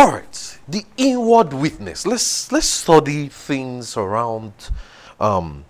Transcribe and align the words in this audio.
All 0.00 0.12
right, 0.12 0.58
the 0.66 0.82
inward 0.96 1.52
witness. 1.52 2.06
Let's 2.06 2.50
let's 2.50 2.64
study 2.64 3.28
things 3.28 3.98
around 3.98 4.54
um, 5.20 5.66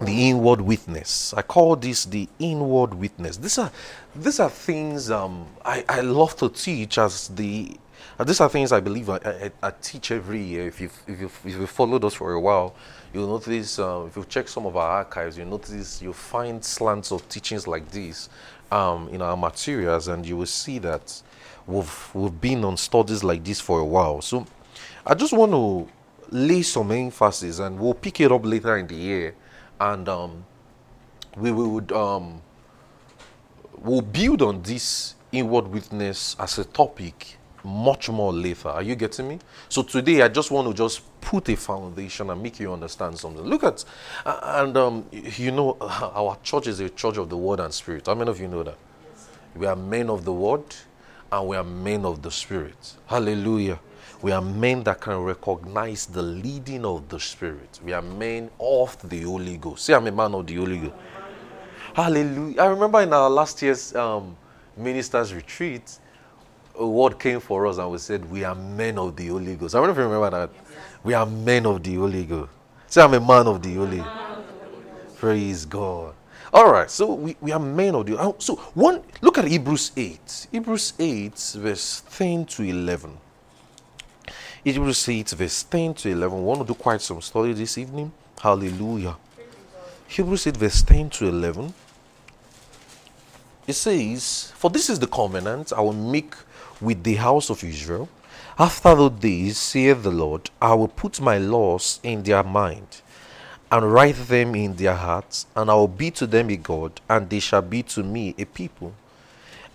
the 0.00 0.30
inward 0.30 0.62
witness. 0.62 1.34
I 1.34 1.42
call 1.42 1.76
this 1.76 2.06
the 2.06 2.30
inward 2.38 2.94
witness. 2.94 3.36
These 3.36 3.58
are 3.58 3.70
these 4.16 4.40
are 4.40 4.48
things 4.48 5.10
um, 5.10 5.44
I, 5.66 5.84
I 5.86 6.00
love 6.00 6.34
to 6.36 6.48
teach 6.48 6.96
as 6.96 7.28
the 7.28 7.76
uh, 8.18 8.24
these 8.24 8.40
are 8.40 8.48
things 8.48 8.72
I 8.72 8.80
believe 8.80 9.10
I, 9.10 9.16
I, 9.16 9.50
I 9.62 9.70
teach 9.82 10.12
every 10.12 10.42
year. 10.42 10.66
If 10.68 10.80
you 10.80 10.88
if 11.06 11.20
you 11.20 11.26
if 11.26 11.44
you 11.44 11.66
followed 11.66 12.06
us 12.06 12.14
for 12.14 12.32
a 12.32 12.40
while, 12.40 12.74
you'll 13.12 13.28
notice 13.28 13.78
uh, 13.78 14.06
if 14.08 14.16
you 14.16 14.24
check 14.24 14.48
some 14.48 14.64
of 14.64 14.78
our 14.78 14.90
archives, 15.04 15.36
you'll 15.36 15.48
notice 15.48 16.00
you'll 16.00 16.14
find 16.14 16.64
slants 16.64 17.12
of 17.12 17.28
teachings 17.28 17.66
like 17.66 17.90
this 17.90 18.30
um, 18.70 19.10
in 19.10 19.20
our 19.20 19.36
materials, 19.36 20.08
and 20.08 20.24
you 20.24 20.38
will 20.38 20.46
see 20.46 20.78
that 20.78 21.22
we've 21.66 22.10
we've 22.14 22.40
been 22.40 22.64
on 22.64 22.76
studies 22.76 23.22
like 23.22 23.44
this 23.44 23.60
for 23.60 23.80
a 23.80 23.84
while. 23.84 24.20
So 24.20 24.46
I 25.06 25.14
just 25.14 25.32
want 25.32 25.52
to 25.52 25.88
lay 26.30 26.62
some 26.62 26.90
emphasis, 26.92 27.58
and 27.58 27.78
we'll 27.78 27.94
pick 27.94 28.20
it 28.20 28.32
up 28.32 28.44
later 28.44 28.76
in 28.76 28.86
the 28.86 28.94
year, 28.94 29.34
and 29.80 30.08
um, 30.08 30.44
we, 31.36 31.52
we 31.52 31.66
would 31.66 31.92
um, 31.92 32.40
we'll 33.78 34.02
build 34.02 34.42
on 34.42 34.62
this 34.62 35.14
inward 35.30 35.66
witness 35.68 36.36
as 36.38 36.58
a 36.58 36.64
topic 36.64 37.38
much 37.64 38.08
more 38.10 38.32
later. 38.32 38.68
Are 38.68 38.82
you 38.82 38.94
getting 38.94 39.28
me? 39.28 39.38
So 39.68 39.82
today 39.82 40.22
I 40.22 40.28
just 40.28 40.50
want 40.50 40.68
to 40.68 40.74
just 40.74 41.02
put 41.20 41.48
a 41.48 41.56
foundation 41.56 42.30
and 42.30 42.42
make 42.42 42.58
you 42.58 42.72
understand 42.72 43.18
something. 43.18 43.42
Look 43.44 43.64
at, 43.64 43.84
and 44.26 44.76
um, 44.76 45.06
you 45.12 45.52
know, 45.52 45.76
our 45.80 46.38
church 46.42 46.66
is 46.66 46.80
a 46.80 46.90
church 46.90 47.16
of 47.18 47.28
the 47.28 47.36
word 47.36 47.60
and 47.60 47.72
spirit. 47.72 48.06
How 48.06 48.14
many 48.14 48.30
of 48.30 48.40
you 48.40 48.48
know 48.48 48.62
that? 48.62 48.76
Yes. 49.10 49.28
We 49.54 49.66
are 49.66 49.76
men 49.76 50.10
of 50.10 50.24
the 50.24 50.32
word 50.32 50.64
and 51.32 51.48
we 51.48 51.56
are 51.56 51.64
men 51.64 52.04
of 52.04 52.20
the 52.20 52.30
Spirit. 52.30 52.94
Hallelujah. 53.06 53.80
We 54.20 54.32
are 54.32 54.42
men 54.42 54.84
that 54.84 55.00
can 55.00 55.16
recognize 55.18 56.06
the 56.06 56.22
leading 56.22 56.84
of 56.84 57.08
the 57.08 57.18
Spirit. 57.18 57.80
We 57.82 57.92
are 57.94 58.02
men 58.02 58.50
of 58.60 58.96
the 59.08 59.22
Holy 59.22 59.56
Ghost. 59.56 59.86
Say, 59.86 59.94
I'm 59.94 60.06
a 60.06 60.12
man 60.12 60.34
of 60.34 60.46
the 60.46 60.54
Holy 60.56 60.78
Ghost. 60.78 60.94
Hallelujah. 61.94 62.60
I 62.60 62.66
remember 62.66 63.00
in 63.00 63.12
our 63.12 63.30
last 63.30 63.60
year's 63.62 63.94
um, 63.94 64.36
ministers' 64.76 65.34
retreat, 65.34 65.98
a 66.78 66.86
word 66.86 67.18
came 67.18 67.40
for 67.40 67.66
us 67.66 67.78
and 67.78 67.90
we 67.90 67.98
said, 67.98 68.30
We 68.30 68.44
are 68.44 68.54
men 68.54 68.98
of 68.98 69.16
the 69.16 69.28
Holy 69.28 69.56
Ghost. 69.56 69.74
I 69.74 69.78
don't 69.78 69.88
know 69.88 69.92
if 69.92 69.98
you 69.98 70.04
remember 70.04 70.30
that. 70.30 70.50
We 71.02 71.14
are 71.14 71.26
men 71.26 71.66
of 71.66 71.82
the 71.82 71.94
Holy 71.94 72.24
Ghost. 72.24 72.50
Say, 72.86 73.00
I'm 73.00 73.14
a 73.14 73.20
man 73.20 73.46
of 73.46 73.62
the 73.62 73.74
Holy. 73.74 74.04
Praise 75.16 75.64
God. 75.64 76.14
All 76.54 76.70
right, 76.70 76.90
so 76.90 77.14
we, 77.14 77.34
we 77.40 77.50
are 77.50 77.58
men 77.58 77.94
of 77.94 78.04
the. 78.04 78.18
Uh, 78.18 78.32
so 78.38 78.56
one, 78.74 79.02
look 79.22 79.38
at 79.38 79.46
Hebrews 79.46 79.92
8. 79.96 80.48
Hebrews 80.52 80.92
8, 80.98 81.38
verse 81.56 82.02
10 82.10 82.44
to 82.44 82.62
11. 82.62 83.16
Hebrews 84.62 85.08
8, 85.08 85.30
verse 85.30 85.62
10 85.62 85.94
to 85.94 86.10
11. 86.10 86.38
We 86.38 86.44
want 86.44 86.60
to 86.60 86.66
do 86.66 86.74
quite 86.74 87.00
some 87.00 87.22
study 87.22 87.54
this 87.54 87.78
evening. 87.78 88.12
Hallelujah. 88.38 89.16
Hebrews 90.08 90.46
8, 90.46 90.56
verse 90.58 90.82
10 90.82 91.08
to 91.10 91.28
11. 91.28 91.72
It 93.66 93.72
says, 93.72 94.52
For 94.54 94.68
this 94.68 94.90
is 94.90 94.98
the 94.98 95.06
covenant 95.06 95.72
I 95.72 95.80
will 95.80 95.94
make 95.94 96.34
with 96.82 97.02
the 97.02 97.14
house 97.14 97.48
of 97.48 97.64
Israel. 97.64 98.10
After 98.58 98.94
those 98.94 99.12
days, 99.12 99.56
saith 99.56 100.02
the 100.02 100.10
Lord, 100.10 100.50
I 100.60 100.74
will 100.74 100.88
put 100.88 101.18
my 101.18 101.38
laws 101.38 101.98
in 102.02 102.22
their 102.22 102.42
mind 102.42 103.00
and 103.72 103.90
write 103.90 104.16
them 104.28 104.54
in 104.54 104.76
their 104.76 104.94
hearts, 104.94 105.46
and 105.56 105.70
I 105.70 105.74
will 105.74 105.88
be 105.88 106.10
to 106.12 106.26
them 106.26 106.50
a 106.50 106.56
God, 106.56 107.00
and 107.08 107.30
they 107.30 107.40
shall 107.40 107.62
be 107.62 107.82
to 107.84 108.02
me 108.02 108.34
a 108.36 108.44
people. 108.44 108.92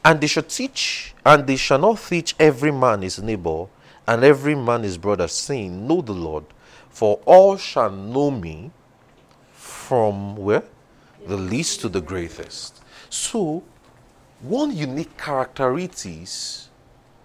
And 0.06 0.22
they 0.22 0.28
shall 0.28 0.44
teach, 0.44 1.16
and 1.26 1.48
they 1.48 1.56
shall 1.56 1.80
not 1.80 1.98
teach 2.08 2.36
every 2.40 2.72
man 2.72 3.02
his 3.02 3.20
neighbor, 3.20 3.66
and 4.06 4.24
every 4.24 4.54
man 4.54 4.84
his 4.84 5.00
brother, 5.00 5.28
saying, 5.28 5.88
Know 5.88 6.02
the 6.02 6.14
Lord, 6.14 6.46
for 6.92 7.20
all 7.26 7.58
shall 7.58 7.90
know 7.90 8.30
me 8.30 8.70
from 9.52 10.36
where? 10.36 10.64
The 11.26 11.36
least 11.36 11.82
to 11.82 11.90
the 11.90 12.00
greatest. 12.00 12.80
So, 13.10 13.64
one 14.42 14.78
unique 14.78 15.18
characteristics 15.18 16.70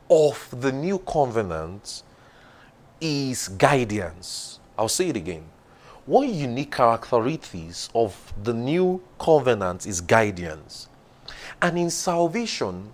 of 0.08 0.48
the 0.58 0.72
new 0.72 0.98
covenant 1.00 2.02
is 2.98 3.48
guidance. 3.48 4.58
I'll 4.78 4.88
say 4.88 5.10
it 5.10 5.16
again 5.16 5.51
one 6.06 6.32
unique 6.32 6.72
characteristics 6.72 7.88
of 7.94 8.32
the 8.42 8.52
new 8.52 9.00
covenant 9.18 9.86
is 9.86 10.00
guidance. 10.00 10.88
And 11.60 11.78
in 11.78 11.90
salvation, 11.90 12.90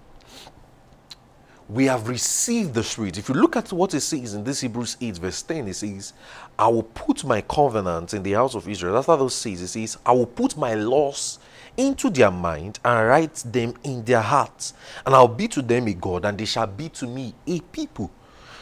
we 1.69 1.85
have 1.87 2.09
received 2.09 2.75
the 2.75 2.83
Spirit. 2.83 3.19
If 3.19 3.29
you 3.29 3.35
look 3.35 3.57
at 3.57 3.73
what 3.73 3.93
it 3.95 4.01
says 4.01 4.35
in 4.35 4.45
this 4.45 4.61
Hebrews 4.61 4.97
8, 5.01 5.19
verse 5.19 5.43
10, 5.43 5.69
it 5.69 5.75
says, 5.75 6.13
I 6.59 6.69
will 6.69 6.83
put 6.83 7.25
my 7.25 7.43
covenant 7.43 8.15
in 8.15 8.23
the 8.23 8.33
house 8.33 8.55
of 8.55 8.69
Israel. 8.69 8.95
That's 8.95 9.09
what 9.09 9.21
it 9.21 9.31
says. 9.31 9.61
It 9.61 9.69
says, 9.69 9.99
I 10.05 10.13
will 10.13 10.27
put 10.27 10.57
my 10.57 10.75
laws 10.75 11.39
into 11.77 12.11
their 12.11 12.31
mind 12.31 12.79
and 12.85 13.09
write 13.09 13.37
them 13.47 13.75
in 13.85 14.05
their 14.05 14.23
hearts. 14.23 14.73
And 15.05 15.15
I'll 15.15 15.29
be 15.29 15.47
to 15.49 15.63
them 15.63 15.87
a 15.89 15.95
God, 15.95 16.25
and 16.25 16.39
they 16.39 16.47
shall 16.47 16.67
be 16.67 16.89
to 16.91 17.07
me 17.07 17.35
a 17.47 17.61
people. 17.61 18.11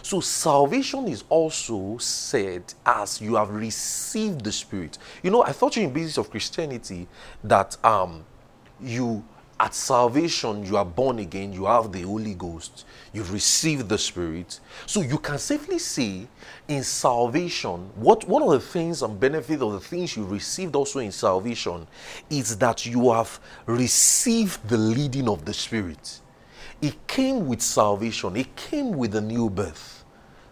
So 0.07 0.21
salvation 0.21 1.09
is 1.09 1.25
also 1.29 1.99
said 1.99 2.63
as 2.87 3.21
you 3.21 3.35
have 3.35 3.51
received 3.51 4.45
the 4.45 4.53
Spirit. 4.53 4.99
You 5.25 5.33
know, 5.33 5.43
I 5.43 5.51
thought 5.51 5.75
you 5.75 5.83
in 5.83 5.93
basis 5.93 6.17
of 6.17 6.31
Christianity 6.31 7.09
that 7.43 7.77
um 7.85 8.25
you 8.81 9.25
at 9.59 9.75
salvation 9.75 10.65
you 10.65 10.77
are 10.77 10.85
born 10.85 11.19
again, 11.19 11.53
you 11.53 11.65
have 11.65 11.91
the 11.91 12.03
Holy 12.03 12.35
Ghost, 12.35 12.87
you've 13.13 13.33
received 13.33 13.89
the 13.89 13.99
Spirit. 13.99 14.61
So 14.87 15.01
you 15.01 15.19
can 15.19 15.41
safely 15.41 15.81
say 15.81 16.29
in 16.69 16.85
salvation, 16.85 17.91
what 17.97 18.29
one 18.29 18.45
of 18.45 18.51
the 18.51 18.61
things 18.61 19.03
and 19.03 19.19
benefit 19.19 19.61
of 19.61 19.73
the 19.73 19.81
things 19.81 20.17
you 20.17 20.25
received 20.25 20.77
also 20.77 21.01
in 21.01 21.11
salvation 21.11 21.85
is 22.31 22.57
that 22.59 22.87
you 22.87 23.11
have 23.11 23.41
received 23.67 24.69
the 24.69 24.79
leading 24.79 25.29
of 25.29 25.45
the 25.45 25.53
Spirit. 25.53 26.21
It 26.81 27.09
came 27.09 27.49
with 27.49 27.61
salvation, 27.61 28.37
it 28.37 28.55
came 28.55 28.93
with 28.93 29.11
the 29.11 29.21
new 29.21 29.51
birth. 29.51 29.96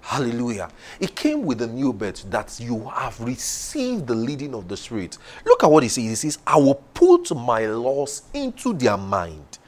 Hallelujah. 0.05 0.69
It 1.01 1.17
came 1.17 1.45
with 1.45 1.63
a 1.63 1.67
new 1.67 1.91
birth 1.91 2.31
that 2.31 2.61
you 2.61 2.91
have 2.91 3.19
received 3.21 4.07
the 4.07 4.15
leading 4.15 4.55
of 4.55 4.69
the 4.69 4.77
Spirit. 4.77 5.17
Look 5.47 5.65
at 5.65 5.71
what 5.71 5.83
he 5.83 5.89
says. 5.89 6.05
He 6.05 6.15
says, 6.15 6.39
I 6.47 6.59
will 6.59 6.75
put 6.75 7.35
my 7.35 7.65
laws 7.65 8.23
into 8.35 8.75
their 8.75 8.99
mind 8.99 9.59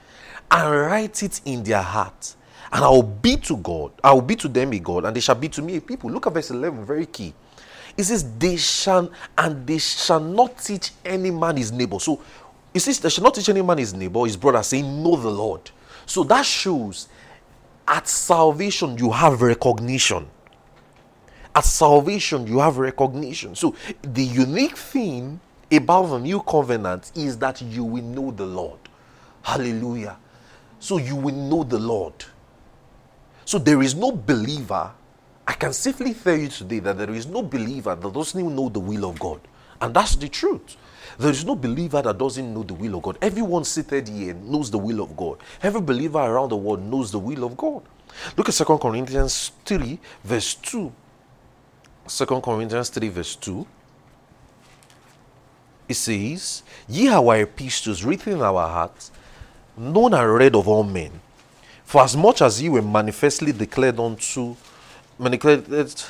and 0.51 0.71
write 0.71 1.23
it 1.23 1.41
in 1.47 1.63
their 1.63 1.81
heart. 1.81 2.37
And 2.71 2.85
I 2.85 2.89
will 2.91 3.03
be 3.03 3.37
to 3.37 3.57
God, 3.57 3.93
I 4.05 4.13
will 4.13 4.21
be 4.21 4.37
to 4.37 4.49
them 4.49 4.75
a 4.75 4.79
God, 4.79 5.07
and 5.07 5.17
they 5.17 5.21
shall 5.21 5.37
be 5.37 5.49
to 5.49 5.63
me 5.63 5.79
a 5.79 5.81
people. 5.81 6.11
Look 6.11 6.27
at 6.27 6.35
verse 6.35 6.51
11, 6.51 6.85
very 6.85 7.07
key. 7.07 7.33
It 7.97 8.05
says, 8.05 8.31
They 8.39 8.57
shall, 8.57 9.11
and 9.39 9.67
they 9.67 9.79
shall 9.79 10.21
not 10.21 10.59
teach 10.59 10.91
any 11.03 11.31
man 11.31 11.57
his 11.57 11.73
neighbor. 11.73 11.99
So 11.99 12.21
it 12.75 12.81
says, 12.81 13.01
They 13.01 13.09
shall 13.09 13.25
not 13.25 13.35
teach 13.35 13.49
any 13.49 13.63
man 13.63 13.79
his 13.79 13.95
neighbor, 13.95 14.27
his 14.27 14.37
brother, 14.37 14.63
saying, 14.63 15.03
Know 15.03 15.17
the 15.17 15.31
Lord. 15.31 15.71
So 16.05 16.25
that 16.25 16.45
shows 16.45 17.09
at 17.89 18.09
salvation, 18.09 18.99
you 18.99 19.11
have 19.11 19.43
recognition. 19.43 20.29
At 21.55 21.65
salvation, 21.65 22.47
you 22.47 22.59
have 22.59 22.79
recognition. 22.79 23.55
So, 23.55 23.75
the 24.03 24.25
unique 24.25 24.77
thing 24.77 25.41
about 25.73 26.07
the 26.07 26.19
new 26.19 26.41
covenant 26.41 27.13
is 27.15 27.39
that 27.39 27.63
you 27.63 27.85
will 27.85 28.03
know 28.03 28.31
the 28.31 28.47
Lord. 28.47 28.79
Hallelujah. 29.43 30.19
So, 30.81 30.99
you 30.99 31.17
will 31.17 31.35
know 31.35 31.65
the 31.65 31.79
Lord. 31.79 32.15
So, 33.45 33.59
there 33.59 33.81
is 33.81 33.95
no 33.95 34.13
believer. 34.13 34.93
I 35.47 35.53
can 35.53 35.73
safely 35.73 36.13
tell 36.13 36.37
you 36.37 36.49
today 36.49 36.81
that 36.81 36.99
there 36.99 37.11
is 37.11 37.27
no 37.27 37.43
believer 37.43 37.95
that 37.95 38.13
doesn't 38.13 38.39
even 38.39 38.55
know 38.57 38.69
the 38.69 38.81
will 38.81 39.09
of 39.09 39.19
God. 39.19 39.41
And 39.81 39.95
that's 39.95 40.17
the 40.17 40.29
truth. 40.29 40.77
There 41.19 41.31
is 41.31 41.44
no 41.44 41.56
believer 41.56 42.03
that 42.03 42.19
doesn't 42.19 42.53
know 42.53 42.62
the 42.62 42.75
will 42.75 42.97
of 42.97 43.03
God. 43.03 43.19
Everyone 43.22 43.65
seated 43.65 44.09
here 44.09 44.34
knows 44.34 44.71
the 44.71 44.78
will 44.78 45.00
of 45.00 45.16
God. 45.16 45.38
Every 45.62 45.81
believer 45.81 46.19
around 46.19 46.50
the 46.50 46.56
world 46.56 46.82
knows 46.82 47.10
the 47.10 47.19
will 47.19 47.44
of 47.44 47.56
God. 47.56 47.82
Look 48.37 48.49
at 48.49 48.54
2 48.54 48.65
Corinthians 48.78 49.53
3, 49.65 49.99
verse 50.25 50.55
2. 50.55 50.93
2 52.08 52.26
Corinthians 52.41 52.88
3, 52.91 53.08
verse 53.08 53.37
2. 53.37 53.67
It 55.88 55.94
says, 55.94 56.62
Ye 56.88 57.08
are 57.08 57.25
our 57.25 57.41
epistles 57.41 58.05
written 58.05 58.35
in 58.35 58.43
our 58.43 58.69
hearts, 58.69 59.11
known 59.76 60.14
and 60.14 60.35
read 60.35 60.55
of 60.55 60.69
all 60.69 60.82
men. 60.82 61.20
For 61.85 62.02
as 62.02 62.17
much 62.17 62.43
as 62.43 62.61
ye 62.61 62.69
were 62.69 62.82
manifestly 62.82 63.52
declared 63.52 64.00
unto, 64.00 64.56
manifested 65.19 66.02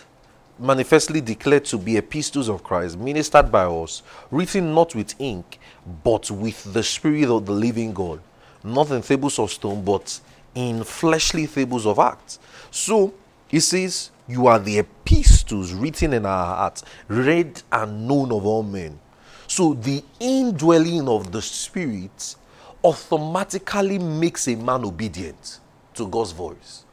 manifestly 0.58 1.20
declared 1.20 1.64
to 1.66 1.78
be 1.78 1.96
epistles 1.96 2.48
of 2.48 2.62
Christ, 2.62 2.98
ministered 2.98 3.52
by 3.52 3.64
us, 3.64 4.02
written 4.30 4.74
not 4.74 4.94
with 4.94 5.14
ink, 5.18 5.58
but 6.02 6.30
with 6.30 6.72
the 6.72 6.82
Spirit 6.82 7.28
of 7.28 7.46
the 7.46 7.52
living 7.52 7.92
God, 7.92 8.20
not 8.64 8.90
in 8.90 9.02
tables 9.02 9.38
of 9.38 9.50
stone, 9.50 9.84
but 9.84 10.20
in 10.54 10.82
fleshly 10.84 11.46
tables 11.46 11.86
of 11.86 11.98
acts. 11.98 12.38
So 12.70 13.12
he 13.48 13.60
says, 13.60 14.10
You 14.26 14.46
are 14.46 14.58
the 14.58 14.78
epistles 14.78 15.72
written 15.72 16.12
in 16.12 16.24
our 16.24 16.56
hearts, 16.56 16.84
read 17.08 17.62
and 17.70 18.08
known 18.08 18.32
of 18.32 18.46
all 18.46 18.62
men. 18.62 18.98
So 19.46 19.74
the 19.74 20.02
indwelling 20.18 21.08
of 21.08 21.30
the 21.30 21.42
Spirit 21.42 22.34
automatically 22.82 23.98
makes 23.98 24.48
a 24.48 24.56
man 24.56 24.84
obedient 24.84 25.60
to 25.94 26.06
God's 26.08 26.32
voice 26.32 26.85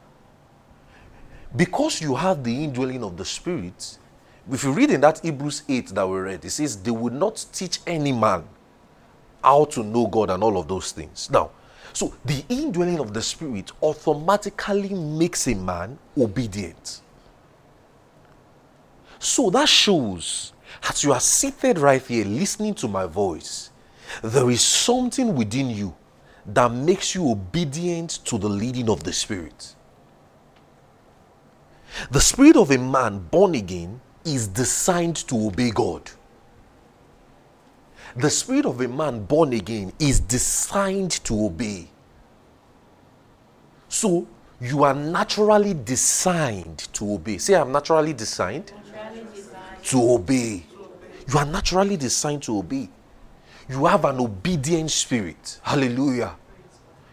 because 1.56 2.00
you 2.00 2.14
have 2.14 2.42
the 2.42 2.64
indwelling 2.64 3.04
of 3.04 3.16
the 3.16 3.24
Spirit, 3.24 3.98
if 4.50 4.64
you 4.64 4.72
read 4.72 4.90
in 4.90 5.00
that 5.02 5.20
Hebrews 5.20 5.62
8 5.68 5.88
that 5.88 6.08
we 6.08 6.18
read, 6.18 6.44
it 6.44 6.50
says, 6.50 6.76
They 6.76 6.90
will 6.90 7.12
not 7.12 7.44
teach 7.52 7.80
any 7.86 8.12
man 8.12 8.44
how 9.42 9.64
to 9.66 9.82
know 9.82 10.06
God 10.06 10.30
and 10.30 10.42
all 10.42 10.58
of 10.58 10.68
those 10.68 10.92
things. 10.92 11.30
Now, 11.30 11.50
so 11.92 12.12
the 12.24 12.44
indwelling 12.48 12.98
of 12.98 13.14
the 13.14 13.22
Spirit 13.22 13.70
automatically 13.80 14.94
makes 14.94 15.46
a 15.46 15.54
man 15.54 15.96
obedient. 16.18 17.00
So 19.18 19.48
that 19.50 19.68
shows, 19.68 20.52
as 20.88 21.04
you 21.04 21.12
are 21.12 21.20
seated 21.20 21.78
right 21.78 22.04
here 22.04 22.24
listening 22.24 22.74
to 22.74 22.88
my 22.88 23.06
voice, 23.06 23.70
there 24.22 24.50
is 24.50 24.60
something 24.60 25.34
within 25.34 25.70
you 25.70 25.94
that 26.46 26.70
makes 26.72 27.14
you 27.14 27.30
obedient 27.30 28.10
to 28.24 28.38
the 28.38 28.48
leading 28.48 28.90
of 28.90 29.04
the 29.04 29.12
Spirit. 29.12 29.74
The 32.10 32.20
spirit 32.20 32.56
of 32.56 32.70
a 32.70 32.78
man 32.78 33.18
born 33.18 33.54
again 33.54 34.00
is 34.24 34.48
designed 34.48 35.16
to 35.28 35.46
obey 35.46 35.70
God. 35.70 36.10
The 38.16 38.30
spirit 38.30 38.66
of 38.66 38.80
a 38.80 38.88
man 38.88 39.24
born 39.24 39.52
again 39.52 39.92
is 39.98 40.20
designed 40.20 41.12
to 41.24 41.46
obey. 41.46 41.88
So 43.88 44.26
you 44.60 44.84
are 44.84 44.94
naturally 44.94 45.74
designed 45.74 46.78
to 46.92 47.14
obey. 47.14 47.38
Say, 47.38 47.54
I'm 47.54 47.72
naturally 47.72 48.12
designed, 48.12 48.72
naturally 48.92 49.26
designed. 49.34 49.84
To, 49.84 50.12
obey. 50.12 50.64
to 50.70 50.80
obey. 50.80 51.32
You 51.32 51.38
are 51.38 51.46
naturally 51.46 51.96
designed 51.96 52.42
to 52.44 52.58
obey. 52.58 52.88
You 53.68 53.86
have 53.86 54.04
an 54.04 54.20
obedient 54.20 54.90
spirit. 54.90 55.60
Hallelujah. 55.62 56.36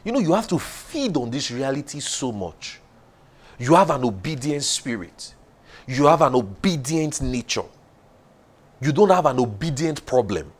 You 0.04 0.12
know, 0.12 0.20
you 0.20 0.34
have 0.34 0.48
to 0.50 0.60
feed 0.60 1.16
on 1.18 1.30
this 1.30 1.52
reality 1.52 2.00
so 2.00 2.32
much. 2.32 2.81
You 3.62 3.76
have 3.76 3.92
an 3.92 4.04
obedient 4.04 4.64
spirit. 4.64 5.36
You 5.86 6.08
have 6.08 6.24
an 6.24 6.34
obedient 6.34 7.22
nature. 7.22 7.70
You 8.82 8.92
don't 8.92 9.12
have 9.12 9.28
an 9.28 9.40
obedient 9.40 10.04
problem. 10.04 10.52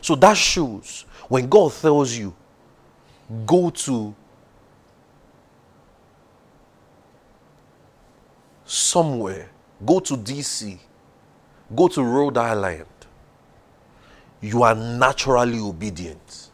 So 0.00 0.14
that 0.14 0.36
shows 0.36 1.04
when 1.28 1.48
God 1.48 1.72
tells 1.72 2.16
you, 2.16 2.32
go 3.44 3.70
to 3.70 4.14
somewhere, 8.64 9.50
go 9.84 9.98
to 9.98 10.16
DC, 10.16 10.78
go 11.74 11.88
to 11.88 12.04
Rhode 12.04 12.36
Island, 12.36 12.86
you 14.40 14.62
are 14.62 14.76
naturally 14.76 15.58
obedient. 15.58 16.50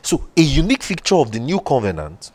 So, 0.00 0.28
a 0.34 0.40
unique 0.40 0.82
feature 0.82 1.16
of 1.16 1.30
the 1.30 1.40
new 1.40 1.60
covenant 1.60 2.32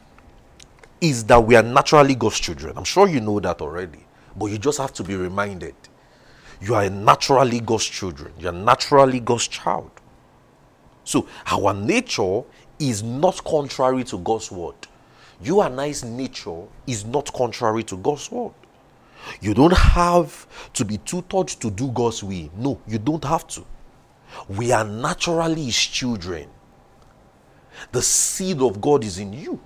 is 1.09 1.23
that 1.25 1.43
we 1.43 1.55
are 1.55 1.63
naturally 1.63 2.15
God's 2.15 2.39
children. 2.39 2.77
I'm 2.77 2.83
sure 2.83 3.07
you 3.07 3.21
know 3.21 3.39
that 3.39 3.61
already, 3.61 4.05
but 4.35 4.47
you 4.47 4.57
just 4.57 4.77
have 4.79 4.93
to 4.93 5.03
be 5.03 5.15
reminded. 5.15 5.75
You 6.61 6.75
are 6.75 6.89
naturally 6.89 7.59
God's 7.59 7.85
children. 7.85 8.33
You 8.39 8.49
are 8.49 8.53
naturally 8.53 9.19
God's 9.19 9.47
child. 9.47 9.91
So 11.03 11.27
our 11.47 11.73
nature 11.73 12.41
is 12.79 13.03
not 13.03 13.43
contrary 13.43 14.03
to 14.05 14.17
God's 14.17 14.51
word. 14.51 14.75
You 15.41 15.61
and 15.61 15.79
I's 15.79 16.03
nature 16.03 16.63
is 16.87 17.05
not 17.05 17.31
contrary 17.33 17.83
to 17.83 17.97
God's 17.97 18.31
word. 18.31 18.53
You 19.41 19.53
don't 19.53 19.75
have 19.75 20.47
to 20.73 20.85
be 20.85 20.97
taught 20.99 21.49
to 21.49 21.71
do 21.71 21.91
God's 21.91 22.23
will. 22.23 22.49
No, 22.55 22.79
you 22.87 22.97
don't 22.99 23.23
have 23.23 23.47
to. 23.49 23.65
We 24.47 24.71
are 24.71 24.85
naturally 24.85 25.65
His 25.65 25.77
children. 25.77 26.49
The 27.91 28.01
seed 28.01 28.61
of 28.61 28.79
God 28.79 29.03
is 29.03 29.19
in 29.19 29.33
you. 29.33 29.59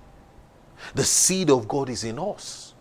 The 0.94 1.04
seed 1.04 1.50
of 1.50 1.68
God 1.68 1.88
is 1.88 2.04
in 2.04 2.18
us. 2.18 2.74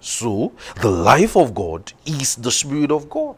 So, 0.00 0.52
the 0.82 0.90
life 0.90 1.36
of 1.36 1.54
God 1.54 1.92
is 2.04 2.36
the 2.36 2.50
Spirit 2.50 2.90
of 2.90 3.08
God. 3.08 3.36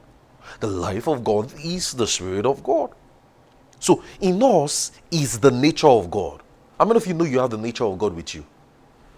The 0.60 0.66
life 0.66 1.06
of 1.06 1.22
God 1.22 1.52
is 1.62 1.92
the 1.92 2.06
Spirit 2.06 2.46
of 2.46 2.62
God. 2.64 2.92
So, 3.78 4.02
in 4.20 4.42
us 4.42 4.92
is 5.10 5.38
the 5.38 5.50
nature 5.50 5.88
of 5.88 6.10
God. 6.10 6.42
How 6.78 6.84
many 6.84 6.96
of 6.96 7.06
you 7.06 7.14
know 7.14 7.24
you 7.24 7.38
have 7.38 7.50
the 7.50 7.58
nature 7.58 7.84
of 7.84 7.98
God 7.98 8.14
with 8.14 8.34
you? 8.34 8.44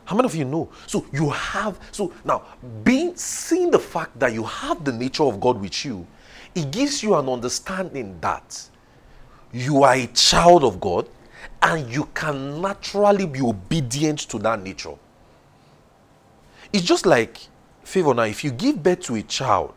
How 0.05 0.17
many 0.17 0.27
of 0.27 0.35
you 0.35 0.47
know? 0.47 0.71
So 0.87 1.05
you 1.13 1.29
have 1.29 1.79
so 1.93 2.13
now 2.25 2.43
being 2.83 3.15
seeing 3.15 3.71
the 3.71 3.79
fact 3.79 4.19
that 4.19 4.33
you 4.33 4.43
have 4.43 4.83
the 4.83 4.93
nature 4.93 5.25
of 5.25 5.39
God 5.39 5.61
with 5.61 5.85
you, 5.85 6.07
it 6.55 6.71
gives 6.71 7.03
you 7.03 7.15
an 7.15 7.29
understanding 7.29 8.19
that 8.23 8.69
you 9.53 9.83
are 9.83 9.95
a 9.95 10.07
child 10.07 10.65
of 10.65 10.81
God 10.81 11.07
and 11.63 11.93
you 11.93 12.09
can 12.15 12.61
naturally 12.61 13.27
be 13.27 13.41
obedient 13.41 14.21
to 14.21 14.39
that 14.39 14.63
nature. 14.63 14.95
It's 16.73 16.85
just 16.85 17.07
like, 17.07 17.39
favor 17.83 18.15
now, 18.15 18.23
if 18.25 18.45
you 18.45 18.51
give 18.51 18.83
birth 18.83 19.01
to 19.01 19.17
a 19.17 19.23
child 19.23 19.75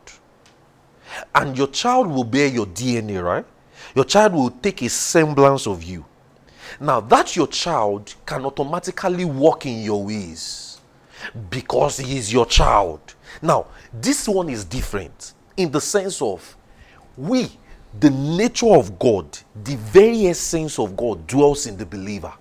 and 1.35 1.57
your 1.57 1.67
child 1.67 2.07
will 2.07 2.23
bear 2.23 2.47
your 2.47 2.65
DNA, 2.65 3.23
right? 3.23 3.45
Your 3.95 4.05
child 4.05 4.33
will 4.33 4.51
take 4.51 4.81
a 4.81 4.89
semblance 4.89 5.67
of 5.67 5.83
you. 5.83 6.05
Now, 6.79 7.01
that 7.01 7.35
your 7.35 7.47
child 7.47 8.13
can 8.25 8.45
automatically 8.45 9.25
walk 9.25 9.65
in 9.65 9.81
your 9.81 10.03
ways 10.03 10.79
because 11.49 11.97
he 11.97 12.17
is 12.17 12.31
your 12.31 12.45
child. 12.45 13.15
Now, 13.41 13.67
this 13.93 14.27
one 14.27 14.49
is 14.49 14.63
different 14.65 15.33
in 15.57 15.71
the 15.71 15.81
sense 15.81 16.21
of 16.21 16.55
we 17.17 17.49
the 17.99 18.09
nature 18.09 18.73
of 18.73 18.97
God, 18.97 19.37
the 19.63 19.75
very 19.75 20.27
essence 20.27 20.79
of 20.79 20.95
God 20.95 21.27
dwells 21.27 21.67
in 21.67 21.77
the 21.77 21.85
believer. 21.85 22.33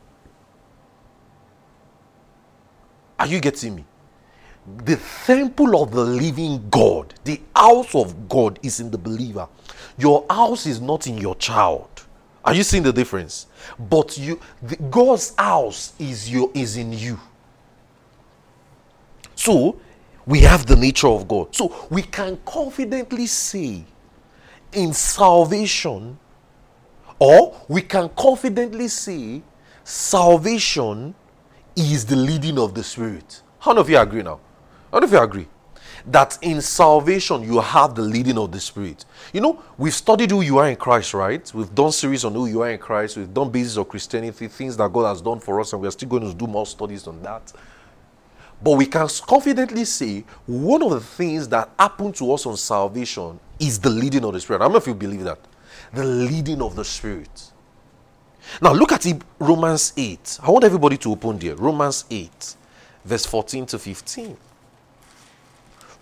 Are 3.19 3.27
you 3.27 3.41
getting 3.41 3.77
me? 3.77 3.85
The 4.85 4.99
temple 5.27 5.83
of 5.83 5.91
the 5.91 6.05
living 6.05 6.69
God, 6.71 7.15
the 7.25 7.41
house 7.55 7.95
of 7.95 8.29
God 8.29 8.59
is 8.63 8.81
in 8.81 8.91
the 8.91 8.99
believer. 8.99 9.49
Your 9.99 10.25
house 10.31 10.67
is 10.67 10.81
not 10.81 11.07
in 11.07 11.19
your 11.19 11.35
child. 11.35 11.89
Are 12.45 12.55
you 12.55 12.63
seeing 12.63 12.83
the 12.83 12.93
difference? 12.93 13.47
But 13.79 14.17
you 14.17 14.41
the, 14.63 14.77
God's 14.77 15.35
house 15.37 15.93
is 15.99 16.31
your 16.31 16.51
is 16.55 16.77
in 16.77 16.93
you. 16.93 17.19
So 19.35 19.79
we 20.25 20.41
have 20.41 20.67
the 20.67 20.77
nature 20.77 21.09
of 21.09 21.27
God. 21.27 21.55
So 21.55 21.87
we 21.91 22.03
can 22.03 22.39
confidently 22.47 23.27
say 23.27 23.85
in 24.73 24.93
salvation, 24.93 26.19
or 27.19 27.61
we 27.69 27.83
can 27.83 28.09
confidently 28.11 28.89
say 28.89 29.43
salvation 29.85 31.15
is 31.77 32.05
the 32.05 32.17
leading 32.17 32.59
of 32.59 32.75
the 32.75 32.83
Spirit. 32.83 33.43
How 33.59 33.73
many 33.73 33.81
of 33.81 33.91
you 33.91 33.99
agree 33.99 34.23
now? 34.23 34.41
How 34.91 34.99
many 34.99 35.07
of 35.07 35.13
you 35.13 35.19
agree? 35.19 35.49
That 36.07 36.39
in 36.41 36.63
salvation 36.63 37.43
you 37.43 37.61
have 37.61 37.95
the 37.95 38.03
leading 38.03 38.39
of 38.39 38.53
the 38.53 38.61
Spirit. 38.61 39.05
You 39.33 39.43
know, 39.43 39.63
we've 39.77 39.95
studied 39.95 40.31
who 40.31 40.41
you 40.41 40.59
are 40.59 40.69
in 40.69 40.77
Christ, 40.77 41.13
right? 41.13 41.53
We've 41.53 41.75
done 41.75 41.93
series 41.93 42.25
on 42.25 42.33
who 42.33 42.47
you 42.47 42.63
are 42.63 42.71
in 42.71 42.79
Christ. 42.79 43.17
We've 43.19 43.33
done 43.33 43.51
basis 43.51 43.77
of 43.77 43.89
Christianity, 43.89 44.49
things 44.49 44.77
that 44.79 44.91
God 44.93 45.09
has 45.09 45.21
done 45.21 45.41
for 45.41 45.61
us, 45.61 45.73
and 45.73 45.83
we're 45.83 45.91
still 45.91 46.09
going 46.09 46.23
to 46.23 46.35
do 46.35 46.47
more 46.47 46.67
studies 46.67 47.07
on 47.07 47.23
that. 47.23 47.53
But 48.63 48.73
we 48.73 48.87
can 48.87 49.09
confidently 49.27 49.85
say 49.85 50.25
one 50.47 50.83
of 50.83 50.91
the 50.91 51.01
things 51.01 51.49
that 51.49 51.71
happened 51.79 52.15
to 52.17 52.33
us 52.33 52.47
on 52.47 52.57
salvation 52.57 53.39
is 53.61 53.79
the 53.79 53.91
leading 53.91 54.25
of 54.25 54.33
the 54.33 54.41
Spirit. 54.41 54.61
I 54.61 54.65
don't 54.65 54.73
know 54.73 54.79
if 54.79 54.87
you 54.87 54.95
believe 54.95 55.25
that. 55.25 55.39
The 55.93 56.05
leading 56.05 56.63
of 56.63 56.77
the 56.77 56.85
Spirit. 56.85 57.53
Now 58.61 58.73
look 58.73 58.93
at 58.93 59.07
it, 59.07 59.23
Romans 59.39 59.93
8. 59.97 60.41
I 60.43 60.51
want 60.51 60.65
everybody 60.65 60.97
to 60.99 61.13
open 61.13 61.39
there. 61.39 61.55
Romans 61.57 62.05
8, 62.11 62.57
verse 63.05 63.27
14 63.27 63.67
to 63.67 63.79
15. 63.79 64.37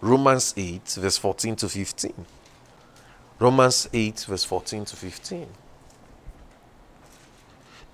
Romans 0.00 0.54
8, 0.56 0.88
verse 1.00 1.18
14 1.18 1.56
to 1.56 1.68
15. 1.68 2.26
Romans 3.40 3.88
8, 3.92 4.20
verse 4.28 4.44
14 4.44 4.84
to 4.86 4.96
15. 4.96 5.46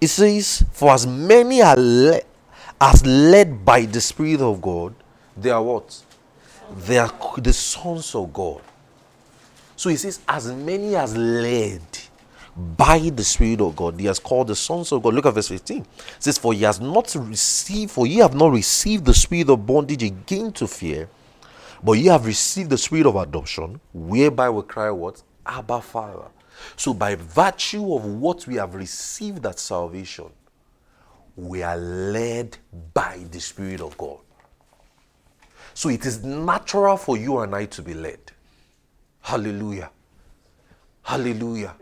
It 0.00 0.08
says, 0.08 0.64
For 0.72 0.92
as 0.92 1.06
many 1.06 1.62
are 1.62 1.76
le- 1.76 2.20
as 2.80 3.04
led 3.06 3.64
by 3.64 3.82
the 3.82 4.00
Spirit 4.00 4.40
of 4.40 4.60
God, 4.60 4.94
they 5.36 5.50
are 5.50 5.62
what? 5.62 6.02
They 6.76 6.98
are 6.98 7.12
the 7.38 7.52
sons 7.52 8.14
of 8.14 8.32
God. 8.32 8.60
So 9.76 9.88
he 9.90 9.96
says, 9.96 10.20
as 10.28 10.52
many 10.52 10.96
as 10.96 11.16
led 11.16 11.82
by 12.56 12.98
the 12.98 13.24
Spirit 13.24 13.60
of 13.60 13.74
God, 13.74 13.98
he 13.98 14.06
has 14.06 14.18
called 14.18 14.48
the 14.48 14.56
sons 14.56 14.92
of 14.92 15.02
God. 15.02 15.14
Look 15.14 15.26
at 15.26 15.34
verse 15.34 15.48
15. 15.48 15.80
It 15.82 15.86
says, 16.18 16.38
For 16.38 16.52
he 16.54 16.62
has 16.62 16.80
not 16.80 17.14
received, 17.16 17.90
for 17.90 18.06
ye 18.06 18.18
have 18.18 18.34
not 18.34 18.52
received 18.52 19.04
the 19.04 19.14
spirit 19.14 19.50
of 19.50 19.66
bondage 19.66 20.02
again 20.02 20.52
to 20.52 20.66
fear, 20.68 21.08
but 21.82 21.92
ye 21.92 22.06
have 22.06 22.26
received 22.26 22.70
the 22.70 22.78
spirit 22.78 23.06
of 23.06 23.16
adoption, 23.16 23.80
whereby 23.92 24.48
we 24.50 24.62
cry, 24.62 24.90
What? 24.90 25.22
Abba 25.44 25.80
Father. 25.80 26.28
So 26.76 26.94
by 26.94 27.16
virtue 27.16 27.94
of 27.94 28.04
what 28.04 28.46
we 28.46 28.54
have 28.56 28.74
received 28.74 29.44
at 29.46 29.58
salvation, 29.58 30.30
we 31.36 31.62
are 31.62 31.76
led 31.76 32.56
by 32.92 33.24
the 33.30 33.40
Spirit 33.40 33.80
of 33.80 33.96
God. 33.98 34.18
So 35.74 35.88
it 35.88 36.06
is 36.06 36.22
natural 36.22 36.96
for 36.96 37.16
you 37.16 37.38
and 37.40 37.54
I 37.54 37.64
to 37.66 37.82
be 37.82 37.94
led. 37.94 38.20
Hallelujah. 39.24 39.90
Hallelujah. 41.02 41.74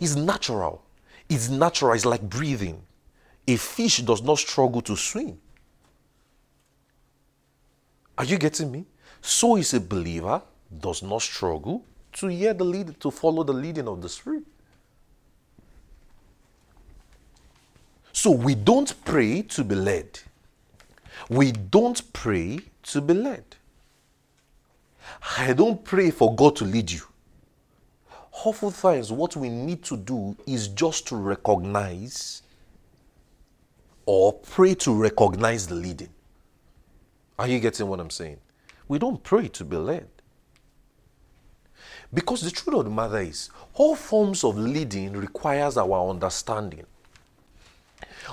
It's 0.00 0.16
natural. 0.16 0.82
It's 1.28 1.48
natural. 1.48 1.92
It's 1.92 2.04
like 2.04 2.20
breathing. 2.20 2.82
A 3.46 3.56
fish 3.56 3.98
does 3.98 4.22
not 4.22 4.38
struggle 4.38 4.82
to 4.82 4.96
swim. 4.96 5.38
Are 8.18 8.24
you 8.24 8.38
getting 8.38 8.72
me? 8.72 8.86
So 9.20 9.56
is 9.56 9.72
a 9.72 9.80
believer 9.80 10.42
does 10.80 11.00
not 11.04 11.22
struggle 11.22 11.84
to 12.14 12.26
hear 12.26 12.54
the 12.54 12.64
lead, 12.64 12.98
to 13.00 13.10
follow 13.12 13.44
the 13.44 13.52
leading 13.52 13.86
of 13.86 14.02
the 14.02 14.08
Spirit. 14.08 14.42
So 18.12 18.32
we 18.32 18.56
don't 18.56 18.92
pray 19.04 19.42
to 19.42 19.62
be 19.62 19.76
led. 19.76 20.18
We 21.28 21.52
don't 21.52 22.12
pray 22.12 22.58
to 22.82 23.00
be 23.00 23.14
led. 23.14 23.44
I 25.38 25.52
don't 25.52 25.84
pray 25.84 26.10
for 26.10 26.34
God 26.34 26.56
to 26.56 26.64
lead 26.64 26.90
you. 26.90 27.02
Oftentimes, 28.44 29.12
what 29.12 29.36
we 29.36 29.48
need 29.48 29.82
to 29.84 29.96
do 29.96 30.36
is 30.46 30.68
just 30.68 31.06
to 31.08 31.16
recognize 31.16 32.42
or 34.06 34.32
pray 34.32 34.74
to 34.74 34.94
recognize 34.94 35.66
the 35.66 35.74
leading. 35.74 36.08
Are 37.38 37.48
you 37.48 37.60
getting 37.60 37.86
what 37.88 38.00
I'm 38.00 38.10
saying? 38.10 38.38
We 38.88 38.98
don't 38.98 39.22
pray 39.22 39.48
to 39.48 39.64
be 39.64 39.76
led. 39.76 40.08
Because 42.12 42.40
the 42.40 42.50
truth 42.50 42.76
of 42.76 42.84
the 42.84 42.90
matter 42.90 43.20
is, 43.20 43.50
all 43.74 43.94
forms 43.94 44.42
of 44.42 44.58
leading 44.58 45.12
requires 45.12 45.76
our 45.76 46.10
understanding. 46.10 46.86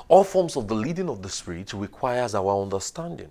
All 0.07 0.24
forms 0.24 0.55
of 0.57 0.67
the 0.67 0.75
leading 0.75 1.10
of 1.10 1.22
the 1.22 1.29
Spirit 1.29 1.74
requires 1.74 2.34
our 2.34 2.62
understanding. 2.62 3.29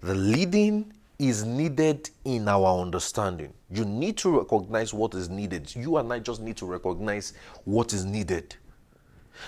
The 0.00 0.14
leading 0.14 0.92
is 1.18 1.44
needed 1.44 2.10
in 2.24 2.48
our 2.48 2.80
understanding. 2.80 3.52
You 3.70 3.84
need 3.84 4.16
to 4.18 4.38
recognize 4.38 4.94
what 4.94 5.14
is 5.14 5.28
needed. 5.28 5.74
You 5.74 5.96
and 5.96 6.12
I 6.12 6.20
just 6.20 6.40
need 6.40 6.56
to 6.58 6.66
recognize 6.66 7.32
what 7.64 7.92
is 7.92 8.04
needed. 8.04 8.54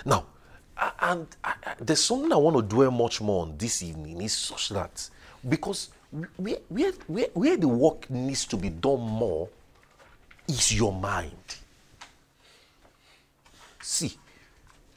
Now, 0.05 0.25
and 0.99 1.27
there's 1.79 2.03
something 2.03 2.31
I 2.33 2.37
want 2.37 2.57
to 2.57 2.61
dwell 2.63 2.91
much 2.91 3.21
more 3.21 3.43
on 3.43 3.57
this 3.57 3.83
evening 3.83 4.21
is 4.21 4.33
such 4.33 4.69
that 4.69 5.09
because 5.47 5.89
where, 6.37 6.57
where, 6.67 6.91
where, 7.33 7.57
the 7.57 7.67
work 7.67 8.09
needs 8.09 8.45
to 8.47 8.57
be 8.57 8.69
done 8.69 8.99
more 8.99 9.47
is 10.47 10.73
your 10.75 10.91
mind. 10.91 11.31
See, 13.81 14.17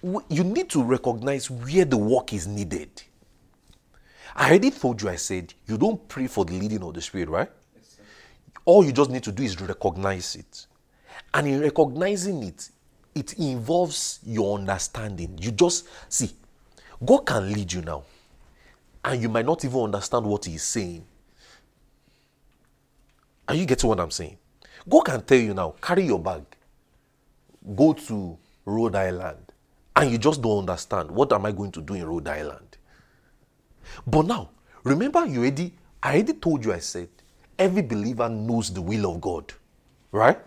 you 0.02 0.44
need 0.44 0.68
to 0.70 0.82
recognize 0.82 1.48
where 1.50 1.84
the 1.84 1.96
work 1.96 2.32
is 2.32 2.46
needed. 2.46 2.90
I 4.36 4.48
already 4.48 4.70
told 4.70 5.00
you, 5.00 5.08
I 5.08 5.16
said, 5.16 5.54
you 5.66 5.78
don't 5.78 6.06
pray 6.08 6.26
for 6.26 6.44
the 6.44 6.54
leading 6.58 6.82
of 6.82 6.94
the 6.94 7.00
Spirit, 7.00 7.28
right? 7.28 7.50
All 8.64 8.84
you 8.84 8.92
just 8.92 9.10
need 9.10 9.22
to 9.24 9.32
do 9.32 9.42
is 9.42 9.60
recognize 9.60 10.34
it. 10.36 10.66
And 11.32 11.46
in 11.46 11.60
recognizing 11.60 12.42
it, 12.42 12.70
it 13.14 13.34
involves 13.34 14.18
your 14.24 14.58
understanding. 14.58 15.38
You 15.40 15.52
just 15.52 15.86
see, 16.08 16.30
God 17.04 17.26
can 17.26 17.52
lead 17.52 17.72
you 17.72 17.82
now, 17.82 18.02
and 19.04 19.22
you 19.22 19.28
might 19.28 19.46
not 19.46 19.64
even 19.64 19.80
understand 19.80 20.26
what 20.26 20.46
He 20.46 20.54
is 20.54 20.62
saying. 20.62 21.04
Are 23.46 23.54
you 23.54 23.66
getting 23.66 23.88
what 23.88 24.00
I'm 24.00 24.10
saying? 24.10 24.38
God 24.88 25.02
can 25.02 25.22
tell 25.22 25.38
you 25.38 25.54
now, 25.54 25.74
carry 25.80 26.04
your 26.04 26.18
bag, 26.18 26.42
go 27.76 27.92
to 27.92 28.36
Rhode 28.64 28.96
Island, 28.96 29.52
and 29.94 30.10
you 30.10 30.18
just 30.18 30.42
don't 30.42 30.60
understand 30.60 31.10
what 31.10 31.32
am 31.32 31.46
I 31.46 31.52
going 31.52 31.72
to 31.72 31.80
do 31.80 31.94
in 31.94 32.04
Rhode 32.04 32.26
Island. 32.26 32.73
But 34.06 34.26
now, 34.26 34.50
remember, 34.82 35.26
you 35.26 35.40
already, 35.40 35.74
I 36.02 36.14
already 36.14 36.34
told 36.34 36.64
you, 36.64 36.72
I 36.72 36.78
said, 36.78 37.08
every 37.58 37.82
believer 37.82 38.28
knows 38.28 38.72
the 38.72 38.82
will 38.82 39.12
of 39.12 39.20
God, 39.20 39.52
right? 40.12 40.38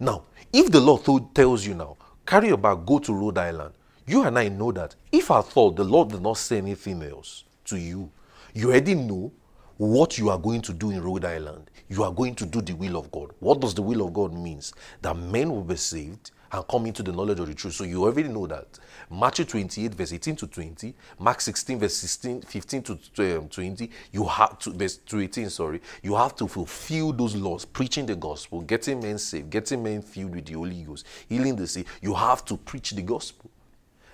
Now, 0.00 0.24
if 0.52 0.70
the 0.70 0.80
Lord 0.80 1.04
told, 1.04 1.34
tells 1.34 1.66
you 1.66 1.74
now, 1.74 1.96
carry 2.26 2.48
your 2.48 2.56
bag, 2.58 2.84
go 2.86 2.98
to 2.98 3.14
Rhode 3.14 3.38
Island, 3.38 3.74
you 4.06 4.22
and 4.24 4.38
I 4.38 4.48
know 4.48 4.72
that 4.72 4.94
if 5.12 5.30
I 5.30 5.42
thought 5.42 5.76
the 5.76 5.84
Lord 5.84 6.08
did 6.08 6.22
not 6.22 6.38
say 6.38 6.58
anything 6.58 7.02
else 7.02 7.44
to 7.66 7.76
you, 7.76 8.10
you 8.54 8.68
already 8.68 8.94
know 8.94 9.30
what 9.76 10.18
you 10.18 10.30
are 10.30 10.38
going 10.38 10.62
to 10.62 10.72
do 10.72 10.90
in 10.90 11.02
Rhode 11.02 11.24
Island. 11.24 11.70
You 11.88 12.02
are 12.02 12.12
going 12.12 12.34
to 12.36 12.46
do 12.46 12.60
the 12.60 12.74
will 12.74 12.96
of 12.96 13.10
God. 13.12 13.32
What 13.38 13.60
does 13.60 13.74
the 13.74 13.82
will 13.82 14.06
of 14.06 14.12
God 14.12 14.32
means? 14.32 14.72
That 15.02 15.16
men 15.16 15.50
will 15.50 15.62
be 15.62 15.76
saved 15.76 16.32
and 16.52 16.66
come 16.68 16.86
into 16.86 17.02
the 17.02 17.12
knowledge 17.12 17.40
of 17.40 17.46
the 17.46 17.54
truth. 17.54 17.74
So 17.74 17.84
you 17.84 18.04
already 18.04 18.28
know 18.28 18.46
that. 18.46 18.78
Matthew 19.10 19.44
28, 19.44 19.94
verse 19.94 20.12
18 20.12 20.36
to 20.36 20.46
20, 20.46 20.94
Mark 21.18 21.40
16, 21.40 21.78
verse 21.78 21.96
16, 21.96 22.42
15 22.42 22.82
to 22.82 23.38
um, 23.38 23.48
20, 23.48 23.90
you 24.12 24.24
have 24.24 24.58
to, 24.58 24.70
verse 24.70 25.00
18, 25.12 25.50
sorry, 25.50 25.80
you 26.02 26.14
have 26.14 26.36
to 26.36 26.46
fulfill 26.46 27.12
those 27.12 27.34
laws, 27.34 27.64
preaching 27.64 28.06
the 28.06 28.16
gospel, 28.16 28.60
getting 28.62 29.00
men 29.00 29.18
saved, 29.18 29.50
getting 29.50 29.82
men 29.82 30.02
filled 30.02 30.34
with 30.34 30.46
the 30.46 30.54
Holy 30.54 30.82
Ghost, 30.82 31.06
healing 31.28 31.56
the 31.56 31.66
sick. 31.66 31.86
You 32.02 32.14
have 32.14 32.44
to 32.46 32.56
preach 32.56 32.90
the 32.90 33.02
gospel. 33.02 33.50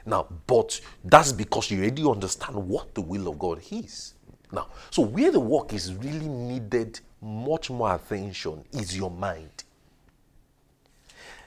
Now, 0.07 0.27
but 0.47 0.81
that's 1.03 1.33
because 1.33 1.71
you 1.71 1.79
already 1.81 2.05
understand 2.05 2.57
what 2.57 2.95
the 2.95 3.01
will 3.01 3.29
of 3.29 3.39
God 3.39 3.63
is. 3.71 4.15
Now, 4.53 4.69
so 4.91 5.03
where 5.03 5.33
the 5.33 5.41
work 5.41 5.73
is 5.73 5.95
really 5.95 6.29
needed 6.29 7.01
much 7.21 7.71
more 7.71 7.95
attention 7.95 8.65
is 8.73 8.97
your 8.97 9.11
mind. 9.11 9.54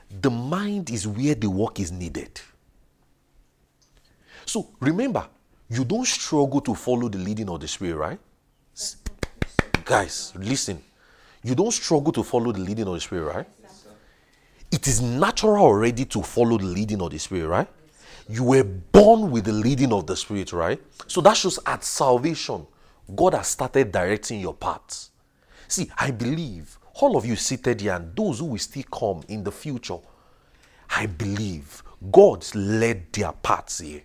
The 0.09 0.29
mind 0.29 0.89
is 0.89 1.07
where 1.07 1.35
the 1.35 1.49
work 1.49 1.79
is 1.79 1.91
needed. 1.91 2.39
So 4.45 4.69
remember, 4.79 5.27
you 5.69 5.83
don't 5.83 6.07
struggle 6.07 6.61
to 6.61 6.73
follow 6.73 7.09
the 7.09 7.17
leading 7.17 7.49
of 7.49 7.59
the 7.59 7.67
Spirit, 7.67 7.97
right? 7.97 8.19
Guys, 9.83 10.33
listen. 10.35 10.81
You 11.43 11.55
don't 11.55 11.71
struggle 11.71 12.11
to 12.13 12.23
follow 12.23 12.51
the 12.51 12.59
leading 12.59 12.87
of 12.87 12.93
the 12.93 12.99
Spirit, 12.99 13.33
right? 13.33 13.47
It 14.71 14.87
is 14.87 15.01
natural 15.01 15.57
already 15.57 16.05
to 16.05 16.21
follow 16.21 16.57
the 16.57 16.65
leading 16.65 17.01
of 17.01 17.11
the 17.11 17.17
Spirit, 17.17 17.47
right? 17.47 17.67
You 18.29 18.43
were 18.43 18.63
born 18.63 19.31
with 19.31 19.45
the 19.45 19.53
leading 19.53 19.93
of 19.93 20.05
the 20.07 20.15
Spirit, 20.15 20.51
right? 20.51 20.81
So 21.07 21.21
that 21.21 21.37
shows 21.37 21.59
at 21.65 21.83
salvation, 21.83 22.67
God 23.15 23.33
has 23.33 23.47
started 23.47 23.91
directing 23.91 24.41
your 24.41 24.53
paths. 24.53 25.11
See, 25.67 25.89
I 25.97 26.11
believe 26.11 26.76
all 26.99 27.15
of 27.15 27.25
you 27.25 27.35
seated 27.35 27.81
here 27.81 27.93
and 27.93 28.15
those 28.15 28.39
who 28.39 28.45
will 28.45 28.57
still 28.57 28.83
come 28.91 29.23
in 29.27 29.43
the 29.43 29.51
future, 29.51 29.99
I 30.89 31.05
believe 31.05 31.83
God's 32.11 32.55
led 32.55 33.11
their 33.13 33.31
paths 33.31 33.79
here. 33.79 34.01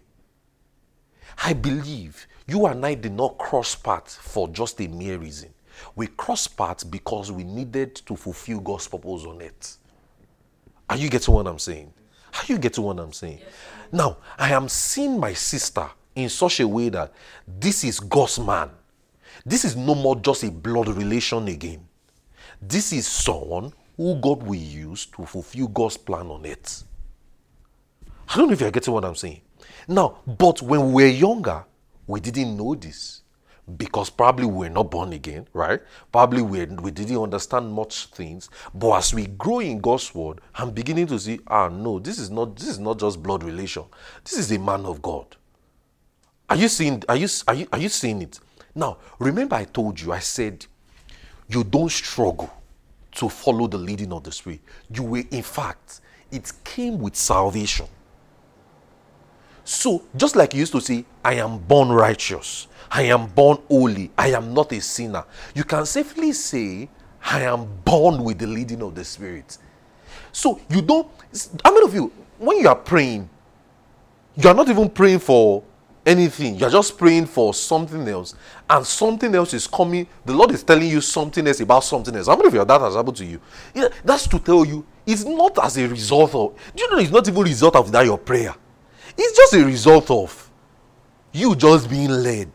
I 1.43 1.53
believe 1.55 2.27
you 2.47 2.67
and 2.67 2.85
I 2.85 2.95
did 2.95 3.13
not 3.13 3.39
cross 3.39 3.75
paths 3.75 4.17
for 4.17 4.49
just 4.49 4.81
a 4.81 4.89
mere 4.89 5.19
reason. 5.19 5.51
We 5.97 6.09
crossed 6.09 6.57
paths 6.57 6.85
because 6.85 7.33
we 7.33 7.45
needed 7.45 7.95
to 8.07 8.17
fulfill 8.17 8.61
God's 8.61 8.89
purpose 8.89 9.25
on 9.25 9.41
it. 9.41 9.77
Are 10.91 10.97
you 10.97 11.09
getting 11.09 11.33
what 11.33 11.47
I'm 11.47 11.59
saying? 11.59 11.93
Are 12.35 12.45
you 12.47 12.59
getting 12.59 12.85
what 12.85 12.99
I'm 12.99 13.13
saying? 13.13 13.39
Yes. 13.41 13.53
Now, 13.91 14.19
I 14.39 14.53
am 14.53 14.69
seeing 14.69 15.19
my 15.19 15.33
sister 15.33 15.89
in 16.15 16.29
such 16.29 16.61
a 16.61 16.69
way 16.69 16.89
that 16.91 17.13
this 17.47 17.85
is 17.85 18.01
God's 18.01 18.39
man. 18.39 18.71
This 19.45 19.65
is 19.65 19.77
no 19.77 19.95
more 19.95 20.17
just 20.17 20.45
a 20.45 20.51
blood 20.51 20.89
relation 20.89 21.49
again. 21.49 21.87
This 22.63 22.93
is 22.93 23.09
someone 23.09 23.73
who 23.97 24.15
God 24.21 24.45
will 24.45 24.55
use 24.55 25.07
to 25.07 25.27
fulfill 25.27 25.67
God's 25.67 25.97
plan 25.97 26.29
on 26.29 26.47
earth. 26.47 26.85
I 28.29 28.37
don't 28.37 28.47
know 28.47 28.53
if 28.53 28.61
you're 28.61 28.71
getting 28.71 28.95
what 28.95 29.05
I'm 29.05 29.17
saying. 29.17 29.41
Now, 29.89 30.19
but 30.27 30.63
when 30.63 30.93
we 30.93 31.03
were 31.03 31.11
younger, 31.11 31.65
we 32.07 32.21
didn't 32.21 32.57
know 32.57 32.77
this 32.77 33.23
because 33.77 34.11
probably 34.11 34.47
we 34.47 34.53
were 34.53 34.69
not 34.69 34.91
born 34.91 35.13
again, 35.13 35.47
right? 35.53 35.81
Probably 36.11 36.43
we, 36.43 36.65
we 36.67 36.91
didn't 36.91 37.19
understand 37.19 37.73
much 37.73 38.07
things. 38.07 38.49
But 38.73 38.93
as 38.93 39.15
we 39.15 39.27
grow 39.27 39.59
in 39.61 39.81
God's 39.81 40.15
word, 40.15 40.41
I'm 40.55 40.71
beginning 40.71 41.09
to 41.09 41.19
see, 41.19 41.41
ah, 41.47 41.69
no, 41.69 41.99
this 41.99 42.19
is 42.19 42.31
not 42.31 42.57
this 42.57 42.69
is 42.69 42.79
not 42.79 42.99
just 42.99 43.23
blood 43.23 43.43
relation. 43.43 43.85
This 44.25 44.39
is 44.39 44.53
a 44.53 44.59
man 44.59 44.87
of 44.87 45.03
God. 45.03 45.37
Are 46.49 46.57
you 46.57 46.69
seeing? 46.69 47.03
Are 47.09 47.17
you 47.17 47.29
are 47.49 47.55
you 47.55 47.67
are 47.73 47.79
you 47.79 47.89
seeing 47.89 48.23
it? 48.23 48.41
Now, 48.75 48.99
remember, 49.19 49.57
I 49.57 49.65
told 49.65 50.01
you, 50.01 50.13
I 50.13 50.19
said, 50.21 50.67
you 51.49 51.65
don't 51.65 51.91
struggle 51.91 52.51
to 53.13 53.29
follow 53.29 53.67
the 53.67 53.79
leading 53.79 54.13
of 54.13 54.25
the 54.25 54.33
Spirit. 54.33 54.61
You 54.93 55.03
will, 55.03 55.25
in 55.31 55.43
fact, 55.43 56.01
it 56.31 56.51
came 56.65 56.99
with 56.99 57.15
salvation. 57.15 57.87
So, 59.65 60.03
just 60.17 60.35
like 60.35 60.55
you 60.55 60.61
used 60.61 60.73
to 60.73 60.81
say, 60.81 61.05
I 61.25 61.35
am 61.35 61.59
born 61.59 61.91
righteous, 61.91 62.67
I 62.91 63.03
am 63.03 63.27
born 63.27 63.59
holy, 63.69 64.11
I 64.19 64.29
am 64.29 64.53
not 64.53 64.73
a 64.73 64.81
sinner, 64.81 65.25
you 65.55 65.65
can 65.65 65.87
safely 65.87 66.33
say, 66.33 66.89
I 67.25 67.43
am 67.43 67.69
born 67.85 68.25
with 68.25 68.39
the 68.39 68.47
leading 68.47 68.83
of 68.83 68.95
the 68.95 69.05
Spirit. 69.05 69.59
So, 70.33 70.61
you 70.69 70.83
don't, 70.83 71.07
how 71.65 71.73
many 71.73 71.87
of 71.87 71.95
you, 71.95 72.11
when 72.39 72.59
you 72.59 72.69
are 72.69 72.75
praying, 72.75 73.29
you 74.37 74.49
are 74.49 74.55
not 74.55 74.69
even 74.69 74.91
praying 74.91 75.21
for 75.21 75.63
anything. 76.05 76.57
You're 76.57 76.71
just 76.71 76.99
praying 76.99 77.27
for 77.27 77.55
something 77.55 78.07
else, 78.09 78.35
and 78.69 78.87
something 78.87 79.35
else 79.35 79.55
is 79.55 79.67
coming. 79.67 80.07
The 80.25 80.33
Lord 80.33 80.51
is 80.51 80.63
telling 80.63 80.89
you 80.89 81.01
something 81.01 81.47
else 81.47 81.61
about 81.61 81.85
something 81.85 82.15
else. 82.15 82.27
How 82.27 82.37
many 82.37 82.49
of 82.49 82.55
you 82.55 82.65
that 82.65 82.81
has 82.81 82.95
happened 82.95 83.17
to 83.17 83.25
you? 83.25 83.41
Yeah, 83.75 83.89
that's 84.05 84.27
to 84.29 84.39
tell 84.39 84.65
you 84.65 84.85
it's 85.07 85.25
not 85.25 85.63
as 85.65 85.77
a 85.79 85.89
result 85.89 86.35
of. 86.35 86.55
Do 86.75 86.83
you 86.83 86.91
know 86.91 86.99
it's 86.99 87.11
not 87.11 87.27
even 87.29 87.41
a 87.41 87.45
result 87.45 87.77
of 87.77 87.91
that 87.93 88.05
your 88.05 88.19
prayer? 88.19 88.55
It's 89.17 89.37
just 89.37 89.55
a 89.55 89.65
result 89.65 90.11
of 90.11 90.51
you 91.33 91.55
just 91.57 91.89
being 91.89 92.11
led. 92.11 92.51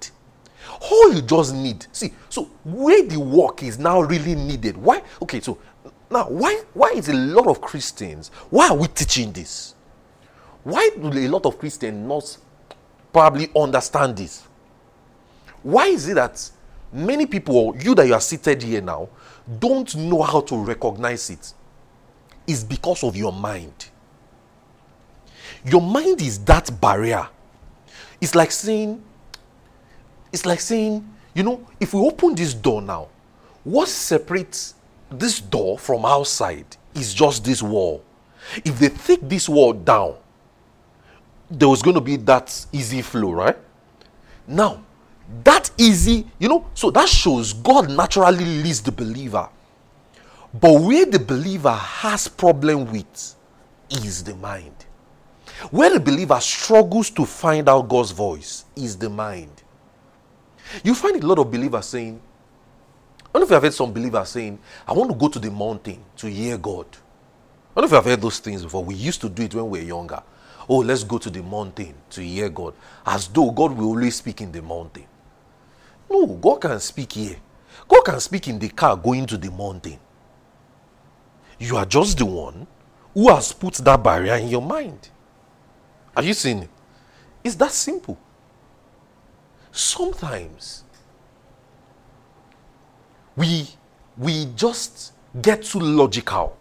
All 0.91 1.13
you 1.13 1.21
just 1.21 1.55
need. 1.55 1.85
See, 1.91 2.13
so 2.29 2.49
where 2.63 3.03
the 3.03 3.19
work 3.19 3.63
is 3.63 3.79
now 3.79 4.01
really 4.01 4.35
needed. 4.35 4.77
Why? 4.77 5.01
Okay, 5.21 5.39
so 5.39 5.57
now 6.09 6.25
why 6.25 6.63
why 6.73 6.89
is 6.89 7.09
a 7.09 7.13
lot 7.13 7.47
of 7.47 7.61
Christians? 7.61 8.29
Why 8.49 8.69
are 8.69 8.75
we 8.75 8.87
teaching 8.87 9.31
this? 9.31 9.75
Why 10.63 10.89
do 10.99 11.07
a 11.07 11.27
lot 11.27 11.45
of 11.45 11.57
Christians 11.57 12.07
not 12.07 12.37
probably 13.17 13.49
understand 13.55 14.15
this. 14.15 14.43
Why 15.63 15.87
is 15.87 16.07
it 16.07 16.13
that 16.13 16.51
many 16.93 17.25
people, 17.25 17.75
you 17.79 17.95
that 17.95 18.05
you 18.05 18.13
are 18.13 18.21
seated 18.21 18.61
here 18.61 18.79
now, 18.79 19.09
don't 19.57 19.95
know 19.95 20.21
how 20.21 20.41
to 20.41 20.55
recognize 20.55 21.31
it. 21.31 21.51
It's 22.45 22.63
because 22.63 23.03
of 23.03 23.15
your 23.15 23.33
mind. 23.33 23.89
Your 25.65 25.81
mind 25.81 26.21
is 26.21 26.37
that 26.45 26.69
barrier. 26.79 27.27
It's 28.21 28.35
like 28.35 28.51
saying, 28.51 29.03
it's 30.31 30.45
like 30.45 30.59
saying, 30.59 31.03
you 31.33 31.41
know, 31.41 31.67
if 31.79 31.95
we 31.95 32.01
open 32.01 32.35
this 32.35 32.53
door 32.53 32.83
now, 32.83 33.07
what 33.63 33.87
separates 33.87 34.75
this 35.09 35.39
door 35.39 35.79
from 35.79 36.05
outside 36.05 36.67
is 36.93 37.15
just 37.15 37.43
this 37.43 37.63
wall. 37.63 38.03
If 38.63 38.77
they 38.77 38.89
take 38.89 39.27
this 39.27 39.49
wall 39.49 39.73
down, 39.73 40.17
there 41.49 41.69
was 41.69 41.81
going 41.81 41.95
to 41.95 42.01
be 42.01 42.17
that 42.17 42.65
easy 42.71 43.01
flow, 43.01 43.31
right? 43.31 43.57
Now, 44.47 44.83
that 45.43 45.69
easy, 45.77 46.25
you 46.39 46.47
know, 46.47 46.67
so 46.73 46.91
that 46.91 47.09
shows 47.09 47.53
God 47.53 47.89
naturally 47.89 48.45
leads 48.45 48.81
the 48.81 48.91
believer. 48.91 49.49
But 50.53 50.81
where 50.81 51.05
the 51.05 51.19
believer 51.19 51.73
has 51.73 52.27
problem 52.27 52.91
with 52.91 53.35
is 53.89 54.23
the 54.23 54.35
mind. 54.35 54.73
Where 55.71 55.89
the 55.91 55.99
believer 55.99 56.39
struggles 56.39 57.09
to 57.11 57.25
find 57.25 57.67
out 57.67 57.89
God's 57.89 58.11
voice 58.11 58.65
is 58.75 58.97
the 58.97 59.09
mind. 59.09 59.63
You 60.83 60.93
find 60.93 61.21
a 61.21 61.25
lot 61.25 61.39
of 61.39 61.51
believers 61.51 61.85
saying, 61.85 62.21
I 63.21 63.39
don't 63.39 63.41
know 63.41 63.45
if 63.45 63.49
you 63.49 63.53
have 63.55 63.63
heard 63.63 63.73
some 63.73 63.93
believers 63.93 64.29
saying, 64.29 64.59
I 64.87 64.93
want 64.93 65.11
to 65.11 65.17
go 65.17 65.27
to 65.27 65.39
the 65.39 65.51
mountain 65.51 66.03
to 66.17 66.29
hear 66.29 66.57
God. 66.57 66.85
I 67.75 67.81
don't 67.81 67.83
know 67.83 67.85
if 67.85 67.91
you 67.91 67.95
have 67.95 68.05
heard 68.05 68.21
those 68.21 68.39
things 68.39 68.63
before. 68.63 68.83
We 68.83 68.95
used 68.95 69.21
to 69.21 69.29
do 69.29 69.43
it 69.43 69.53
when 69.53 69.69
we 69.69 69.79
were 69.79 69.85
younger. 69.85 70.23
Oh, 70.69 70.79
let's 70.79 71.03
go 71.03 71.17
to 71.17 71.29
the 71.29 71.41
mountain 71.41 71.93
to 72.09 72.21
hear 72.21 72.49
God. 72.49 72.73
As 73.05 73.27
though 73.27 73.51
God 73.51 73.77
will 73.77 73.85
always 73.87 74.15
speak 74.15 74.41
in 74.41 74.51
the 74.51 74.61
mountain. 74.61 75.05
No, 76.09 76.25
God 76.25 76.61
can 76.61 76.79
speak 76.79 77.13
here. 77.13 77.37
God 77.87 78.01
can 78.03 78.19
speak 78.19 78.47
in 78.47 78.59
the 78.59 78.69
car 78.69 78.97
going 78.97 79.25
to 79.27 79.37
the 79.37 79.51
mountain. 79.51 79.99
You 81.59 81.77
are 81.77 81.85
just 81.85 82.17
the 82.17 82.25
one 82.25 82.67
who 83.13 83.29
has 83.29 83.53
put 83.53 83.75
that 83.75 84.03
barrier 84.03 84.35
in 84.35 84.49
your 84.49 84.61
mind. 84.61 85.09
Have 86.15 86.25
you 86.25 86.33
seen 86.33 86.63
it? 86.63 86.69
It's 87.43 87.55
that 87.55 87.71
simple. 87.71 88.17
Sometimes 89.71 90.83
we 93.35 93.67
we 94.17 94.45
just 94.55 95.13
get 95.41 95.63
too 95.63 95.79
logical 95.79 96.57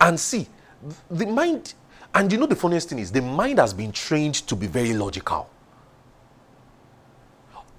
and 0.00 0.20
see 0.20 0.46
the 1.10 1.26
mind 1.26 1.74
and 2.14 2.32
you 2.32 2.38
know 2.38 2.46
the 2.46 2.56
funniest 2.56 2.88
thing 2.88 2.98
is 2.98 3.12
the 3.12 3.22
mind 3.22 3.58
has 3.58 3.72
been 3.72 3.92
trained 3.92 4.34
to 4.34 4.56
be 4.56 4.66
very 4.66 4.92
logical 4.92 5.48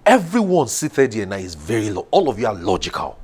everyone 0.05 0.67
seated 0.67 1.13
here 1.13 1.25
now 1.25 1.35
is 1.35 1.55
very 1.55 1.89
lo- 1.89 2.07
all 2.11 2.29
of 2.29 2.39
you 2.39 2.47
are 2.47 2.55
logical 2.55 3.17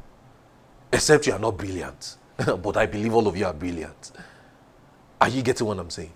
except 0.91 1.27
you 1.27 1.33
are 1.33 1.39
not 1.39 1.57
brilliant 1.57 2.17
but 2.37 2.77
i 2.77 2.85
believe 2.85 3.13
all 3.13 3.27
of 3.27 3.35
you 3.37 3.45
are 3.45 3.53
brilliant 3.53 4.11
are 5.21 5.29
you 5.29 5.41
getting 5.41 5.65
what 5.65 5.79
i'm 5.79 5.89
saying 5.89 6.11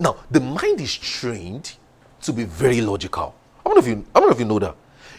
now, 0.00 0.16
the 0.30 0.40
mind 0.40 0.80
is 0.80 0.96
trained 0.96 1.74
to 2.22 2.32
be 2.32 2.44
very 2.44 2.80
logical. 2.80 3.34
How 3.62 3.70
many 3.74 3.78
of 3.80 3.86
you, 3.86 4.06
how 4.14 4.20
many 4.20 4.32
of 4.32 4.40
you 4.40 4.46
know 4.46 4.58
that? 4.58 4.74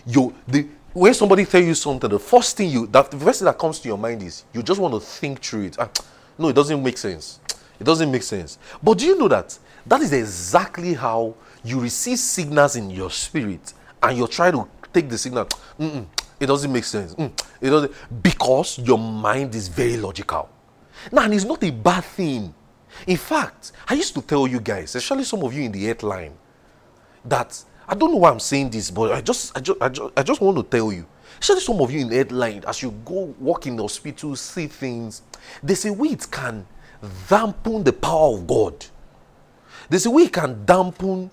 You, 0.08 0.36
the, 0.48 0.68
when 0.92 1.14
somebody 1.14 1.46
tell 1.46 1.62
you 1.62 1.76
something, 1.76 2.10
the 2.10 2.18
first 2.18 2.58
thing 2.58 2.72
you, 2.72 2.88
that 2.88 3.12
the 3.12 3.20
first 3.20 3.40
thing 3.40 3.46
that 3.46 3.60
comes 3.60 3.80
to 3.80 3.88
your 3.88 3.98
mind 4.00 4.24
is 4.24 4.44
you 4.52 4.64
just 4.64 4.80
want 4.82 4.96
to 4.96 5.00
think 5.00 5.40
through 5.40 5.66
it. 5.66 5.76
Ah, 5.78 5.88
no, 6.38 6.48
it 6.50 6.54
doesn't 6.54 6.82
make 6.82 6.98
sense. 6.98 7.40
It 7.82 7.84
doesn't 7.84 8.10
make 8.10 8.24
sense. 8.24 8.58
But 8.82 9.00
do 9.00 9.06
you 9.06 9.18
know 9.18 9.28
that 9.28 9.58
that 9.86 10.02
is 10.02 10.14
exactly 10.14 10.94
how 10.94 11.36
you 11.64 11.82
receive 11.82 12.18
signals 12.20 12.78
in 12.78 12.90
your 12.90 13.12
spirit, 13.12 13.74
and 14.02 14.18
you 14.18 14.28
try 14.28 14.52
to 14.52 14.68
take 14.94 15.10
the 15.10 15.18
signal. 15.18 15.46
Mm-mm, 15.80 16.06
it 16.40 16.46
doesn't 16.46 16.72
make 16.72 16.86
sense. 16.86 17.14
Mm, 17.16 17.32
it 17.60 17.70
doesn't 17.70 17.92
because 18.24 18.80
your 18.80 18.98
mind 18.98 19.54
is 19.56 19.68
very 19.68 19.98
logical. 19.98 20.50
Now, 21.12 21.24
and 21.24 21.34
it's 21.34 21.44
not 21.44 21.62
a 21.64 21.72
bad 21.72 22.04
thing 22.06 22.54
in 23.08 23.18
fact, 23.18 23.72
I 23.88 23.96
used 23.96 24.14
to 24.16 24.22
tell 24.22 24.48
you 24.48 24.60
guys, 24.60 24.96
especially 24.96 25.24
some 25.24 25.44
of 25.44 25.54
you 25.54 25.64
in 25.64 25.72
the 25.72 25.90
eighth 25.90 26.04
line, 26.04 26.34
that 27.26 27.64
I 27.88 27.96
don't 27.96 28.12
know 28.12 28.18
why 28.18 28.32
I'm 28.32 28.40
saying 28.40 28.70
this, 28.70 28.92
but 28.92 29.12
I 29.12 29.22
just, 29.22 29.58
I 29.58 29.62
just, 29.62 29.82
I 29.82 29.90
just, 29.90 30.14
I 30.18 30.24
just 30.24 30.42
want 30.42 30.58
to 30.58 30.64
tell 30.64 30.92
you, 30.92 31.06
especially 31.40 31.62
some 31.62 31.82
of 31.82 31.92
you 31.92 32.02
in 32.02 32.10
the 32.10 32.18
headline, 32.18 32.64
as 32.68 32.82
you 32.82 32.92
go 33.04 33.34
walk 33.40 33.68
in 33.68 33.76
the 33.76 33.84
hospital, 33.84 34.36
see 34.36 34.68
things, 34.68 35.24
there's 35.64 35.86
a 35.86 35.94
way 35.94 36.10
it 36.10 36.30
can 36.30 36.66
dampen 37.30 37.84
the 37.84 37.94
power 37.94 38.36
of 38.36 38.48
God. 38.48 38.86
They 39.90 39.98
say 39.98 40.10
it 40.10 40.34
can 40.34 40.66
dampen, 40.66 41.30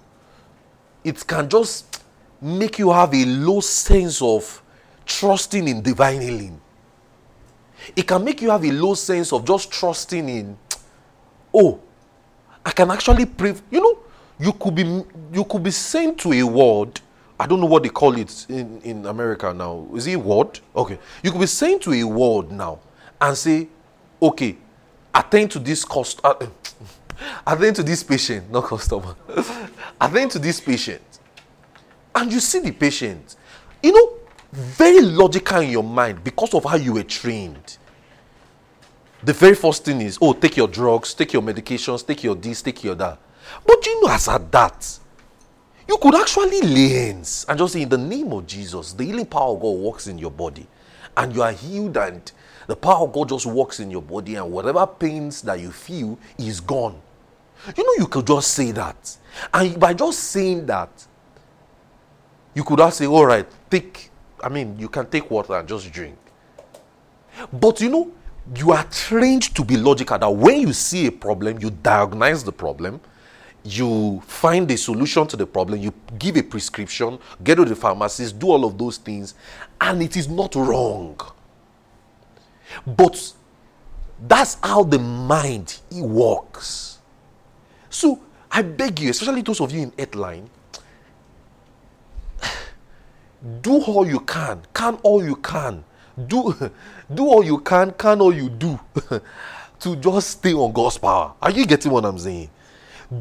it 1.05 1.27
can 1.27 1.49
just 1.49 2.03
make 2.41 2.79
you 2.79 2.91
have 2.91 3.15
a 3.15 3.25
low 3.25 3.61
sense 3.61 4.21
of 4.23 4.63
trusting 5.05 5.67
in 5.69 5.83
divine 5.83 6.21
healing. 6.21 6.61
It 7.95 8.07
can 8.07 8.25
make 8.25 8.43
you 8.43 8.51
have 8.51 8.65
a 8.65 8.73
low 8.73 8.95
sense 8.95 9.33
of 9.33 9.45
just 9.45 9.71
trusting 9.71 10.29
in 10.29 10.59
oh, 11.55 11.81
I 12.65 12.71
can 12.71 12.91
actually 12.91 13.27
pray. 13.27 13.55
You 13.71 13.81
know, 13.81 13.99
you 14.39 14.53
could 14.53 14.75
be 14.75 14.83
you 15.33 15.45
could 15.45 15.63
be 15.63 15.71
sent 15.71 16.19
to 16.21 16.33
a 16.33 16.43
ward. 16.43 17.01
I 17.41 17.47
don't 17.47 17.61
know 17.61 17.67
what 17.67 17.85
they 17.85 17.89
call 17.89 18.17
it 18.17 18.47
in, 18.49 18.81
in 18.83 19.07
America 19.07 19.55
now. 19.55 19.87
Is 19.95 20.07
it 20.07 20.17
ward? 20.17 20.59
Okay. 20.75 20.99
You 21.23 21.31
could 21.31 21.41
be 21.41 21.47
sent 21.47 21.83
to 21.83 21.93
a 21.93 22.03
ward 22.05 22.51
now 22.51 22.81
and 23.21 23.37
say, 23.37 23.69
okay, 24.21 24.57
attend 25.15 25.51
to 25.53 25.59
this 25.59 25.85
cost 25.85 26.21
uh, 26.25 26.35
attend 27.47 27.77
to 27.77 27.83
this 27.83 28.03
patient, 28.03 28.51
not 28.51 28.65
customer. 28.65 29.15
attend 30.01 30.31
to 30.33 30.39
this 30.39 30.61
patient. 30.61 31.03
And 32.15 32.33
you 32.33 32.41
see 32.41 32.61
the 32.61 32.73
patient, 32.73 33.37
you 33.83 33.93
know, 33.93 34.15
very 34.53 35.01
logical 35.01 35.61
in 35.61 35.71
your 35.71 35.85
mind 35.85 36.25
because 36.25 36.55
of 36.55 36.65
how 36.65 36.77
you 36.77 36.95
were 36.95 37.03
trained 37.05 37.79
the 39.23 39.33
very 39.33 39.55
first 39.55 39.85
thing 39.85 40.01
is, 40.01 40.19
oh, 40.21 40.33
take 40.33 40.57
your 40.57 40.69
drugs, 40.69 41.15
take 41.15 41.33
your 41.33 41.43
medications, 41.43 42.07
take 42.07 42.23
your 42.23 42.35
this, 42.35 42.63
take 42.63 42.85
your 42.85 42.95
that. 42.95 43.19
But 43.67 43.85
you 43.85 44.03
know, 44.03 44.13
as 44.13 44.29
at 44.29 44.51
that, 44.53 44.99
you 45.89 45.99
could 46.01 46.15
actually 46.15 46.61
lay 46.61 46.89
hands 46.89 47.45
and 47.49 47.59
just 47.59 47.73
say, 47.73 47.83
in 47.83 47.89
the 47.89 47.99
name 47.99 48.33
of 48.33 48.47
Jesus, 48.47 48.93
the 48.93 49.05
healing 49.05 49.27
power 49.27 49.55
of 49.55 49.61
God 49.61 49.71
works 49.71 50.07
in 50.07 50.19
your 50.19 50.31
body, 50.31 50.67
and 51.17 51.35
you 51.35 51.43
are 51.43 51.53
healed, 51.53 51.97
and 51.97 52.31
the 52.69 52.77
power 52.77 53.07
of 53.07 53.13
God 53.13 53.31
just 53.31 53.47
works 53.47 53.81
in 53.81 53.91
your 53.91 54.03
body, 54.03 54.37
and 54.37 54.53
whatever 54.53 54.87
pains 54.87 55.41
that 55.43 55.59
you 55.59 55.73
feel 55.73 56.19
is 56.39 56.61
gone. 56.61 57.01
You 57.77 57.83
know, 57.83 58.03
you 58.03 58.07
could 58.07 58.27
just 58.27 58.53
say 58.53 58.71
that. 58.73 59.17
And 59.53 59.81
by 59.81 59.95
just 59.95 60.21
saying 60.21 60.67
that, 60.67 60.91
you 62.55 62.63
could 62.63 62.79
just 62.79 62.99
say, 62.99 63.07
all 63.07 63.25
right, 63.25 63.47
take, 63.71 64.11
I 64.43 64.51
mean, 64.51 64.79
you 64.79 64.91
can 64.91 65.07
take 65.07 65.31
water 65.31 65.55
and 65.55 65.67
just 65.67 65.91
drink. 65.91 66.19
But 67.53 67.81
you 67.81 67.89
know, 67.89 68.13
you 68.55 68.73
are 68.73 68.85
trained 68.85 69.55
to 69.55 69.65
be 69.65 69.79
logical 69.79 70.19
that 70.19 70.31
when 70.31 70.61
you 70.61 70.75
see 70.75 71.07
a 71.07 71.13
problem, 71.13 71.59
you 71.61 71.71
diagnose 71.71 72.43
the 72.43 72.53
problem, 72.53 73.01
you 73.65 74.23
find 74.27 74.71
a 74.71 74.77
solution 74.77 75.27
to 75.27 75.37
the 75.39 75.47
problem, 75.47 75.81
you 75.81 75.93
give 76.19 76.37
a 76.37 76.43
prescription, 76.43 77.19
get 77.43 77.55
to 77.57 77.65
the 77.65 77.77
pharmacist, 77.77 78.39
do 78.39 78.49
all 78.51 78.67
of 78.67 78.77
those 78.77 78.99
things, 78.99 79.35
and 79.81 80.03
it 80.03 80.17
is 80.17 80.29
not 80.29 80.55
wrong. 80.55 81.19
But 82.87 83.33
that's 84.27 84.57
how 84.63 84.83
the 84.85 84.99
mind 84.99 85.81
it 85.91 86.03
works. 86.03 86.99
So 87.91 88.21
I 88.51 88.63
beg 88.63 89.01
you, 89.01 89.11
especially 89.11 89.43
those 89.43 89.61
of 89.61 89.73
you 89.73 89.83
in 89.83 89.93
Headline, 89.99 90.49
do 93.63 93.83
all 93.83 94.07
you 94.07 94.21
can, 94.21 94.63
can 94.75 94.97
all 95.03 95.25
you 95.25 95.37
can. 95.37 95.85
Do 96.27 96.55
do 97.15 97.27
all 97.27 97.45
you 97.45 97.59
can 97.59 97.93
can 97.93 98.21
all 98.21 98.35
you 98.35 98.49
do 98.49 98.79
to 99.81 99.97
just 99.97 100.31
stay 100.31 100.53
on 100.53 100.73
god's 100.73 100.99
power. 100.99 101.35
Are 101.41 101.51
you 101.51 101.65
getting 101.67 101.93
what 101.93 102.05
i'm 102.05 102.19
saying? 102.19 102.51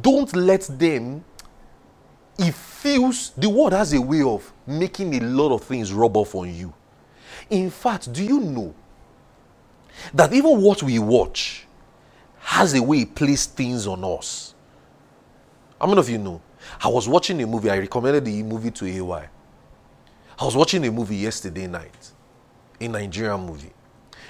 Don't 0.02 0.36
let 0.36 0.64
them 0.64 1.24
it 2.40 2.54
feels 2.54 3.32
the 3.38 3.50
world 3.50 3.74
has 3.74 3.94
a 3.94 4.02
way 4.02 4.22
of 4.24 4.52
making 4.66 5.16
a 5.16 5.20
lot 5.22 5.54
of 5.54 5.64
things 5.64 5.94
rub 5.94 6.18
off 6.18 6.36
on 6.36 6.54
you. 6.54 6.74
In 7.50 7.70
fact 7.70 8.12
do 8.14 8.24
you 8.24 8.40
know 8.40 8.74
that 10.14 10.34
even 10.34 10.62
what 10.62 10.84
we 10.84 11.00
watch 11.00 11.66
has 12.40 12.74
a 12.74 12.82
way 12.82 13.00
it 13.00 13.16
plays 13.16 13.46
things 13.46 13.88
on 13.88 14.04
us 14.04 14.54
how 15.80 15.88
many 15.88 16.00
of 16.00 16.10
you 16.10 16.18
know 16.18 16.42
i 16.82 16.88
was 16.88 17.08
watching 17.08 17.42
a 17.42 17.48
movie 17.48 17.70
i 17.70 17.78
recommended 17.78 18.26
the 18.26 18.44
movie 18.44 18.72
to 18.72 18.86
ay 18.86 19.28
i 20.40 20.46
was 20.46 20.56
watching 20.56 20.86
a 20.86 20.92
movie 20.92 21.16
yesterday 21.16 21.68
night 21.68 22.12
a 22.80 22.88
Nigerian 22.88 23.46
movie. 23.46 23.74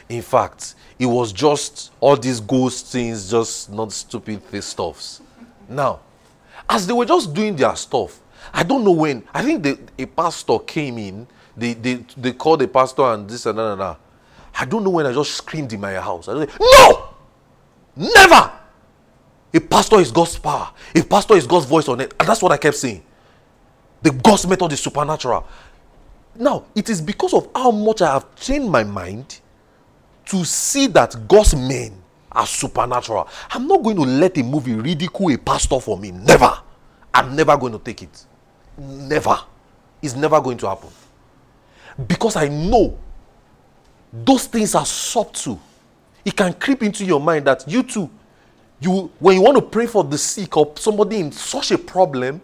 In 0.10 0.22
fact, 0.22 0.76
it 0.98 1.06
was 1.06 1.34
just 1.34 1.92
all 2.00 2.16
these 2.16 2.40
ghost 2.40 2.88
things, 2.88 3.30
just 3.30 3.70
not 3.72 3.92
stupid 3.92 4.64
stuffs. 4.64 5.22
Now, 5.68 6.00
as 6.70 6.88
they 6.88 6.94
were 6.94 7.06
just 7.06 7.34
doing 7.34 7.56
their 7.56 7.76
stuff, 7.76 8.20
I 8.54 8.64
don't 8.64 8.84
know 8.84 8.92
when. 8.92 9.24
I 9.34 9.44
think 9.44 9.64
the, 9.64 9.80
a 10.00 10.06
pastor 10.06 10.60
came 10.60 10.98
in. 10.98 11.28
They, 11.56 11.74
they, 11.74 12.06
they 12.16 12.32
called 12.34 12.62
the 12.62 12.68
pastor 12.68 13.04
and 13.04 13.30
this 13.30 13.46
and 13.46 13.58
that 13.58 13.72
and 13.74 13.82
that. 13.82 14.00
I 14.60 14.66
don't 14.66 14.84
know 14.84 14.90
when 14.90 15.06
I 15.06 15.14
just 15.14 15.36
screamed 15.36 15.72
in 15.74 15.80
my 15.80 15.94
house. 15.94 16.28
I 16.28 16.46
say, 16.46 16.52
no! 16.60 17.10
Never! 17.96 18.52
A 19.54 19.60
pastor 19.60 20.00
is 20.00 20.12
God's 20.12 20.38
power. 20.38 20.72
A 20.96 21.04
pastor 21.04 21.36
is 21.36 21.48
God's 21.48 21.66
voice 21.66 21.88
on 21.88 22.02
it. 22.02 22.14
And 22.20 22.28
that's 22.28 22.42
what 22.42 22.52
I 22.52 22.58
kept 22.58 22.78
saying. 22.78 23.04
The 24.02 24.12
God's 24.12 24.48
method 24.48 24.72
is 24.74 24.80
supernatural. 24.80 25.46
now 26.36 26.66
it 26.76 26.90
is 26.90 27.02
because 27.02 27.34
of 27.34 27.50
how 27.56 27.72
much 27.72 28.02
I 28.02 28.14
have 28.14 28.36
trained 28.36 28.70
my 28.70 28.84
mind 28.84 29.40
to 30.26 30.46
see 30.46 30.88
that 30.88 31.28
God's 31.28 31.56
men 31.56 32.02
are 32.32 32.46
supernatural. 32.46 33.28
I'm 33.50 33.68
not 33.68 33.82
going 33.82 33.96
to 33.96 34.04
let 34.04 34.38
a 34.38 34.44
movie 34.44 34.76
ridicule 34.76 35.34
a 35.34 35.38
pastor 35.38 35.80
for 35.80 35.98
me. 35.98 36.12
Never. 36.12 36.52
I'm 37.14 37.36
never 37.36 37.58
going 37.58 37.74
to 37.74 37.80
take 37.80 38.04
it. 38.04 38.26
Never. 38.78 39.40
It's 40.02 40.16
never 40.16 40.40
going 40.42 40.58
to 40.58 40.68
happen. 40.68 40.90
Because 42.08 42.36
I 42.36 42.48
know 42.48 42.98
those 44.12 44.46
things 44.48 44.76
are 44.76 44.86
subtle. 44.86 45.60
It 46.24 46.36
can 46.36 46.54
creep 46.54 46.84
into 46.84 47.06
your 47.06 47.20
mind 47.20 47.46
that 47.46 47.66
you 47.68 47.84
too, 47.84 48.10
you 48.80 49.12
when 49.20 49.36
you 49.36 49.42
want 49.42 49.58
to 49.58 49.62
pray 49.62 49.86
for 49.86 50.04
the 50.04 50.18
sick 50.18 50.56
or 50.58 50.74
somebody 50.76 51.20
in 51.20 51.32
such 51.32 51.72
a 51.72 51.78
problem, 51.78 52.42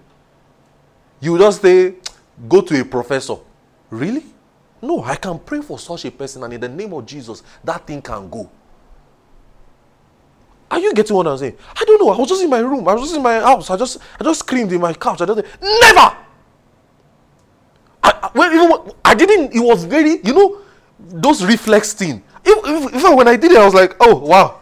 you 1.19 1.37
just 1.37 1.61
say, 1.61 1.95
go 2.47 2.61
to 2.61 2.79
a 2.79 2.85
professor. 2.85 3.35
Really? 3.89 4.25
No, 4.81 5.03
I 5.03 5.15
can 5.15 5.39
pray 5.39 5.61
for 5.61 5.79
such 5.79 6.05
a 6.05 6.11
person, 6.11 6.43
and 6.43 6.53
in 6.53 6.59
the 6.59 6.67
name 6.67 6.93
of 6.93 7.05
Jesus, 7.05 7.41
that 7.63 7.87
thing 7.87 8.01
can 8.01 8.29
go. 8.29 8.49
Are 10.69 10.79
you 10.79 10.93
getting 10.93 11.15
what 11.15 11.27
I'm 11.27 11.37
saying? 11.37 11.55
I 11.75 11.85
don't 11.85 12.01
know. 12.01 12.09
I 12.09 12.17
was 12.17 12.27
just 12.27 12.43
in 12.43 12.49
my 12.49 12.59
room. 12.59 12.87
I 12.87 12.93
was 12.93 13.03
just 13.03 13.15
in 13.15 13.21
my 13.21 13.39
house. 13.39 13.69
I 13.69 13.77
just 13.77 13.99
I 14.19 14.23
just 14.23 14.39
screamed 14.39 14.73
in 14.73 14.81
my 14.81 14.93
couch. 14.93 15.21
I 15.21 15.25
just 15.25 15.43
never. 15.61 16.17
I, 18.03 18.31
well, 18.33 18.51
even 18.51 18.93
I 19.05 19.13
didn't. 19.13 19.53
It 19.55 19.59
was 19.59 19.85
very, 19.85 20.19
you 20.23 20.33
know, 20.33 20.62
those 21.13 21.45
reflex 21.45 21.93
thing. 21.93 22.23
Even, 22.45 23.15
when 23.15 23.27
I 23.27 23.35
did 23.35 23.51
it, 23.51 23.57
I 23.57 23.63
was 23.65 23.73
like, 23.73 23.95
oh 23.99 24.15
wow, 24.15 24.59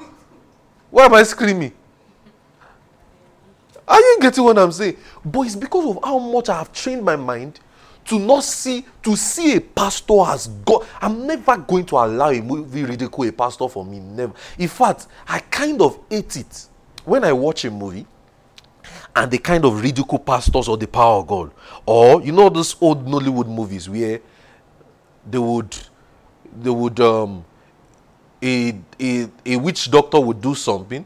why 0.90 1.06
am 1.06 1.14
I 1.14 1.24
screaming? 1.24 1.72
Are 3.88 4.00
you 4.00 4.18
getting 4.22 4.44
what 4.44 4.58
I'm 4.60 4.72
saying? 4.72 4.98
But 5.24 5.42
it's 5.42 5.56
because 5.56 5.96
of 5.96 6.04
how 6.04 6.20
much 6.20 6.50
I 6.50 6.58
have 6.58 6.72
trained 6.72 7.04
my 7.04 7.16
mind 7.16 7.60
to 8.06 8.20
not 8.20 8.44
see 8.44 8.86
to 9.04 9.16
see 9.16 9.56
a 9.56 9.62
pastor 9.62 10.22
as 10.28 10.48
God. 10.48 10.86
I'm 11.02 11.26
never 11.26 11.58
going 11.58 11.86
to 11.86 11.96
allow 11.96 12.30
a 12.30 12.42
movie 12.42 12.84
ridicule 12.84 13.30
a 13.30 13.32
pastor 13.32 13.68
for 13.70 13.86
me. 13.86 14.00
Never. 14.00 14.34
In 14.58 14.68
fact, 14.68 15.08
I 15.28 15.40
kind 15.40 15.82
of 15.82 16.00
hate 16.10 16.36
it 16.36 16.68
when 17.06 17.24
I 17.24 17.32
watch 17.34 17.66
a 17.66 17.72
movie 17.72 18.06
and 19.16 19.32
they 19.32 19.38
kind 19.38 19.66
of 19.66 19.82
ridicule 19.82 20.20
pastors 20.20 20.68
or 20.68 20.78
the 20.78 20.88
power 20.88 21.20
of 21.20 21.28
God. 21.28 21.52
Or 21.86 22.22
you 22.22 22.32
know 22.32 22.50
those 22.50 22.76
old 22.82 23.06
Nollywood 23.06 23.48
movies 23.48 23.90
where 23.90 24.20
they 25.30 25.38
would 25.38 25.76
they 26.60 26.70
would 26.70 27.00
um 27.00 27.46
a, 28.42 28.76
a 29.00 29.28
a 29.46 29.56
witch 29.58 29.90
doctor 29.92 30.20
would 30.20 30.42
do 30.42 30.56
something, 30.56 31.06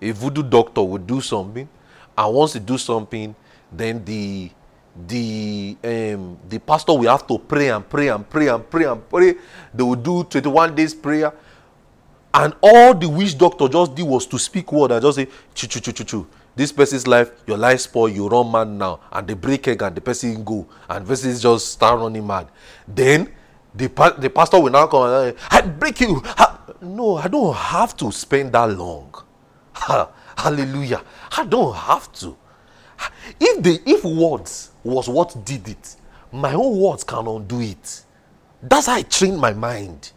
a 0.00 0.10
voodoo 0.12 0.42
doctor 0.42 0.82
would 0.82 1.06
do 1.06 1.20
something, 1.20 1.68
and 2.16 2.34
once 2.34 2.54
they 2.54 2.60
do 2.60 2.78
something, 2.78 3.34
then 3.72 4.04
the 4.04 4.50
the 5.06 5.76
um, 5.84 6.38
the 6.48 6.58
pastor 6.58 6.92
will 6.92 7.10
have 7.10 7.26
to 7.26 7.38
pray 7.38 7.68
and 7.68 7.88
pray 7.88 8.08
and 8.08 8.28
pray 8.28 8.48
and 8.48 8.68
pray 8.68 8.84
and 8.84 9.08
pray. 9.08 9.34
They 9.72 9.82
will 9.82 9.94
do 9.94 10.24
21 10.24 10.74
days 10.74 10.94
prayer. 10.94 11.32
And 12.32 12.54
all 12.62 12.94
the 12.94 13.08
witch 13.08 13.36
doctor 13.36 13.68
just 13.68 13.94
did 13.94 14.06
was 14.06 14.26
to 14.26 14.38
speak 14.38 14.72
word 14.72 14.92
and 14.92 15.02
just 15.02 15.16
say, 15.16 15.26
chu 15.54 15.66
chu 15.66 15.80
chu 15.80 15.92
chu 15.92 16.04
chu. 16.04 16.26
This 16.54 16.70
person's 16.72 17.06
life, 17.06 17.30
your 17.46 17.56
life 17.56 17.80
spoil, 17.80 18.08
you 18.08 18.28
run 18.28 18.52
mad 18.52 18.68
now. 18.68 19.00
And 19.10 19.26
they 19.26 19.34
break 19.34 19.66
egg 19.66 19.82
and 19.82 19.96
the 19.96 20.00
person 20.00 20.44
go. 20.44 20.66
And 20.88 21.04
the 21.04 21.08
person 21.08 21.36
just 21.38 21.72
start 21.72 21.98
running 21.98 22.26
mad. 22.26 22.48
Then 22.86 23.32
the, 23.74 23.88
the 24.18 24.30
pastor 24.30 24.60
will 24.60 24.70
now 24.72 24.86
come 24.86 25.02
and 25.04 25.38
say, 25.38 25.46
I 25.50 25.60
break 25.62 26.00
you. 26.00 26.22
no, 26.80 27.16
I 27.16 27.28
don't 27.28 27.54
have 27.54 27.96
to 27.98 28.10
spend 28.12 28.52
that 28.52 28.76
long. 28.76 29.14
Hallelujah. 30.36 31.02
I 31.36 31.44
don't 31.44 31.74
have 31.74 32.12
to. 32.14 32.36
If 33.40 33.62
the 33.62 33.80
if 33.86 34.04
words 34.04 34.70
was 34.84 35.08
what 35.08 35.44
did 35.44 35.68
it, 35.68 35.96
my 36.32 36.52
own 36.54 36.78
words 36.78 37.04
can 37.04 37.26
undo 37.26 37.60
it. 37.60 38.04
That's 38.62 38.86
how 38.86 38.94
I 38.94 39.02
trained 39.02 39.38
my 39.38 39.52
mind. 39.52 40.12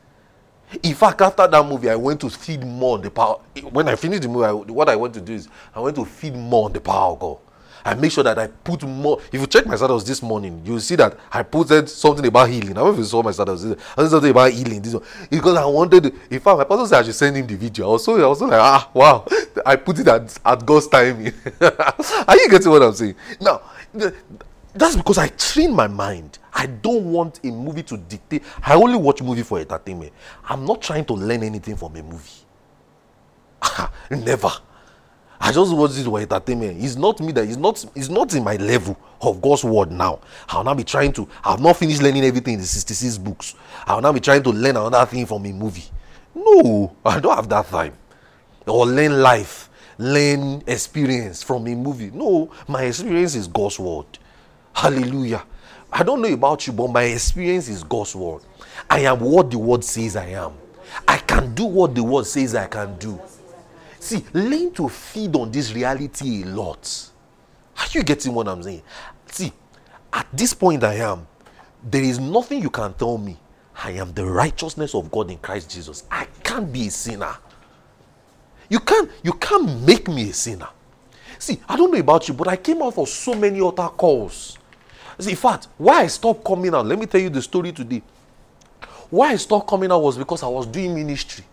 In 0.82 0.96
fact, 0.96 1.22
after 1.22 1.48
that 1.48 1.66
movie, 1.66 1.90
I 1.90 1.96
went 1.96 2.20
to 2.22 2.30
feed 2.30 2.64
more 2.66 2.96
on 2.98 3.02
the 3.04 3.12
power. 3.12 3.40
When 3.72 3.88
I 3.88 3.96
finished 3.96 4.24
the 4.24 4.28
movie, 4.28 4.46
I, 4.46 4.52
what 4.52 4.90
I 4.90 4.96
went 4.96 5.14
to 5.14 5.22
do 5.22 5.34
is 5.34 5.48
I 5.74 5.80
went 5.80 5.96
to 5.98 6.06
feed 6.06 6.36
more 6.36 6.66
on 6.66 6.74
the 6.74 6.82
power 6.82 7.14
of 7.14 7.20
God. 7.20 7.38
I 7.86 7.94
make 7.96 8.12
sure 8.12 8.24
that 8.24 8.38
I 8.40 8.48
put 8.48 8.84
more. 8.84 9.20
If 9.32 9.42
you 9.42 9.48
check 9.48 9.66
my 9.66 9.76
status 9.76 10.04
this 10.04 10.22
morning, 10.22 10.62
you'll 10.66 10.80
see 10.80 10.96
that 10.96 11.18
I 11.32 11.44
put 11.44 11.90
something 11.90 12.26
about 12.26 12.50
healing. 12.50 12.72
I 12.72 12.74
don't 12.76 12.86
know 12.86 12.94
if 12.94 12.98
you 13.00 13.04
saw 13.04 13.22
my 13.22 13.32
status. 13.32 13.64
I 13.66 14.02
said 14.04 14.10
something 14.10 14.32
about 14.32 14.52
healing. 14.52 14.82
This 14.82 14.94
one. 14.94 15.04
Because 15.30 15.58
I 15.58 15.66
wanted. 15.66 16.06
In 16.06 16.40
fact, 16.40 16.58
my 16.58 16.64
pastor 16.64 16.88
said 16.88 17.00
I 17.00 17.04
should 17.04 17.16
send 17.16 17.38
him 17.38 17.48
the 17.48 17.56
video. 17.56 17.92
Was 17.92 18.06
so, 18.06 18.22
I 18.24 18.28
was 18.28 18.42
like, 18.42 18.54
ah, 18.54 18.90
wow. 18.94 19.26
I 19.66 19.76
put 19.76 20.00
it 20.00 20.08
at, 20.08 20.38
at 20.46 20.66
God's 20.66 20.88
timing. 20.88 21.34
Are 21.62 22.38
you 22.38 22.50
getting 22.50 22.72
what 22.72 22.84
I'm 22.84 22.94
saying? 22.94 23.16
Now, 23.42 23.62
that's 24.74 24.96
because 24.96 25.18
I 25.18 25.28
train 25.30 25.74
my 25.74 25.88
mind. 25.88 26.40
I 26.54 26.66
don't 26.68 27.06
want 27.12 27.40
a 27.44 27.52
movie 27.52 27.84
to 27.84 27.98
dictate. 27.98 28.44
I 28.64 28.76
only 28.76 28.98
watch 28.98 29.22
movie 29.22 29.44
for 29.44 29.60
entertainment. 29.60 30.14
I'm 30.46 30.66
not 30.66 30.82
trying 30.82 31.06
to 31.06 31.14
learn 31.14 31.44
anything 31.44 31.76
from 31.76 31.96
a 31.96 32.04
movie. 32.04 32.44
Never. 34.12 34.52
I 35.46 35.52
just 35.52 35.76
watch 35.76 35.92
this 35.92 36.06
for 36.06 36.22
entertainment. 36.22 36.82
It's 36.82 36.96
not 36.96 37.20
me 37.20 37.34
that 37.34 37.46
it's 37.46 37.58
not 37.58 37.84
it's 37.96 38.08
not 38.08 38.34
in 38.34 38.46
my 38.46 38.56
level 38.56 38.98
of 39.22 39.42
God's 39.42 39.66
word 39.66 39.92
now. 39.92 40.22
I'll 40.48 40.64
now 40.64 40.74
be 40.74 40.86
trying 40.86 41.12
to 41.14 41.28
I've 41.44 41.60
not 41.60 41.76
finished 41.76 42.02
learning 42.02 42.24
everything 42.24 42.54
in 42.54 42.62
the 42.62 42.66
66 42.66 43.18
books. 43.18 43.54
I'll 43.86 44.00
now 44.00 44.14
be 44.14 44.22
trying 44.22 44.42
to 44.44 44.52
learn 44.52 44.78
another 44.78 45.06
thing 45.06 45.26
from 45.26 45.46
a 45.46 45.52
movie. 45.52 45.84
No, 46.34 46.96
I 47.06 47.20
don't 47.20 47.36
have 47.36 47.50
that 47.50 47.68
time. 47.68 47.94
Or 48.66 48.86
learn 48.86 49.22
life, 49.22 49.70
learn 49.98 50.64
experience 50.66 51.44
from 51.44 51.68
a 51.68 51.76
movie. 51.76 52.10
No, 52.12 52.50
my 52.70 52.84
experience 52.84 53.36
is 53.36 53.50
God's 53.50 53.78
word. 53.80 54.06
Hallelujah. 54.74 55.44
I 55.92 56.04
don't 56.04 56.22
know 56.22 56.32
about 56.32 56.66
you, 56.68 56.72
but 56.72 56.88
my 56.88 57.04
experience 57.04 57.68
is 57.68 57.84
God's 57.84 58.16
word. 58.16 58.44
I 58.90 59.00
am 59.00 59.20
what 59.20 59.52
the 59.52 59.60
word 59.60 59.84
says 59.84 60.16
I 60.16 60.28
am. 60.28 60.54
I 61.06 61.18
can 61.18 61.54
do 61.54 61.66
what 61.66 61.96
the 61.96 62.04
word 62.04 62.28
says 62.28 62.56
I 62.56 62.68
can 62.68 62.98
do. 62.98 63.20
See, 64.04 64.26
learn 64.34 64.74
to 64.74 64.90
feed 64.90 65.34
on 65.38 65.50
this 65.50 65.72
reality 65.72 66.44
a 66.44 66.48
lot. 66.48 67.10
Are 67.78 67.86
you 67.94 68.04
getting 68.04 68.34
what 68.34 68.50
I'm 68.50 68.62
saying? 68.62 68.82
See, 69.28 69.54
at 70.12 70.28
this 70.34 70.54
point 70.54 70.84
I 70.84 70.96
am, 70.96 71.26
there 71.82 72.04
is 72.04 72.20
nothing 72.20 72.62
you 72.62 72.70
can 72.70 72.94
tell 72.96 73.18
me. 73.18 73.38
I 73.82 73.92
am 73.92 74.14
the 74.14 74.26
righteousness 74.26 74.94
of 74.94 75.10
God 75.10 75.32
in 75.32 75.38
Christ 75.38 75.72
Jesus. 75.72 76.04
I 76.12 76.26
can't 76.44 76.72
be 76.72 76.88
a 76.88 76.92
sinner. 76.92 77.34
You 78.68 78.82
can't, 78.82 79.10
you 79.24 79.32
can't 79.32 79.82
make 79.84 80.10
me 80.10 80.32
a 80.32 80.34
sinner. 80.34 80.68
See, 81.40 81.62
I 81.70 81.78
don't 81.78 81.90
know 81.90 81.98
about 81.98 82.28
you, 82.28 82.34
but 82.34 82.50
I 82.50 82.58
came 82.58 82.82
out 82.82 82.96
for 82.96 83.08
so 83.08 83.34
many 83.34 83.62
other 83.62 83.88
calls. 83.88 84.58
See, 85.18 85.32
in 85.32 85.38
fact, 85.38 85.70
why 85.78 86.02
I 86.02 86.08
stopped 86.08 86.44
coming 86.44 86.76
out, 86.76 86.86
let 86.86 87.00
me 87.00 87.06
tell 87.06 87.22
you 87.22 87.30
the 87.30 87.42
story 87.42 87.72
today. 87.72 88.04
Why 89.10 89.32
I 89.32 89.36
stopped 89.38 89.70
coming 89.70 89.94
out 89.94 90.02
was 90.02 90.18
because 90.18 90.44
I 90.44 90.48
was 90.48 90.68
doing 90.68 90.94
ministry. 90.94 91.46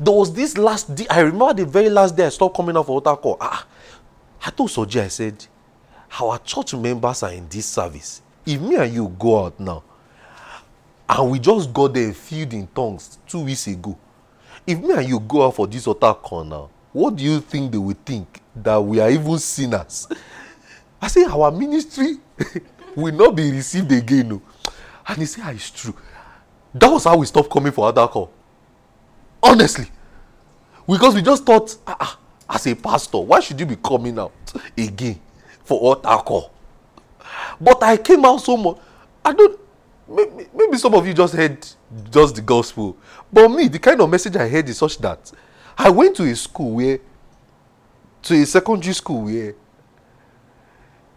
There 0.00 0.12
was 0.12 0.32
this 0.32 0.58
last 0.58 0.94
day, 0.94 1.06
I 1.08 1.20
remember 1.20 1.54
the 1.54 1.64
very 1.64 1.88
last 1.88 2.16
day 2.16 2.26
I 2.26 2.28
stopped 2.30 2.56
coming 2.56 2.76
out 2.76 2.86
for 2.86 2.92
altar 2.92 3.16
call. 3.16 3.36
Ah, 3.40 3.66
I 4.44 4.50
told 4.50 4.70
Soji, 4.70 5.00
I 5.00 5.08
said, 5.08 5.46
our 6.20 6.38
church 6.38 6.74
members 6.74 7.22
are 7.22 7.32
in 7.32 7.48
this 7.48 7.66
service. 7.66 8.22
If 8.44 8.60
me 8.60 8.76
and 8.76 8.92
you 8.92 9.08
go 9.18 9.44
out 9.44 9.58
now, 9.60 9.82
and 11.08 11.30
we 11.30 11.38
just 11.38 11.72
got 11.72 11.94
there 11.94 12.12
filled 12.12 12.52
in 12.52 12.66
tongues 12.68 13.18
two 13.26 13.44
weeks 13.44 13.66
ago, 13.66 13.96
if 14.66 14.78
me 14.78 14.92
and 14.92 15.08
you 15.08 15.20
go 15.20 15.46
out 15.46 15.54
for 15.54 15.66
this 15.66 15.86
altar 15.86 16.14
call 16.14 16.44
now, 16.44 16.70
what 16.92 17.14
do 17.16 17.22
you 17.22 17.40
think 17.40 17.70
they 17.72 17.78
will 17.78 17.96
think? 18.04 18.40
That 18.54 18.78
we 18.78 19.00
are 19.00 19.10
even 19.10 19.38
sinners? 19.38 20.08
I 21.00 21.08
say, 21.08 21.24
our 21.24 21.50
ministry 21.50 22.16
will 22.96 23.14
not 23.14 23.36
be 23.36 23.50
received 23.52 23.92
again. 23.92 24.28
No. 24.30 24.42
And 25.06 25.18
he 25.18 25.26
said, 25.26 25.44
ah, 25.44 25.50
it's 25.50 25.70
true. 25.70 25.94
That 26.74 26.88
was 26.88 27.04
how 27.04 27.16
we 27.18 27.26
stopped 27.26 27.50
coming 27.50 27.72
for 27.72 27.84
altar 27.84 28.06
call. 28.08 28.32
Honestly. 29.42 29.86
Because 30.88 31.14
we 31.14 31.22
just 31.22 31.44
thought, 31.44 31.76
ah, 31.86 31.96
ah, 32.00 32.18
as 32.48 32.66
a 32.66 32.74
pastor, 32.74 33.18
why 33.18 33.40
should 33.40 33.58
you 33.58 33.66
be 33.66 33.76
coming 33.76 34.18
out 34.18 34.32
again 34.76 35.18
for 35.64 35.78
altar 35.80 36.22
call? 36.22 36.52
But 37.60 37.82
I 37.82 37.96
came 37.96 38.24
out 38.24 38.38
so 38.38 38.56
much. 38.56 38.78
I 39.24 39.32
don't. 39.32 39.58
Maybe, 40.08 40.46
maybe 40.54 40.76
some 40.76 40.94
of 40.94 41.04
you 41.04 41.12
just 41.12 41.34
heard 41.34 41.66
just 42.10 42.36
the 42.36 42.42
gospel. 42.42 42.96
But 43.32 43.48
me, 43.48 43.66
the 43.66 43.80
kind 43.80 44.00
of 44.00 44.08
message 44.08 44.36
I 44.36 44.48
heard 44.48 44.68
is 44.68 44.78
such 44.78 44.98
that 44.98 45.32
I 45.76 45.90
went 45.90 46.14
to 46.16 46.22
a 46.22 46.36
school 46.36 46.76
where, 46.76 47.00
to 48.22 48.34
a 48.34 48.46
secondary 48.46 48.94
school 48.94 49.22
where 49.22 49.54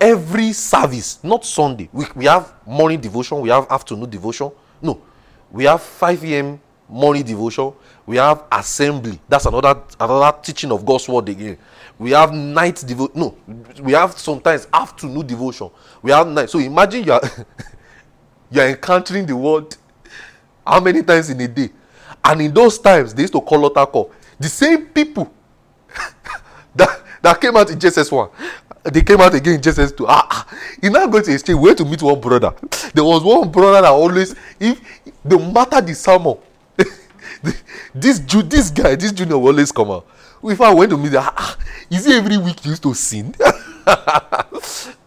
every 0.01 0.53
service, 0.53 1.23
not 1.23 1.45
Sunday, 1.45 1.87
we, 1.93 2.05
we 2.15 2.25
have 2.25 2.51
morning 2.65 2.99
devotion, 2.99 3.39
we 3.41 3.49
have 3.49 3.67
afternoon 3.69 4.09
devotion. 4.09 4.51
No, 4.81 4.99
we 5.51 5.65
have 5.65 5.83
5 5.83 6.23
a.m 6.23 6.59
morning 6.89 7.23
devotion 7.23 7.71
we 8.05 8.17
have 8.17 8.43
assembly. 8.51 9.19
That's 9.29 9.45
another 9.45 9.81
another 9.99 10.37
teaching 10.41 10.71
of 10.71 10.85
god's 10.85 11.07
word 11.07 11.29
again. 11.29 11.57
We 11.97 12.11
have 12.11 12.33
night 12.33 12.83
devotion 12.85 13.13
no 13.15 13.35
we 13.81 13.93
have 13.93 14.17
sometimes 14.17 14.67
afternoon 14.73 15.27
devotion. 15.27 15.69
We 16.01 16.11
have 16.11 16.27
night 16.27 16.49
so 16.49 16.59
imagine 16.59 17.03
you 17.03 17.13
are 17.13 17.21
you 18.51 18.61
are 18.61 18.67
encountering 18.69 19.25
the 19.25 19.35
word 19.35 19.75
how 20.65 20.79
many 20.79 21.01
times 21.03 21.29
in 21.29 21.39
a 21.41 21.47
day? 21.47 21.69
And 22.23 22.41
in 22.41 22.53
those 22.53 22.77
times 22.79 23.13
they 23.13 23.23
used 23.23 23.33
to 23.33 23.41
call 23.41 23.63
altar 23.63 23.85
call. 23.85 24.11
The 24.39 24.49
same 24.49 24.87
people 24.87 25.31
that 26.75 27.01
that 27.21 27.39
came 27.41 27.55
out 27.55 27.69
in 27.69 27.79
jesus 27.79 28.11
one 28.11 28.29
they 28.83 29.01
came 29.01 29.19
out 29.19 29.33
again 29.33 29.55
in 29.55 29.67
as 29.67 29.91
to 29.91 30.07
ah, 30.07 30.25
ah 30.29 30.47
he 30.81 30.89
now 30.89 31.05
go 31.07 31.21
to 31.21 31.43
we 31.47 31.53
went 31.55 31.77
to 31.77 31.85
meet 31.85 32.01
one 32.01 32.19
brother. 32.19 32.53
There 32.93 33.03
was 33.03 33.23
one 33.23 33.51
brother 33.51 33.81
that 33.83 33.91
always 33.91 34.35
if 34.59 34.79
no 35.23 35.37
matter 35.51 35.81
the 35.81 35.93
sermon 35.93 36.37
this 37.95 38.19
this 38.19 38.69
guy 38.71 38.95
this 38.95 39.11
junior 39.11 39.37
will 39.37 39.47
always 39.47 39.71
come 39.71 39.91
out 39.91 40.07
if 40.43 40.61
i 40.61 40.73
went 40.73 40.89
to 40.89 40.97
meet 40.97 41.15
ah, 41.15 41.33
ah 41.37 41.57
is 41.89 42.05
he 42.05 42.13
every 42.13 42.37
week 42.37 42.65
used 42.65 42.83
to 42.83 42.93
sin 42.93 43.33
but 43.85 44.97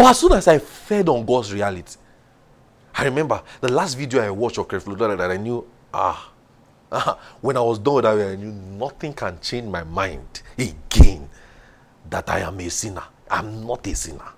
as 0.00 0.18
soon 0.18 0.32
as 0.32 0.48
i 0.48 0.58
fed 0.58 1.08
on 1.08 1.24
god's 1.24 1.52
reality 1.52 1.96
i 2.94 3.04
remember 3.04 3.42
the 3.60 3.72
last 3.72 3.94
video 3.94 4.22
i 4.22 4.30
watched 4.30 4.58
of 4.58 4.68
Creflo 4.68 4.96
that 4.98 5.30
i 5.30 5.36
knew 5.36 5.64
ah 5.92 6.32
when 7.40 7.56
I 7.56 7.60
was 7.60 7.78
done 7.78 7.94
with 7.94 8.04
that, 8.04 8.18
I 8.18 8.36
knew 8.36 8.52
nothing 8.52 9.12
can 9.12 9.38
change 9.40 9.68
my 9.68 9.84
mind 9.84 10.42
again 10.58 11.28
that 12.08 12.28
I 12.30 12.40
am 12.40 12.58
a 12.60 12.70
sinner. 12.70 13.02
I'm 13.30 13.66
not 13.66 13.86
a 13.86 13.94
sinner. 13.94 14.28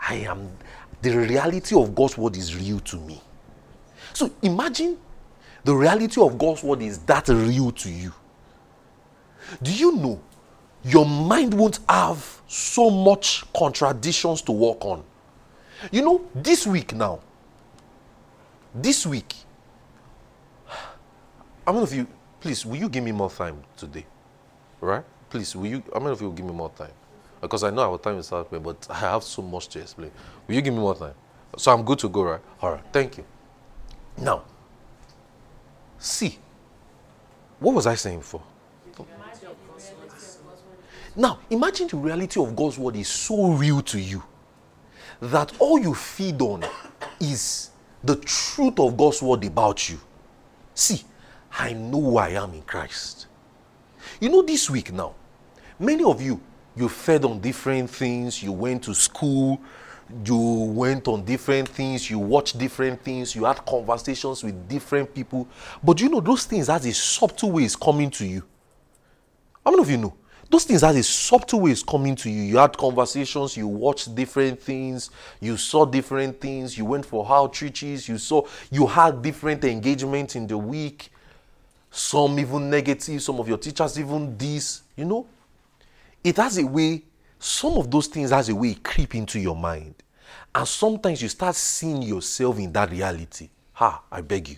I 0.00 0.14
am, 0.16 0.50
the 1.02 1.16
reality 1.16 1.74
of 1.74 1.94
God's 1.94 2.16
word 2.16 2.36
is 2.36 2.56
real 2.56 2.78
to 2.80 2.96
me. 2.96 3.20
So 4.12 4.30
imagine 4.42 4.98
the 5.68 5.76
reality 5.76 6.18
of 6.18 6.38
God's 6.38 6.62
word 6.62 6.80
is 6.80 6.96
that 7.00 7.28
real 7.28 7.70
to 7.72 7.90
you. 7.90 8.10
Do 9.62 9.70
you 9.70 9.96
know 9.96 10.18
your 10.82 11.04
mind 11.04 11.52
won't 11.52 11.80
have 11.86 12.40
so 12.46 12.88
much 12.88 13.44
contradictions 13.52 14.40
to 14.42 14.52
work 14.52 14.82
on? 14.82 15.04
You 15.92 16.00
know, 16.00 16.24
this 16.34 16.66
week 16.66 16.94
now, 16.94 17.20
this 18.74 19.04
week, 19.04 19.34
how 21.66 21.72
many 21.72 21.82
of 21.82 21.92
you, 21.92 22.06
please, 22.40 22.64
will 22.64 22.76
you 22.76 22.88
give 22.88 23.04
me 23.04 23.12
more 23.12 23.30
time 23.30 23.62
today? 23.76 24.06
Right? 24.80 25.04
Please, 25.28 25.54
will 25.54 25.66
you, 25.66 25.82
how 25.92 26.00
many 26.00 26.12
of 26.12 26.20
you 26.22 26.28
will 26.28 26.34
give 26.34 26.46
me 26.46 26.52
more 26.54 26.70
time? 26.70 26.92
Because 27.42 27.62
I 27.62 27.68
know 27.68 27.92
our 27.92 27.98
time 27.98 28.16
is 28.16 28.32
up, 28.32 28.50
but 28.62 28.86
I 28.88 29.00
have 29.00 29.22
so 29.22 29.42
much 29.42 29.68
to 29.68 29.80
explain. 29.80 30.12
Will 30.46 30.54
you 30.54 30.62
give 30.62 30.72
me 30.72 30.80
more 30.80 30.94
time? 30.94 31.14
So 31.58 31.70
I'm 31.74 31.84
good 31.84 31.98
to 31.98 32.08
go, 32.08 32.22
right? 32.22 32.40
All 32.62 32.72
right, 32.72 32.84
thank 32.90 33.18
you. 33.18 33.24
Now, 34.16 34.44
see, 35.98 36.38
what 37.60 37.74
was 37.74 37.86
I 37.86 37.94
saying 37.94 38.22
for? 38.22 38.42
Now, 41.16 41.40
imagine 41.50 41.88
the 41.88 41.96
reality 41.96 42.40
of 42.40 42.54
God's 42.54 42.78
word 42.78 42.94
is 42.94 43.08
so 43.08 43.50
real 43.50 43.82
to 43.82 43.98
you 43.98 44.22
that 45.20 45.52
all 45.58 45.78
you 45.78 45.92
feed 45.94 46.40
on 46.40 46.64
is 47.18 47.70
the 48.04 48.16
truth 48.16 48.78
of 48.78 48.96
God's 48.96 49.20
word 49.20 49.44
about 49.44 49.88
you. 49.88 49.98
See, 50.74 51.02
I 51.50 51.72
know 51.72 52.00
who 52.00 52.16
I 52.18 52.28
am 52.30 52.54
in 52.54 52.62
Christ. 52.62 53.26
You 54.20 54.28
know, 54.28 54.42
this 54.42 54.70
week 54.70 54.92
now, 54.92 55.14
many 55.78 56.04
of 56.04 56.22
you, 56.22 56.40
you 56.76 56.88
fed 56.88 57.24
on 57.24 57.40
different 57.40 57.90
things, 57.90 58.40
you 58.40 58.52
went 58.52 58.84
to 58.84 58.94
school, 58.94 59.60
you 60.24 60.36
went 60.36 61.08
on 61.08 61.24
different 61.24 61.68
things, 61.68 62.10
you 62.10 62.18
watched 62.18 62.58
different 62.58 63.02
things, 63.02 63.34
you 63.34 63.44
had 63.44 63.64
conversations 63.66 64.42
with 64.42 64.68
different 64.68 65.14
people. 65.14 65.48
But 65.82 66.00
you 66.00 66.08
know, 66.08 66.20
those 66.20 66.44
things 66.44 66.68
has 66.68 66.86
a 66.86 66.92
subtle 66.92 67.52
ways 67.52 67.76
coming 67.76 68.10
to 68.12 68.26
you. 68.26 68.42
How 69.64 69.70
many 69.70 69.82
of 69.82 69.90
you 69.90 69.98
know? 69.98 70.14
Those 70.50 70.64
things 70.64 70.80
has 70.80 70.96
a 70.96 71.02
subtle 71.02 71.60
ways 71.60 71.82
coming 71.82 72.16
to 72.16 72.30
you. 72.30 72.42
You 72.42 72.56
had 72.56 72.76
conversations, 72.76 73.56
you 73.56 73.66
watched 73.66 74.14
different 74.14 74.60
things, 74.60 75.10
you 75.40 75.58
saw 75.58 75.84
different 75.84 76.40
things, 76.40 76.78
you 76.78 76.86
went 76.86 77.04
for 77.04 77.26
outreaches, 77.26 78.08
you 78.08 78.16
saw, 78.16 78.46
you 78.70 78.86
had 78.86 79.20
different 79.20 79.62
engagements 79.64 80.36
in 80.36 80.46
the 80.46 80.56
week 80.56 81.10
some 81.90 82.38
even 82.38 82.70
negative, 82.70 83.22
some 83.22 83.40
of 83.40 83.48
your 83.48 83.58
teachers 83.58 83.98
even 83.98 84.36
this, 84.36 84.82
you 84.96 85.04
know. 85.04 85.26
It 86.22 86.36
has 86.36 86.58
a 86.58 86.66
way, 86.66 87.02
some 87.38 87.76
of 87.76 87.90
those 87.90 88.06
things 88.06 88.32
as 88.32 88.48
a 88.48 88.54
way 88.54 88.74
creep 88.74 89.14
into 89.14 89.38
your 89.38 89.56
mind. 89.56 89.94
And 90.54 90.66
sometimes 90.66 91.22
you 91.22 91.28
start 91.28 91.54
seeing 91.54 92.02
yourself 92.02 92.58
in 92.58 92.72
that 92.72 92.90
reality. 92.90 93.48
Ha, 93.74 94.02
I 94.10 94.20
beg 94.20 94.48
you. 94.48 94.56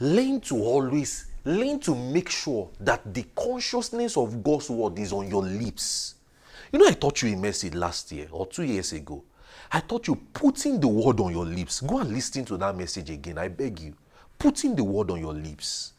Learn 0.00 0.40
to 0.42 0.56
always, 0.56 1.26
learn 1.44 1.80
to 1.80 1.94
make 1.94 2.28
sure 2.28 2.70
that 2.80 3.12
the 3.12 3.24
consciousness 3.34 4.16
of 4.16 4.42
God's 4.42 4.70
word 4.70 4.98
is 4.98 5.12
on 5.12 5.28
your 5.28 5.42
lips. 5.42 6.16
You 6.72 6.78
know, 6.78 6.86
I 6.86 6.92
taught 6.92 7.22
you 7.22 7.32
a 7.32 7.36
message 7.36 7.74
last 7.74 8.10
year 8.12 8.28
or 8.30 8.46
two 8.46 8.64
years 8.64 8.92
ago. 8.92 9.22
I 9.72 9.80
taught 9.80 10.08
you 10.08 10.16
putting 10.32 10.80
the 10.80 10.88
word 10.88 11.20
on 11.20 11.32
your 11.32 11.46
lips. 11.46 11.80
Go 11.80 11.98
and 11.98 12.12
listen 12.12 12.44
to 12.46 12.56
that 12.58 12.76
message 12.76 13.10
again. 13.10 13.38
I 13.38 13.48
beg 13.48 13.80
you 13.80 13.94
putting 14.38 14.74
the 14.74 14.84
word 14.84 15.10
on 15.10 15.20
your 15.20 15.32
lips. 15.32 15.92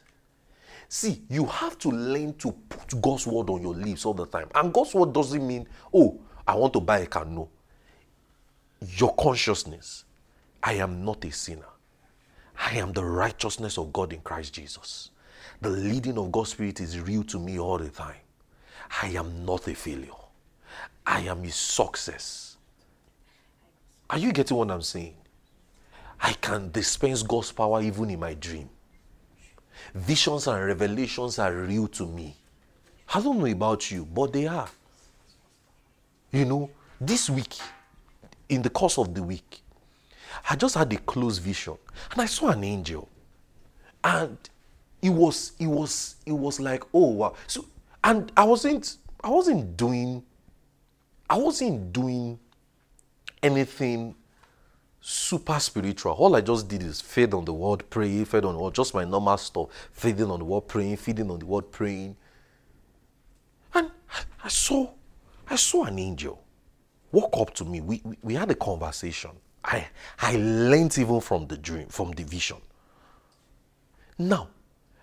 See, 0.98 1.24
you 1.28 1.46
have 1.48 1.78
to 1.80 1.90
learn 1.90 2.36
to 2.36 2.54
put 2.54 3.02
God's 3.02 3.28
word 3.28 3.50
on 3.50 3.62
your 3.62 3.74
lips 3.74 4.06
all 4.06 4.14
the 4.14 4.26
time. 4.26 4.48
And 4.56 4.74
God's 4.74 4.94
word 4.94 5.12
doesn't 5.12 5.46
mean, 5.46 5.68
oh, 5.94 6.22
I 6.48 6.56
want 6.56 6.72
to 6.72 6.80
buy 6.80 7.00
a 7.00 7.06
car. 7.06 7.26
No. 7.26 7.50
Your 8.80 9.14
consciousness, 9.16 10.06
I 10.64 10.76
am 10.76 11.04
not 11.04 11.26
a 11.26 11.32
sinner. 11.34 11.68
I 12.58 12.78
am 12.78 12.94
the 12.94 13.04
righteousness 13.04 13.78
of 13.78 13.92
God 13.92 14.14
in 14.14 14.22
Christ 14.22 14.54
Jesus. 14.54 15.12
The 15.60 15.70
leading 15.70 16.18
of 16.18 16.32
God's 16.32 16.52
Spirit 16.52 16.80
is 16.80 16.98
real 16.98 17.26
to 17.26 17.40
me 17.42 17.60
all 17.60 17.78
the 17.78 17.90
time. 17.90 18.16
I 19.04 19.08
am 19.08 19.46
not 19.46 19.68
a 19.68 19.76
failure. 19.76 20.22
I 21.06 21.24
am 21.24 21.44
a 21.44 21.52
success. 21.52 22.56
Are 24.10 24.18
you 24.18 24.32
getting 24.32 24.56
what 24.56 24.72
I'm 24.72 24.82
saying? 24.82 25.18
I 26.22 26.32
can 26.32 26.72
dispense 26.72 27.22
God's 27.22 27.52
power 27.52 27.82
even 27.82 28.10
in 28.12 28.20
my 28.22 28.34
dream. 28.34 28.70
Visions 29.94 30.48
and 30.48 30.66
revelations 30.66 31.40
are 31.40 31.54
real 31.54 31.88
to 31.90 32.06
me. 32.06 32.36
I 33.14 33.22
don't 33.22 33.40
know 33.40 33.46
about 33.46 33.92
you, 33.92 34.06
but 34.06 34.34
they 34.34 34.48
are. 34.48 34.70
You 36.32 36.46
know, 36.46 36.70
this 37.00 37.30
week, 37.30 37.56
in 38.50 38.62
the 38.62 38.70
course 38.70 38.98
of 38.98 39.14
the 39.14 39.24
week, 39.24 39.62
I 40.50 40.56
just 40.56 40.76
had 40.76 40.92
a 40.92 40.98
close 40.98 41.38
vision 41.38 41.78
and 42.12 42.22
I 42.22 42.26
saw 42.26 42.50
an 42.50 42.64
angel. 42.64 43.08
And 44.04 44.38
it 45.02 45.10
was, 45.10 45.54
it 45.60 45.68
was, 45.68 46.16
it 46.26 46.32
was 46.32 46.60
like, 46.60 46.84
oh 46.94 47.10
wow. 47.10 47.36
So 47.48 47.66
and 48.06 48.32
I 48.38 48.44
wasn't 48.44 48.98
I 49.24 49.30
wasn't 49.30 49.76
doing 49.76 50.24
I 51.30 51.38
wasn't 51.38 51.92
doing 51.92 52.40
anything 53.42 54.16
super 55.08 55.60
spiritual. 55.60 56.14
All 56.14 56.36
I 56.36 56.42
just 56.42 56.68
did 56.68 56.82
is 56.82 57.00
feed 57.00 57.36
on 57.36 57.46
the 57.46 57.54
word, 57.54 57.88
pray, 57.92 58.24
fed 58.24 58.44
on 58.44 58.56
the 58.56 58.60
word, 58.60 58.74
just 58.74 58.96
my 58.96 59.06
normal 59.06 59.38
stuff, 59.38 59.70
feeding 59.92 60.32
on 60.32 60.40
the 60.40 60.46
word, 60.46 60.68
praying, 60.68 60.98
feeding 60.98 61.30
on 61.30 61.38
the 61.38 61.46
word, 61.46 61.72
praying. 61.72 62.16
And 63.76 63.92
I 64.44 64.48
saw, 64.48 64.90
I 65.48 65.58
saw 65.58 65.84
an 65.84 66.00
angel 66.00 66.44
walk 67.12 67.38
up 67.38 67.54
to 67.54 67.66
me. 67.66 67.82
We, 67.82 68.02
we, 68.04 68.18
we 68.24 68.34
had 68.34 68.50
a 68.50 68.56
conversation. 68.56 69.30
I, 69.64 69.88
I 70.20 70.38
learned 70.38 70.98
even 70.98 71.22
from 71.22 71.46
the 71.46 71.58
dream, 71.58 71.88
from 71.88 72.12
the 72.12 72.24
vision. 72.24 72.58
Now, 74.18 74.48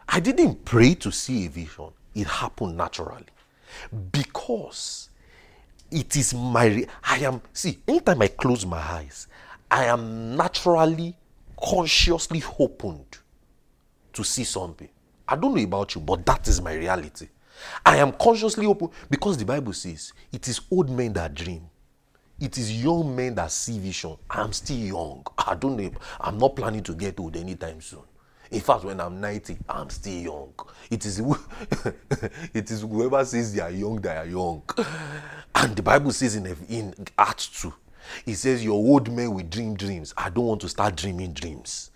I 0.08 0.18
didn't 0.18 0.64
pray 0.64 0.94
to 0.94 1.12
see 1.12 1.46
a 1.46 1.48
vision. 1.48 1.90
It 2.12 2.26
happened 2.26 2.76
naturally. 2.76 3.26
Because 4.10 5.10
it 5.92 6.16
is 6.16 6.34
my, 6.34 6.86
I 7.04 7.18
am, 7.18 7.40
see, 7.52 7.78
anytime 7.86 8.20
I 8.20 8.28
close 8.28 8.66
my 8.66 8.78
eyes, 8.78 9.28
I 9.72 9.86
am 9.86 10.36
naturally, 10.36 11.16
consciously 11.58 12.42
opened 12.58 13.16
to 14.12 14.22
see 14.22 14.44
something. 14.44 14.90
I 15.26 15.34
don't 15.34 15.54
know 15.54 15.62
about 15.62 15.94
you, 15.94 16.02
but 16.02 16.26
that 16.26 16.46
is 16.46 16.60
my 16.60 16.74
reality. 16.74 17.28
I 17.86 17.96
am 17.96 18.12
consciously 18.12 18.66
open 18.66 18.90
because 19.08 19.38
the 19.38 19.46
Bible 19.46 19.72
says 19.72 20.12
it 20.30 20.46
is 20.46 20.60
old 20.70 20.90
men 20.90 21.14
that 21.14 21.34
dream. 21.34 21.62
It 22.38 22.58
is 22.58 22.84
young 22.84 23.16
men 23.16 23.34
that 23.36 23.50
see 23.50 23.78
vision. 23.78 24.18
I'm 24.28 24.52
still 24.52 24.76
young. 24.76 25.26
I 25.38 25.54
don't 25.54 25.78
know. 25.78 25.90
I'm 26.20 26.36
not 26.36 26.54
planning 26.54 26.82
to 26.82 26.92
get 26.94 27.18
old 27.18 27.34
anytime 27.34 27.80
soon. 27.80 28.02
In 28.50 28.60
fact, 28.60 28.84
when 28.84 29.00
I'm 29.00 29.22
90, 29.22 29.56
I'm 29.70 29.88
still 29.88 30.20
young. 30.22 30.52
It 30.90 31.06
is, 31.06 31.18
it 32.52 32.70
is 32.70 32.82
whoever 32.82 33.24
says 33.24 33.54
they 33.54 33.62
are 33.62 33.70
young, 33.70 34.02
they 34.02 34.14
are 34.14 34.26
young. 34.26 34.64
And 35.54 35.74
the 35.74 35.82
Bible 35.82 36.12
says 36.12 36.36
in, 36.36 36.54
in 36.68 36.94
Acts 37.16 37.48
2 37.62 37.72
he 38.24 38.34
says, 38.34 38.64
Your 38.64 38.74
old 38.74 39.10
men 39.10 39.32
will 39.34 39.44
dream 39.44 39.76
dreams. 39.76 40.14
I 40.16 40.30
don't 40.30 40.46
want 40.46 40.60
to 40.62 40.68
start 40.68 40.96
dreaming 40.96 41.32
dreams. 41.32 41.90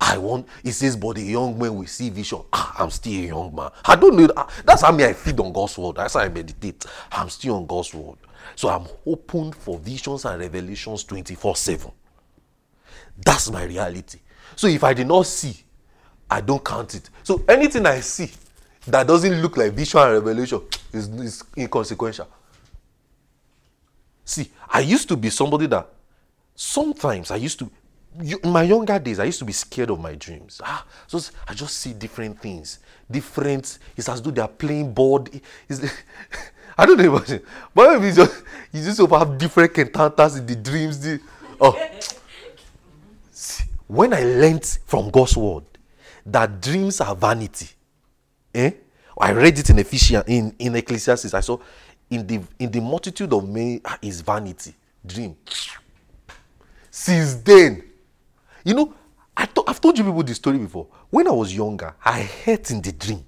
I 0.00 0.18
want, 0.18 0.48
he 0.62 0.72
says, 0.72 0.96
but 0.96 1.16
the 1.16 1.22
young 1.22 1.58
man 1.58 1.76
will 1.76 1.86
see 1.86 2.10
vision. 2.10 2.40
Ah, 2.52 2.74
I'm 2.78 2.90
still 2.90 3.12
a 3.12 3.26
young 3.26 3.54
man. 3.54 3.70
I 3.84 3.96
don't 3.96 4.16
know. 4.16 4.28
Ah, 4.36 4.48
that's 4.64 4.82
how 4.82 4.92
me 4.92 5.04
I 5.04 5.12
feed 5.12 5.38
on 5.40 5.52
God's 5.52 5.78
word. 5.78 5.96
That's 5.96 6.14
how 6.14 6.20
I 6.20 6.28
meditate. 6.28 6.84
I'm 7.10 7.28
still 7.28 7.56
on 7.56 7.66
God's 7.66 7.94
word. 7.94 8.18
So 8.56 8.68
I'm 8.68 8.86
open 9.06 9.52
for 9.52 9.78
visions 9.78 10.24
and 10.24 10.40
revelations 10.40 11.04
24 11.04 11.56
7. 11.56 11.92
That's 13.24 13.50
my 13.50 13.64
reality. 13.64 14.18
So 14.56 14.66
if 14.66 14.82
I 14.82 14.94
did 14.94 15.06
not 15.06 15.26
see, 15.26 15.56
I 16.30 16.40
don't 16.40 16.64
count 16.64 16.94
it. 16.94 17.08
So 17.22 17.44
anything 17.48 17.86
I 17.86 18.00
see 18.00 18.30
that 18.86 19.06
doesn't 19.06 19.40
look 19.40 19.56
like 19.56 19.72
vision 19.72 20.00
and 20.00 20.12
revelation 20.12 20.60
is, 20.92 21.08
is 21.08 21.44
inconsequential. 21.56 22.28
See, 24.24 24.50
I 24.68 24.80
used 24.80 25.08
to 25.08 25.16
be 25.16 25.30
somebody 25.30 25.66
that 25.66 25.88
sometimes 26.54 27.30
I 27.30 27.36
used 27.36 27.58
to, 27.58 27.70
in 28.20 28.50
my 28.50 28.62
younger 28.62 28.98
days, 28.98 29.18
I 29.18 29.24
used 29.24 29.38
to 29.40 29.44
be 29.44 29.52
scared 29.52 29.90
of 29.90 30.00
my 30.00 30.14
dreams. 30.14 30.60
Ah, 30.64 30.84
so 31.06 31.20
I 31.48 31.54
just 31.54 31.76
see 31.78 31.92
different 31.92 32.40
things, 32.40 32.78
different. 33.10 33.78
It's 33.96 34.08
as 34.08 34.20
though 34.22 34.30
they 34.30 34.40
are 34.40 34.48
playing 34.48 34.92
board. 34.92 35.30
It's, 35.68 35.80
I 36.78 36.86
don't 36.86 36.98
know 36.98 37.16
imagine. 37.16 37.42
But 37.74 38.00
maybe 38.00 38.14
just 38.14 38.42
you 38.72 38.82
just 38.82 39.00
have 39.00 39.38
different 39.38 39.76
encounters 39.76 40.36
in 40.36 40.46
the 40.46 40.56
dreams. 40.56 41.00
The, 41.00 41.20
oh. 41.60 41.90
See, 43.32 43.64
when 43.86 44.14
I 44.14 44.22
learned 44.22 44.64
from 44.86 45.10
God's 45.10 45.36
word 45.36 45.64
that 46.26 46.60
dreams 46.60 47.00
are 47.00 47.14
vanity, 47.14 47.68
eh? 48.54 48.72
I 49.18 49.32
read 49.32 49.58
it 49.58 49.70
in 49.70 49.78
Ephesians 49.78 50.24
in, 50.26 50.54
in 50.58 50.74
Ecclesiastes. 50.74 51.34
I 51.34 51.40
saw 51.40 51.58
in 52.12 52.26
the 52.26 52.40
in 52.58 52.70
the 52.70 52.80
multitude 52.80 53.32
of 53.32 53.48
men 53.48 53.80
ah, 53.86 53.98
is 54.02 54.20
vanity, 54.20 54.74
dream. 55.04 55.34
Since 56.90 57.36
then, 57.36 57.82
you 58.64 58.74
know, 58.74 58.94
I 59.34 59.46
th- 59.46 59.64
I've 59.66 59.80
told 59.80 59.96
you 59.96 60.04
people 60.04 60.22
this 60.22 60.36
story 60.36 60.58
before. 60.58 60.88
When 61.08 61.26
I 61.26 61.30
was 61.30 61.56
younger, 61.56 61.94
I 62.04 62.22
hurt 62.22 62.70
in 62.70 62.82
the 62.82 62.92
dream. 62.92 63.24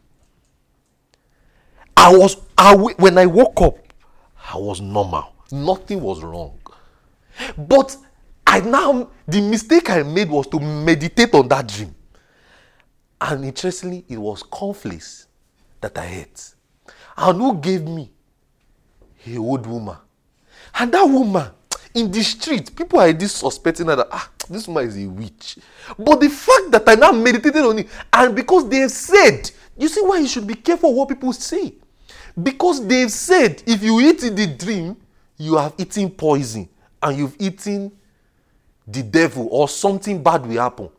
I 1.97 2.14
was 2.14 2.37
I, 2.59 2.75
when 2.77 3.16
I 3.16 3.25
woke 3.25 3.59
up, 3.62 3.79
I 4.53 4.59
was 4.59 4.83
normal. 4.83 5.33
Nothing 5.51 6.03
was 6.03 6.23
wrong. 6.23 6.59
But 7.57 7.97
I 8.47 8.61
now 8.61 9.09
the 9.27 9.40
mistake 9.40 9.88
I 9.88 10.03
made 10.03 10.29
was 10.29 10.47
to 10.49 10.61
meditate 10.61 11.33
on 11.35 11.49
that 11.49 11.68
dream. 11.68 11.94
And 13.18 13.47
interestingly, 13.47 14.05
it 14.11 14.18
was 14.18 14.42
conflicts 14.42 15.27
that 15.81 15.97
I 15.97 16.05
ate. 16.07 16.55
And 17.16 17.38
who 17.40 17.55
gave 17.55 17.85
me? 17.85 18.11
A 19.26 19.37
old 19.38 19.66
woman. 19.66 19.96
And 20.74 20.92
that 20.92 21.04
woman 21.04 21.50
in 21.94 22.10
the 22.10 22.22
street, 22.22 22.74
people 22.74 22.98
are 22.98 23.12
just 23.12 23.37
suspecting 23.37 23.87
that 23.87 24.06
ah, 24.10 24.30
this 24.50 24.66
woman 24.66 24.88
is 24.88 24.96
a 24.98 25.06
witch. 25.06 25.58
But 25.98 26.20
the 26.20 26.28
fact 26.28 26.70
that 26.72 26.88
I 26.88 26.94
now 26.96 27.12
meditated 27.12 27.62
on 27.62 27.78
it, 27.78 27.88
and 28.12 28.34
because 28.34 28.68
they 28.68 28.87
said, 28.88 29.50
you 29.78 29.88
see 29.88 30.00
why 30.02 30.18
you 30.18 30.26
should 30.26 30.46
be 30.46 30.54
careful 30.54 30.92
what 30.94 31.08
people 31.08 31.32
say. 31.32 31.74
Because 32.40 32.84
they've 32.87 33.10
said 33.10 33.62
if 33.66 33.82
you 33.82 34.00
eat 34.00 34.22
in 34.24 34.34
the 34.34 34.46
dream, 34.46 34.96
you 35.37 35.56
have 35.56 35.74
eaten 35.78 36.10
poison 36.10 36.68
and 37.02 37.16
you've 37.18 37.37
eaten 37.38 37.92
the 38.87 39.02
devil 39.02 39.48
or 39.50 39.68
something 39.68 40.22
bad 40.22 40.46
will 40.46 40.60
happen. 40.60 40.90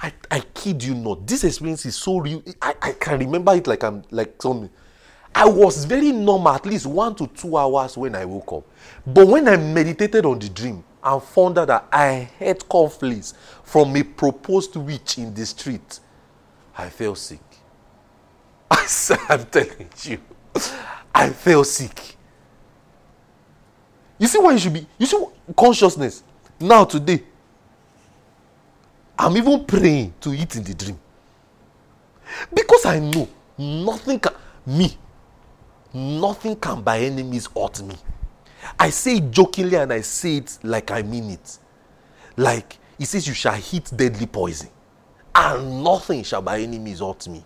I, 0.00 0.12
I 0.30 0.40
kid 0.40 0.82
you 0.82 0.94
not. 0.94 1.26
This 1.26 1.44
experience 1.44 1.86
is 1.86 1.96
so 1.96 2.18
real. 2.18 2.42
I, 2.60 2.74
I 2.82 2.92
can 2.92 3.18
remember 3.18 3.54
it 3.54 3.66
like 3.66 3.82
I'm 3.82 4.02
like 4.10 4.40
something. 4.40 4.70
I 5.38 5.44
was 5.44 5.84
very 5.84 6.12
normal, 6.12 6.54
at 6.54 6.64
least 6.64 6.86
one 6.86 7.14
to 7.16 7.26
two 7.26 7.58
hours 7.58 7.94
when 7.98 8.14
I 8.14 8.24
woke 8.24 8.54
up. 8.54 8.64
But 9.06 9.26
when 9.26 9.46
I 9.46 9.58
meditated 9.58 10.24
on 10.24 10.38
the 10.38 10.48
dream 10.48 10.82
and 11.04 11.22
found 11.22 11.58
out 11.58 11.68
that 11.68 11.86
I 11.92 12.30
had 12.38 12.66
conflicts 12.66 13.34
from 13.62 13.94
a 13.96 14.02
proposed 14.02 14.76
witch 14.76 15.18
in 15.18 15.34
the 15.34 15.44
street, 15.44 16.00
I 16.78 16.88
felt 16.88 17.18
sick. 17.18 17.42
I 18.70 18.86
said, 18.86 19.18
I'm 19.28 19.44
telling 19.44 19.90
you, 20.04 20.20
I 21.14 21.28
felt 21.28 21.66
sick. 21.66 22.16
You 24.18 24.28
see 24.28 24.38
why 24.38 24.52
you 24.52 24.58
should 24.58 24.72
be, 24.72 24.86
you 24.96 25.04
see 25.04 25.22
consciousness. 25.54 26.22
Now, 26.58 26.86
today, 26.86 27.22
I'm 29.18 29.36
even 29.36 29.66
praying 29.66 30.14
to 30.22 30.32
eat 30.32 30.56
in 30.56 30.62
the 30.62 30.72
dream. 30.72 30.98
Because 32.54 32.86
I 32.86 33.00
know 33.00 33.28
nothing 33.58 34.18
can, 34.18 34.32
me, 34.64 34.96
nothing 35.96 36.56
can 36.56 36.82
by 36.82 37.00
enemies 37.00 37.48
hurt 37.56 37.82
me. 37.82 37.96
I 38.78 38.90
say 38.90 39.16
it 39.16 39.30
jokingly 39.30 39.76
and 39.76 39.92
I 39.92 40.00
say 40.02 40.38
it 40.38 40.58
like 40.62 40.90
I 40.90 41.02
mean 41.02 41.30
it. 41.30 41.58
Like, 42.36 42.78
he 42.98 43.04
says, 43.04 43.26
You 43.26 43.34
shall 43.34 43.54
hit 43.54 43.90
deadly 43.96 44.26
poison, 44.26 44.68
and 45.34 45.82
nothing 45.82 46.22
shall 46.22 46.42
by 46.42 46.60
enemies 46.60 47.00
hurt 47.00 47.26
me. 47.28 47.44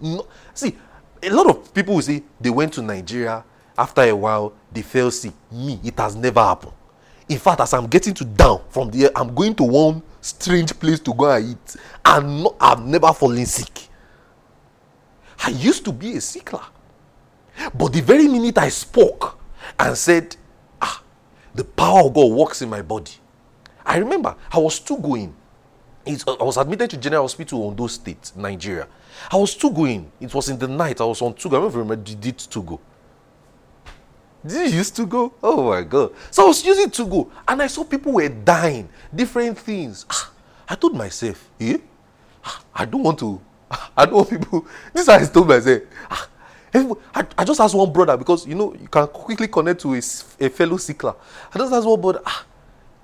No, 0.00 0.26
see, 0.52 0.76
a 1.22 1.30
lot 1.30 1.48
of 1.48 1.72
people 1.72 1.94
will 1.94 2.02
say 2.02 2.22
they 2.40 2.50
went 2.50 2.74
to 2.74 2.82
Nigeria, 2.82 3.44
after 3.78 4.02
a 4.02 4.12
while, 4.14 4.52
they 4.72 4.82
fell 4.82 5.10
sick. 5.10 5.32
Me, 5.50 5.78
it 5.84 5.98
has 5.98 6.16
never 6.16 6.40
happened. 6.40 6.72
In 7.28 7.38
fact, 7.38 7.60
as 7.60 7.74
I'm 7.74 7.86
getting 7.86 8.14
to 8.14 8.24
down 8.24 8.62
from 8.70 8.90
there, 8.90 9.10
I'm 9.16 9.34
going 9.34 9.54
to 9.56 9.64
one 9.64 10.02
strange 10.20 10.78
place 10.78 11.00
to 11.00 11.12
go 11.12 11.30
and 11.30 11.50
eat. 11.50 11.76
And 12.04 12.44
no, 12.44 12.56
I've 12.60 12.84
never 12.84 13.12
fallen 13.12 13.44
sick. 13.46 13.88
I 15.44 15.50
used 15.50 15.84
to 15.84 15.92
be 15.92 16.12
a 16.12 16.16
sickler. 16.18 16.64
But 17.74 17.92
the 17.92 18.00
very 18.02 18.28
minute 18.28 18.58
I 18.58 18.68
spoke 18.68 19.38
and 19.78 19.96
said, 19.96 20.36
Ah, 20.80 21.02
the 21.54 21.64
power 21.64 22.06
of 22.06 22.14
God 22.14 22.30
works 22.32 22.62
in 22.62 22.70
my 22.70 22.82
body. 22.82 23.12
I 23.84 23.98
remember 23.98 24.36
I 24.52 24.58
was 24.58 24.74
still 24.74 24.98
going. 24.98 25.34
I 26.06 26.42
was 26.44 26.56
admitted 26.56 26.90
to 26.90 26.96
General 26.96 27.22
Hospital 27.24 27.66
Ondo 27.66 27.86
State, 27.88 28.32
Nigeria. 28.36 28.86
I 29.30 29.36
was 29.36 29.52
still 29.52 29.70
going. 29.70 30.10
It 30.20 30.32
was 30.32 30.48
in 30.48 30.58
the 30.58 30.68
night. 30.68 31.00
I 31.00 31.04
was 31.04 31.20
on 31.20 31.34
Tugo. 31.34 31.56
I 31.56 31.60
don't 31.60 31.72
remember 31.72 31.96
did 31.96 32.38
Tugo. 32.38 32.78
Did 34.46 34.70
you 34.70 34.78
used 34.78 34.94
to 34.96 35.06
go? 35.06 35.32
Oh 35.42 35.70
my 35.70 35.82
god. 35.82 36.12
So 36.30 36.44
I 36.44 36.46
was 36.46 36.64
using 36.64 36.90
to 36.90 37.06
go 37.06 37.30
and 37.48 37.60
I 37.62 37.66
saw 37.66 37.82
people 37.82 38.12
were 38.12 38.28
dying, 38.28 38.88
different 39.12 39.58
things. 39.58 40.06
Ah, 40.08 40.30
I 40.68 40.74
told 40.76 40.94
myself, 40.94 41.50
eh? 41.60 41.78
Ah, 42.44 42.62
I 42.74 42.84
don't 42.84 43.02
want 43.02 43.18
to, 43.18 43.40
I 43.96 44.04
don't 44.04 44.14
want 44.14 44.30
people. 44.30 44.66
This 44.92 45.08
I 45.08 45.24
told 45.24 45.48
myself. 45.48 45.82
Ah, 46.10 46.28
I, 47.14 47.26
I 47.38 47.44
just 47.44 47.60
asked 47.60 47.74
one 47.74 47.92
brother 47.92 48.16
because 48.16 48.46
you 48.46 48.54
know 48.54 48.74
you 48.74 48.88
can 48.88 49.06
quickly 49.08 49.48
connect 49.48 49.80
to 49.82 49.94
a, 49.94 49.98
a 49.98 50.48
fellow 50.48 50.76
sickler. 50.76 51.16
I 51.54 51.58
just 51.58 51.72
asked 51.72 51.86
one 51.86 52.00
brother, 52.00 52.20
ah, 52.24 52.44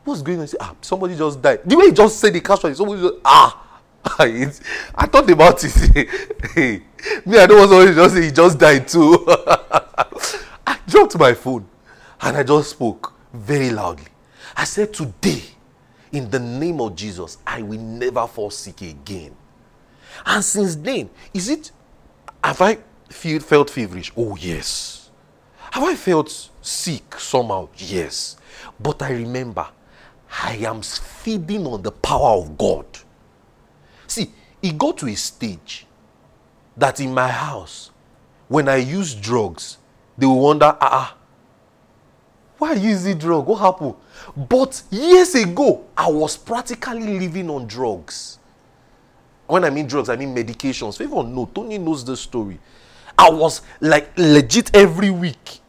what's 0.04 0.22
going 0.22 0.38
on? 0.38 0.44
He 0.44 0.48
said, 0.48 0.60
ah, 0.60 0.74
somebody 0.80 1.16
just 1.16 1.40
died. 1.40 1.60
The 1.64 1.76
way 1.76 1.86
he 1.86 1.92
just 1.92 2.18
said 2.18 2.32
the 2.32 2.40
casualty, 2.40 2.74
somebody 2.76 3.02
just, 3.02 3.14
ah. 3.24 3.58
I 4.18 5.06
thought 5.06 5.30
about 5.30 5.62
it. 5.62 6.08
hey, 6.54 6.82
me, 7.24 7.38
I 7.38 7.46
don't 7.46 7.58
want 7.58 7.70
somebody 7.70 7.94
just 7.94 8.14
say 8.14 8.22
he 8.24 8.30
just 8.32 8.58
died 8.58 8.88
too. 8.88 9.24
I 10.66 10.78
dropped 10.88 11.16
my 11.18 11.34
phone 11.34 11.66
and 12.20 12.36
I 12.36 12.42
just 12.42 12.70
spoke 12.70 13.12
very 13.32 13.70
loudly. 13.70 14.06
I 14.56 14.64
said, 14.64 14.92
Today, 14.92 15.42
in 16.10 16.28
the 16.28 16.40
name 16.40 16.80
of 16.80 16.96
Jesus, 16.96 17.38
I 17.46 17.62
will 17.62 17.80
never 17.80 18.26
fall 18.26 18.50
sick 18.50 18.82
again. 18.82 19.34
And 20.26 20.44
since 20.44 20.76
then, 20.76 21.08
is 21.32 21.48
it, 21.48 21.70
have 22.42 22.60
I 22.60 22.78
felt 23.12 23.70
feverish? 23.70 24.12
Oh, 24.16 24.36
yes. 24.36 25.10
Have 25.70 25.84
I 25.84 25.94
felt 25.94 26.50
sick 26.60 27.14
somehow? 27.18 27.68
Yes. 27.76 28.36
But 28.78 29.02
I 29.02 29.12
remember, 29.12 29.66
I 30.42 30.56
am 30.56 30.82
feeding 30.82 31.66
on 31.66 31.82
the 31.82 31.92
power 31.92 32.38
of 32.38 32.56
God. 32.58 32.86
See, 34.06 34.32
it 34.60 34.76
got 34.76 34.98
to 34.98 35.08
a 35.08 35.14
stage 35.14 35.86
that 36.76 37.00
in 37.00 37.14
my 37.14 37.28
house, 37.28 37.90
when 38.48 38.68
I 38.68 38.76
use 38.76 39.14
drugs, 39.14 39.78
they 40.18 40.26
will 40.26 40.40
wonder, 40.40 40.66
ah, 40.66 40.78
ah, 40.80 41.16
why 42.62 42.74
you 42.74 42.90
using 42.90 43.18
drug? 43.18 43.44
What 43.46 43.58
happened? 43.58 43.96
But 44.36 44.84
years 44.88 45.34
ago, 45.34 45.84
I 45.96 46.08
was 46.08 46.36
practically 46.36 47.18
living 47.18 47.50
on 47.50 47.66
drugs. 47.66 48.38
When 49.48 49.64
I 49.64 49.70
mean 49.70 49.88
drugs, 49.88 50.08
I 50.08 50.14
mean 50.14 50.32
medications. 50.32 50.94
If 50.94 51.00
anyone 51.00 51.34
know, 51.34 51.50
Tony 51.52 51.76
knows 51.78 52.04
the 52.04 52.16
story. 52.16 52.60
I 53.18 53.30
was 53.30 53.62
like 53.80 54.12
legit 54.16 54.74
every 54.74 55.10
week 55.10 55.62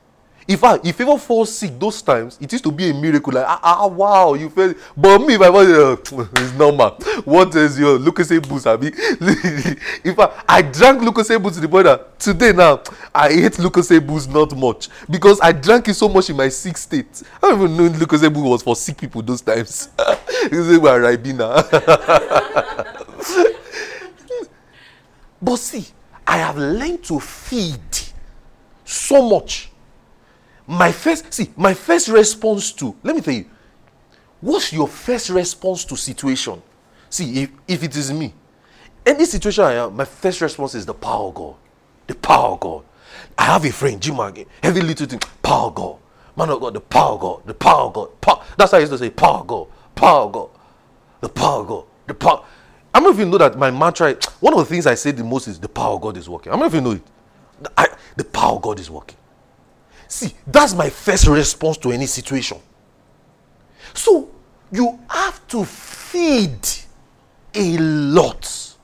if 0.47 0.63
I 0.63 0.79
if 0.83 0.99
ever 0.99 1.17
fall 1.17 1.45
sick 1.45 1.79
those 1.79 2.01
times, 2.01 2.37
it 2.41 2.51
used 2.51 2.63
to 2.63 2.71
be 2.71 2.89
a 2.89 2.93
miracle. 2.93 3.33
Like 3.33 3.45
ah, 3.47 3.59
ah 3.63 3.87
wow, 3.87 4.33
you 4.33 4.49
feel. 4.49 4.73
But 4.95 5.19
me, 5.19 5.37
my 5.37 5.49
body 5.49 5.73
uh, 5.73 5.95
is 6.41 6.53
normal. 6.53 6.91
What 7.23 7.55
is 7.55 7.79
your 7.79 7.97
Lucozade 7.97 8.47
boost? 8.47 8.67
I 8.67 8.75
mean, 8.77 8.91
if 10.03 10.19
I 10.19 10.43
I 10.47 10.61
drank 10.61 11.01
Lucozade 11.01 11.41
boost 11.41 11.55
to 11.55 11.61
the 11.61 11.69
point 11.69 11.85
that 11.85 12.19
today 12.19 12.51
now 12.51 12.81
I 13.13 13.31
hate 13.31 13.53
Lucozade 13.53 14.05
boost 14.05 14.29
not 14.29 14.55
much 14.55 14.89
because 15.09 15.39
I 15.41 15.51
drank 15.51 15.87
it 15.87 15.93
so 15.93 16.09
much 16.09 16.29
in 16.29 16.35
my 16.35 16.49
sick 16.49 16.77
state. 16.77 17.23
I 17.41 17.49
don't 17.49 17.61
even 17.61 17.77
know 17.77 17.89
Lucozade 17.89 18.33
boost 18.33 18.45
was 18.45 18.63
for 18.63 18.75
sick 18.75 18.97
people 18.97 19.21
those 19.21 19.41
times. 19.41 19.89
this 20.43 20.51
is 20.53 20.79
where 20.79 21.01
Ribena. 21.01 21.63
but 25.41 25.55
see, 25.57 25.85
I 26.25 26.37
have 26.37 26.57
learned 26.57 27.03
to 27.05 27.19
feed 27.19 27.79
so 28.85 29.27
much. 29.29 29.69
My 30.65 30.91
first 30.91 31.33
see 31.33 31.49
my 31.57 31.73
first 31.73 32.07
response 32.07 32.71
to 32.73 32.95
let 33.03 33.15
me 33.15 33.21
tell 33.21 33.33
you 33.33 33.45
what's 34.39 34.71
your 34.71 34.87
first 34.87 35.29
response 35.29 35.83
to 35.85 35.97
situation? 35.97 36.61
See 37.09 37.43
if, 37.43 37.51
if 37.67 37.83
it 37.83 37.95
is 37.95 38.11
me 38.11 38.33
any 39.05 39.25
situation 39.25 39.63
i 39.63 39.73
am 39.73 39.95
my 39.95 40.05
first 40.05 40.41
response 40.41 40.75
is 40.75 40.85
the 40.85 40.93
power 40.93 41.27
of 41.27 41.35
god 41.35 41.55
the 42.07 42.15
power 42.15 42.53
of 42.53 42.59
god. 42.59 42.83
I 43.37 43.43
have 43.45 43.65
a 43.65 43.71
friend 43.71 44.01
jim 44.01 44.19
again 44.19 44.45
every 44.61 44.81
little 44.81 45.07
thing 45.07 45.19
power 45.41 45.67
of 45.67 45.75
god. 45.75 45.97
Man 46.35 46.49
of 46.49 46.59
god 46.61 46.73
the 46.73 46.81
power 46.81 47.13
of 47.13 47.19
god 47.21 47.41
the 47.45 47.53
power 47.53 47.81
of 47.87 47.93
god 47.93 48.21
power. 48.21 48.43
that's 48.57 48.71
how 48.71 48.77
i 48.77 48.81
used 48.81 48.91
to 48.91 48.97
say 48.97 49.09
power 49.09 49.39
of 49.39 49.47
god 49.47 49.67
power 49.95 50.21
of 50.21 50.31
god 50.31 50.49
the 51.21 51.29
power 51.29 51.61
of 51.61 51.67
god 51.67 51.83
the 52.07 52.13
power 52.13 52.45
i 52.93 52.99
don't 52.99 53.17
you 53.17 53.25
know 53.25 53.37
that 53.37 53.57
my 53.57 53.71
mantra 53.71 54.13
one 54.39 54.53
of 54.53 54.59
the 54.59 54.65
things 54.65 54.85
i 54.87 54.95
say 54.95 55.11
the 55.11 55.23
most 55.23 55.47
is 55.47 55.59
the 55.59 55.69
power 55.69 55.95
of 55.95 56.01
god 56.01 56.17
is 56.17 56.29
working 56.29 56.51
i 56.51 56.55
don't 56.57 56.73
you 56.73 56.81
know 56.81 56.91
it 56.91 57.01
I, 57.77 57.87
the 58.17 58.23
power 58.23 58.55
of 58.55 58.61
god 58.61 58.79
is 58.79 58.89
working 58.89 59.17
See, 60.13 60.31
that's 60.45 60.75
my 60.75 60.91
first 60.91 61.25
response 61.25 61.75
to 61.79 61.91
any 61.91 62.05
situation. 62.05 62.59
So 63.95 64.29
you 64.71 64.99
have 65.09 65.47
to 65.47 65.65
feed 65.65 66.59
a 67.55 67.77
lot 67.79 68.75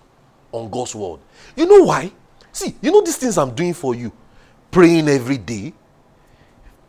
on 0.52 0.72
God's 0.72 0.96
word. 0.96 1.20
You 1.56 1.68
know 1.68 1.84
why? 1.84 2.12
See, 2.52 2.76
you 2.82 2.92
know 2.92 3.02
these 3.02 3.18
things 3.18 3.38
I'm 3.38 3.54
doing 3.54 3.76
for 3.76 3.94
you, 3.94 4.12
praying 4.72 5.08
every 5.08 5.38
day, 5.38 5.72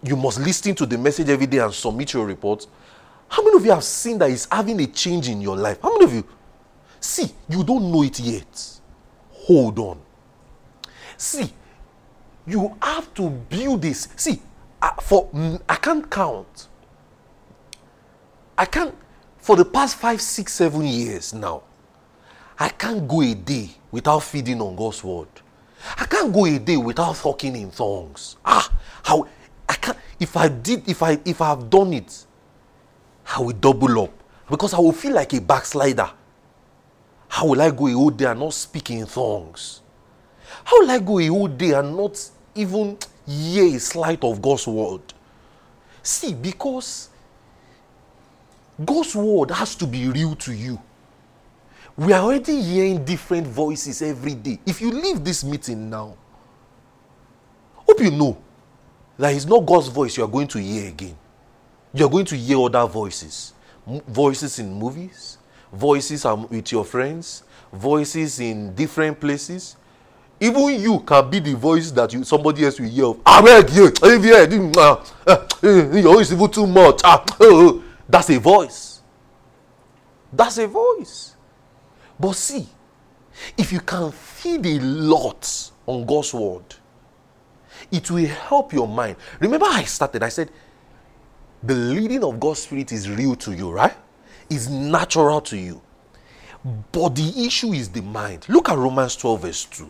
you 0.03 0.17
must 0.17 0.41
listen 0.41 0.75
to 0.77 0.87
the 0.87 0.97
message 0.97 1.29
every 1.29 1.47
day 1.47 1.59
and 1.59 1.75
submit 1.75 2.15
your 2.15 2.25
report. 2.25 2.67
How 3.29 3.43
many 3.45 3.59
of 3.59 3.65
you 3.67 3.73
have 3.73 3.85
seen 3.85 4.17
that 4.21 4.31
it's 4.31 4.49
having 4.51 4.81
a 4.81 4.87
change 4.87 5.29
in 5.29 5.43
your 5.43 5.59
life? 5.59 5.81
How 5.83 5.93
many 5.93 6.07
of 6.07 6.15
you? 6.15 6.25
See, 7.01 7.35
you 7.49 7.65
don't 7.65 7.91
know 7.91 8.03
it 8.03 8.21
yet. 8.21 8.81
Hold 9.33 9.79
on. 9.79 10.01
See, 11.17 11.53
you 12.47 12.77
have 12.83 13.13
to 13.15 13.31
build 13.31 13.83
this. 13.83 14.09
See, 14.17 14.41
uh, 14.83 14.93
for 15.01 15.29
mm, 15.31 15.61
I 15.69 15.77
can't 15.77 16.09
count. 16.11 16.69
I 18.57 18.67
can't 18.67 18.95
for 19.39 19.57
the 19.57 19.65
past 19.65 19.97
five, 19.97 20.21
six, 20.21 20.53
seven 20.53 20.87
years 20.87 21.33
now. 21.33 21.63
I 22.59 22.69
can't 22.69 23.09
go 23.09 23.23
a 23.23 23.35
day 23.35 23.71
without 23.91 24.21
feeding 24.23 24.61
on 24.61 24.77
God's 24.77 25.03
word. 25.03 25.29
I 25.97 26.05
can't 26.05 26.33
go 26.33 26.45
a 26.45 26.59
day 26.59 26.77
without 26.77 27.17
talking 27.17 27.57
in 27.57 27.71
tongues. 27.71 28.37
Ah, 28.45 28.71
how 29.03 29.27
I 29.69 29.75
can't. 29.75 29.97
If 30.19 30.37
I 30.37 30.49
did, 30.49 30.87
if 30.87 31.03
I 31.03 31.19
if 31.25 31.41
I 31.41 31.49
have 31.49 31.71
done 31.71 31.95
it, 31.95 32.27
I 33.35 33.41
will 33.41 33.53
double 33.53 34.03
up 34.03 34.13
because 34.51 34.75
I 34.75 34.79
will 34.79 34.93
feel 34.93 35.15
like 35.15 35.33
a 35.33 35.41
backslider. 35.41 36.11
How 37.31 37.47
will 37.47 37.63
I 37.63 37.71
go 37.73 37.89
a 37.89 37.93
whole 37.95 38.11
day 38.11 38.27
and 38.27 38.41
not 38.41 38.55
speak 38.55 38.91
in 38.91 39.07
tongues? 39.07 39.83
How 40.65 40.81
will 40.81 40.91
I 40.91 41.01
go 41.01 41.21
a 41.21 41.29
whole 41.29 41.49
day 41.49 41.73
and 41.73 41.97
not 41.97 42.19
even 42.55 42.99
hear 43.27 43.77
a 43.77 43.81
slight 43.81 44.25
of 44.25 44.43
God's 44.43 44.67
word? 44.69 45.03
See, 46.03 46.35
because 46.35 47.11
God's 48.85 49.17
word 49.17 49.53
has 49.53 49.77
to 49.77 49.87
be 49.87 50.09
real 50.09 50.37
to 50.37 50.53
you. 50.55 50.81
We 51.97 52.13
are 52.13 52.23
already 52.23 52.61
hearing 52.63 53.05
different 53.05 53.47
voices 53.47 54.03
every 54.03 54.35
day. 54.35 54.61
If 54.67 54.81
you 54.81 54.91
leave 54.93 55.25
this 55.25 55.45
meeting 55.45 55.91
now, 55.91 56.17
hope 57.75 58.01
you 58.01 58.11
know 58.13 58.39
that 59.19 59.35
it's 59.35 59.47
not 59.47 59.67
God's 59.67 59.89
voice 59.89 60.17
you 60.17 60.25
are 60.25 60.29
going 60.29 60.49
to 60.49 60.61
hear 60.61 60.89
again. 60.89 61.17
You 61.95 62.07
are 62.07 62.11
going 62.11 62.27
to 62.27 62.37
hear 62.37 62.59
other 62.61 62.87
voices. 62.87 63.55
M- 63.89 64.03
voices 64.09 64.59
in 64.61 64.73
movies, 64.75 65.39
voices 65.73 66.25
are 66.25 66.37
with 66.37 66.73
your 66.73 66.85
friends, 66.85 67.43
voices 67.73 68.41
in 68.41 68.75
different 68.75 69.21
places. 69.21 69.77
Even 70.41 70.81
you 70.81 71.01
can 71.01 71.29
be 71.29 71.39
the 71.39 71.55
voice 71.55 71.91
that 71.91 72.13
you 72.13 72.25
somebody 72.25 72.65
else 72.65 72.81
will 72.81 72.89
hear 72.89 73.05
of. 73.07 73.21
I 73.27 73.43
beg 73.43 73.71
you, 73.71 73.93
your 76.01 76.15
voice 76.15 76.29
is 76.29 76.33
even 76.33 76.51
too 76.51 76.67
much. 76.67 77.03
Ah, 77.05 77.25
oh, 77.41 77.69
oh. 77.69 77.85
that's 78.09 78.31
a 78.31 78.39
voice. 78.39 79.03
That's 80.33 80.59
a 80.59 80.67
voice. 80.67 81.37
But 82.19 82.33
see, 82.33 82.67
if 83.57 83.73
you 83.73 83.81
can 83.81 84.11
feed 84.13 84.65
a 84.67 84.81
lot 84.81 85.71
on 85.87 86.07
God's 86.07 86.33
word, 86.33 86.75
it 87.91 88.11
will 88.11 88.27
help 88.27 88.73
your 88.73 88.89
mind. 88.89 89.17
Remember, 89.41 89.67
I 89.69 89.85
started, 89.85 90.23
I 90.23 90.29
said, 90.29 90.51
the 91.63 91.75
leading 91.75 92.25
of 92.25 92.41
God's 92.41 92.61
Spirit 92.61 92.93
is 92.93 93.11
real 93.11 93.35
to 93.37 93.53
you, 93.53 93.71
right? 93.71 93.95
Is 94.51 94.69
natural 94.69 95.41
to 95.43 95.57
you. 95.57 95.81
But 96.93 97.15
the 97.15 97.47
issue 97.47 97.73
is 97.73 97.89
the 97.89 98.03
mind. 98.03 98.47
Look 98.49 98.69
at 98.69 98.77
Romans 98.77 99.17
12, 99.17 99.43
verse 99.43 99.65
2. 99.65 99.89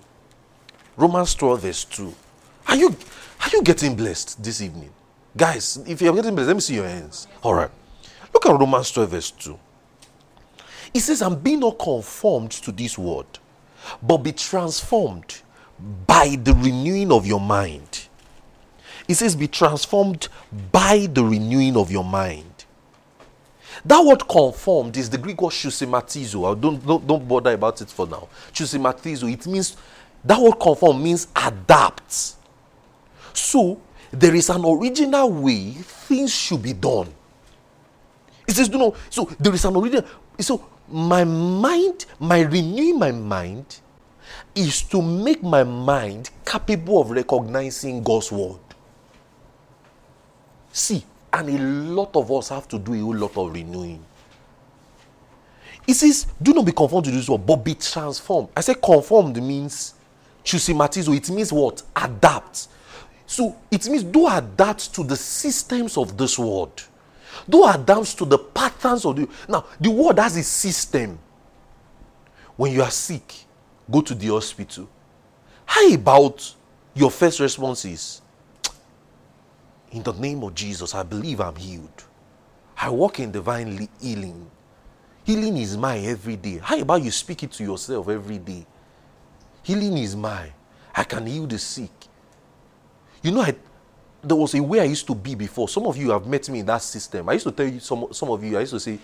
Romans 0.96 1.34
12, 1.34 1.60
verse 1.62 1.84
2. 1.84 2.14
Are 2.68 2.76
you 2.76 2.94
are 3.42 3.48
you 3.52 3.62
getting 3.62 3.96
blessed 3.96 4.42
this 4.42 4.60
evening? 4.60 4.90
Guys, 5.36 5.78
if 5.86 6.02
you're 6.02 6.14
getting 6.14 6.34
blessed, 6.34 6.48
let 6.48 6.56
me 6.56 6.60
see 6.60 6.74
your 6.74 6.86
hands. 6.86 7.26
All 7.42 7.54
right. 7.54 7.70
Look 8.34 8.46
at 8.46 8.52
Romans 8.52 8.90
12, 8.90 9.10
verse 9.10 9.30
2. 9.30 9.58
It 10.92 11.00
says, 11.00 11.22
And 11.22 11.42
be 11.42 11.56
not 11.56 11.78
conformed 11.78 12.50
to 12.52 12.72
this 12.72 12.98
world, 12.98 13.38
but 14.02 14.18
be 14.18 14.32
transformed 14.32 15.40
by 16.06 16.36
the 16.42 16.52
renewing 16.54 17.10
of 17.12 17.26
your 17.26 17.40
mind. 17.40 18.08
It 19.08 19.14
says, 19.14 19.34
Be 19.34 19.48
transformed 19.48 20.28
by 20.70 21.08
the 21.10 21.24
renewing 21.24 21.76
of 21.76 21.90
your 21.90 22.04
mind. 22.04 22.49
That 23.84 24.04
word 24.04 24.28
conformed 24.28 24.96
is 24.96 25.08
the 25.08 25.18
Greek 25.18 25.40
word 25.40 25.52
chusimatizo. 25.52 26.60
Don't, 26.60 26.84
don't, 26.86 27.06
don't 27.06 27.26
bother 27.26 27.52
about 27.52 27.80
it 27.80 27.90
for 27.90 28.06
now. 28.06 28.28
Chusimatizo, 28.52 29.32
it 29.32 29.46
means, 29.46 29.76
that 30.24 30.40
word 30.40 30.58
conform 30.60 31.02
means 31.02 31.28
adapt. 31.34 32.34
So, 33.32 33.80
there 34.10 34.34
is 34.34 34.50
an 34.50 34.64
original 34.64 35.30
way 35.30 35.70
things 35.70 36.34
should 36.34 36.62
be 36.62 36.72
done. 36.72 37.12
It 38.46 38.54
says, 38.54 38.68
you 38.68 38.78
know, 38.78 38.94
so 39.08 39.30
there 39.38 39.54
is 39.54 39.64
an 39.64 39.76
original. 39.76 40.04
So, 40.40 40.66
my 40.88 41.24
mind, 41.24 42.06
my 42.18 42.40
renewing 42.40 42.98
my 42.98 43.12
mind 43.12 43.80
is 44.54 44.82
to 44.82 45.00
make 45.00 45.42
my 45.42 45.62
mind 45.62 46.30
capable 46.44 47.00
of 47.00 47.10
recognizing 47.10 48.02
God's 48.02 48.32
word. 48.32 48.58
See, 50.72 51.04
and 51.32 51.48
a 51.48 51.58
lot 51.58 52.14
of 52.16 52.30
us 52.30 52.48
have 52.48 52.66
to 52.68 52.78
do 52.78 52.94
a 52.94 52.98
whole 52.98 53.14
lot 53.16 53.36
of 53.36 53.52
renewing. 53.52 54.04
It 55.86 55.94
says, 55.94 56.26
do 56.40 56.52
not 56.52 56.64
be 56.64 56.72
conformed 56.72 57.06
to 57.06 57.10
this 57.10 57.28
world, 57.28 57.46
but 57.46 57.56
be 57.56 57.74
transformed. 57.74 58.48
I 58.56 58.60
say 58.60 58.74
conformed 58.74 59.42
means 59.42 59.94
chusimatizo. 60.44 61.16
It 61.16 61.30
means 61.30 61.52
what? 61.52 61.82
Adapt. 61.96 62.68
So 63.26 63.56
it 63.70 63.88
means 63.88 64.04
do 64.04 64.26
adapt 64.26 64.94
to 64.94 65.04
the 65.04 65.16
systems 65.16 65.96
of 65.96 66.16
this 66.16 66.38
world. 66.38 66.82
Do 67.48 67.64
adapt 67.64 68.18
to 68.18 68.24
the 68.24 68.38
patterns 68.38 69.04
of 69.04 69.16
the. 69.16 69.28
Now, 69.48 69.64
the 69.80 69.90
world 69.90 70.18
has 70.18 70.36
a 70.36 70.42
system. 70.42 71.18
When 72.56 72.72
you 72.72 72.82
are 72.82 72.90
sick, 72.90 73.34
go 73.90 74.00
to 74.02 74.14
the 74.14 74.28
hospital. 74.28 74.88
How 75.64 75.94
about 75.94 76.54
your 76.94 77.10
first 77.10 77.40
response 77.40 77.84
is, 77.84 78.20
in 79.90 80.02
the 80.02 80.12
name 80.12 80.42
of 80.42 80.54
Jesus, 80.54 80.94
I 80.94 81.02
believe 81.02 81.40
I'm 81.40 81.56
healed. 81.56 82.04
I 82.76 82.90
walk 82.90 83.20
in 83.20 83.30
divine 83.30 83.88
healing. 84.00 84.50
Healing 85.24 85.56
is 85.58 85.76
mine 85.76 86.04
every 86.04 86.36
day. 86.36 86.58
How 86.58 86.78
about 86.78 87.02
you 87.02 87.10
speak 87.10 87.42
it 87.42 87.52
to 87.52 87.64
yourself 87.64 88.08
every 88.08 88.38
day? 88.38 88.66
Healing 89.62 89.98
is 89.98 90.16
mine. 90.16 90.52
I 90.94 91.04
can 91.04 91.26
heal 91.26 91.46
the 91.46 91.58
sick. 91.58 91.90
You 93.22 93.32
know, 93.32 93.42
I, 93.42 93.54
there 94.22 94.36
was 94.36 94.54
a 94.54 94.62
way 94.62 94.80
I 94.80 94.84
used 94.84 95.06
to 95.08 95.14
be 95.14 95.34
before. 95.34 95.68
Some 95.68 95.86
of 95.86 95.96
you 95.96 96.10
have 96.10 96.26
met 96.26 96.48
me 96.48 96.60
in 96.60 96.66
that 96.66 96.82
system. 96.82 97.28
I 97.28 97.34
used 97.34 97.46
to 97.46 97.52
tell 97.52 97.66
you, 97.66 97.80
some, 97.80 98.06
some 98.12 98.30
of 98.30 98.42
you, 98.42 98.56
I 98.56 98.60
used 98.60 98.72
to 98.72 98.80
say, 98.80 98.98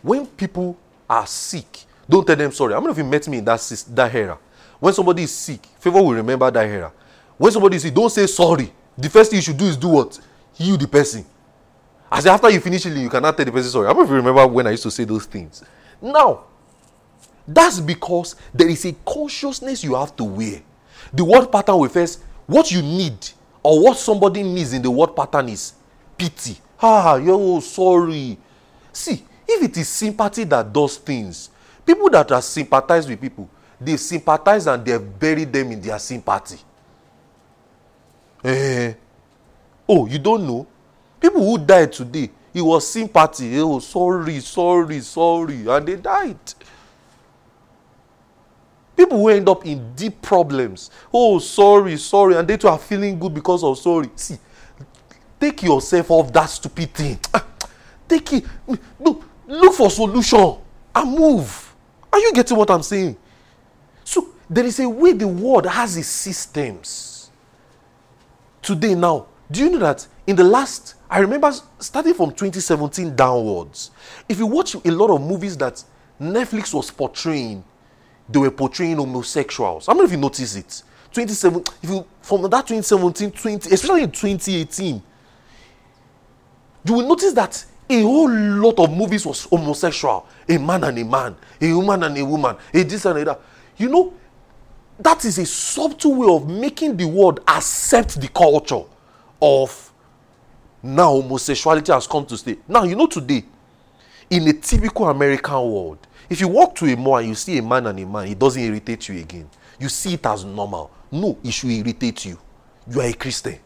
when 0.00 0.26
people 0.26 0.76
are 1.08 1.26
sick, 1.26 1.84
don't 2.08 2.26
tell 2.26 2.36
them 2.36 2.52
sorry. 2.52 2.72
How 2.72 2.80
many 2.80 2.92
of 2.92 2.98
you 2.98 3.04
met 3.04 3.28
me 3.28 3.38
in 3.38 3.44
that, 3.44 3.84
that 3.90 4.14
era? 4.14 4.38
When 4.80 4.94
somebody 4.94 5.24
is 5.24 5.34
sick, 5.34 5.66
favor 5.78 6.00
will 6.00 6.14
remember 6.14 6.50
that 6.50 6.66
era. 6.66 6.92
When 7.36 7.52
somebody 7.52 7.76
is 7.76 7.82
sick, 7.82 7.94
don't 7.94 8.10
say 8.10 8.26
sorry. 8.26 8.72
The 8.98 9.08
first 9.08 9.30
thing 9.30 9.38
you 9.38 9.42
should 9.42 9.56
do 9.56 9.66
is 9.66 9.76
do 9.76 9.88
what? 9.88 10.18
Heal 10.54 10.76
the 10.76 10.88
person. 10.88 11.24
Say 12.18 12.28
after 12.28 12.50
you 12.50 12.58
finish 12.58 12.82
healing, 12.82 13.02
you 13.02 13.08
cannot 13.08 13.36
tell 13.36 13.46
the 13.46 13.52
person 13.52 13.70
sorry. 13.70 13.86
i 13.86 13.90
of 13.90 13.96
you 14.08 14.16
remember 14.16 14.44
when 14.48 14.66
I 14.66 14.70
used 14.70 14.82
to 14.82 14.90
say 14.90 15.04
those 15.04 15.24
things? 15.24 15.62
Now, 16.02 16.44
that's 17.46 17.78
because 17.78 18.34
there 18.52 18.68
is 18.68 18.84
a 18.84 18.92
consciousness 19.06 19.84
you 19.84 19.94
have 19.94 20.16
to 20.16 20.24
wear. 20.24 20.62
The 21.12 21.24
word 21.24 21.46
pattern 21.46 21.80
refers 21.80 22.18
what 22.46 22.72
you 22.72 22.82
need 22.82 23.16
or 23.62 23.84
what 23.84 23.98
somebody 23.98 24.42
needs 24.42 24.72
in 24.72 24.82
the 24.82 24.90
word 24.90 25.14
pattern 25.14 25.48
is 25.50 25.74
pity. 26.16 26.58
Ah, 26.82 27.16
you're 27.16 27.60
sorry. 27.62 28.36
See, 28.92 29.24
if 29.46 29.62
it 29.62 29.76
is 29.76 29.88
sympathy 29.88 30.42
that 30.44 30.72
does 30.72 30.96
things, 30.96 31.50
people 31.86 32.10
that 32.10 32.32
are 32.32 32.42
sympathized 32.42 33.08
with 33.08 33.20
people, 33.20 33.48
they 33.80 33.96
sympathize 33.96 34.66
and 34.66 34.84
they 34.84 34.98
bury 34.98 35.44
them 35.44 35.70
in 35.70 35.80
their 35.80 35.98
sympathy. 36.00 36.58
Eh. 38.44 38.94
Oh, 39.88 40.06
you 40.06 40.18
don't 40.18 40.46
know? 40.46 40.66
People 41.20 41.44
who 41.44 41.58
died 41.58 41.92
today, 41.92 42.30
it 42.54 42.62
was 42.62 42.86
sympathy. 42.86 43.58
Oh, 43.58 43.78
sorry, 43.80 44.40
sorry, 44.40 45.00
sorry. 45.00 45.66
And 45.66 45.86
they 45.86 45.96
died. 45.96 46.38
People 48.96 49.18
who 49.18 49.28
end 49.28 49.48
up 49.48 49.64
in 49.64 49.94
deep 49.94 50.20
problems. 50.20 50.90
Oh, 51.12 51.38
sorry, 51.38 51.96
sorry. 51.96 52.36
And 52.36 52.46
they 52.46 52.56
too 52.56 52.68
are 52.68 52.78
feeling 52.78 53.18
good 53.18 53.32
because 53.32 53.62
of 53.62 53.78
sorry. 53.78 54.10
See, 54.16 54.38
take 55.40 55.62
yourself 55.62 56.10
off 56.10 56.32
that 56.32 56.46
stupid 56.46 56.92
thing. 56.92 57.18
Take 58.08 58.32
it. 58.32 58.44
Look, 58.98 59.24
look 59.46 59.74
for 59.74 59.90
solution 59.90 60.56
and 60.94 61.18
move. 61.18 61.74
Are 62.12 62.18
you 62.18 62.32
getting 62.32 62.56
what 62.56 62.70
I'm 62.70 62.82
saying? 62.82 63.16
So 64.02 64.28
there 64.48 64.64
is 64.64 64.80
a 64.80 64.88
way 64.88 65.12
the 65.12 65.28
world 65.28 65.66
has 65.66 65.96
its 65.96 66.08
systems. 66.08 67.17
Today 68.62 68.94
now, 68.94 69.26
do 69.50 69.64
you 69.64 69.70
know 69.70 69.78
that 69.78 70.06
in 70.26 70.36
the 70.36 70.44
last, 70.44 70.94
I 71.08 71.20
remember 71.20 71.50
starting 71.78 72.14
from 72.14 72.30
2017 72.30 73.16
downwards, 73.16 73.90
if 74.28 74.38
you 74.38 74.46
watch 74.46 74.74
a 74.74 74.90
lot 74.90 75.10
of 75.10 75.20
movies 75.20 75.56
that 75.58 75.82
Netflix 76.20 76.74
was 76.74 76.90
portraying 76.90 77.64
they 78.28 78.38
were 78.38 78.50
portraying 78.50 78.96
homosexuals. 78.96 79.86
How 79.86 79.94
many 79.94 80.04
of 80.04 80.12
you 80.12 80.18
noticed 80.18 80.56
it? 80.56 80.82
27, 81.12 81.64
if 81.82 81.90
you 81.90 82.06
from 82.20 82.42
that 82.42 82.66
2017, 82.66 83.30
20, 83.30 83.74
especially 83.74 84.02
in 84.02 84.10
2018, 84.10 85.02
you 86.84 86.94
will 86.94 87.08
notice 87.08 87.32
that 87.32 87.64
a 87.88 88.02
whole 88.02 88.30
lot 88.30 88.78
of 88.78 88.94
movies 88.94 89.24
was 89.24 89.44
homosexual. 89.44 90.26
A 90.46 90.58
man 90.58 90.84
and 90.84 90.98
a 90.98 91.04
man, 91.04 91.36
a 91.60 91.72
woman 91.72 92.02
and 92.02 92.18
a 92.18 92.24
woman, 92.24 92.56
a 92.74 92.82
this 92.82 93.06
and 93.06 93.18
a 93.18 93.24
that. 93.24 93.40
You 93.78 93.88
know, 93.88 94.12
that 94.98 95.24
is 95.24 95.38
a 95.38 95.46
subtle 95.46 96.14
way 96.16 96.34
of 96.34 96.48
making 96.48 96.96
the 96.96 97.06
world 97.06 97.40
accept 97.46 98.20
the 98.20 98.28
culture 98.28 98.82
of 99.40 99.92
Now 100.82 101.20
homosexuality 101.20 101.92
has 101.92 102.06
come 102.06 102.24
to 102.26 102.36
stay. 102.36 102.58
Now 102.68 102.84
you 102.84 102.94
know 102.96 103.06
today, 103.06 103.44
in 104.30 104.46
a 104.48 104.52
typical 104.52 105.08
American 105.08 105.54
world, 105.54 105.98
if 106.30 106.40
you 106.40 106.48
walk 106.48 106.74
to 106.76 106.86
a 106.92 106.96
mall 106.96 107.16
and 107.18 107.28
you 107.28 107.34
see 107.34 107.58
a 107.58 107.62
man 107.62 107.86
and 107.86 107.98
a 107.98 108.06
man, 108.06 108.28
it 108.28 108.38
doesn't 108.38 108.62
irritate 108.62 109.08
you 109.08 109.18
again. 109.18 109.48
You 109.80 109.88
see 109.88 110.14
it 110.14 110.26
as 110.26 110.44
normal. 110.44 110.90
No, 111.10 111.38
it 111.42 111.52
should 111.52 111.70
irritate 111.70 112.24
you. 112.26 112.38
You 112.90 113.00
are 113.00 113.06
a 113.06 113.12
Christian. 113.12 113.58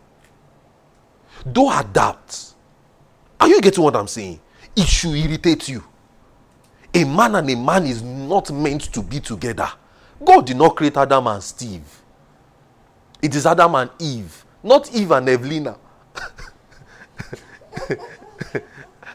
Don't 1.50 1.72
adapt. 1.78 2.54
Are 3.40 3.48
you 3.48 3.60
getting 3.60 3.82
what 3.82 3.96
I'm 3.96 4.06
saying? 4.06 4.40
It 4.76 4.86
should 4.86 5.14
irritate 5.14 5.68
you. 5.68 5.82
A 6.94 7.04
man 7.04 7.34
and 7.34 7.50
a 7.50 7.56
man 7.56 7.84
is 7.84 8.02
not 8.02 8.50
meant 8.52 8.82
to 8.92 9.02
be 9.02 9.18
together. 9.18 9.68
God 10.24 10.46
did 10.46 10.56
not 10.56 10.76
create 10.76 10.96
Adam 10.96 11.26
and 11.26 11.42
Steve. 11.42 12.02
It 13.20 13.34
is 13.34 13.46
Adam 13.46 13.74
and 13.74 13.90
Eve, 13.98 14.44
not 14.62 14.92
Eve 14.94 15.10
and 15.12 15.28
Evelina. 15.28 15.76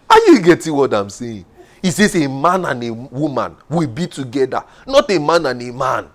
Are 0.09 0.19
you 0.27 0.41
getting 0.41 0.73
what 0.73 0.93
I'm 0.93 1.09
saying? 1.09 1.45
He 1.81 1.91
says 1.91 2.15
a 2.15 2.27
man 2.27 2.65
and 2.65 2.83
a 2.83 2.91
woman 2.91 3.55
will 3.69 3.87
be 3.87 4.07
together, 4.07 4.63
not 4.85 5.09
a 5.11 5.19
man 5.19 5.45
and 5.45 5.61
a 5.61 5.71
man. 5.71 6.09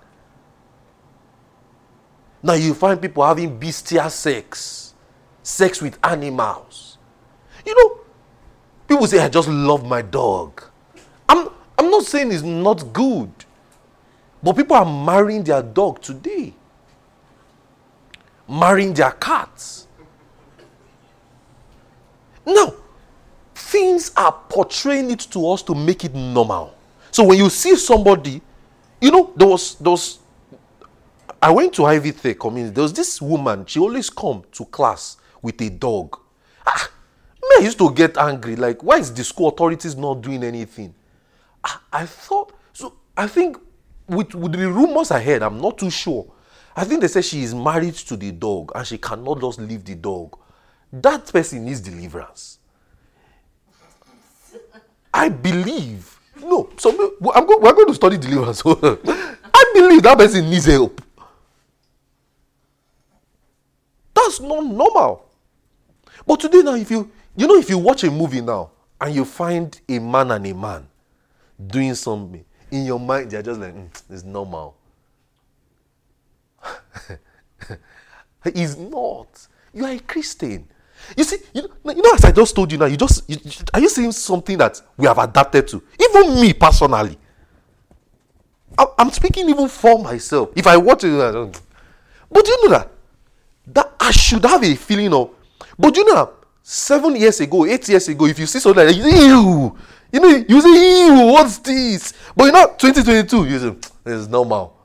Now 2.42 2.54
you 2.54 2.74
find 2.74 3.00
people 3.00 3.24
having 3.24 3.58
bestial 3.58 4.10
sex, 4.10 4.94
sex 5.42 5.80
with 5.80 5.98
animals. 6.02 6.98
You 7.64 7.74
know, 7.76 8.00
people 8.88 9.06
say, 9.06 9.20
I 9.20 9.28
just 9.28 9.48
love 9.48 9.86
my 9.86 10.02
dog. 10.02 10.62
I'm, 11.28 11.48
I'm 11.78 11.90
not 11.90 12.04
saying 12.04 12.32
it's 12.32 12.42
not 12.42 12.92
good, 12.92 13.30
but 14.42 14.56
people 14.56 14.76
are 14.76 14.84
marrying 14.84 15.44
their 15.44 15.62
dog 15.62 16.00
today, 16.02 16.52
marrying 18.48 18.92
their 18.92 19.12
cats. 19.12 19.86
Now, 22.44 22.74
things 23.54 24.10
are 24.16 24.32
portraying 24.48 25.10
it 25.10 25.20
to 25.20 25.48
us 25.48 25.62
to 25.62 25.74
make 25.74 26.04
it 26.04 26.14
normal. 26.14 26.74
So 27.10 27.24
when 27.24 27.38
you 27.38 27.48
see 27.50 27.76
somebody, 27.76 28.40
you 29.00 29.10
know, 29.10 29.32
there 29.36 29.48
was 29.48 29.76
there 29.76 29.90
was 29.90 30.18
I 31.40 31.50
went 31.50 31.72
to 31.74 31.84
Ivy 31.84 32.12
Tech 32.12 32.38
community. 32.38 32.74
There 32.74 32.82
was 32.82 32.92
this 32.92 33.20
woman, 33.20 33.66
she 33.66 33.80
always 33.80 34.08
come 34.10 34.44
to 34.52 34.64
class 34.66 35.16
with 35.40 35.60
a 35.60 35.70
dog. 35.70 36.18
Ah, 36.66 36.88
used 37.60 37.78
to 37.78 37.92
get 37.92 38.16
angry. 38.16 38.56
Like, 38.56 38.82
why 38.82 38.98
is 38.98 39.12
the 39.12 39.24
school 39.24 39.48
authorities 39.48 39.96
not 39.96 40.20
doing 40.20 40.42
anything? 40.42 40.94
Ah, 41.64 41.82
I 41.92 42.06
thought 42.06 42.52
so. 42.72 42.94
I 43.16 43.26
think 43.26 43.58
with, 44.08 44.34
with 44.34 44.52
the 44.52 44.70
rumors 44.70 45.10
I 45.10 45.22
heard, 45.22 45.42
I'm 45.42 45.60
not 45.60 45.78
too 45.78 45.90
sure. 45.90 46.30
I 46.74 46.84
think 46.84 47.00
they 47.00 47.08
say 47.08 47.22
she 47.22 47.42
is 47.42 47.54
married 47.54 47.94
to 47.94 48.16
the 48.16 48.32
dog 48.32 48.72
and 48.74 48.86
she 48.86 48.98
cannot 48.98 49.40
just 49.40 49.58
leave 49.60 49.84
the 49.84 49.94
dog. 49.94 50.38
That 50.92 51.26
person 51.32 51.64
needs 51.64 51.80
deliverance. 51.80 52.58
I 55.12 55.28
believe. 55.28 56.18
No, 56.42 56.70
so 56.78 56.90
I'm 57.34 57.46
go, 57.46 57.58
we're 57.58 57.72
going 57.72 57.88
to 57.88 57.94
study 57.94 58.16
deliverance. 58.16 58.62
I 58.66 59.72
believe 59.74 60.02
that 60.02 60.16
person 60.18 60.48
needs 60.48 60.64
help. 60.66 61.00
That's 64.14 64.40
not 64.40 64.64
normal. 64.64 65.28
But 66.26 66.40
today 66.40 66.62
now, 66.62 66.74
if 66.74 66.90
you 66.90 67.10
you 67.36 67.46
know, 67.46 67.56
if 67.56 67.68
you 67.70 67.78
watch 67.78 68.04
a 68.04 68.10
movie 68.10 68.40
now 68.40 68.70
and 69.00 69.14
you 69.14 69.24
find 69.24 69.78
a 69.88 69.98
man 69.98 70.30
and 70.30 70.46
a 70.46 70.54
man 70.54 70.86
doing 71.66 71.94
something, 71.94 72.44
in 72.72 72.86
your 72.86 72.98
mind 72.98 73.30
they're 73.30 73.42
just 73.42 73.60
like, 73.60 73.74
mm, 73.74 73.88
it's 74.10 74.24
normal. 74.24 74.76
it's 78.44 78.76
not. 78.76 79.46
You 79.72 79.84
are 79.84 79.92
a 79.92 80.00
Christian. 80.00 80.66
You 81.16 81.24
see, 81.24 81.38
you 81.52 81.62
know, 81.62 81.92
you 81.92 82.02
know, 82.02 82.14
as 82.14 82.24
I 82.24 82.32
just 82.32 82.54
told 82.54 82.72
you 82.72 82.78
now, 82.78 82.86
you 82.86 82.96
just 82.96 83.28
you, 83.28 83.36
are 83.74 83.80
you 83.80 83.88
seeing 83.88 84.12
something 84.12 84.56
that 84.58 84.80
we 84.96 85.06
have 85.06 85.18
adapted 85.18 85.68
to? 85.68 85.82
Even 86.00 86.40
me 86.40 86.52
personally, 86.52 87.18
I, 88.78 88.86
am 88.98 89.10
speaking 89.10 89.48
even 89.48 89.68
for 89.68 90.02
myself. 90.02 90.50
If 90.56 90.66
I 90.66 90.76
watch 90.76 91.04
it, 91.04 91.12
I 91.20 91.32
don't, 91.32 91.60
but 92.30 92.46
you 92.46 92.64
know 92.64 92.70
that 92.78 92.90
that 93.66 93.92
I 94.00 94.10
should 94.12 94.44
have 94.44 94.62
a 94.64 94.74
feeling 94.74 95.12
of. 95.12 95.30
But 95.78 95.96
you 95.96 96.04
know, 96.04 96.32
seven 96.62 97.16
years 97.16 97.40
ago, 97.40 97.66
eight 97.66 97.88
years 97.88 98.08
ago, 98.08 98.26
if 98.26 98.38
you 98.38 98.46
see 98.46 98.60
something 98.60 98.86
like 98.86 98.96
that, 98.96 99.04
you 99.04 99.76
you 100.12 100.20
know, 100.20 100.44
you 100.48 100.60
say, 100.60 101.06
ew, 101.06 101.32
what's 101.32 101.58
this? 101.58 102.12
But 102.36 102.44
you 102.44 102.52
know, 102.52 102.66
2022, 102.78 103.46
you 103.46 103.58
say, 103.58 103.76
it's 104.06 104.28
normal. 104.28 104.76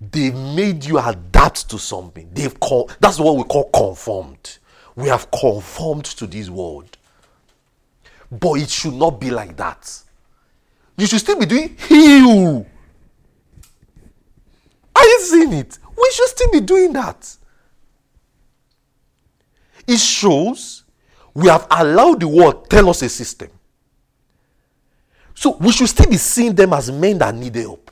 They 0.00 0.30
made 0.30 0.84
you 0.84 0.98
adapt 0.98 1.68
to 1.70 1.78
something. 1.78 2.30
They've 2.32 2.58
called 2.58 2.96
that's 3.00 3.18
what 3.18 3.36
we 3.36 3.44
call 3.44 3.70
conformed 3.70 4.58
we 4.94 5.08
have 5.08 5.30
conformed 5.30 6.04
to 6.04 6.26
this 6.26 6.50
world. 6.50 6.96
But 8.30 8.54
it 8.54 8.70
should 8.70 8.94
not 8.94 9.20
be 9.20 9.30
like 9.30 9.56
that. 9.56 10.02
You 10.96 11.06
should 11.06 11.20
still 11.20 11.38
be 11.38 11.46
doing 11.46 11.76
heal. 11.88 12.66
Are 14.94 15.04
you 15.04 15.20
seeing 15.20 15.52
it? 15.54 15.78
We 15.96 16.10
should 16.12 16.28
still 16.28 16.50
be 16.50 16.60
doing 16.60 16.92
that. 16.92 17.36
It 19.86 19.98
shows 19.98 20.84
we 21.34 21.48
have 21.48 21.66
allowed 21.70 22.20
the 22.20 22.28
world 22.28 22.68
tell 22.70 22.88
us 22.90 23.02
a 23.02 23.08
system. 23.08 23.48
So 25.42 25.56
we 25.58 25.72
should 25.72 25.88
still 25.88 26.08
be 26.08 26.18
seeing 26.18 26.54
them 26.54 26.72
as 26.72 26.88
men 26.92 27.18
that 27.18 27.34
need 27.34 27.56
help. 27.56 27.90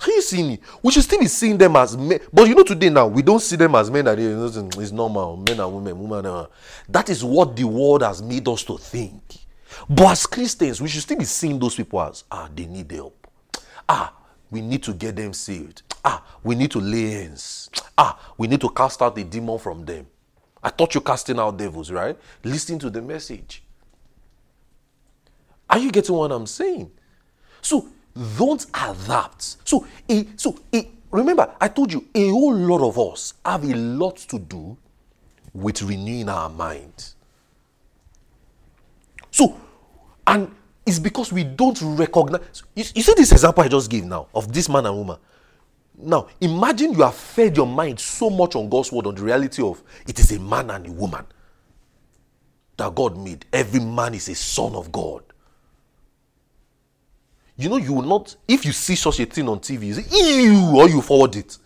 Are 0.00 0.10
you 0.10 0.22
seeing 0.22 0.52
it? 0.52 0.60
We 0.82 0.90
should 0.90 1.02
still 1.02 1.18
be 1.18 1.26
seeing 1.26 1.58
them 1.58 1.76
as 1.76 1.98
men. 1.98 2.18
But 2.32 2.48
you 2.48 2.54
know, 2.54 2.62
today 2.62 2.88
now, 2.88 3.08
we 3.08 3.20
don't 3.20 3.42
see 3.42 3.56
them 3.56 3.74
as 3.74 3.90
men 3.90 4.06
that 4.06 4.18
it's 4.18 4.90
normal. 4.90 5.36
Men 5.36 5.60
and 5.60 5.74
women, 5.74 6.00
women. 6.00 6.24
Uh, 6.24 6.46
that 6.88 7.10
is 7.10 7.22
what 7.22 7.54
the 7.54 7.64
world 7.64 8.02
has 8.02 8.22
made 8.22 8.48
us 8.48 8.64
to 8.64 8.78
think. 8.78 9.20
But 9.86 10.12
as 10.12 10.24
Christians, 10.24 10.80
we 10.80 10.88
should 10.88 11.02
still 11.02 11.18
be 11.18 11.26
seeing 11.26 11.58
those 11.58 11.74
people 11.74 12.00
as 12.00 12.24
ah, 12.30 12.48
they 12.56 12.64
need 12.64 12.90
help. 12.90 13.26
Ah, 13.86 14.14
we 14.50 14.62
need 14.62 14.82
to 14.84 14.94
get 14.94 15.16
them 15.16 15.34
saved. 15.34 15.82
Ah, 16.06 16.24
we 16.42 16.54
need 16.54 16.70
to 16.70 16.80
lay 16.80 17.10
hands. 17.10 17.68
Ah, 17.98 18.18
we 18.38 18.48
need 18.48 18.62
to 18.62 18.70
cast 18.70 19.02
out 19.02 19.14
the 19.14 19.24
demon 19.24 19.58
from 19.58 19.84
them. 19.84 20.06
I 20.62 20.70
thought 20.70 20.94
you 20.94 21.02
casting 21.02 21.38
out 21.38 21.58
devils, 21.58 21.90
right? 21.90 22.16
Listen 22.42 22.78
to 22.78 22.88
the 22.88 23.02
message. 23.02 23.62
Are 25.74 25.78
you 25.78 25.90
getting 25.90 26.14
what 26.14 26.30
I'm 26.30 26.46
saying? 26.46 26.88
So 27.60 27.88
don't 28.38 28.64
adapt. 28.72 29.56
So, 29.64 29.84
a, 30.08 30.24
so 30.36 30.56
a, 30.72 30.88
remember, 31.10 31.52
I 31.60 31.66
told 31.66 31.92
you 31.92 32.06
a 32.14 32.28
whole 32.28 32.54
lot 32.54 32.88
of 32.88 32.96
us 32.96 33.34
have 33.44 33.64
a 33.64 33.74
lot 33.74 34.16
to 34.18 34.38
do 34.38 34.76
with 35.52 35.82
renewing 35.82 36.28
our 36.28 36.48
mind. 36.48 37.14
So, 39.32 39.60
and 40.28 40.54
it's 40.86 41.00
because 41.00 41.32
we 41.32 41.42
don't 41.42 41.80
recognize. 41.82 42.62
You, 42.76 42.84
you 42.94 43.02
see 43.02 43.14
this 43.16 43.32
example 43.32 43.64
I 43.64 43.66
just 43.66 43.90
gave 43.90 44.04
now 44.04 44.28
of 44.32 44.52
this 44.52 44.68
man 44.68 44.86
and 44.86 44.96
woman. 44.96 45.16
Now, 45.98 46.28
imagine 46.40 46.92
you 46.92 47.02
have 47.02 47.16
fed 47.16 47.56
your 47.56 47.66
mind 47.66 47.98
so 47.98 48.30
much 48.30 48.54
on 48.54 48.68
God's 48.68 48.92
word, 48.92 49.08
on 49.08 49.16
the 49.16 49.22
reality 49.22 49.60
of 49.60 49.82
it 50.06 50.20
is 50.20 50.30
a 50.30 50.38
man 50.38 50.70
and 50.70 50.86
a 50.86 50.92
woman 50.92 51.26
that 52.76 52.94
God 52.94 53.18
made. 53.18 53.44
Every 53.52 53.80
man 53.80 54.14
is 54.14 54.28
a 54.28 54.36
son 54.36 54.76
of 54.76 54.92
God 54.92 55.24
you 57.56 57.68
know 57.68 57.76
you 57.76 57.92
will 57.92 58.02
not 58.02 58.34
if 58.48 58.64
you 58.64 58.72
see 58.72 58.96
such 58.96 59.20
a 59.20 59.26
thing 59.26 59.48
on 59.48 59.60
tv 59.60 59.86
you 59.86 59.94
say 59.94 60.04
ew 60.10 60.76
or 60.76 60.88
you 60.88 61.00
forward 61.00 61.36
it. 61.36 61.58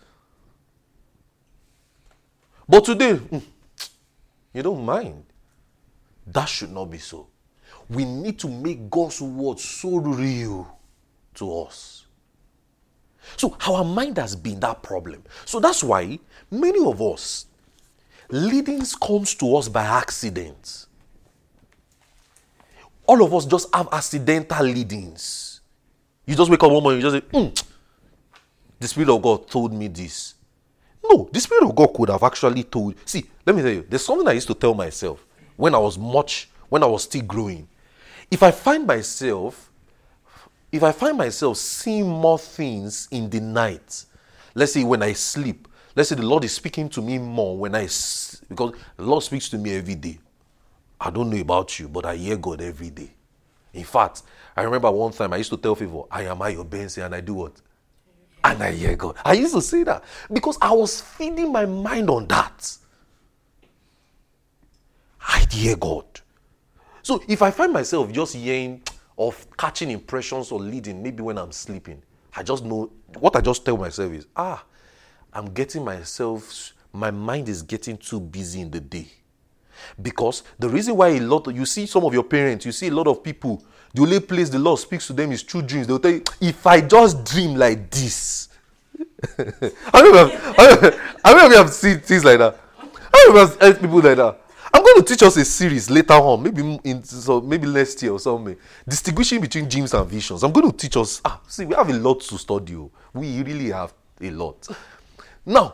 But 2.67 2.85
today 2.85 3.15
hmm, 3.15 3.39
you 4.53 4.63
don't 4.63 4.85
mind. 4.85 5.23
That 6.27 6.45
should 6.45 6.71
not 6.71 6.85
be 6.85 6.99
so. 6.99 7.27
We 7.89 8.05
need 8.05 8.37
to 8.39 8.47
make 8.47 8.89
god's 8.89 9.19
word 9.19 9.59
so 9.59 9.97
real 9.97 10.77
to 11.35 11.61
us. 11.61 12.05
So 13.35 13.57
our 13.67 13.83
mind 13.83 14.17
has 14.17 14.35
been 14.35 14.59
that 14.59 14.83
problem. 14.83 15.23
So 15.45 15.59
that's 15.59 15.83
why 15.83 16.19
many 16.51 16.85
of 16.85 17.01
us 17.01 17.47
leadings 18.29 18.93
comes 18.95 19.33
to 19.35 19.55
us 19.55 19.67
by 19.67 19.83
accident. 19.83 20.85
All 23.07 23.23
of 23.23 23.33
us 23.33 23.45
just 23.47 23.73
have 23.73 23.89
accidental 23.91 24.63
leadings 24.63 25.48
you 26.29 26.35
just 26.35 26.51
wake 26.51 26.61
up 26.61 26.71
one 26.71 26.83
morning, 26.83 27.01
you 27.01 27.09
just 27.09 27.25
say, 27.25 27.39
mm, 27.39 27.63
the 28.79 28.87
Spirit 28.87 29.09
of 29.09 29.19
God 29.19 29.49
told 29.49 29.73
me 29.73 29.87
this. 29.87 30.35
No, 31.03 31.27
the 31.31 31.39
Spirit 31.39 31.63
of 31.63 31.75
God 31.75 31.87
could 31.87 32.09
have 32.09 32.21
actually 32.21 32.63
told. 32.63 32.93
See, 33.03 33.25
let 33.43 33.55
me 33.55 33.63
tell 33.63 33.71
you, 33.71 33.83
there's 33.89 34.05
something 34.05 34.27
I 34.27 34.33
used 34.33 34.47
to 34.47 34.53
tell 34.53 34.75
myself 34.75 35.25
when 35.57 35.73
I 35.73 35.79
was 35.79 35.97
much, 35.97 36.47
when 36.69 36.83
I 36.83 36.85
was 36.85 37.03
still 37.03 37.23
growing. 37.23 37.67
If 38.29 38.43
I 38.43 38.51
find 38.51 38.85
myself, 38.85 39.71
if 40.71 40.83
I 40.83 40.91
find 40.91 41.17
myself 41.17 41.57
seeing 41.57 42.07
more 42.07 42.37
things 42.37 43.07
in 43.09 43.27
the 43.27 43.39
night, 43.39 44.05
let's 44.53 44.73
say 44.73 44.83
when 44.83 45.01
I 45.01 45.13
sleep, 45.13 45.67
let's 45.95 46.09
say 46.09 46.15
the 46.15 46.21
Lord 46.27 46.43
is 46.43 46.53
speaking 46.53 46.89
to 46.89 47.01
me 47.01 47.17
more 47.17 47.57
when 47.57 47.73
I, 47.73 47.85
because 48.47 48.73
the 48.97 49.03
Lord 49.03 49.23
speaks 49.23 49.49
to 49.49 49.57
me 49.57 49.75
every 49.75 49.95
day. 49.95 50.19
I 51.01 51.09
don't 51.09 51.31
know 51.31 51.39
about 51.39 51.79
you, 51.79 51.87
but 51.87 52.05
I 52.05 52.15
hear 52.17 52.37
God 52.37 52.61
every 52.61 52.91
day. 52.91 53.09
In 53.73 53.83
fact, 53.83 54.23
I 54.55 54.63
remember 54.63 54.89
one 54.91 55.11
time 55.11 55.33
I 55.33 55.37
used 55.37 55.51
to 55.51 55.57
tell 55.57 55.75
people, 55.75 56.07
I 56.11 56.23
am 56.23 56.41
I 56.41 56.55
Benzi, 56.55 57.05
and 57.05 57.13
I 57.13 57.21
do 57.21 57.33
what? 57.35 57.53
And 58.43 58.63
I 58.63 58.71
hear 58.71 58.95
God. 58.95 59.15
I 59.23 59.33
used 59.33 59.53
to 59.53 59.61
say 59.61 59.83
that 59.83 60.03
because 60.31 60.57
I 60.61 60.71
was 60.71 61.01
feeding 61.01 61.51
my 61.51 61.65
mind 61.65 62.09
on 62.09 62.27
that. 62.27 62.77
I 65.21 65.45
hear 65.51 65.75
God. 65.75 66.05
So 67.03 67.21
if 67.27 67.41
I 67.41 67.51
find 67.51 67.73
myself 67.73 68.11
just 68.11 68.35
hearing 68.35 68.81
of 69.17 69.45
catching 69.57 69.91
impressions 69.91 70.51
or 70.51 70.59
leading, 70.59 71.03
maybe 71.03 71.21
when 71.21 71.37
I'm 71.37 71.51
sleeping, 71.51 72.01
I 72.35 72.43
just 72.43 72.63
know 72.63 72.91
what 73.19 73.35
I 73.35 73.41
just 73.41 73.65
tell 73.65 73.77
myself 73.77 74.13
is, 74.13 74.27
ah, 74.35 74.63
I'm 75.33 75.53
getting 75.53 75.83
myself, 75.83 76.73
my 76.93 77.11
mind 77.11 77.49
is 77.49 77.61
getting 77.61 77.97
too 77.97 78.19
busy 78.19 78.61
in 78.61 78.71
the 78.71 78.79
day. 78.79 79.07
Because 80.01 80.43
the 80.57 80.69
reason 80.69 80.95
why 80.95 81.09
a 81.09 81.19
lot 81.19 81.47
of, 81.47 81.55
you 81.55 81.65
see 81.65 81.85
some 81.85 82.03
of 82.03 82.13
your 82.13 82.23
parents, 82.23 82.65
you 82.65 82.71
see 82.71 82.87
a 82.87 82.93
lot 82.93 83.07
of 83.07 83.23
people, 83.23 83.63
the 83.93 84.01
only 84.01 84.19
place 84.19 84.49
the 84.49 84.59
Lord 84.59 84.79
speaks 84.79 85.07
to 85.07 85.13
them 85.13 85.31
is 85.31 85.41
through 85.41 85.63
dreams. 85.63 85.87
They'll 85.87 85.99
tell 85.99 86.11
you, 86.11 86.23
if 86.41 86.65
I 86.65 86.81
just 86.81 87.23
dream 87.25 87.55
like 87.55 87.89
this. 87.89 88.49
I 89.39 90.01
know 90.01 90.31
I 91.25 91.47
you 91.47 91.57
have 91.57 91.69
seen 91.71 91.99
things 91.99 92.23
like 92.23 92.39
that. 92.39 92.59
I 93.13 93.29
know 93.29 93.57
if 93.61 93.79
people 93.81 94.01
like 94.01 94.17
that. 94.17 94.39
I'm 94.73 94.83
going 94.83 94.97
to 94.97 95.03
teach 95.03 95.23
us 95.23 95.35
a 95.37 95.45
series 95.45 95.89
later 95.89 96.13
on, 96.13 96.43
maybe 96.43 96.79
in 96.83 97.03
so 97.03 97.41
maybe 97.41 97.67
next 97.67 98.01
year 98.03 98.11
or 98.11 98.19
something. 98.19 98.55
Distinguishing 98.87 99.41
between 99.41 99.67
dreams 99.67 99.93
and 99.93 100.07
visions. 100.07 100.43
I'm 100.43 100.51
going 100.51 100.69
to 100.71 100.77
teach 100.77 100.95
us. 100.97 101.21
Ah, 101.25 101.39
see, 101.47 101.65
we 101.65 101.73
have 101.75 101.89
a 101.89 101.93
lot 101.93 102.21
to 102.21 102.37
study. 102.37 102.75
Oh. 102.75 102.91
We 103.13 103.41
really 103.41 103.71
have 103.71 103.93
a 104.21 104.29
lot. 104.29 104.67
Now, 105.45 105.73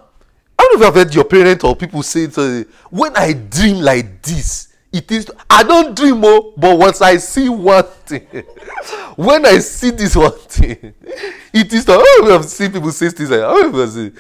I 0.58 0.64
don't 0.64 0.64
know 0.64 0.64
if 0.64 0.64
you 0.80 0.86
have 0.86 0.95
heard 0.95 1.13
your 1.13 1.23
parents 1.23 1.63
or 1.63 1.76
people 1.76 2.03
say, 2.03 2.28
uh, 2.38 2.63
when 2.89 3.15
I 3.15 3.34
dream 3.34 3.78
like 3.78 4.21
this, 4.21 4.73
it 4.91 5.11
is. 5.11 5.30
I 5.49 5.63
don't 5.63 5.95
dream 5.95 6.21
oh, 6.23 6.53
but 6.55 6.78
once 6.78 7.01
I 7.01 7.17
see 7.17 7.49
one 7.49 7.84
thing, 7.84 8.26
when 9.17 9.45
I 9.45 9.59
see 9.59 9.91
this 9.91 10.15
one 10.15 10.32
thing, 10.32 10.93
it 11.53 11.73
is. 11.73 11.86
If 11.88 12.23
you 12.26 12.30
have 12.32 12.45
seen 12.45 12.71
people 12.71 12.91
say 12.91 13.09
things 13.09 13.30
like 13.30 13.41
that. 13.41 14.13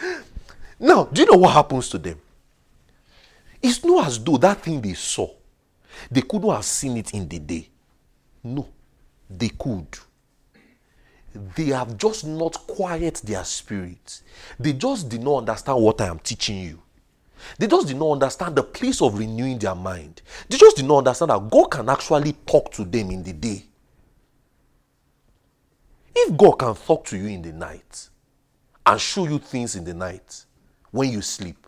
Now, 0.79 1.05
do 1.05 1.21
you 1.21 1.31
know 1.31 1.37
what 1.37 1.53
happens 1.53 1.87
to 1.89 1.97
them? 1.97 2.19
It's 3.61 3.83
not 3.83 4.07
as 4.07 4.23
though 4.23 4.37
that 4.37 4.61
thing 4.61 4.81
they 4.81 4.93
saw, 4.93 5.29
they 6.11 6.21
could 6.21 6.43
not 6.43 6.57
have 6.57 6.65
seen 6.65 6.97
it 6.97 7.13
in 7.13 7.27
the 7.27 7.39
day. 7.39 7.69
No, 8.43 8.67
they 9.29 9.49
could. 9.49 9.87
They 11.55 11.65
have 11.65 11.97
just 11.97 12.25
not 12.25 12.53
quiet 12.67 13.21
their 13.23 13.43
spirit. 13.43 14.21
They 14.59 14.73
just 14.73 15.09
did 15.09 15.21
not 15.21 15.39
understand 15.39 15.81
what 15.81 15.99
I 16.01 16.07
am 16.07 16.19
teaching 16.19 16.59
you. 16.59 16.81
They 17.59 17.67
just 17.67 17.87
did 17.87 17.97
not 17.97 18.11
understand 18.11 18.55
the 18.55 18.63
place 18.63 19.01
of 19.01 19.19
renewing 19.19 19.59
their 19.59 19.75
mind. 19.75 20.21
They 20.49 20.57
just 20.57 20.77
did 20.77 20.85
not 20.85 20.99
understand 20.99 21.31
that 21.31 21.49
God 21.49 21.65
can 21.69 21.89
actually 21.89 22.33
talk 22.45 22.71
to 22.73 22.85
them 22.85 23.11
in 23.11 23.23
the 23.23 23.33
day. 23.33 23.65
If 26.15 26.37
God 26.37 26.53
can 26.53 26.73
talk 26.75 27.05
to 27.05 27.17
you 27.17 27.27
in 27.27 27.41
the 27.41 27.51
night 27.51 28.09
and 28.85 28.99
show 28.99 29.27
you 29.27 29.39
things 29.39 29.75
in 29.75 29.83
the 29.83 29.93
night 29.93 30.45
when 30.91 31.11
you 31.11 31.21
sleep, 31.21 31.67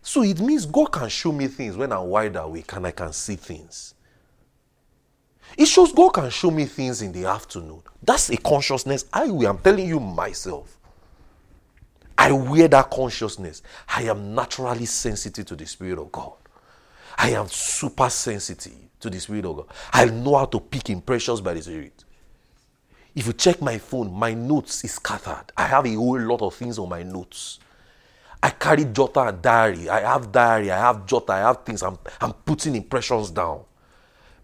so 0.00 0.22
it 0.22 0.40
means 0.40 0.64
God 0.64 0.92
can 0.92 1.08
show 1.08 1.32
me 1.32 1.48
things 1.48 1.76
when 1.76 1.92
I'm 1.92 2.06
wide 2.06 2.36
awake 2.36 2.72
and 2.74 2.86
I 2.86 2.92
can 2.92 3.12
see 3.12 3.36
things. 3.36 3.94
It 5.56 5.66
shows 5.66 5.92
God 5.92 6.10
can 6.10 6.30
show 6.30 6.50
me 6.50 6.66
things 6.66 7.02
in 7.02 7.12
the 7.12 7.24
afternoon. 7.24 7.82
That's 8.02 8.30
a 8.30 8.36
consciousness 8.36 9.04
I 9.12 9.24
am 9.24 9.58
telling 9.58 9.88
you 9.88 9.98
myself. 10.00 10.78
I 12.16 12.32
wear 12.32 12.68
that 12.68 12.90
consciousness. 12.90 13.62
I 13.88 14.02
am 14.02 14.34
naturally 14.34 14.86
sensitive 14.86 15.46
to 15.46 15.56
the 15.56 15.66
Spirit 15.66 15.98
of 15.98 16.10
God. 16.10 16.32
I 17.16 17.30
am 17.30 17.48
super 17.48 18.10
sensitive 18.10 18.72
to 19.00 19.10
the 19.10 19.20
Spirit 19.20 19.44
of 19.44 19.56
God. 19.56 19.66
I 19.92 20.04
know 20.06 20.36
how 20.36 20.46
to 20.46 20.60
pick 20.60 20.90
impressions 20.90 21.40
by 21.40 21.54
the 21.54 21.62
Spirit. 21.62 22.04
If 23.14 23.26
you 23.26 23.32
check 23.32 23.60
my 23.60 23.78
phone, 23.78 24.12
my 24.12 24.34
notes 24.34 24.84
is 24.84 24.92
scattered. 24.94 25.46
I 25.56 25.66
have 25.66 25.86
a 25.86 25.94
whole 25.94 26.20
lot 26.20 26.42
of 26.42 26.54
things 26.54 26.78
on 26.78 26.88
my 26.88 27.02
notes. 27.02 27.58
I 28.40 28.50
carry 28.50 28.84
jotter 28.84 29.28
and 29.28 29.42
diary. 29.42 29.88
I 29.88 30.00
have 30.00 30.30
diary, 30.30 30.70
I 30.70 30.78
have 30.78 31.06
jotter, 31.06 31.30
I 31.30 31.38
have 31.38 31.64
things. 31.64 31.82
I'm, 31.82 31.98
I'm 32.20 32.32
putting 32.32 32.76
impressions 32.76 33.30
down 33.30 33.62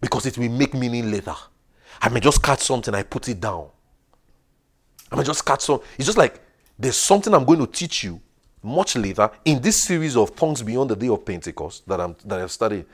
because 0.05 0.27
it 0.27 0.37
will 0.37 0.51
make 0.51 0.75
meaning 0.75 1.11
later. 1.11 1.35
I 2.03 2.11
may 2.11 2.21
just 2.21 2.43
catch 2.43 2.61
something, 2.61 2.95
I 2.95 3.05
put 3.05 3.27
it 3.31 3.41
down. 3.41 3.69
I 5.11 5.17
may 5.17 5.23
just 5.23 5.47
catch 5.47 5.63
some. 5.63 5.81
It's 5.97 6.05
just 6.05 6.19
like 6.19 6.43
there's 6.79 6.99
something 6.99 7.33
I'm 7.33 7.47
going 7.47 7.61
to 7.61 7.67
teach 7.67 8.05
you 8.05 8.21
much 8.63 8.97
later 8.97 9.31
in 9.47 9.63
this 9.63 9.77
series 9.83 10.15
of 10.15 10.37
tongues 10.37 10.63
beyond 10.63 10.91
the 10.91 10.97
day 10.97 11.09
of 11.09 11.25
Pentecost 11.25 11.89
that 11.89 12.03
I'm 12.03 12.15
that 12.27 12.39
I've 12.39 12.53
studied. 12.53 12.85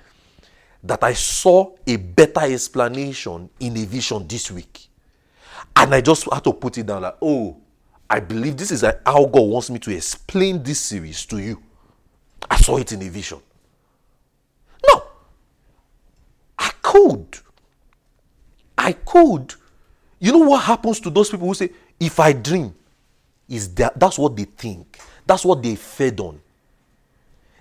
That 0.85 1.03
I 1.03 1.15
saw 1.15 1.75
a 1.85 1.97
better 1.97 2.43
explanation 2.43 3.51
in 3.59 3.77
a 3.77 3.85
vision 3.85 4.29
this 4.29 4.49
week. 4.53 4.87
And 5.75 5.93
I 5.93 6.01
just 6.01 6.33
had 6.33 6.45
to 6.45 6.53
put 6.53 6.79
it 6.79 6.87
down 6.87 7.03
like, 7.03 7.17
oh, 7.21 7.57
I 8.09 8.21
believe 8.21 8.57
this 8.57 8.71
is 8.71 8.83
how 8.83 9.25
God 9.27 9.43
wants 9.43 9.69
me 9.69 9.81
to 9.81 9.91
explain 9.97 10.63
this 10.63 10.79
series 10.79 11.27
to 11.27 11.39
you. 11.39 11.61
I 12.49 12.57
saw 12.57 12.77
it 12.77 12.93
in 12.93 13.03
a 13.03 13.09
vision. 13.09 13.41
No, 14.87 15.03
I 16.57 16.71
could. 16.91 17.39
I 18.77 18.93
could. 18.93 19.55
You 20.19 20.33
know 20.33 20.39
what 20.39 20.65
happens 20.65 20.99
to 21.01 21.11
those 21.11 21.31
people 21.31 21.47
who 21.47 21.55
say, 21.55 21.71
if 22.01 22.19
I 22.19 22.33
dream, 22.33 22.75
is 23.49 23.73
that 23.75 23.99
that's 23.99 24.19
what 24.19 24.35
they 24.37 24.45
think. 24.45 24.99
That's 25.25 25.45
what 25.45 25.63
they 25.63 25.77
fed 25.77 26.19
on. 26.19 26.41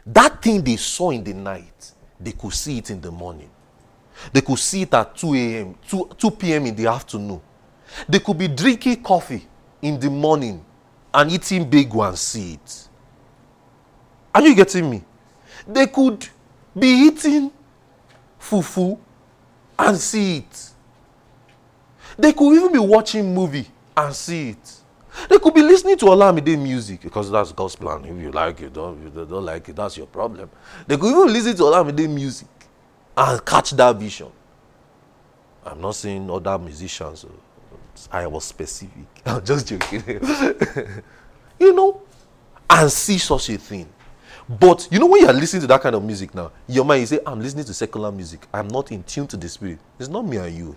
That 0.06 0.42
thing 0.42 0.64
they 0.64 0.78
saw 0.78 1.12
in 1.12 1.24
the 1.24 1.34
night, 1.34 1.92
they 2.20 2.32
could 2.32 2.54
see 2.54 2.80
it 2.80 2.90
in 2.90 3.02
the 3.02 3.12
morning. 3.12 3.50
They 4.34 4.42
could 4.42 4.58
see 4.58 4.82
it 4.82 4.94
at 4.94 5.16
2 5.16 5.34
a.m., 5.36 5.76
2, 5.88 6.10
2 6.18 6.32
p.m. 6.32 6.66
in 6.66 6.76
the 6.76 6.88
afternoon. 6.88 7.42
They 8.08 8.20
could 8.20 8.38
be 8.38 8.48
drinking 8.48 9.04
coffee 9.04 9.46
in 9.82 10.00
the 10.00 10.10
morning 10.10 10.66
and 11.14 11.32
eating 11.32 11.70
big 11.70 11.94
and 11.94 12.18
see 12.18 12.54
it. 12.54 12.88
Are 14.34 14.42
you 14.42 14.56
getting 14.56 14.90
me? 14.90 15.04
They 15.68 15.86
could 15.88 16.28
be 16.78 17.08
eating 17.08 17.52
fufu 18.40 18.98
and 19.80 19.98
see 19.98 20.38
it. 20.38 20.70
They 22.18 22.34
could 22.34 22.54
even 22.54 22.74
be 22.74 22.80
watching 22.80 23.34
movie 23.34 23.68
and 23.96 24.14
see 24.14 24.50
it. 24.50 24.76
They 25.30 25.40
could 25.40 25.54
be 25.54 25.62
listening 25.62 25.98
to 26.00 26.06
Olamide 26.06 26.62
music 26.62 27.02
because 27.02 27.32
that's 27.32 27.52
God's 27.52 27.76
plan. 27.76 28.06
If 28.06 28.22
you 28.22 28.32
like 28.32 28.62
it, 28.62 28.74
don't, 28.74 29.02
you 29.02 29.10
don't 29.10 29.46
like 29.46 29.68
it, 29.70 29.76
that's 29.76 29.98
your 29.98 30.06
problem. 30.08 30.50
They 30.86 30.98
could 30.98 31.10
even 31.10 31.34
listen 31.34 31.56
to 31.56 31.64
Olamide 31.64 32.10
music 32.10 32.48
and 33.18 33.46
catch 33.46 33.72
that 33.72 33.96
vision. 33.96 34.32
I'm 35.66 35.82
not 35.82 35.96
saying 35.96 36.30
other 36.30 36.58
musicians. 36.58 37.26
I 38.12 38.28
was 38.28 38.46
specific. 38.46 39.08
I'm 39.26 39.44
just 39.44 39.68
joking. 39.68 40.04
you 41.60 41.74
know, 41.74 42.02
and 42.70 42.92
see 42.92 43.18
such 43.18 43.50
a 43.50 43.58
thing. 43.58 43.90
But 44.50 44.88
you 44.90 44.98
know, 44.98 45.06
when 45.06 45.22
you 45.22 45.28
are 45.28 45.34
listening 45.34 45.62
to 45.62 45.68
that 45.68 45.82
kind 45.82 45.96
of 45.96 46.04
music 46.04 46.34
now, 46.34 46.52
your 46.68 46.84
mind 46.84 47.02
you 47.02 47.06
say, 47.06 47.20
I'm 47.24 47.40
listening 47.40 47.66
to 47.66 47.74
secular 47.74 48.12
music. 48.12 48.48
I'm 48.52 48.68
not 48.68 48.92
in 48.92 49.04
tune 49.04 49.28
to 49.28 49.38
the 49.38 49.48
spirit. 49.48 49.78
It's 50.00 50.10
not 50.10 50.26
me 50.26 50.38
and 50.38 50.56
you. 50.58 50.76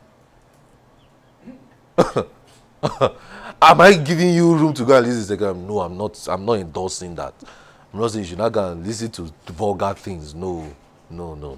Am 3.62 3.80
I 3.80 3.94
giving 3.94 4.34
you 4.34 4.54
room 4.54 4.74
to 4.74 4.84
go 4.84 4.96
and 4.98 5.06
listen 5.06 5.22
to 5.22 5.26
secular? 5.28 5.54
No, 5.54 5.80
I'm 5.80 5.96
not. 5.96 6.28
I'm 6.28 6.44
not 6.44 6.54
endorsing 6.54 7.14
that. 7.14 7.32
I'm 7.94 8.00
not 8.00 8.10
saying 8.10 8.24
you 8.24 8.28
should 8.30 8.38
not 8.38 8.52
go 8.52 8.72
and 8.72 8.86
listen 8.86 9.10
to 9.12 9.32
vulgar 9.46 9.94
things. 9.94 10.34
No, 10.34 10.66
no, 11.08 11.34
no, 11.34 11.56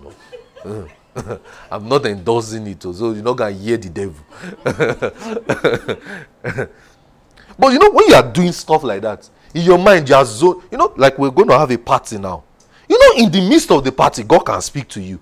no. 0.64 0.88
I'm 1.70 1.88
not 1.88 2.06
endorsing 2.06 2.66
it, 2.68 2.82
so 2.82 3.12
you're 3.12 3.24
not 3.24 3.36
gonna 3.36 3.52
hear 3.52 3.76
the 3.76 3.88
devil. 3.88 4.24
but 7.58 7.72
you 7.72 7.78
know, 7.78 7.90
when 7.90 8.08
you 8.08 8.14
are 8.14 8.32
doing 8.32 8.52
stuff 8.52 8.84
like 8.84 9.02
that, 9.02 9.28
in 9.54 9.62
your 9.62 9.78
mind, 9.78 10.08
you 10.08 10.14
are 10.14 10.26
so 10.26 10.62
you 10.70 10.76
know, 10.76 10.92
like 10.96 11.18
we're 11.18 11.30
going 11.30 11.48
to 11.48 11.58
have 11.58 11.70
a 11.70 11.78
party 11.78 12.18
now. 12.18 12.44
You 12.88 12.98
know, 12.98 13.24
in 13.24 13.30
the 13.30 13.48
midst 13.48 13.70
of 13.70 13.82
the 13.82 13.92
party, 13.92 14.24
God 14.24 14.40
can 14.40 14.60
speak 14.60 14.88
to 14.88 15.00
you. 15.00 15.20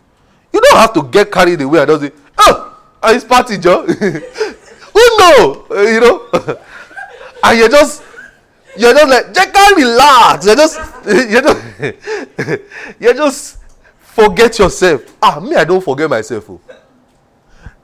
You 0.53 0.61
don't 0.61 0.79
have 0.79 0.93
to 0.95 1.03
get 1.03 1.31
carried 1.31 1.61
away 1.61 1.81
and 1.81 1.89
just 1.89 2.03
say, 2.03 2.13
Oh, 2.39 2.79
it's 3.05 3.25
party, 3.25 3.59
Joe. 3.59 3.87
Who 3.87 5.19
know? 5.19 5.67
You 5.71 6.01
know? 6.01 6.29
and 7.45 7.59
you're 7.59 7.69
just 7.69 8.03
you're 8.77 8.95
just 8.95 9.09
like 9.09 9.35
just 9.35 9.53
can't 9.53 9.77
relax. 9.77 10.47
You're 10.47 10.57
just 10.57 10.81
you're 11.31 11.43
just 11.43 12.71
you're 13.01 13.15
just 13.15 13.59
forget 14.01 14.59
yourself. 14.59 15.17
Ah, 15.23 15.41
me, 15.41 15.57
I 15.57 15.65
don't 15.65 15.83
forget 15.83 16.09
myself. 16.09 16.49
Oh. 16.51 16.61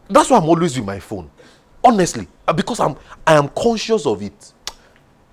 That's 0.08 0.30
why 0.30 0.38
I'm 0.38 0.48
always 0.48 0.76
with 0.76 0.86
my 0.86 0.98
phone. 0.98 1.30
Honestly, 1.84 2.26
uh, 2.46 2.52
because 2.52 2.80
I'm 2.80 2.96
I 3.26 3.34
am 3.34 3.48
conscious 3.48 4.06
of 4.06 4.22
it. 4.22 4.52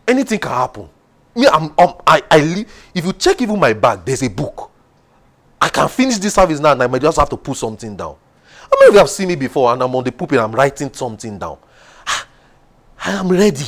Anything 0.08 0.40
can 0.40 0.52
happen. 0.52 0.90
Me, 1.36 1.48
I'm 1.48 1.74
um, 1.78 1.96
I 2.08 2.24
I 2.32 2.40
leave. 2.40 2.72
If 2.94 3.06
you 3.06 3.14
check 3.14 3.42
even 3.42 3.60
my 3.60 3.74
bag, 3.74 4.06
there's 4.06 4.24
a 4.24 4.30
book. 4.30 4.72
I 5.60 5.70
can 5.70 5.90
finish 5.90 6.18
this 6.18 6.34
service 6.34 6.60
now, 6.60 6.72
and 6.72 6.84
I 6.84 6.88
might 6.88 7.02
just 7.02 7.18
have 7.18 7.30
to 7.30 7.38
put 7.38 7.58
something 7.58 7.96
down. 7.96 8.16
How 8.62 8.80
many 8.80 8.90
of 8.90 8.94
you 8.94 9.00
have 9.00 9.10
seen 9.10 9.28
me 9.28 9.36
before, 9.36 9.74
and 9.74 9.82
I'm 9.82 9.94
on 9.96 10.04
the 10.04 10.12
pulpit, 10.12 10.40
I'm 10.40 10.52
writing 10.52 10.92
something 10.94 11.38
down. 11.38 11.58
Ah, 12.08 12.28
I 13.06 13.12
am 13.12 13.30
ready. 13.30 13.66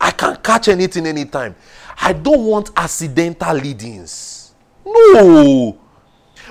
I 0.00 0.10
can 0.10 0.36
catch 0.36 0.68
anything 0.68 1.06
anytime. 1.06 1.56
I 2.00 2.12
don't 2.12 2.44
want 2.44 2.70
accidental 2.76 3.54
leadings. 3.54 4.54
No. 4.84 5.78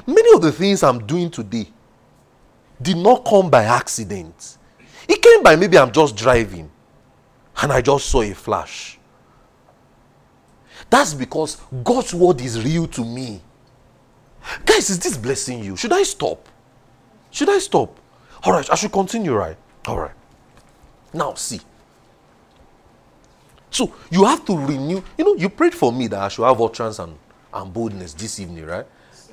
Many 0.08 0.36
of 0.36 0.42
the 0.42 0.52
things 0.52 0.82
I'm 0.84 1.06
doing 1.06 1.30
today 1.30 1.68
did 2.82 2.98
not 2.98 3.24
come 3.24 3.50
by 3.50 3.64
accident. 3.66 4.58
It 5.08 5.22
came 5.22 5.44
by 5.44 5.56
maybe 5.56 5.78
I'm 5.78 5.92
just 5.92 6.16
driving 6.16 6.72
and 7.62 7.72
I 7.72 7.82
just 7.82 8.08
saw 8.08 8.22
a 8.22 8.34
flash. 8.34 8.98
That's 10.94 11.16
because 11.16 11.58
God's 11.84 12.14
word 12.14 12.40
is 12.40 12.64
real 12.64 12.86
to 12.90 13.04
me. 13.04 13.42
Guys, 14.64 14.92
is 14.92 15.00
this 15.00 15.18
blessing 15.18 15.64
you? 15.64 15.76
Should 15.76 15.92
I 15.92 16.04
stop? 16.04 16.48
Should 17.32 17.50
I 17.50 17.58
stop? 17.58 18.00
All 18.44 18.54
right, 18.54 18.70
I 18.70 18.76
should 18.76 18.92
continue, 18.92 19.34
right? 19.34 19.58
All 19.88 19.98
right. 19.98 20.14
Now, 21.12 21.34
see. 21.34 21.62
So 23.72 23.92
you 24.12 24.24
have 24.26 24.46
to 24.46 24.56
renew. 24.56 25.02
You 25.18 25.26
know, 25.26 25.34
you 25.34 25.50
prayed 25.50 25.74
for 25.74 25.92
me 25.92 26.06
that 26.10 26.22
I 26.22 26.28
should 26.28 26.46
have 26.46 26.62
utterance 26.62 27.00
and, 27.00 27.18
and 27.52 27.74
boldness 27.74 28.14
this 28.14 28.40
evening, 28.40 28.68
right? 28.68 28.86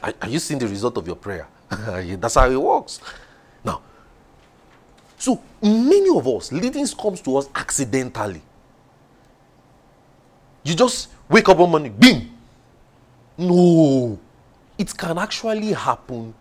Are, 0.02 0.14
are 0.22 0.28
you 0.30 0.38
seeing 0.38 0.58
the 0.58 0.66
result 0.66 0.96
of 0.96 1.06
your 1.06 1.16
prayer? 1.16 1.46
That's 1.68 2.36
how 2.36 2.50
it 2.50 2.56
works. 2.56 3.00
Now, 3.62 3.82
so 5.18 5.42
many 5.62 6.08
of 6.08 6.26
us, 6.26 6.52
leadings 6.52 6.94
comes 6.94 7.20
to 7.20 7.36
us 7.36 7.50
accidentally. 7.54 8.40
You 10.64 10.74
just 10.74 11.10
wake 11.30 11.48
up 11.48 11.56
one 11.56 11.70
morning, 11.70 11.92
bing. 11.98 12.36
No, 13.38 14.18
it 14.76 14.94
can 14.96 15.16
actually 15.16 15.72
happen 15.72 16.34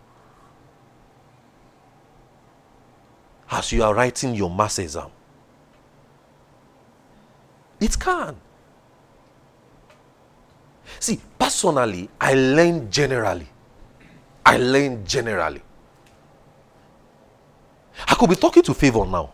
as 3.50 3.72
you 3.72 3.82
are 3.82 3.94
writing 3.94 4.34
your 4.34 4.50
mass 4.50 4.78
exam. 4.78 5.10
It 7.80 7.98
can. 7.98 8.36
See, 10.98 11.18
personally, 11.38 12.10
I 12.20 12.34
learn 12.34 12.90
generally. 12.90 13.46
I 14.44 14.58
learn 14.58 15.04
generally. 15.06 15.62
I 18.06 18.14
could 18.14 18.28
be 18.28 18.36
talking 18.36 18.62
to 18.64 18.74
Favor 18.74 19.06
now. 19.06 19.30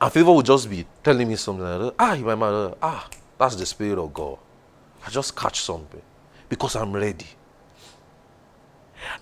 And 0.00 0.12
Favor 0.12 0.32
would 0.32 0.46
just 0.46 0.70
be 0.70 0.86
telling 1.02 1.28
me 1.28 1.36
something 1.36 1.64
like. 1.64 1.94
Ah, 1.98 2.16
my 2.16 2.34
mother, 2.34 2.74
ah, 2.80 3.08
that's 3.38 3.56
the 3.56 3.66
Spirit 3.66 3.98
of 3.98 4.12
God. 4.12 4.38
I 5.06 5.10
just 5.10 5.36
catch 5.36 5.60
something 5.60 6.02
because 6.48 6.76
I'm 6.76 6.92
ready. 6.92 7.26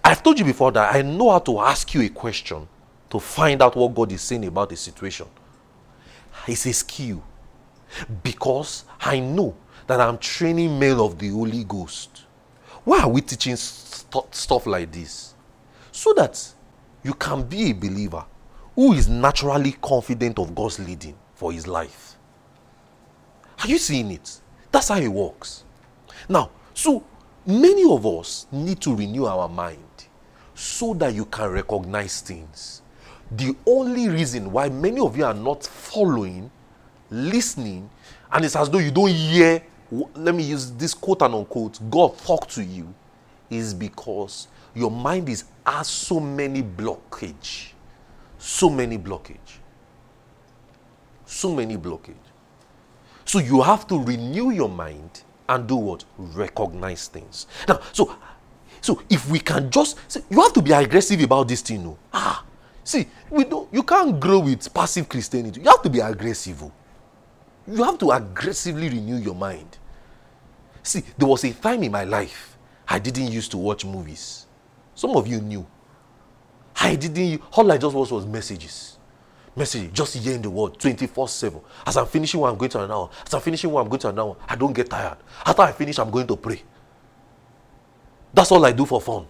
I've 0.02 0.22
told 0.22 0.38
you 0.38 0.44
before 0.44 0.72
that 0.72 0.94
I 0.94 1.02
know 1.02 1.30
how 1.30 1.38
to 1.40 1.60
ask 1.60 1.92
you 1.94 2.02
a 2.02 2.08
question 2.08 2.66
to 3.10 3.20
find 3.20 3.62
out 3.62 3.76
what 3.76 3.94
God 3.94 4.12
is 4.12 4.22
saying 4.22 4.44
about 4.46 4.70
the 4.70 4.76
situation. 4.76 5.26
It's 6.48 6.66
a 6.66 6.72
skill 6.72 7.22
because 8.22 8.84
I 9.00 9.20
know 9.20 9.56
that 9.86 10.00
I'm 10.00 10.18
training 10.18 10.78
men 10.78 10.98
of 10.98 11.18
the 11.18 11.28
Holy 11.28 11.64
Ghost. 11.64 12.22
Why 12.84 13.00
are 13.00 13.08
we 13.08 13.20
teaching 13.20 13.56
st- 13.56 14.34
stuff 14.34 14.66
like 14.66 14.92
this? 14.92 15.34
So 15.92 16.12
that 16.14 16.54
you 17.02 17.14
can 17.14 17.42
be 17.42 17.70
a 17.70 17.72
believer 17.72 18.24
who 18.74 18.92
is 18.92 19.08
naturally 19.08 19.72
confident 19.72 20.38
of 20.38 20.54
God's 20.54 20.78
leading 20.78 21.16
for 21.34 21.52
his 21.52 21.66
life. 21.66 22.05
Are 23.58 23.66
you 23.68 23.78
seeing 23.78 24.10
it? 24.10 24.40
That's 24.70 24.88
how 24.88 24.98
it 24.98 25.08
works. 25.08 25.64
Now, 26.28 26.50
so 26.74 27.04
many 27.46 27.90
of 27.90 28.04
us 28.06 28.46
need 28.52 28.80
to 28.82 28.94
renew 28.94 29.26
our 29.26 29.48
mind 29.48 29.78
so 30.54 30.94
that 30.94 31.14
you 31.14 31.24
can 31.26 31.50
recognize 31.50 32.20
things. 32.20 32.82
The 33.30 33.56
only 33.66 34.08
reason 34.08 34.52
why 34.52 34.68
many 34.68 35.00
of 35.00 35.16
you 35.16 35.24
are 35.24 35.34
not 35.34 35.64
following, 35.64 36.50
listening, 37.10 37.90
and 38.32 38.44
it's 38.44 38.56
as 38.56 38.70
though 38.70 38.78
you 38.78 38.90
don't 38.90 39.10
hear, 39.10 39.62
let 40.14 40.34
me 40.34 40.42
use 40.42 40.70
this 40.72 40.94
quote 40.94 41.22
and 41.22 41.34
unquote, 41.34 41.78
God 41.90 42.16
talk 42.18 42.48
to 42.48 42.62
you, 42.62 42.92
is 43.50 43.72
because 43.72 44.48
your 44.74 44.90
mind 44.90 45.28
is 45.28 45.44
has 45.64 45.88
so 45.88 46.20
many 46.20 46.62
blockage. 46.62 47.72
So 48.38 48.70
many 48.70 48.98
blockage. 48.98 49.58
So 51.24 51.54
many 51.54 51.76
blockage. 51.76 52.14
So 53.26 53.38
you 53.38 53.60
have 53.60 53.86
to 53.88 54.02
renew 54.02 54.50
your 54.50 54.68
mind 54.68 55.22
and 55.48 55.66
do 55.68 55.76
what? 55.76 56.04
Recognize 56.16 57.08
things. 57.08 57.46
Now, 57.68 57.80
so 57.92 58.16
so 58.80 59.02
if 59.10 59.28
we 59.28 59.40
can 59.40 59.70
just 59.70 59.98
see, 60.10 60.20
you 60.30 60.40
have 60.40 60.52
to 60.54 60.62
be 60.62 60.72
aggressive 60.72 61.20
about 61.20 61.48
this 61.48 61.60
thing. 61.60 61.84
No? 61.84 61.98
Ah, 62.12 62.44
see, 62.84 63.06
we 63.28 63.44
don't 63.44 63.72
you 63.72 63.82
can't 63.82 64.18
grow 64.18 64.38
with 64.38 64.72
passive 64.72 65.08
Christianity. 65.08 65.60
You 65.60 65.68
have 65.68 65.82
to 65.82 65.90
be 65.90 66.00
aggressive. 66.00 66.62
Oh. 66.62 66.72
You 67.66 67.82
have 67.82 67.98
to 67.98 68.10
aggressively 68.12 68.88
renew 68.88 69.16
your 69.16 69.34
mind. 69.34 69.76
See, 70.82 71.02
there 71.18 71.28
was 71.28 71.42
a 71.44 71.52
time 71.52 71.82
in 71.82 71.90
my 71.90 72.04
life 72.04 72.56
I 72.88 73.00
didn't 73.00 73.32
used 73.32 73.50
to 73.50 73.58
watch 73.58 73.84
movies. 73.84 74.46
Some 74.94 75.16
of 75.16 75.26
you 75.26 75.40
knew. 75.40 75.66
I 76.80 76.94
didn't, 76.94 77.42
all 77.52 77.70
I 77.72 77.78
just 77.78 77.94
was 77.96 78.12
was 78.12 78.26
messages. 78.26 78.95
Messages, 79.56 79.90
just 79.90 80.14
hearing 80.14 80.42
the 80.42 80.50
word 80.50 80.78
24 80.78 81.28
7. 81.28 81.60
As 81.86 81.96
I'm 81.96 82.06
finishing 82.06 82.40
one, 82.40 82.52
I'm 82.52 82.58
going 82.58 82.70
to 82.70 82.84
another. 82.84 83.10
As 83.24 83.32
I'm 83.32 83.40
finishing 83.40 83.70
one, 83.70 83.82
I'm 83.82 83.88
going 83.88 84.00
to 84.00 84.08
another. 84.10 84.34
I 84.46 84.54
don't 84.54 84.74
get 84.74 84.90
tired. 84.90 85.16
After 85.44 85.62
I 85.62 85.72
finish, 85.72 85.98
I'm 85.98 86.10
going 86.10 86.26
to 86.26 86.36
pray. 86.36 86.62
That's 88.34 88.52
all 88.52 88.64
I 88.66 88.72
do 88.72 88.84
for 88.84 89.00
fun. 89.00 89.26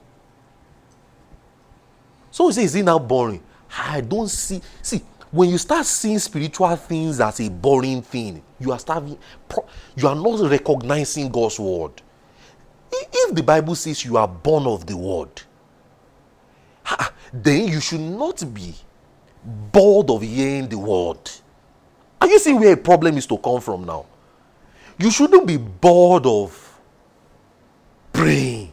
So 2.33 2.49
you 2.49 2.53
say, 2.53 2.64
is 2.64 2.74
it 2.74 2.83
now 2.83 2.99
boring? 2.99 3.43
I 3.79 4.01
don't 4.01 4.29
see. 4.29 4.61
See, 4.83 5.01
when 5.31 5.49
you 5.49 5.59
start 5.59 5.87
seeing 5.87 6.18
spiritual 6.18 6.74
things 6.74 7.20
as 7.20 7.41
a 7.41 7.49
boring 7.49 8.03
thing, 8.03 8.43
you 8.59 8.72
are 8.72 8.79
starting, 8.79 9.18
you 9.95 10.09
are 10.09 10.14
not 10.14 10.51
recognizing 10.51 11.31
God's 11.31 11.61
word. 11.61 12.03
If 12.91 13.35
the 13.35 13.43
Bible 13.43 13.74
says 13.74 14.05
you 14.05 14.16
are 14.16 14.29
born 14.29 14.66
of 14.66 14.87
the 14.87 14.97
word, 14.97 15.43
then 17.33 17.68
you 17.68 17.81
should 17.81 18.01
not 18.01 18.43
be 18.53 18.74
bored 19.47 20.11
of 20.11 20.22
hearing 20.22 20.68
the 20.68 20.78
word. 20.78 21.18
Are 22.20 22.28
you 22.28 22.38
seeing 22.38 22.59
where 22.59 22.72
a 22.72 22.76
problem 22.76 23.16
is 23.16 23.26
to 23.26 23.38
come 23.38 23.61
from 23.61 23.84
now? 23.84 24.07
You 24.99 25.11
shouldn't 25.11 25.47
be 25.47 25.57
bored 25.57 26.26
of 26.26 26.80
praying. 28.12 28.72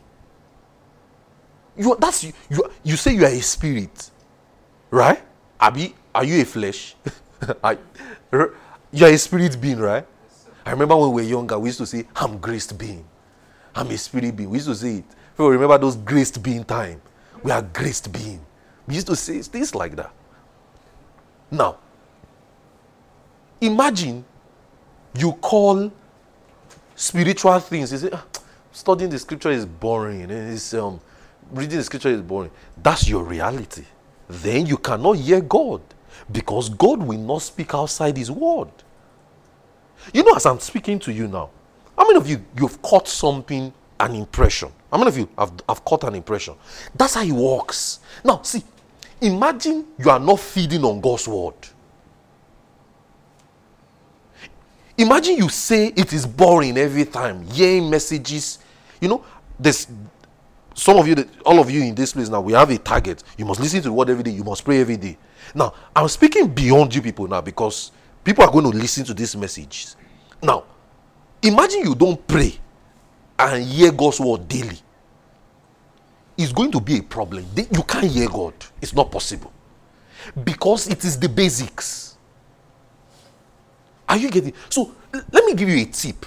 You 1.78 1.95
that's 1.99 2.24
you, 2.24 2.34
you, 2.49 2.63
you 2.84 2.95
say 2.95 3.13
you 3.13 3.26
are 3.26 3.32
a 3.32 3.41
spirit, 3.41 4.11
right? 4.89 5.21
Abi, 5.59 5.93
are 6.13 6.24
you 6.24 6.41
a 6.41 6.45
flesh? 6.45 6.95
you 8.32 9.05
are 9.05 9.09
a 9.09 9.17
spirit 9.17 9.59
being, 9.59 9.80
right? 9.80 10.05
I 10.65 10.71
remember 10.71 10.95
when 10.95 11.11
we 11.11 11.24
were 11.24 11.28
younger, 11.28 11.59
we 11.59 11.69
used 11.69 11.80
to 11.80 11.86
say, 11.86 12.05
I'm 12.15 12.38
graced 12.38 12.78
being. 12.78 13.05
I'm 13.76 13.89
a 13.89 13.97
spirit 13.97 14.36
being. 14.36 14.49
We 14.49 14.57
used 14.57 14.67
to 14.67 14.76
say 14.76 14.97
it. 14.97 15.05
People 15.34 15.49
remember 15.49 15.78
those 15.78 15.95
graced 15.97 16.41
being 16.41 16.63
time. 16.63 17.01
We 17.41 17.51
are 17.51 17.61
graced 17.61 18.11
being. 18.13 18.45
We 18.88 18.95
used 18.95 19.07
to 19.07 19.15
say 19.15 19.41
things 19.41 19.76
like 19.76 19.95
that. 19.95 20.13
Now, 21.51 21.77
imagine 23.61 24.25
you 25.15 25.33
call 25.33 25.91
spiritual 26.95 27.59
things. 27.59 27.91
You 27.91 27.97
say, 27.97 28.09
ah, 28.11 28.25
studying 28.71 29.09
the 29.09 29.19
scripture 29.19 29.51
is 29.51 29.65
boring. 29.65 30.29
It's, 30.29 30.73
um, 30.73 30.99
reading 31.51 31.77
the 31.77 31.83
scripture 31.83 32.09
is 32.09 32.21
boring. 32.21 32.51
That's 32.81 33.07
your 33.07 33.23
reality. 33.23 33.85
Then 34.27 34.65
you 34.65 34.77
cannot 34.77 35.17
hear 35.17 35.41
God 35.41 35.81
because 36.31 36.69
God 36.69 37.03
will 37.03 37.19
not 37.19 37.41
speak 37.41 37.73
outside 37.73 38.17
His 38.17 38.31
word. 38.31 38.69
You 40.13 40.23
know, 40.23 40.33
as 40.33 40.45
I'm 40.45 40.59
speaking 40.59 40.99
to 40.99 41.13
you 41.13 41.27
now, 41.27 41.49
how 41.97 42.05
many 42.07 42.17
of 42.17 42.27
you 42.27 42.43
you've 42.57 42.81
caught 42.81 43.07
something, 43.07 43.71
an 43.99 44.15
impression? 44.15 44.71
How 44.91 44.97
many 44.97 45.09
of 45.09 45.17
you 45.17 45.29
have, 45.37 45.53
have 45.69 45.85
caught 45.85 46.03
an 46.03 46.15
impression? 46.15 46.55
That's 46.95 47.13
how 47.13 47.21
he 47.21 47.31
works. 47.31 47.99
Now, 48.23 48.41
see, 48.41 48.63
imagine 49.24 49.86
you 49.97 50.09
are 50.09 50.19
not 50.19 50.39
feeding 50.39 50.84
on 50.84 51.01
God's 51.01 51.28
word. 51.28 51.55
Imagine 54.97 55.38
you 55.38 55.49
say 55.49 55.88
it 55.88 56.13
is 56.13 56.26
boring 56.26 56.78
every 56.78 57.05
time, 57.05 57.43
hearing 57.47 57.89
messages. 57.89 58.59
You 59.01 59.07
know, 59.09 59.26
there's 59.59 59.88
some 60.76 60.97
of 60.97 61.07
you, 61.07 61.15
all 61.45 61.59
of 61.59 61.69
you 61.69 61.82
in 61.82 61.95
this 61.95 62.13
place 62.13 62.30
now, 62.30 62.41
we 62.41 62.53
have 62.53 62.69
a 62.69 62.78
target. 62.78 63.24
You 63.38 63.45
must 63.45 63.59
listen 63.59 63.82
to 63.82 63.89
the 63.89 63.93
word 63.93 64.09
every 64.09 64.24
day. 64.24 64.32
You 64.32 64.43
must 64.43 64.63
pray 64.63 64.82
every 64.82 64.97
day. 64.97 65.17
Now, 65.55 65.74
I'm 65.95 66.07
speaking 66.07 66.47
beyond 66.47 66.93
you 66.93 67.01
people 67.01 67.28
now 67.28 67.41
because 67.41 67.91
people 68.24 68.43
are 68.43 68.51
going 68.51 68.69
to 68.71 68.78
listen 68.78 69.03
to 69.05 69.13
this 69.13 69.36
message. 69.36 69.88
Now, 70.41 70.63
imagine 71.41 71.82
you 71.82 71.95
don't 71.95 72.26
pray 72.28 72.57
and 73.38 73.63
hear 73.63 73.91
God's 73.91 74.19
word 74.19 74.47
daily. 74.47 74.78
It's 76.38 76.51
going 76.51 76.71
to 76.71 76.81
be 76.81 76.99
a 76.99 77.03
problem. 77.03 77.45
You 77.55 77.84
can't 77.84 78.05
hear 78.05 78.27
God. 78.27 78.53
It's 78.81 78.93
not 78.93 79.11
possible. 79.11 79.51
Because 80.43 80.88
it 80.88 81.03
is 81.03 81.19
the 81.19 81.29
basics. 81.29 82.17
Are 84.07 84.17
you 84.17 84.29
getting? 84.29 84.53
So, 84.69 84.93
let 85.31 85.45
me 85.45 85.53
give 85.53 85.69
you 85.69 85.81
a 85.81 85.86
tip. 85.86 86.25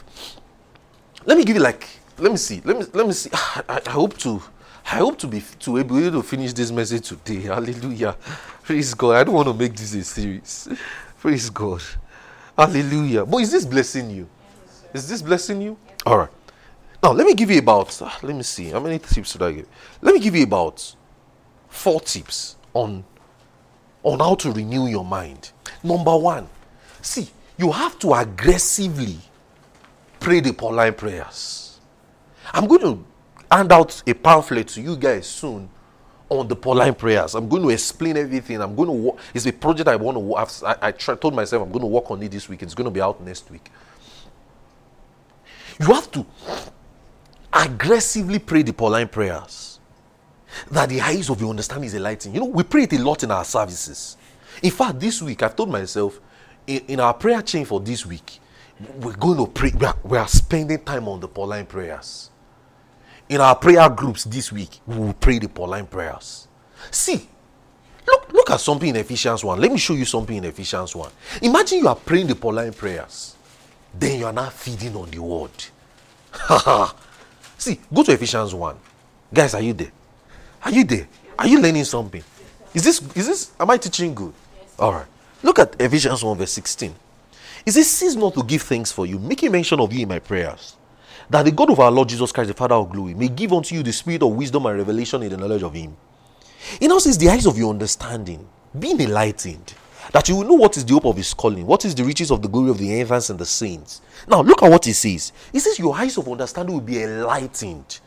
Let 1.24 1.38
me 1.38 1.44
give 1.44 1.56
you 1.56 1.62
like 1.62 1.88
let 2.18 2.30
me 2.32 2.38
see. 2.38 2.62
Let 2.64 2.78
me 2.78 2.84
let 2.92 3.06
me 3.06 3.12
see. 3.12 3.30
Ah, 3.32 3.62
I, 3.68 3.80
I 3.86 3.90
hope 3.90 4.16
to 4.18 4.42
I 4.86 4.96
hope 4.96 5.18
to 5.18 5.26
be 5.26 5.42
to 5.60 5.84
be 5.84 6.06
able 6.06 6.10
to 6.12 6.22
finish 6.22 6.52
this 6.52 6.70
message 6.70 7.08
today. 7.08 7.40
Hallelujah. 7.52 8.16
Praise 8.62 8.94
God. 8.94 9.16
I 9.16 9.24
don't 9.24 9.34
want 9.34 9.48
to 9.48 9.54
make 9.54 9.76
this 9.76 9.94
a 9.94 10.04
series. 10.04 10.68
Praise 11.18 11.50
God. 11.50 11.82
Hallelujah. 12.56 13.26
But 13.26 13.38
is 13.38 13.52
this 13.52 13.66
blessing 13.66 14.10
you? 14.10 14.28
Is 14.94 15.08
this 15.08 15.20
blessing 15.20 15.60
you? 15.60 15.76
All 16.06 16.18
right. 16.18 16.30
Now 17.02 17.12
let 17.12 17.26
me 17.26 17.34
give 17.34 17.50
you 17.50 17.58
about. 17.58 18.00
Let 18.22 18.34
me 18.34 18.42
see. 18.42 18.70
How 18.70 18.80
many 18.80 18.98
tips 18.98 19.32
should 19.32 19.42
I 19.42 19.52
give? 19.52 19.68
Let 20.00 20.14
me 20.14 20.20
give 20.20 20.34
you 20.34 20.44
about 20.44 20.94
four 21.68 22.00
tips 22.00 22.56
on 22.74 23.04
on 24.02 24.20
how 24.20 24.34
to 24.36 24.52
renew 24.52 24.86
your 24.86 25.04
mind. 25.04 25.50
Number 25.82 26.16
one, 26.16 26.48
see, 27.02 27.28
you 27.58 27.72
have 27.72 27.98
to 28.00 28.14
aggressively 28.14 29.18
pray 30.20 30.40
the 30.40 30.52
Pauline 30.52 30.94
prayers. 30.94 31.80
I'm 32.52 32.66
going 32.66 32.82
to 32.82 33.04
hand 33.50 33.72
out 33.72 34.02
a 34.06 34.14
pamphlet 34.14 34.68
to 34.68 34.80
you 34.80 34.96
guys 34.96 35.26
soon 35.26 35.68
on 36.28 36.46
the 36.48 36.56
Pauline 36.56 36.94
prayers. 36.94 37.34
I'm 37.34 37.48
going 37.48 37.62
to 37.62 37.70
explain 37.70 38.16
everything. 38.16 38.60
I'm 38.60 38.74
going 38.74 38.88
to. 38.88 39.16
It's 39.34 39.46
a 39.46 39.52
project 39.52 39.88
I 39.88 39.96
want 39.96 40.16
to. 40.16 40.66
I, 40.66 40.88
I 40.88 40.92
told 40.92 41.34
myself 41.34 41.62
I'm 41.62 41.70
going 41.70 41.82
to 41.82 41.86
work 41.88 42.10
on 42.10 42.22
it 42.22 42.30
this 42.30 42.48
week. 42.48 42.62
It's 42.62 42.74
going 42.74 42.86
to 42.86 42.90
be 42.90 43.00
out 43.00 43.20
next 43.20 43.50
week. 43.50 43.70
You 45.80 45.86
have 45.86 46.10
to 46.12 46.24
aggressively 47.64 48.38
pray 48.38 48.62
the 48.62 48.72
Pauline 48.72 49.08
prayers 49.08 49.80
that 50.70 50.88
the 50.88 51.00
eyes 51.00 51.28
of 51.28 51.40
your 51.40 51.50
understanding 51.50 51.86
is 51.86 51.94
enlightened. 51.94 52.34
You 52.34 52.40
know, 52.40 52.46
we 52.46 52.62
pray 52.62 52.84
it 52.84 52.92
a 52.94 52.98
lot 52.98 53.22
in 53.22 53.30
our 53.30 53.44
services. 53.44 54.16
In 54.62 54.70
fact, 54.70 55.00
this 55.00 55.20
week 55.20 55.42
I've 55.42 55.56
told 55.56 55.70
myself 55.70 56.18
in, 56.66 56.82
in 56.88 57.00
our 57.00 57.14
prayer 57.14 57.42
chain 57.42 57.64
for 57.64 57.80
this 57.80 58.06
week, 58.06 58.40
we're 58.98 59.16
going 59.16 59.38
to 59.38 59.46
pray. 59.46 59.72
We 59.78 59.86
are, 59.86 59.96
we 60.02 60.18
are 60.18 60.28
spending 60.28 60.82
time 60.82 61.08
on 61.08 61.20
the 61.20 61.28
Pauline 61.28 61.66
prayers 61.66 62.30
in 63.28 63.40
our 63.40 63.56
prayer 63.56 63.88
groups 63.88 64.24
this 64.24 64.52
week, 64.52 64.80
we 64.86 64.96
will 64.96 65.12
pray 65.12 65.38
the 65.38 65.48
Pauline 65.48 65.86
prayers. 65.86 66.46
See, 66.90 67.28
look, 68.06 68.32
look 68.32 68.50
at 68.50 68.60
something 68.60 68.88
in 68.88 68.96
Ephesians 68.96 69.42
1. 69.42 69.60
Let 69.60 69.72
me 69.72 69.78
show 69.78 69.94
you 69.94 70.04
something 70.04 70.36
in 70.36 70.44
Ephesians 70.44 70.94
1. 70.94 71.10
Imagine 71.42 71.78
you 71.78 71.88
are 71.88 71.96
praying 71.96 72.28
the 72.28 72.34
Pauline 72.36 72.72
prayers, 72.72 73.34
then 73.92 74.20
you 74.20 74.26
are 74.26 74.32
not 74.32 74.52
feeding 74.52 74.94
on 74.96 75.10
the 75.10 75.18
word. 75.18 75.50
See, 77.66 77.80
go 77.92 78.04
to 78.04 78.12
Ephesians 78.12 78.54
1. 78.54 78.76
Guys, 79.34 79.52
are 79.52 79.60
you 79.60 79.72
there? 79.72 79.90
Are 80.62 80.70
you 80.70 80.84
there? 80.84 81.08
Are 81.36 81.48
you 81.48 81.60
learning 81.60 81.82
something? 81.82 82.22
Is 82.72 82.84
this 82.84 83.02
is 83.16 83.26
this 83.26 83.50
am 83.58 83.70
I 83.70 83.76
teaching 83.76 84.14
good? 84.14 84.32
Alright. 84.78 85.06
Look 85.42 85.58
at 85.58 85.74
Ephesians 85.80 86.22
1, 86.22 86.38
verse 86.38 86.52
16. 86.52 86.94
It 87.66 87.72
says, 87.72 87.90
Cease 87.90 88.14
not 88.14 88.34
to 88.34 88.44
give 88.44 88.62
thanks 88.62 88.92
for 88.92 89.04
you, 89.04 89.18
making 89.18 89.50
mention 89.50 89.80
of 89.80 89.92
you 89.92 90.02
in 90.02 90.08
my 90.08 90.20
prayers 90.20 90.76
that 91.28 91.44
the 91.44 91.50
God 91.50 91.70
of 91.70 91.80
our 91.80 91.90
Lord 91.90 92.08
Jesus 92.08 92.30
Christ, 92.30 92.46
the 92.46 92.54
Father 92.54 92.76
of 92.76 92.92
glory, 92.92 93.14
may 93.14 93.26
give 93.28 93.52
unto 93.52 93.74
you 93.74 93.82
the 93.82 93.92
spirit 93.92 94.22
of 94.22 94.30
wisdom 94.30 94.64
and 94.66 94.78
revelation 94.78 95.24
in 95.24 95.30
the 95.30 95.36
knowledge 95.36 95.64
of 95.64 95.74
Him. 95.74 95.96
He 96.78 96.86
now 96.86 96.98
says, 96.98 97.18
The 97.18 97.30
eyes 97.30 97.46
of 97.46 97.58
your 97.58 97.70
understanding 97.70 98.46
being 98.78 99.00
enlightened, 99.00 99.74
that 100.12 100.28
you 100.28 100.36
will 100.36 100.44
know 100.44 100.54
what 100.54 100.76
is 100.76 100.84
the 100.84 100.94
hope 100.94 101.06
of 101.06 101.16
His 101.16 101.34
calling, 101.34 101.66
what 101.66 101.84
is 101.84 101.94
the 101.94 102.04
riches 102.04 102.30
of 102.30 102.42
the 102.42 102.48
glory 102.48 102.70
of 102.70 102.78
the 102.78 102.88
heavens 102.88 103.30
and 103.30 103.38
the 103.38 103.46
saints. 103.46 104.02
Now, 104.28 104.42
look 104.42 104.62
at 104.62 104.70
what 104.70 104.84
He 104.84 104.92
says. 104.92 105.32
He 105.52 105.58
says, 105.58 105.78
Your 105.78 105.94
eyes 105.94 106.16
of 106.16 106.28
understanding 106.28 106.74
will 106.74 106.82
be 106.82 107.02
enlightened. 107.02 108.00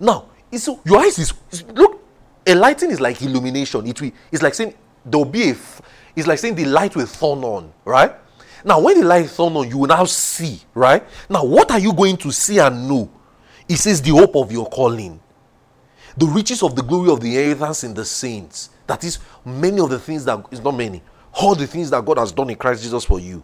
Now, 0.00 0.26
so 0.56 0.80
your 0.84 1.00
eyes 1.00 1.18
is, 1.18 1.32
look, 1.68 2.02
enlightened 2.46 2.92
is 2.92 3.00
like 3.00 3.20
illumination. 3.22 3.86
It 3.86 4.00
will, 4.00 4.12
it's 4.30 4.42
like 4.42 4.54
saying, 4.54 4.74
There'll 5.04 5.24
be 5.24 5.50
a, 5.50 5.56
it's 6.16 6.26
like 6.26 6.38
saying 6.38 6.54
the 6.54 6.64
light 6.64 6.96
will 6.96 7.06
turn 7.06 7.44
on, 7.44 7.72
right? 7.84 8.12
Now, 8.64 8.80
when 8.80 9.00
the 9.00 9.06
light 9.06 9.26
is 9.26 9.38
on, 9.38 9.68
you 9.68 9.78
will 9.78 9.88
now 9.88 10.04
see, 10.04 10.60
right? 10.72 11.04
Now, 11.28 11.44
what 11.44 11.70
are 11.70 11.78
you 11.78 11.92
going 11.92 12.16
to 12.18 12.32
see 12.32 12.58
and 12.58 12.88
know? 12.88 13.10
It 13.68 13.76
says 13.76 14.00
the 14.00 14.10
hope 14.10 14.36
of 14.36 14.50
your 14.50 14.66
calling, 14.66 15.20
the 16.16 16.26
riches 16.26 16.62
of 16.62 16.74
the 16.76 16.82
glory 16.82 17.10
of 17.10 17.20
the 17.20 17.36
inheritance 17.36 17.84
in 17.84 17.94
the 17.94 18.04
saints. 18.04 18.70
That 18.86 19.02
is, 19.04 19.18
many 19.44 19.80
of 19.80 19.90
the 19.90 19.98
things 19.98 20.24
that 20.24 20.44
is 20.50 20.60
not 20.60 20.76
many, 20.76 21.02
all 21.40 21.54
the 21.54 21.66
things 21.66 21.90
that 21.90 22.04
God 22.04 22.18
has 22.18 22.32
done 22.32 22.50
in 22.50 22.56
Christ 22.56 22.82
Jesus 22.82 23.04
for 23.04 23.18
you. 23.18 23.42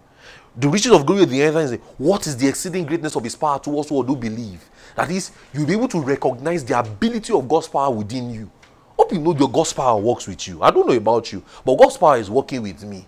The 0.57 0.69
riches 0.69 0.93
of 0.93 1.07
glory 1.07 1.23
of 1.23 1.31
the 1.31 1.41
is 1.41 1.79
What 1.97 2.27
is 2.27 2.37
the 2.37 2.49
exceeding 2.49 2.85
greatness 2.85 3.17
of 3.17 3.25
His 3.25 3.37
power 3.37 3.59
towards 3.59 3.89
who 3.89 4.05
do 4.05 4.17
believe? 4.17 4.69
That 4.97 5.11
is, 5.11 5.31
you'll 5.55 5.67
be 5.67 5.73
able 5.73 5.89
to 5.89 6.01
recognize 6.01 6.65
the 6.65 6.79
ability 6.79 7.33
of 7.33 7.49
God's 7.49 7.69
power 7.69 7.91
within 7.91 8.31
you. 8.31 8.51
Hope 8.97 9.13
you 9.13 9.19
know 9.19 9.35
your 9.35 9.51
God's 9.51 9.73
power 9.73 9.99
works 9.99 10.27
with 10.27 10.47
you. 10.47 10.63
I 10.63 10.71
don't 10.71 10.87
know 10.87 10.95
about 10.95 11.33
you, 11.33 11.43
but 11.65 11.77
God's 11.77 11.97
power 11.97 12.19
is 12.19 12.29
working 12.29 12.63
with 12.63 12.83
me. 12.85 13.07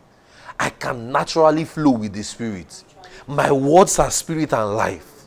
I 0.58 0.70
can 0.70 1.10
naturally 1.10 1.64
flow 1.64 1.90
with 1.90 2.12
the 2.12 2.22
Spirit. 2.22 2.84
My 3.26 3.52
words 3.52 3.98
are 3.98 4.10
spirit 4.10 4.52
and 4.52 4.76
life. 4.76 5.26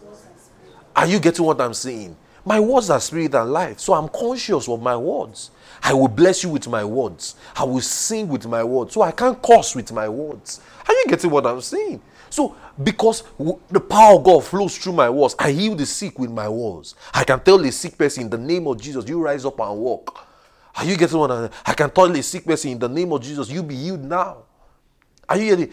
Are 0.95 1.05
you 1.05 1.19
getting 1.19 1.45
what 1.45 1.61
I'm 1.61 1.73
saying? 1.73 2.15
My 2.45 2.59
words 2.59 2.89
are 2.89 2.99
spirit 2.99 3.35
and 3.35 3.51
life. 3.51 3.79
So 3.79 3.93
I'm 3.93 4.09
conscious 4.09 4.67
of 4.69 4.81
my 4.81 4.95
words. 4.95 5.51
I 5.87 5.93
will 5.93 6.07
bless 6.07 6.41
you 6.41 6.49
with 6.49 6.67
my 6.67 6.83
words. 6.83 7.35
I 7.55 7.63
will 7.63 7.79
sing 7.79 8.27
with 8.27 8.47
my 8.47 8.63
words. 8.63 8.95
So 8.95 9.03
I 9.03 9.11
can't 9.11 9.39
curse 9.39 9.75
with 9.75 9.91
my 9.91 10.09
words. 10.09 10.59
Are 10.87 10.91
you 10.91 11.05
getting 11.07 11.29
what 11.29 11.45
I'm 11.45 11.61
saying? 11.61 12.01
So, 12.31 12.55
because 12.83 13.21
the 13.69 13.79
power 13.79 14.15
of 14.15 14.23
God 14.23 14.43
flows 14.43 14.75
through 14.75 14.93
my 14.93 15.11
words, 15.11 15.35
I 15.37 15.51
heal 15.51 15.75
the 15.75 15.85
sick 15.85 16.17
with 16.17 16.31
my 16.31 16.49
words. 16.49 16.95
I 17.13 17.23
can 17.23 17.39
tell 17.39 17.59
the 17.59 17.71
sick 17.71 17.99
person 17.99 18.23
in 18.23 18.29
the 18.31 18.37
name 18.39 18.65
of 18.65 18.81
Jesus, 18.81 19.07
you 19.07 19.21
rise 19.21 19.45
up 19.45 19.59
and 19.59 19.77
walk. 19.77 20.27
Are 20.75 20.85
you 20.85 20.97
getting 20.97 21.19
what 21.19 21.29
I'm 21.29 21.41
saying? 21.41 21.61
I 21.67 21.73
can 21.75 21.91
tell 21.91 22.09
the 22.09 22.23
sick 22.23 22.45
person 22.45 22.71
in 22.71 22.79
the 22.79 22.89
name 22.89 23.13
of 23.13 23.21
Jesus, 23.21 23.51
you 23.51 23.61
be 23.61 23.75
healed 23.75 24.03
now. 24.03 24.37
Are 25.29 25.37
you 25.37 25.55
hearing? 25.55 25.71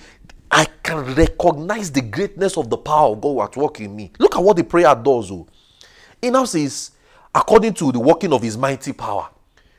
I 0.51 0.67
can 0.83 1.15
recognize 1.15 1.91
the 1.91 2.03
greatness 2.03 2.59
of 2.59 2.69
the 2.69 2.77
power 2.77 3.13
of 3.13 3.23
God 3.23 3.45
at 3.45 3.57
work 3.57 3.81
in 3.81 3.97
me. 3.97 4.13
Look 4.19 4.37
at 4.37 4.43
what 4.43 4.59
the 4.59 4.65
prayer 4.65 4.95
does. 4.95 5.31
Oh. 5.33 5.49
It 6.21 6.31
now 6.31 6.45
says, 6.45 6.91
according 7.35 7.73
to 7.75 7.93
the 7.93 7.99
working 7.99 8.35
of 8.35 8.43
his 8.43 8.59
mighty 8.59 8.93
power. 8.93 9.31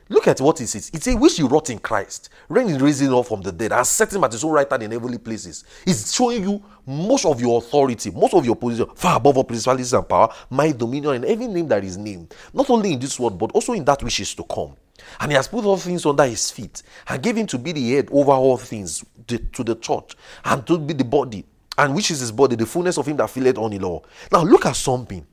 Look 0.08 0.28
at 0.28 0.40
what 0.40 0.60
it 0.60 0.66
says. 0.66 0.90
It 0.92 1.02
says, 1.02 1.16
which 1.16 1.36
he 1.36 1.42
wrought 1.42 1.70
in 1.70 1.78
Christ, 1.78 2.28
reigning 2.48 2.78
raising 2.78 3.12
up 3.12 3.26
from 3.26 3.40
the 3.40 3.50
dead, 3.50 3.72
and 3.72 3.86
setting 3.86 4.18
him 4.18 4.24
at 4.24 4.32
his 4.32 4.44
own 4.44 4.52
right 4.52 4.70
hand 4.70 4.82
in 4.82 4.90
heavenly 4.90 5.18
places. 5.18 5.64
It's 5.86 6.12
showing 6.12 6.42
you 6.42 6.62
most 6.86 7.24
of 7.24 7.40
your 7.40 7.58
authority, 7.58 8.10
most 8.10 8.34
of 8.34 8.44
your 8.44 8.56
position, 8.56 8.86
far 8.94 9.16
above 9.16 9.38
all 9.38 9.44
principalities 9.44 9.94
and 9.94 10.06
power, 10.06 10.28
my 10.50 10.72
dominion, 10.72 11.14
and 11.14 11.24
every 11.24 11.46
name 11.46 11.68
that 11.68 11.82
is 11.84 11.96
named, 11.96 12.34
not 12.52 12.68
only 12.68 12.92
in 12.92 12.98
this 12.98 13.18
world, 13.18 13.38
but 13.38 13.52
also 13.52 13.72
in 13.72 13.84
that 13.84 14.02
which 14.02 14.20
is 14.20 14.34
to 14.34 14.44
come. 14.44 14.76
And 15.20 15.32
he 15.32 15.36
has 15.36 15.48
put 15.48 15.64
all 15.64 15.76
things 15.78 16.04
under 16.04 16.24
his 16.24 16.50
feet 16.50 16.82
and 17.08 17.22
gave 17.22 17.36
him 17.36 17.46
to 17.48 17.58
be 17.58 17.72
the 17.72 17.92
head 17.92 18.08
over 18.12 18.32
all 18.32 18.58
things 18.58 19.04
to 19.26 19.64
the 19.64 19.74
church 19.76 20.16
and 20.44 20.66
to 20.66 20.78
be 20.78 20.92
the 20.92 21.04
body, 21.04 21.44
and 21.78 21.94
which 21.94 22.10
is 22.10 22.20
his 22.20 22.30
body, 22.30 22.56
the 22.56 22.66
fullness 22.66 22.98
of 22.98 23.06
him 23.06 23.16
that 23.16 23.30
filleth 23.30 23.56
on 23.56 23.72
it 23.72 23.82
all. 23.82 24.04
Now 24.30 24.42
look 24.42 24.66
at 24.66 24.76
something. 24.76 25.26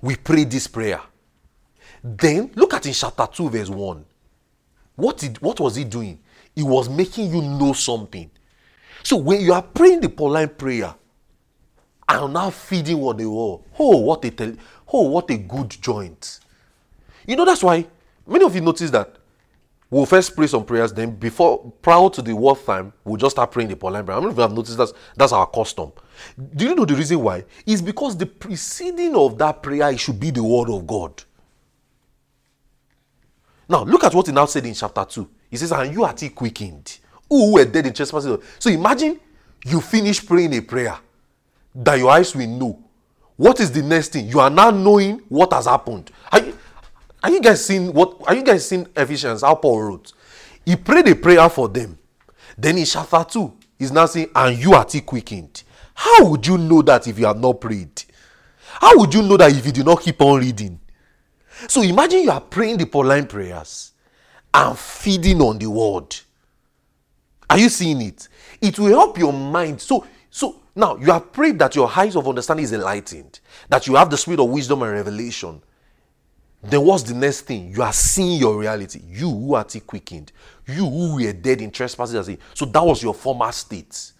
We 0.00 0.14
pray 0.14 0.44
this 0.44 0.68
prayer. 0.68 1.00
Then 2.04 2.50
look 2.54 2.74
at 2.74 2.86
in 2.86 2.92
chapter 2.92 3.26
2, 3.26 3.48
verse 3.48 3.70
1. 3.70 4.04
What 4.96 5.18
did 5.18 5.40
what 5.40 5.58
was 5.58 5.74
he 5.74 5.84
doing? 5.84 6.20
He 6.54 6.62
was 6.62 6.88
making 6.88 7.34
you 7.34 7.42
know 7.42 7.72
something. 7.72 8.30
So 9.02 9.16
when 9.16 9.40
you 9.40 9.52
are 9.52 9.62
praying 9.62 10.02
the 10.02 10.08
Pauline 10.08 10.50
prayer, 10.50 10.94
and 12.06 12.32
now 12.34 12.50
feeding 12.50 12.98
what 12.98 13.18
they 13.18 13.26
were. 13.26 13.58
Oh, 13.78 13.96
what 13.96 14.24
a 14.24 14.30
tell, 14.30 14.52
oh, 14.92 15.08
what 15.08 15.30
a 15.30 15.38
good 15.38 15.70
joint. 15.70 16.38
You 17.26 17.34
know 17.34 17.46
that's 17.46 17.62
why 17.62 17.86
Many 18.26 18.44
of 18.44 18.54
you 18.54 18.62
notice 18.62 18.90
that 18.90 19.16
we'll 19.90 20.06
first 20.06 20.34
pray 20.34 20.46
some 20.46 20.64
prayers, 20.64 20.92
then 20.92 21.10
before 21.14 21.72
prior 21.82 22.08
to 22.08 22.22
the 22.22 22.34
word 22.34 22.64
time, 22.64 22.92
we'll 23.04 23.18
just 23.18 23.36
start 23.36 23.52
praying 23.52 23.68
the 23.68 23.76
Pauline 23.76 24.04
prayer. 24.04 24.16
I 24.16 24.20
don't 24.20 24.28
know 24.28 24.30
if 24.30 24.36
you 24.36 24.42
have 24.42 24.52
noticed 24.52 24.78
that 24.78 24.92
that's 25.14 25.32
our 25.32 25.46
custom. 25.46 25.92
Do 26.54 26.64
you 26.64 26.74
know 26.74 26.86
the 26.86 26.94
reason 26.94 27.20
why? 27.20 27.44
It's 27.66 27.82
because 27.82 28.16
the 28.16 28.26
preceding 28.26 29.14
of 29.14 29.36
that 29.38 29.62
prayer 29.62 29.90
it 29.90 30.00
should 30.00 30.18
be 30.18 30.30
the 30.30 30.42
word 30.42 30.70
of 30.70 30.86
God. 30.86 31.22
Now 33.68 33.84
look 33.84 34.04
at 34.04 34.14
what 34.14 34.26
he 34.26 34.32
now 34.32 34.46
said 34.46 34.66
in 34.66 34.74
chapter 34.74 35.04
2. 35.04 35.28
He 35.50 35.56
says, 35.56 35.72
And 35.72 35.92
you 35.92 36.04
are 36.04 36.16
still 36.16 36.30
quickened. 36.30 36.98
Who 37.28 37.54
were 37.54 37.64
dead 37.64 37.86
in 37.86 37.92
trespasses. 37.92 38.38
So 38.58 38.70
imagine 38.70 39.18
you 39.64 39.80
finish 39.80 40.24
praying 40.24 40.54
a 40.54 40.60
prayer 40.60 40.96
that 41.74 41.98
your 41.98 42.10
eyes 42.10 42.34
will 42.34 42.46
know. 42.46 42.84
What 43.36 43.60
is 43.60 43.72
the 43.72 43.82
next 43.82 44.12
thing? 44.12 44.28
You 44.28 44.40
are 44.40 44.50
now 44.50 44.70
knowing 44.70 45.20
what 45.28 45.52
has 45.52 45.66
happened. 45.66 46.10
Are 46.30 46.40
you, 46.40 46.56
are 47.22 47.30
you 47.30 47.40
guys 47.40 47.64
seeing 47.64 47.92
what? 47.92 48.20
Are 48.26 48.34
you 48.34 48.44
guys 48.44 48.68
seeing 48.68 48.86
Ephesians? 48.94 49.42
How 49.42 49.54
Paul 49.56 49.82
wrote. 49.82 50.12
He 50.64 50.76
prayed 50.76 51.08
a 51.08 51.16
prayer 51.16 51.48
for 51.48 51.68
them. 51.68 51.98
Then 52.56 52.78
in 52.78 52.84
chapter 52.84 53.24
two, 53.24 53.52
he's 53.78 53.90
now 53.90 54.06
saying, 54.06 54.28
"And 54.34 54.56
you 54.56 54.74
are 54.74 54.88
still 54.88 55.00
quickened." 55.00 55.62
How 55.94 56.26
would 56.26 56.46
you 56.46 56.58
know 56.58 56.82
that 56.82 57.06
if 57.08 57.18
you 57.18 57.26
have 57.26 57.38
not 57.38 57.60
prayed? 57.60 58.02
How 58.80 58.98
would 58.98 59.14
you 59.14 59.22
know 59.22 59.36
that 59.36 59.52
if 59.52 59.64
you 59.64 59.72
do 59.72 59.84
not 59.84 60.00
keep 60.02 60.20
on 60.20 60.40
reading? 60.40 60.78
So 61.68 61.82
imagine 61.82 62.22
you 62.22 62.30
are 62.30 62.40
praying 62.40 62.78
the 62.78 62.86
Pauline 62.86 63.26
prayers 63.26 63.92
and 64.52 64.78
feeding 64.78 65.40
on 65.40 65.58
the 65.58 65.68
word. 65.68 66.14
Are 67.50 67.58
you 67.58 67.68
seeing 67.68 68.00
it? 68.02 68.28
It 68.60 68.78
will 68.78 68.88
help 68.88 69.18
your 69.18 69.32
mind. 69.32 69.80
So, 69.80 70.06
so 70.30 70.60
now 70.74 70.96
you 70.96 71.06
have 71.06 71.32
prayed 71.32 71.58
that 71.58 71.74
your 71.76 71.90
eyes 71.94 72.16
of 72.16 72.26
understanding 72.26 72.64
is 72.64 72.72
enlightened, 72.72 73.40
that 73.68 73.86
you 73.86 73.94
have 73.96 74.10
the 74.10 74.16
spirit 74.16 74.40
of 74.40 74.48
wisdom 74.48 74.82
and 74.82 74.92
revelation, 74.92 75.60
then 76.64 76.80
what's 76.82 77.02
the 77.02 77.14
next 77.14 77.42
thing? 77.42 77.70
You 77.74 77.82
are 77.82 77.92
seeing 77.92 78.40
your 78.40 78.58
reality. 78.58 79.02
You 79.06 79.30
who 79.30 79.54
are 79.54 79.66
quickened. 79.86 80.32
You 80.66 80.88
who 80.88 81.16
were 81.16 81.32
dead 81.32 81.60
in 81.60 81.70
trespasses. 81.70 82.38
So 82.54 82.64
that 82.64 82.84
was 82.84 83.02
your 83.02 83.12
former 83.12 83.52
state. 83.52 84.12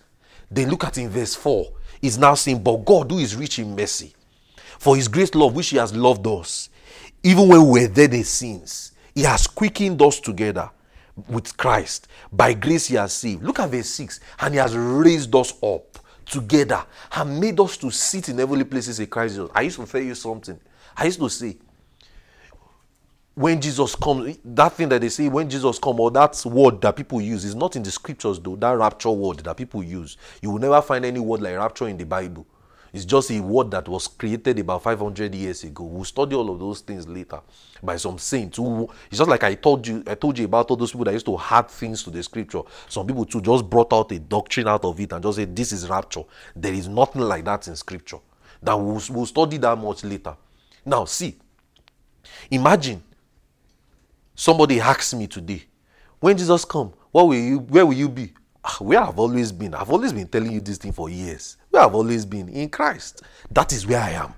Then 0.50 0.68
look 0.68 0.84
at 0.84 0.98
in 0.98 1.08
verse 1.08 1.34
4. 1.34 1.66
He's 2.02 2.18
now 2.18 2.34
saying, 2.34 2.62
But 2.62 2.84
God 2.84 3.10
who 3.10 3.18
is 3.18 3.34
rich 3.34 3.58
in 3.58 3.74
mercy, 3.74 4.14
for 4.78 4.94
his 4.94 5.08
great 5.08 5.34
love 5.34 5.56
which 5.56 5.70
he 5.70 5.78
has 5.78 5.96
loved 5.96 6.26
us, 6.26 6.68
even 7.24 7.48
when 7.48 7.66
we 7.66 7.80
were 7.80 7.88
dead 7.88 8.12
in 8.12 8.22
sins, 8.22 8.92
he 9.14 9.22
has 9.22 9.46
quickened 9.46 10.00
us 10.02 10.20
together 10.20 10.70
with 11.28 11.56
Christ. 11.56 12.06
By 12.30 12.52
grace 12.52 12.86
he 12.86 12.96
has 12.96 13.14
saved. 13.14 13.42
Look 13.42 13.58
at 13.58 13.70
verse 13.70 13.88
6. 13.88 14.20
And 14.40 14.54
he 14.54 14.60
has 14.60 14.76
raised 14.76 15.34
us 15.34 15.54
up 15.62 15.98
together 16.26 16.84
and 17.16 17.40
made 17.40 17.58
us 17.60 17.78
to 17.78 17.90
sit 17.90 18.28
in 18.28 18.38
heavenly 18.38 18.64
places 18.64 19.00
in 19.00 19.06
Christ 19.06 19.36
Jesus. 19.36 19.50
I 19.54 19.62
used 19.62 19.80
to 19.80 19.86
tell 19.86 20.02
you 20.02 20.14
something. 20.14 20.60
I 20.96 21.06
used 21.06 21.18
to 21.18 21.30
say, 21.30 21.56
when 23.34 23.60
Jesus 23.60 23.96
comes, 23.96 24.38
that 24.44 24.72
thing 24.74 24.88
that 24.90 25.00
they 25.00 25.08
say 25.08 25.28
when 25.28 25.48
Jesus 25.48 25.78
comes, 25.78 25.98
or 25.98 26.10
that 26.12 26.40
word 26.44 26.80
that 26.82 26.94
people 26.94 27.20
use 27.20 27.44
is 27.44 27.54
not 27.54 27.74
in 27.74 27.82
the 27.82 27.90
scriptures 27.90 28.38
though, 28.38 28.54
that 28.56 28.72
rapture 28.72 29.10
word 29.10 29.38
that 29.38 29.56
people 29.56 29.82
use. 29.82 30.16
You 30.40 30.50
will 30.50 30.60
never 30.60 30.80
find 30.82 31.04
any 31.04 31.20
word 31.20 31.42
like 31.42 31.56
rapture 31.56 31.88
in 31.88 31.96
the 31.96 32.04
Bible. 32.04 32.46
It's 32.94 33.04
just 33.04 33.32
a 33.32 33.40
word 33.40 33.72
that 33.72 33.88
was 33.88 34.06
created 34.06 34.56
about 34.60 34.84
500 34.84 35.34
years 35.34 35.64
ago. 35.64 35.82
We'll 35.82 36.04
study 36.04 36.36
all 36.36 36.48
of 36.48 36.60
those 36.60 36.78
things 36.78 37.08
later 37.08 37.40
by 37.82 37.96
some 37.96 38.18
saints. 38.18 38.56
Who, 38.56 38.88
it's 39.10 39.18
just 39.18 39.28
like 39.28 39.42
I 39.42 39.54
told 39.54 39.84
you, 39.84 40.04
I 40.06 40.14
told 40.14 40.38
you 40.38 40.44
about 40.44 40.70
all 40.70 40.76
those 40.76 40.92
people 40.92 41.06
that 41.06 41.12
used 41.12 41.26
to 41.26 41.36
add 41.50 41.68
things 41.68 42.04
to 42.04 42.10
the 42.10 42.22
scripture. 42.22 42.60
Some 42.88 43.08
people 43.08 43.24
too 43.24 43.40
just 43.40 43.68
brought 43.68 43.92
out 43.92 44.12
a 44.12 44.20
doctrine 44.20 44.68
out 44.68 44.84
of 44.84 45.00
it 45.00 45.12
and 45.12 45.20
just 45.24 45.38
said, 45.38 45.56
"This 45.56 45.72
is 45.72 45.88
rapture." 45.88 46.22
There 46.54 46.72
is 46.72 46.86
nothing 46.86 47.22
like 47.22 47.44
that 47.46 47.66
in 47.66 47.74
scripture. 47.74 48.18
That 48.62 48.74
we'll, 48.74 49.02
we'll 49.10 49.26
study 49.26 49.56
that 49.56 49.76
much 49.76 50.04
later. 50.04 50.36
Now, 50.86 51.04
see, 51.04 51.36
imagine 52.48 53.02
somebody 54.36 54.80
asks 54.80 55.14
me 55.14 55.26
today, 55.26 55.64
when 56.20 56.38
Jesus 56.38 56.64
come, 56.64 56.92
what 57.10 57.26
will 57.26 57.34
you, 57.34 57.58
where 57.58 57.84
will 57.84 57.94
you 57.94 58.08
be? 58.08 58.32
Ah, 58.64 58.78
where 58.80 59.00
I've 59.00 59.18
always 59.18 59.52
been. 59.52 59.74
I've 59.74 59.90
always 59.90 60.12
been 60.12 60.26
telling 60.26 60.52
you 60.52 60.60
this 60.60 60.78
thing 60.78 60.92
for 60.92 61.10
years. 61.10 61.56
Where 61.70 61.82
I've 61.82 61.94
always 61.94 62.24
been 62.24 62.48
in 62.48 62.70
Christ. 62.70 63.22
That 63.50 63.72
is 63.72 63.86
where 63.86 64.00
I 64.00 64.10
am. 64.10 64.34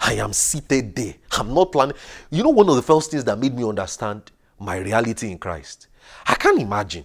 I 0.00 0.14
am 0.14 0.32
seated 0.32 0.94
there. 0.94 1.14
I'm 1.32 1.54
not 1.54 1.72
planning. 1.72 1.96
You 2.30 2.42
know, 2.42 2.50
one 2.50 2.68
of 2.68 2.76
the 2.76 2.82
first 2.82 3.10
things 3.10 3.24
that 3.24 3.38
made 3.38 3.54
me 3.54 3.64
understand 3.64 4.30
my 4.58 4.78
reality 4.78 5.30
in 5.30 5.38
Christ. 5.38 5.88
I 6.26 6.34
can't 6.34 6.60
imagine 6.60 7.04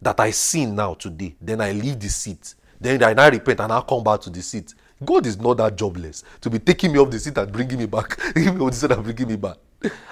that 0.00 0.20
I 0.20 0.30
sin 0.30 0.74
now 0.74 0.94
today, 0.94 1.34
then 1.40 1.60
I 1.60 1.72
leave 1.72 1.98
the 1.98 2.08
seat, 2.08 2.54
then 2.80 3.02
I 3.02 3.14
now 3.14 3.30
repent 3.30 3.60
and 3.60 3.72
I 3.72 3.80
come 3.80 4.04
back 4.04 4.20
to 4.22 4.30
the 4.30 4.42
seat. 4.42 4.74
God 5.04 5.26
is 5.26 5.38
not 5.38 5.58
that 5.58 5.76
jobless 5.76 6.24
to 6.40 6.50
be 6.50 6.58
taking 6.58 6.92
me 6.92 6.98
off 6.98 7.10
the 7.10 7.18
seat 7.18 7.36
and 7.36 7.50
bringing 7.52 7.78
me 7.78 7.86
back, 7.86 8.16
taking 8.34 8.58
me 8.58 8.64
off 8.64 8.70
the 8.70 8.76
seat 8.76 8.92
and 8.92 9.02
bringing 9.02 9.28
me 9.28 9.36
back. 9.36 9.56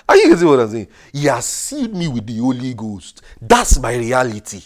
Are 0.09 0.17
you 0.17 0.29
getting 0.29 0.49
what 0.49 0.61
I'm 0.61 0.69
saying? 0.71 0.89
He 1.13 1.27
has 1.27 1.45
sealed 1.47 1.95
me 1.95 2.09
with 2.09 2.27
the 2.27 2.37
Holy 2.39 2.75
Ghost. 2.75 3.23
That's 3.41 3.79
my 3.79 3.95
reality. 3.97 4.63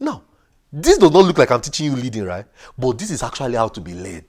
Now, 0.00 0.22
this 0.72 0.98
does 0.98 1.10
not 1.10 1.24
look 1.24 1.38
like 1.38 1.50
I'm 1.50 1.60
teaching 1.60 1.86
you 1.86 1.96
leading, 1.96 2.24
right? 2.24 2.46
But 2.76 2.98
this 2.98 3.10
is 3.10 3.22
actually 3.22 3.56
how 3.56 3.68
to 3.68 3.80
be 3.80 3.92
led. 3.92 4.24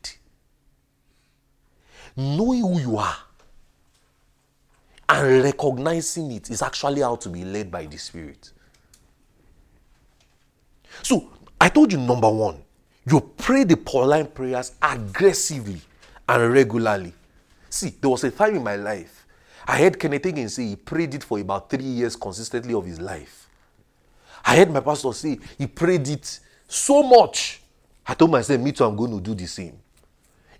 Knowing 2.16 2.62
who 2.62 2.80
you 2.80 2.98
are 2.98 3.16
and 5.08 5.44
recognizing 5.44 6.32
it 6.32 6.50
is 6.50 6.62
actually 6.62 7.02
how 7.02 7.16
to 7.16 7.30
be 7.30 7.46
led 7.46 7.72
by 7.72 7.86
the 7.86 7.98
Spirit. 7.98 8.52
So, 11.02 11.32
I 11.60 11.70
told 11.70 11.94
you 11.94 12.00
number 12.00 12.30
one, 12.30 12.62
you 13.10 13.22
pray 13.38 13.64
the 13.64 13.78
Pauline 13.78 14.28
prayers 14.28 14.74
aggressively 14.82 15.82
and 16.28 16.54
regularly. 16.54 17.14
See, 17.70 17.94
there 18.02 18.10
was 18.10 18.24
a 18.26 18.32
time 18.32 18.56
in 18.56 18.64
my 18.64 18.76
life, 18.76 19.26
I 19.66 19.78
heard 19.78 20.00
Kenneth 20.00 20.24
Hagin 20.24 20.50
say 20.50 20.68
he 20.68 20.76
prayed 20.76 21.14
it 21.14 21.24
for 21.24 21.40
about 21.40 21.70
three 21.70 21.84
years 21.84 22.16
consistently 22.16 22.74
of 22.74 22.86
his 22.86 23.00
life. 23.00 23.41
I 24.44 24.58
heard 24.58 24.72
my 24.72 24.80
pastor 24.80 25.14
say 25.14 25.40
he 25.58 25.68
prayed 25.68 26.08
it 26.08 26.40
so 26.68 27.04
much. 27.04 27.62
I 28.06 28.14
told 28.14 28.32
myself, 28.32 28.60
me 28.60 28.72
too, 28.72 28.86
I'm 28.86 28.96
going 28.96 29.12
to 29.12 29.22
do 29.22 29.36
the 29.36 29.46
same. 29.46 29.78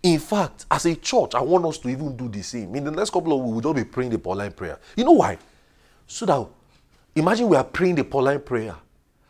In 0.04 0.20
fact, 0.20 0.66
as 0.70 0.86
a 0.86 0.96
church, 0.96 1.36
I 1.36 1.42
want 1.42 1.66
us 1.66 1.78
to 1.80 1.90
even 1.90 2.16
do 2.16 2.28
the 2.28 2.42
same. 2.42 2.76
In 2.76 2.84
the 2.84 2.92
next 2.92 3.12
couple 3.12 3.34
of 3.34 3.42
weeks, 3.42 3.52
we'll 3.52 3.74
just 3.74 3.86
be 3.86 3.90
praying 3.90 4.12
the 4.12 4.20
Pauline 4.20 4.52
prayer. 4.52 4.80
You 4.96 5.04
know 5.04 5.12
why? 5.12 5.38
So 6.08 6.26
that, 6.26 6.48
imagine 7.16 7.48
we 7.48 7.56
are 7.56 7.64
praying 7.64 7.96
the 7.96 8.04
Pauline 8.04 8.40
prayer 8.40 8.76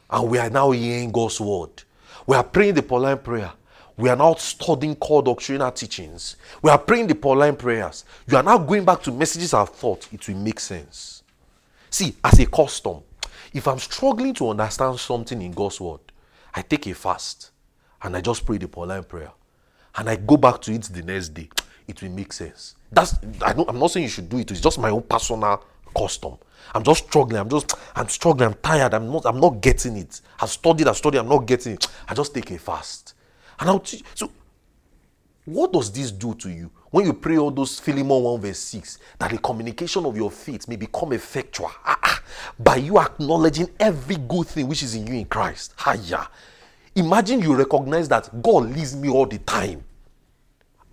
and 0.09 0.29
we 0.29 0.37
are 0.37 0.49
now 0.49 0.71
hearing 0.71 1.11
God's 1.11 1.39
word. 1.41 1.83
We 2.25 2.35
are 2.35 2.43
praying 2.43 2.75
the 2.75 2.83
Pauline 2.83 3.17
prayer. 3.17 3.51
We 3.97 4.09
are 4.09 4.15
now 4.15 4.33
studying 4.35 4.95
core 4.95 5.21
doctrinal 5.21 5.71
teachings. 5.71 6.37
We 6.61 6.69
are 6.71 6.77
praying 6.77 7.07
the 7.07 7.15
Pauline 7.15 7.55
prayers. 7.55 8.05
You 8.27 8.37
are 8.37 8.43
now 8.43 8.57
going 8.57 8.85
back 8.85 9.03
to 9.03 9.11
messages 9.11 9.53
I've 9.53 9.69
thought. 9.69 10.07
It 10.11 10.27
will 10.27 10.37
make 10.37 10.59
sense. 10.59 11.23
See, 11.89 12.15
as 12.23 12.39
a 12.39 12.45
custom, 12.45 13.01
if 13.53 13.67
I'm 13.67 13.79
struggling 13.79 14.33
to 14.35 14.49
understand 14.49 14.99
something 14.99 15.41
in 15.41 15.51
God's 15.51 15.81
word, 15.81 15.99
I 16.53 16.61
take 16.61 16.87
a 16.87 16.93
fast 16.93 17.51
and 18.01 18.15
I 18.15 18.21
just 18.21 18.45
pray 18.45 18.57
the 18.57 18.67
Pauline 18.67 19.03
prayer. 19.03 19.31
And 19.95 20.09
I 20.09 20.15
go 20.15 20.37
back 20.37 20.61
to 20.61 20.73
it 20.73 20.83
the 20.83 21.03
next 21.03 21.29
day. 21.29 21.49
It 21.87 22.01
will 22.01 22.11
make 22.11 22.31
sense. 22.31 22.75
That's 22.91 23.15
I'm 23.41 23.79
not 23.79 23.91
saying 23.91 24.03
you 24.03 24.09
should 24.09 24.29
do 24.29 24.37
it. 24.37 24.51
It's 24.51 24.61
just 24.61 24.79
my 24.79 24.89
own 24.89 25.03
personal 25.03 25.63
custom. 25.95 26.37
I'm 26.73 26.83
just 26.83 27.05
struggling. 27.07 27.39
I'm 27.39 27.49
just 27.49 27.73
I'm 27.95 28.07
struggling. 28.07 28.49
I'm 28.49 28.57
tired. 28.61 28.93
I'm 28.93 29.11
not 29.11 29.25
I'm 29.25 29.39
not 29.39 29.61
getting 29.61 29.97
it. 29.97 30.21
I've 30.39 30.49
studied, 30.49 30.87
I've 30.87 30.97
studied, 30.97 31.19
I'm 31.19 31.27
not 31.27 31.45
getting 31.45 31.73
it. 31.73 31.87
I 32.07 32.13
just 32.13 32.33
take 32.33 32.51
a 32.51 32.57
fast. 32.57 33.15
And 33.59 33.69
I'll 33.69 33.79
teach. 33.79 34.03
So 34.15 34.31
what 35.45 35.73
does 35.73 35.91
this 35.91 36.11
do 36.11 36.35
to 36.35 36.49
you? 36.49 36.71
When 36.91 37.05
you 37.05 37.13
pray 37.13 37.37
all 37.37 37.51
those 37.51 37.79
Philemon 37.79 38.21
1 38.23 38.41
verse 38.41 38.59
6, 38.59 38.99
that 39.19 39.31
the 39.31 39.37
communication 39.37 40.05
of 40.05 40.15
your 40.15 40.29
faith 40.29 40.67
may 40.67 40.75
become 40.75 41.13
effectual 41.13 41.71
ah, 41.85 41.97
ah, 42.03 42.21
by 42.59 42.75
you 42.75 42.99
acknowledging 42.99 43.69
every 43.79 44.17
good 44.17 44.47
thing 44.47 44.67
which 44.67 44.83
is 44.83 44.93
in 44.95 45.07
you 45.07 45.13
in 45.13 45.25
Christ. 45.25 45.73
Hiya. 45.83 46.27
Imagine 46.95 47.41
you 47.41 47.55
recognize 47.55 48.09
that 48.09 48.29
God 48.41 48.69
leads 48.71 48.95
me 48.95 49.09
all 49.09 49.25
the 49.25 49.37
time. 49.39 49.83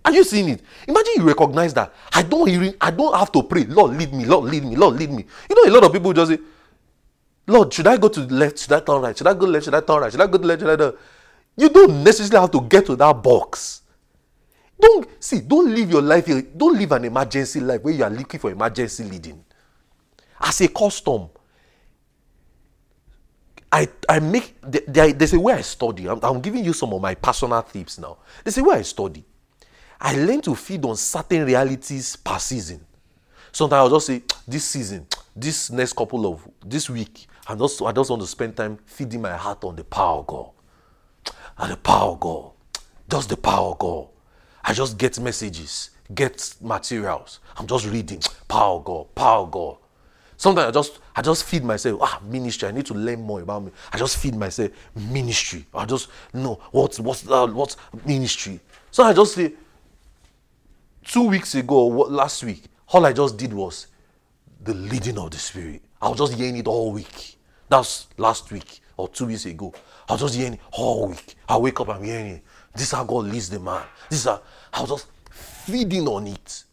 Are 0.05 0.13
you 0.13 0.23
seeing 0.23 0.49
it? 0.49 0.61
Imagine 0.87 1.13
you 1.17 1.23
recognize 1.23 1.73
that 1.73 1.93
I 2.13 2.23
don't 2.23 2.47
even 2.49 2.73
I 2.79 2.89
don't 2.91 3.13
have 3.15 3.31
to 3.33 3.43
pray. 3.43 3.65
Lord 3.65 3.97
lead 3.97 4.13
me, 4.13 4.25
Lord 4.25 4.49
lead 4.49 4.63
me, 4.63 4.75
Lord 4.75 4.95
lead 4.95 5.11
me. 5.11 5.25
You 5.49 5.55
know, 5.55 5.71
a 5.71 5.73
lot 5.75 5.83
of 5.83 5.93
people 5.93 6.13
just 6.13 6.31
say, 6.31 6.39
Lord, 7.45 7.73
should 7.73 7.87
I 7.87 7.97
go 7.97 8.07
to 8.07 8.25
the 8.25 8.33
left? 8.33 8.59
Should 8.59 8.71
I 8.71 8.79
turn 8.79 9.01
right? 9.01 9.17
Should 9.17 9.27
I 9.27 9.33
go 9.33 9.45
left? 9.45 9.65
Should 9.65 9.75
I 9.75 9.81
turn 9.81 10.01
right? 10.01 10.11
Should 10.11 10.21
I 10.21 10.27
go 10.27 10.33
to 10.33 10.37
the 10.37 10.47
left? 10.47 10.61
Should 10.61 10.69
I 10.69 10.75
do? 10.77 10.97
You 11.57 11.69
don't 11.69 12.03
necessarily 12.03 12.41
have 12.41 12.51
to 12.51 12.61
get 12.61 12.85
to 12.85 12.95
that 12.95 13.21
box. 13.21 13.81
Don't 14.79 15.07
see, 15.19 15.41
don't 15.41 15.73
live 15.73 15.91
your 15.91 16.01
life 16.01 16.25
here. 16.25 16.41
Don't 16.41 16.77
live 16.77 16.91
an 16.93 17.05
emergency 17.05 17.59
life 17.59 17.81
where 17.81 17.93
you 17.93 18.03
are 18.03 18.09
looking 18.09 18.39
for 18.39 18.49
emergency 18.49 19.03
leading. 19.03 19.43
As 20.39 20.61
a 20.61 20.67
custom, 20.69 21.29
I, 23.71 23.87
I 24.07 24.19
make 24.19 24.55
there, 24.61 25.13
there's 25.13 25.33
a 25.33 25.39
way 25.39 25.53
I 25.53 25.61
study. 25.61 26.07
I'm, 26.07 26.19
I'm 26.23 26.41
giving 26.41 26.63
you 26.63 26.73
some 26.73 26.93
of 26.93 27.01
my 27.01 27.13
personal 27.13 27.61
tips 27.61 27.99
now. 27.99 28.17
There's 28.43 28.57
a 28.57 28.63
way 28.63 28.77
I 28.77 28.81
study. 28.81 29.23
I 30.01 30.15
learn 30.15 30.41
to 30.41 30.55
feed 30.55 30.85
on 30.85 30.95
certain 30.95 31.45
realities 31.45 32.15
per 32.15 32.39
season. 32.39 32.85
Sometimes 33.51 33.79
I'll 33.79 33.89
just 33.89 34.07
say, 34.07 34.23
this 34.47 34.63
season, 34.63 35.05
this 35.35 35.69
next 35.71 35.93
couple 35.93 36.25
of 36.25 36.47
this 36.65 36.89
week, 36.89 37.27
I 37.47 37.55
just 37.55 37.81
I 37.81 37.91
just 37.91 38.09
want 38.09 38.21
to 38.21 38.27
spend 38.27 38.55
time 38.55 38.77
feeding 38.85 39.21
my 39.21 39.35
heart 39.35 39.63
on 39.63 39.75
the 39.75 39.83
power 39.83 40.19
of 40.19 40.27
God. 40.27 40.49
And 41.57 41.71
the 41.73 41.77
power 41.77 42.11
of 42.11 42.19
God. 42.19 42.51
Just 43.09 43.29
the 43.29 43.37
power 43.37 43.71
of 43.71 43.79
God. 43.79 44.07
I 44.69 44.73
just 44.73 44.99
get 44.99 45.19
messages, 45.19 45.89
get 46.13 46.53
materials. 46.61 47.39
I'm 47.57 47.65
just 47.65 47.87
reading. 47.87 48.21
Power 48.47 48.79
God, 48.79 49.15
power 49.15 49.47
God. 49.47 49.77
Sometimes 50.37 50.67
I 50.67 50.71
just 50.71 50.99
I 51.15 51.21
just 51.23 51.43
feed 51.45 51.63
myself. 51.63 51.99
Ah, 52.03 52.21
ministry. 52.23 52.67
I 52.67 52.71
need 52.71 52.85
to 52.85 52.93
learn 52.93 53.19
more 53.19 53.41
about 53.41 53.63
me. 53.63 53.71
I 53.91 53.97
just 53.97 54.17
feed 54.17 54.35
myself 54.35 54.69
ministry. 54.93 55.65
I 55.73 55.85
just 55.85 56.09
know 56.35 56.59
what's 56.69 56.99
what's 56.99 57.27
uh, 57.27 57.47
what's 57.47 57.77
ministry. 58.05 58.59
So 58.91 59.03
I 59.05 59.11
just 59.11 59.33
say 59.33 59.53
two 61.03 61.27
weeks 61.27 61.55
ago 61.55 61.87
last 61.87 62.43
week, 62.43 62.65
all 62.89 63.03
I 63.07 63.11
just 63.11 63.37
did 63.37 63.51
was 63.51 63.87
the 64.63 64.75
leading 64.75 65.17
of 65.17 65.31
the 65.31 65.39
spirit. 65.39 65.81
I 65.99 66.09
was 66.09 66.19
just 66.19 66.33
hearing 66.35 66.57
it 66.57 66.67
all 66.67 66.91
week. 66.91 67.37
That's 67.69 68.05
last 68.17 68.51
week 68.51 68.81
or 68.97 69.09
two 69.09 69.25
weeks 69.25 69.45
ago. 69.45 69.73
I 70.07 70.13
was 70.13 70.21
just 70.21 70.35
hearing 70.35 70.53
it 70.53 70.59
all 70.73 71.07
week. 71.07 71.33
I 71.47 71.57
wake 71.57 71.79
up, 71.79 71.89
I'm 71.89 72.03
hearing 72.03 72.27
it. 72.33 72.43
This 72.73 72.83
is 72.83 72.91
how 72.91 73.03
God 73.03 73.25
leads 73.25 73.49
the 73.49 73.59
man. 73.59 73.83
This 74.09 74.19
is 74.19 74.25
how 74.25 74.41
I 74.73 74.81
was 74.81 74.89
just 74.89 75.07
feeding 75.31 76.07
on 76.07 76.27
it. 76.27 76.63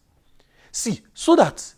See, 0.72 1.00
so 1.14 1.36
that 1.36 1.74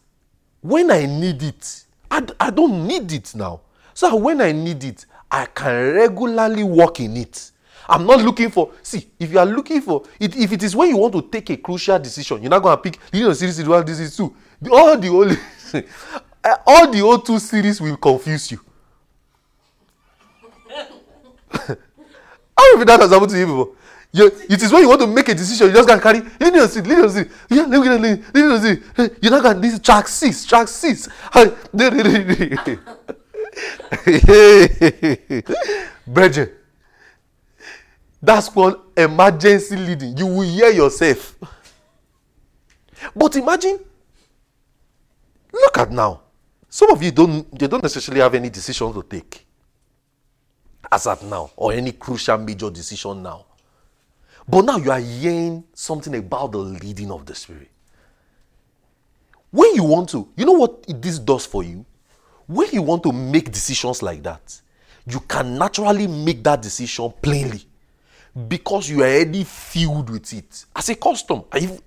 when 0.60 0.90
I 0.90 1.06
need 1.06 1.42
it, 1.42 1.84
I, 2.10 2.26
I 2.40 2.50
don't 2.50 2.86
need 2.86 3.12
it 3.12 3.34
now. 3.34 3.60
So 3.94 4.14
when 4.16 4.40
I 4.40 4.52
need 4.52 4.84
it, 4.84 5.06
I 5.30 5.46
can 5.46 5.94
regularly 5.94 6.62
work 6.64 7.00
in 7.00 7.16
it. 7.16 7.50
I'm 7.88 8.06
not 8.06 8.20
looking 8.20 8.50
for. 8.50 8.72
See, 8.82 9.08
if 9.18 9.32
you 9.32 9.38
are 9.38 9.46
looking 9.46 9.80
for 9.80 10.04
it, 10.20 10.36
if 10.36 10.52
it 10.52 10.62
is 10.62 10.76
when 10.76 10.90
you 10.90 10.96
want 10.98 11.14
to 11.14 11.22
take 11.22 11.48
a 11.50 11.56
crucial 11.56 11.98
decision, 11.98 12.42
you're 12.42 12.50
not 12.50 12.62
gonna 12.62 12.76
pick. 12.76 12.98
You 13.12 13.24
know, 13.24 13.32
series 13.32 13.66
one, 13.66 13.84
this 13.84 13.98
is 14.00 14.16
two. 14.16 14.34
All 14.70 14.98
the 14.98 15.08
only, 15.08 15.36
uh, 16.44 16.56
all 16.66 16.90
the 16.90 17.00
old 17.00 17.24
two 17.24 17.38
series 17.38 17.80
will 17.80 17.96
confuse 17.96 18.52
you. 18.52 18.60
How 21.50 22.80
if 22.80 22.86
that 22.86 23.00
has 23.00 23.10
happened 23.10 23.30
to 23.30 23.38
you 23.38 23.46
before? 23.46 23.74
You, 24.10 24.26
it 24.48 24.62
is 24.62 24.72
when 24.72 24.80
you 24.82 24.88
want 24.88 25.02
to 25.02 25.06
make 25.06 25.28
a 25.28 25.34
decision, 25.34 25.66
you 25.68 25.74
just 25.74 25.86
can 25.88 26.00
carry, 26.00 26.20
seat, 26.20 26.86
lean 26.86 27.00
on 27.00 27.10
seat. 27.10 27.28
Yeah, 27.50 27.64
on 27.64 28.02
seat, 28.02 28.24
lean 28.34 28.50
on 28.50 28.62
seat. 28.62 28.82
You're 29.22 29.30
not 29.30 29.42
going 29.42 29.60
to, 29.60 29.62
this 29.68 29.78
track 29.80 30.08
six, 30.08 30.46
track 30.46 30.66
six. 30.68 31.08
Brethren, 36.06 36.50
that's 38.22 38.48
called 38.48 38.80
emergency 38.96 39.76
leading. 39.76 40.16
You 40.16 40.26
will 40.26 40.40
hear 40.42 40.70
yourself. 40.70 41.36
But 43.14 43.36
imagine, 43.36 43.78
look 45.52 45.78
at 45.78 45.92
now. 45.92 46.22
Some 46.70 46.90
of 46.90 47.02
you 47.02 47.10
don't, 47.10 47.58
they 47.58 47.66
don't 47.66 47.82
necessarily 47.82 48.20
have 48.22 48.34
any 48.34 48.50
decision 48.50 48.92
to 48.92 49.02
take 49.02 49.46
as 50.90 51.06
at 51.06 51.22
now, 51.22 51.50
or 51.56 51.72
any 51.72 51.92
crucial 51.92 52.38
major 52.38 52.70
decision 52.70 53.22
now. 53.22 53.44
But 54.48 54.64
now 54.64 54.78
you 54.78 54.90
are 54.90 55.00
hearing 55.00 55.64
something 55.74 56.14
about 56.14 56.52
the 56.52 56.58
leading 56.58 57.10
of 57.10 57.26
the 57.26 57.34
Spirit. 57.34 57.70
When 59.50 59.74
you 59.74 59.84
want 59.84 60.08
to, 60.10 60.28
you 60.36 60.46
know 60.46 60.52
what 60.52 60.84
this 61.02 61.18
does 61.18 61.44
for 61.44 61.62
you? 61.62 61.84
When 62.46 62.68
you 62.72 62.82
want 62.82 63.02
to 63.02 63.12
make 63.12 63.52
decisions 63.52 64.02
like 64.02 64.22
that, 64.22 64.60
you 65.06 65.20
can 65.20 65.58
naturally 65.58 66.06
make 66.06 66.42
that 66.44 66.62
decision 66.62 67.12
plainly 67.20 67.62
because 68.48 68.88
you 68.88 69.02
are 69.02 69.06
already 69.06 69.44
filled 69.44 70.10
with 70.10 70.32
it 70.32 70.64
as 70.74 70.88
a 70.88 70.94
custom. 70.94 71.44
I, 71.52 71.78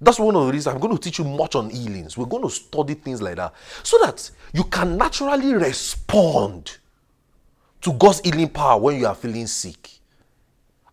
that's 0.00 0.18
one 0.18 0.34
of 0.34 0.46
the 0.46 0.52
reasons 0.52 0.74
I'm 0.74 0.80
going 0.80 0.96
to 0.96 1.02
teach 1.02 1.18
you 1.18 1.24
much 1.24 1.54
on 1.54 1.70
healings. 1.70 2.16
We're 2.16 2.26
going 2.26 2.42
to 2.42 2.50
study 2.50 2.94
things 2.94 3.20
like 3.20 3.36
that 3.36 3.54
so 3.82 3.98
that 4.02 4.30
you 4.52 4.64
can 4.64 4.96
naturally 4.96 5.54
respond 5.54 6.76
to 7.82 7.92
God's 7.92 8.20
healing 8.20 8.48
power 8.48 8.78
when 8.78 8.98
you 8.98 9.06
are 9.06 9.14
feeling 9.14 9.46
sick. 9.46 9.90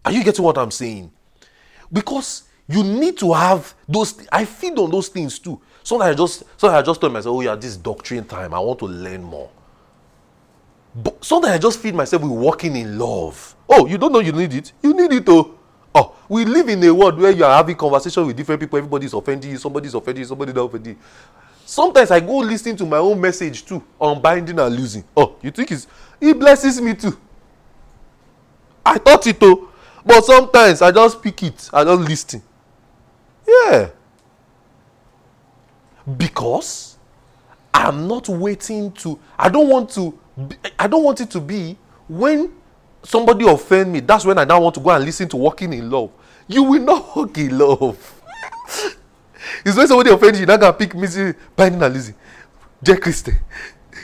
Are 0.05 0.11
you 0.11 0.23
getting 0.23 0.43
what 0.43 0.57
I'm 0.57 0.71
saying? 0.71 1.11
Because 1.91 2.43
you 2.67 2.83
need 2.83 3.17
to 3.19 3.33
have 3.33 3.73
those. 3.87 4.27
I 4.31 4.45
feed 4.45 4.77
on 4.77 4.91
those 4.91 5.07
things 5.07 5.39
too. 5.39 5.59
So 5.83 6.01
I 6.01 6.13
just, 6.13 6.43
so 6.57 6.67
I 6.67 6.81
just 6.81 6.99
told 6.99 7.13
myself, 7.13 7.35
oh 7.37 7.41
yeah, 7.41 7.55
this 7.55 7.77
doctrine 7.77 8.25
time. 8.25 8.53
I 8.53 8.59
want 8.59 8.79
to 8.79 8.85
learn 8.85 9.23
more. 9.23 9.49
But 10.93 11.23
sometimes 11.23 11.53
I 11.53 11.57
just 11.59 11.79
feed 11.79 11.95
myself 11.95 12.23
with 12.23 12.31
walking 12.31 12.75
in 12.75 12.97
love. 12.97 13.55
Oh, 13.69 13.85
you 13.85 13.97
don't 13.97 14.11
know 14.11 14.19
you 14.19 14.31
need 14.31 14.53
it? 14.53 14.73
You 14.81 14.93
need 14.93 15.13
it 15.13 15.29
oh. 15.29 15.53
Oh, 15.95 16.15
we 16.29 16.45
live 16.45 16.69
in 16.69 16.83
a 16.83 16.93
world 16.93 17.19
where 17.19 17.31
you 17.31 17.43
are 17.43 17.55
having 17.55 17.75
conversation 17.75 18.25
with 18.27 18.35
different 18.35 18.59
people. 18.61 18.77
Everybody 18.77 19.05
is 19.05 19.13
offending 19.13 19.51
you. 19.51 19.57
Somebody 19.57 19.87
is 19.87 19.93
offending 19.93 20.21
you. 20.21 20.27
Somebody 20.27 20.51
is 20.51 20.57
offending 20.57 20.93
you. 20.93 20.99
Sometimes 21.65 22.11
I 22.11 22.19
go 22.19 22.37
listen 22.37 22.77
to 22.77 22.85
my 22.85 22.97
own 22.97 23.19
message 23.19 23.65
too 23.65 23.83
on 23.99 24.21
binding 24.21 24.59
and 24.59 24.75
loosing. 24.75 25.03
Oh, 25.15 25.35
you 25.41 25.51
think 25.51 25.71
it's 25.71 25.87
he 26.19 26.33
blesses 26.33 26.79
me 26.79 26.93
too. 26.93 27.17
I 28.85 28.97
thought 28.99 29.25
it 29.27 29.37
oh, 29.41 29.69
but 30.07 30.23
sometimes 30.23 30.81
I 30.81 30.91
just 30.91 31.21
pick 31.21 31.43
it. 31.43 31.69
I 31.73 31.83
just 31.83 32.01
listen. 32.09 32.41
Yeah. 33.47 33.89
Because 36.17 36.97
I'm 37.73 38.07
not 38.07 38.29
waiting 38.29 38.91
to. 38.93 39.19
I 39.37 39.49
don't 39.49 39.67
want 39.67 39.89
to. 39.91 40.17
be, 40.47 40.55
I 40.79 40.87
don't 40.87 41.03
want 41.03 41.21
it 41.21 41.29
to 41.31 41.41
be 41.41 41.77
when 42.07 42.51
somebody 43.03 43.47
offend 43.47 43.91
me 43.91 43.99
that's 44.01 44.25
when 44.25 44.37
i 44.37 44.43
now 44.43 44.59
want 44.59 44.75
to 44.75 44.81
go 44.81 44.89
and 44.89 45.03
listen 45.05 45.27
to 45.29 45.37
walking 45.37 45.71
in 45.73 45.89
love 45.89 46.11
you 46.47 46.63
will 46.63 46.81
not 46.81 47.15
walk 47.15 47.37
in 47.37 47.57
love 47.57 48.21
it's 49.65 49.77
when 49.77 49.87
somebody 49.87 50.09
offend 50.09 50.37
you 50.37 50.45
now 50.45 50.57
gonna 50.57 50.73
pick 50.73 50.93
me 50.95 51.07
say 51.07 51.33
binding 51.55 51.81
and 51.81 51.93
lizzie 51.93 52.13
dear 52.81 52.97
christian 52.97 53.35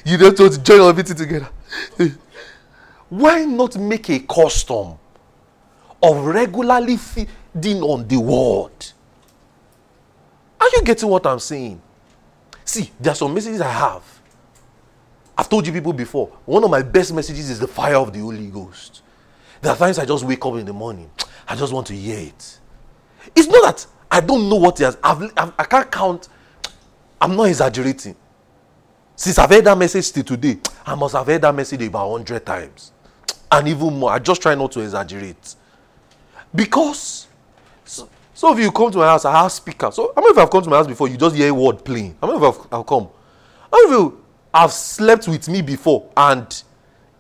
you 0.06 0.18
don't 0.18 0.38
want 0.40 0.54
to 0.54 0.62
join 0.62 0.82
everything 0.88 1.16
together 1.16 1.50
why 3.10 3.44
not 3.46 3.76
make 3.78 4.10
a 4.10 4.20
custom 4.20 4.98
of 6.04 6.26
regularly 6.26 6.98
feeding 6.98 7.82
on 7.82 8.08
the 8.08 8.18
word 8.20 8.72
are 10.60 10.68
you 10.74 10.82
getting 10.84 11.10
what 11.10 11.26
i'm 11.26 11.40
saying 11.40 11.82
see 12.66 12.92
there 13.00 13.14
are 13.14 13.16
some 13.16 13.34
messages 13.34 13.62
i 13.62 13.70
have 13.70 14.04
I've 15.38 15.50
told 15.50 15.66
you 15.66 15.74
people 15.74 15.94
before, 15.94 16.28
one 16.46 16.64
of 16.64 16.70
my 16.70 16.82
best 16.84 17.14
messages 17.14 17.50
is 17.50 17.60
the 17.60 17.68
fire 17.68 17.96
of 17.96 18.14
the 18.14 18.20
Holy 18.20 18.48
Ghost. 18.48 19.02
There 19.62 19.72
are 19.72 19.78
times 19.78 19.98
I 19.98 20.06
just 20.06 20.24
wake 20.24 20.46
up 20.46 20.56
in 20.56 20.66
the 20.66 20.74
morning, 20.74 21.10
I 21.48 21.56
just 21.56 21.74
want 21.74 21.88
to 21.88 21.94
hear 21.94 22.20
it. 22.20 22.60
It's 23.36 23.48
not 23.48 23.64
that 23.64 23.88
I 24.12 24.20
don't 24.20 24.48
know 24.48 24.58
what 24.58 24.80
it 24.80 24.84
has, 24.84 24.98
I've, 25.04 25.24
I've, 25.36 25.54
I 25.58 25.64
can't 25.64 25.92
count, 25.92 26.30
I'm 27.22 27.36
not 27.36 27.46
exaggerating. 27.46 28.16
Since 29.16 29.40
I've 29.40 29.50
heard 29.50 29.66
that 29.66 29.78
message 29.78 30.12
till 30.12 30.24
today, 30.24 30.60
I 30.86 30.94
must 30.96 31.16
have 31.16 31.26
heard 31.26 31.42
that 31.42 31.56
message 31.56 31.82
about 31.82 32.10
100 32.10 32.46
times. 32.46 32.92
And 33.52 33.68
even 33.68 34.00
more. 34.00 34.12
I 34.12 34.18
just 34.20 34.42
try 34.42 34.56
not 34.56 34.72
to 34.72 34.82
exaggerate. 34.82 35.56
Because 36.56 37.28
so, 37.86 38.08
some 38.34 38.54
of 38.54 38.60
you 38.60 38.72
come 38.72 38.92
to 38.92 38.98
my 38.98 39.06
house, 39.06 39.26
I 39.26 39.42
have 39.42 39.52
speakers. 39.52 39.96
So, 39.96 40.12
how 40.16 40.22
many 40.22 40.32
of 40.32 40.36
you 40.36 40.40
have 40.42 40.50
come 40.50 40.64
to 40.64 40.70
my 40.70 40.78
house 40.78 40.88
before? 40.88 41.08
You 41.08 41.18
just 41.18 41.36
hear 41.36 41.50
a 41.50 41.54
word 41.54 41.84
playing. 41.84 42.16
How 42.22 42.28
many 42.28 42.38
of 42.38 42.42
you 42.42 42.62
have, 42.62 42.72
have 42.72 42.86
come? 42.86 43.10
How 43.72 43.84
many 43.84 43.86
of 43.86 44.02
you 44.02 44.24
have 44.54 44.72
slept 44.72 45.28
with 45.28 45.48
me 45.50 45.62
before 45.62 46.10
and 46.16 46.64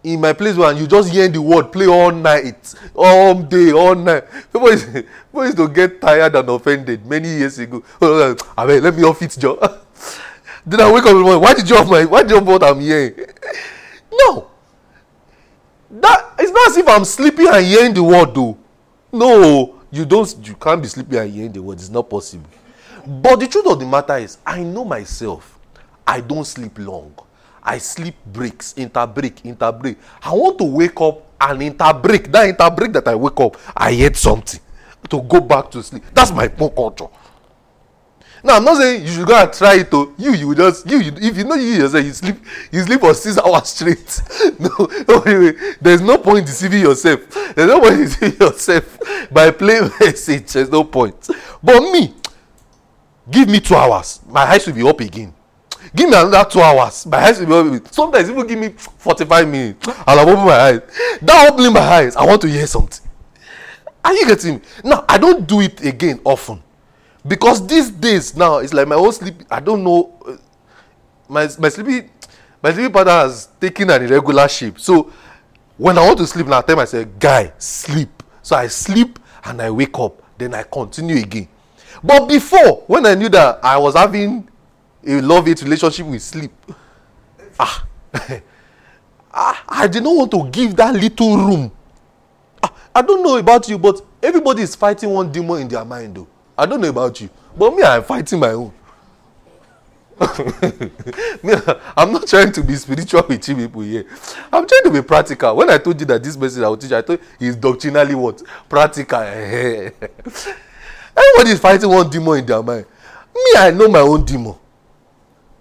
in 0.03 0.19
my 0.19 0.34
place 0.34 0.55
where 0.55 0.71
you 0.73 0.86
just 0.86 1.11
hear 1.11 1.27
the 1.27 1.41
word 1.41 1.71
play 1.71 1.88
all 1.88 2.11
night 2.11 2.75
all 2.93 3.41
day 3.41 3.71
all 3.71 3.95
night 3.95 4.23
people 4.51 4.69
used, 4.69 4.93
people 4.93 5.45
used 5.45 5.57
to 5.57 5.67
get 5.69 5.99
tired 6.01 6.36
and 6.36 6.49
offended 6.49 7.05
many 7.05 7.29
years 7.29 7.57
ago 7.57 7.81
oh, 8.01 8.07
oh, 8.07 8.36
oh 8.38 8.61
abeg 8.61 8.81
let 8.81 8.95
me 8.95 9.03
off 9.03 9.21
it 9.21 9.36
job 9.39 9.57
then 10.65 10.81
i 10.81 10.91
wake 10.91 11.03
up 11.03 11.11
in 11.11 11.17
the 11.17 11.23
morning 11.23 11.41
why 11.41 11.53
did 11.53 11.69
you 11.69 11.75
off 11.75 11.89
my 11.89 12.03
why 12.05 12.21
did 12.21 12.31
you 12.31 12.38
off 12.38 12.43
what 12.43 12.63
i'm 12.63 12.79
hearing 12.79 13.15
no 14.11 14.49
that 15.89 16.34
it's 16.38 16.51
not 16.51 16.67
as 16.69 16.77
if 16.77 16.88
i'm 16.88 17.05
sleeping 17.05 17.47
and 17.47 17.65
hearing 17.65 17.93
the 17.93 18.03
word 18.03 18.36
though 18.36 18.57
no 19.14 19.80
you 19.91 20.03
don't 20.05 20.36
you 20.45 20.55
can't 20.55 20.82
be 20.82 20.88
sleeping 20.88 21.18
and 21.20 21.32
hearing 21.32 21.51
the 21.51 21.61
word 21.61 21.78
it's 21.78 21.89
not 21.89 22.09
possible 22.09 22.49
but 23.05 23.39
the 23.39 23.47
truth 23.47 23.68
of 23.68 23.80
the 23.80 23.86
matter 23.86 24.18
is 24.18 24.38
i 24.45 24.61
know 24.61 24.84
myself 24.84 25.53
I 26.05 26.22
don't 26.22 26.45
sleep 26.45 26.78
long. 26.80 27.14
I 27.64 27.78
sleep 27.78 28.16
breaks, 28.26 28.74
interbreak, 28.74 29.41
interbreak. 29.43 29.95
I 30.22 30.34
want 30.34 30.57
to 30.57 30.66
wake 30.66 30.99
up 30.99 31.26
and 31.39 31.61
interbreak. 31.61 32.32
That 32.32 32.57
interbreak 32.57 32.93
that 32.93 33.07
I 33.07 33.16
wake 33.16 33.39
up, 33.39 33.57
I 33.76 33.91
ate 33.91 34.18
something 34.18 34.59
to 35.09 35.22
go 35.22 35.39
back 35.39 35.72
to 35.72 35.82
sleep. 35.82 36.03
That's 36.14 36.32
my 36.32 36.47
poor 36.49 36.70
culture. 36.70 37.07
Now 38.43 38.57
I'm 38.57 38.65
not 38.65 38.77
saying 38.77 39.03
you 39.03 39.07
should 39.07 39.25
go 39.27 39.35
and 39.41 39.53
try 39.53 39.75
it. 39.75 39.89
To 39.91 40.13
you, 40.17 40.33
you 40.33 40.53
just 40.55 40.89
you, 40.89 40.99
you 40.99 41.11
if 41.15 41.37
you 41.37 41.45
know 41.45 41.55
you 41.55 41.75
yourself, 41.75 42.03
you 42.03 42.11
sleep, 42.11 42.35
you 42.71 42.81
sleep 42.81 42.99
for 42.99 43.13
six 43.13 43.37
hours 43.45 43.69
straight. 43.69 44.21
no, 44.59 44.69
no, 45.07 45.53
there's 45.81 46.01
no 46.01 46.17
point 46.17 46.45
deceiving 46.45 46.81
yourself. 46.81 47.21
There's 47.55 47.69
no 47.69 47.79
point 47.79 47.97
deceiving 47.97 48.39
yourself 48.39 48.99
by 49.31 49.51
playing 49.51 49.89
message. 49.99 50.51
There's 50.53 50.69
no 50.69 50.83
point. 50.83 51.29
But 51.63 51.79
me, 51.91 52.13
give 53.31 53.47
me 53.47 53.61
two 53.61 53.75
hours, 53.75 54.19
my 54.27 54.41
eyes 54.41 54.67
will 54.67 54.73
be 54.73 54.87
up 54.87 54.99
again 54.99 55.33
give 55.95 56.09
me 56.09 56.15
another 56.15 56.49
two 56.49 56.61
hours 56.61 57.05
my 57.05 57.17
eyes 57.17 57.39
will 57.39 57.45
be 57.45 57.53
open 57.53 57.91
sometimes 57.91 58.29
even 58.29 58.47
give 58.47 58.57
me 58.57 58.69
forty-five 58.69 59.47
minutes 59.47 59.87
and 59.87 59.95
i 60.07 60.21
open 60.21 60.45
my 60.45 60.51
eyes 60.59 60.81
that 61.21 61.51
opening 61.51 61.73
my 61.73 61.79
eyes 61.79 62.15
i 62.15 62.25
want 62.25 62.41
to 62.41 62.47
hear 62.47 62.65
something 62.65 63.05
are 64.03 64.13
you 64.13 64.25
getting 64.25 64.55
me 64.55 64.61
now 64.83 65.03
i 65.07 65.17
don't 65.17 65.45
do 65.45 65.59
it 65.61 65.83
again 65.83 66.19
often 66.23 66.61
because 67.28 67.65
these 67.67 67.89
days 67.89 68.36
now 68.36 68.57
it's 68.57 68.74
like 68.74 68.88
my 68.88 68.95
own 68.95 69.11
sleep 69.13 69.36
i 69.49 69.59
don't 69.59 69.84
know 69.84 70.13
uh, 70.28 70.36
my 71.30 71.47
my 71.59 71.69
sleeping 71.69 72.09
my 72.61 72.71
sleeping 72.71 72.93
pattern 72.93 73.13
has 73.13 73.49
taken 73.59 73.89
an 73.89 74.01
irregular 74.03 74.47
shape. 74.47 74.80
So 74.80 75.11
when 75.78 75.97
i 75.97 76.05
want 76.05 76.17
to 76.19 76.28
sleep 76.28 76.47
now 76.47 76.59
i 76.59 76.61
tell 76.61 76.78
myself 76.78 77.07
guy 77.19 77.51
sleep. 77.57 78.24
So 78.41 78.55
i 78.55 78.67
sleep 78.67 79.19
and 79.43 79.61
i 79.61 79.69
wake 79.69 79.97
up. 79.99 80.21
Then 80.38 80.53
i 80.53 80.63
continue 80.63 81.17
again. 81.17 81.47
But 82.03 82.28
before 82.28 82.84
when 82.88 83.05
i 83.05 83.15
knew 83.15 83.30
that 83.30 83.59
i 83.63 83.78
was 83.78 83.95
having 83.95 84.47
a 85.05 85.21
love 85.21 85.45
hate 85.45 85.61
relationship 85.61 86.05
with 86.05 86.21
sleep 86.21 86.51
ah 87.59 87.86
ah 89.34 89.63
i 89.67 89.88
did 89.88 90.03
not 90.03 90.15
want 90.15 90.32
to 90.32 90.49
give 90.49 90.76
that 90.78 90.93
little 90.93 91.38
room. 91.38 91.71
Ah 92.63 92.74
i 92.95 93.01
don't 93.01 93.21
know 93.24 93.38
about 93.38 93.67
you 93.67 93.78
but 93.78 94.01
everybody 94.21 94.62
is 94.62 94.75
fighting 94.75 95.09
one 95.09 95.29
demon 95.32 95.62
in 95.62 95.67
their 95.67 95.83
mind 95.83 96.16
though 96.16 96.28
i 96.63 96.65
don't 96.65 96.79
know 96.81 96.89
about 96.89 97.19
you 97.19 97.29
but 97.57 97.75
me 97.75 97.83
i 97.83 97.97
am 97.97 98.03
fighting 98.03 98.39
my 98.39 98.51
own. 98.51 98.73
Me 101.43 101.53
i'm 101.97 102.13
not 102.13 102.27
trying 102.27 102.51
to 102.51 102.63
be 102.63 102.75
spiritual 102.75 103.23
with 103.27 103.47
you 103.49 103.55
people 103.55 103.81
here. 103.81 104.05
I'm 104.51 104.67
trying 104.67 104.83
to 104.83 104.91
be 104.91 105.01
practical. 105.01 105.55
When 105.55 105.69
i 105.69 105.77
told 105.77 105.99
you 105.99 106.05
that 106.05 106.23
this 106.23 106.37
message 106.37 106.63
i 106.63 106.67
will 106.69 106.77
teach 106.77 106.91
you 106.91 106.97
i 106.97 107.01
thought 107.01 107.19
is 107.39 107.55
doctrinally 107.55 108.13
what? 108.15 108.41
Practical. 108.69 109.19
Everybody 109.21 109.91
is 111.49 111.59
fighting 111.59 111.89
one 111.89 112.09
demon 112.09 112.39
in 112.39 112.45
their 112.45 112.61
mind. 112.63 112.85
Me 113.35 113.51
i 113.57 113.71
know 113.71 113.87
my 113.87 113.99
own 113.99 114.23
demon. 114.23 114.55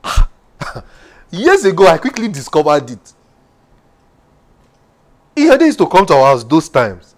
Years 1.30 1.64
ago 1.64 1.86
i 1.86 1.96
quickly 1.98 2.28
discovered 2.28 2.90
it. 2.90 3.12
Iyede 5.34 5.62
used 5.62 5.78
to 5.78 5.86
come 5.86 6.04
to 6.06 6.14
our 6.14 6.26
house 6.32 6.44
those 6.44 6.68
times. 6.68 7.14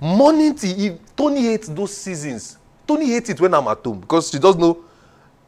Morning 0.00 0.54
till 0.54 0.78
eve 0.80 0.98
tony 1.14 1.42
hates 1.42 1.68
those 1.68 1.94
seasons 1.94 2.57
tony 2.88 3.06
hates 3.06 3.30
it 3.30 3.40
when 3.40 3.54
i'm 3.54 3.68
at 3.68 3.78
home 3.84 4.00
because 4.00 4.30
she 4.30 4.38
doesn't 4.40 4.60
know 4.60 4.78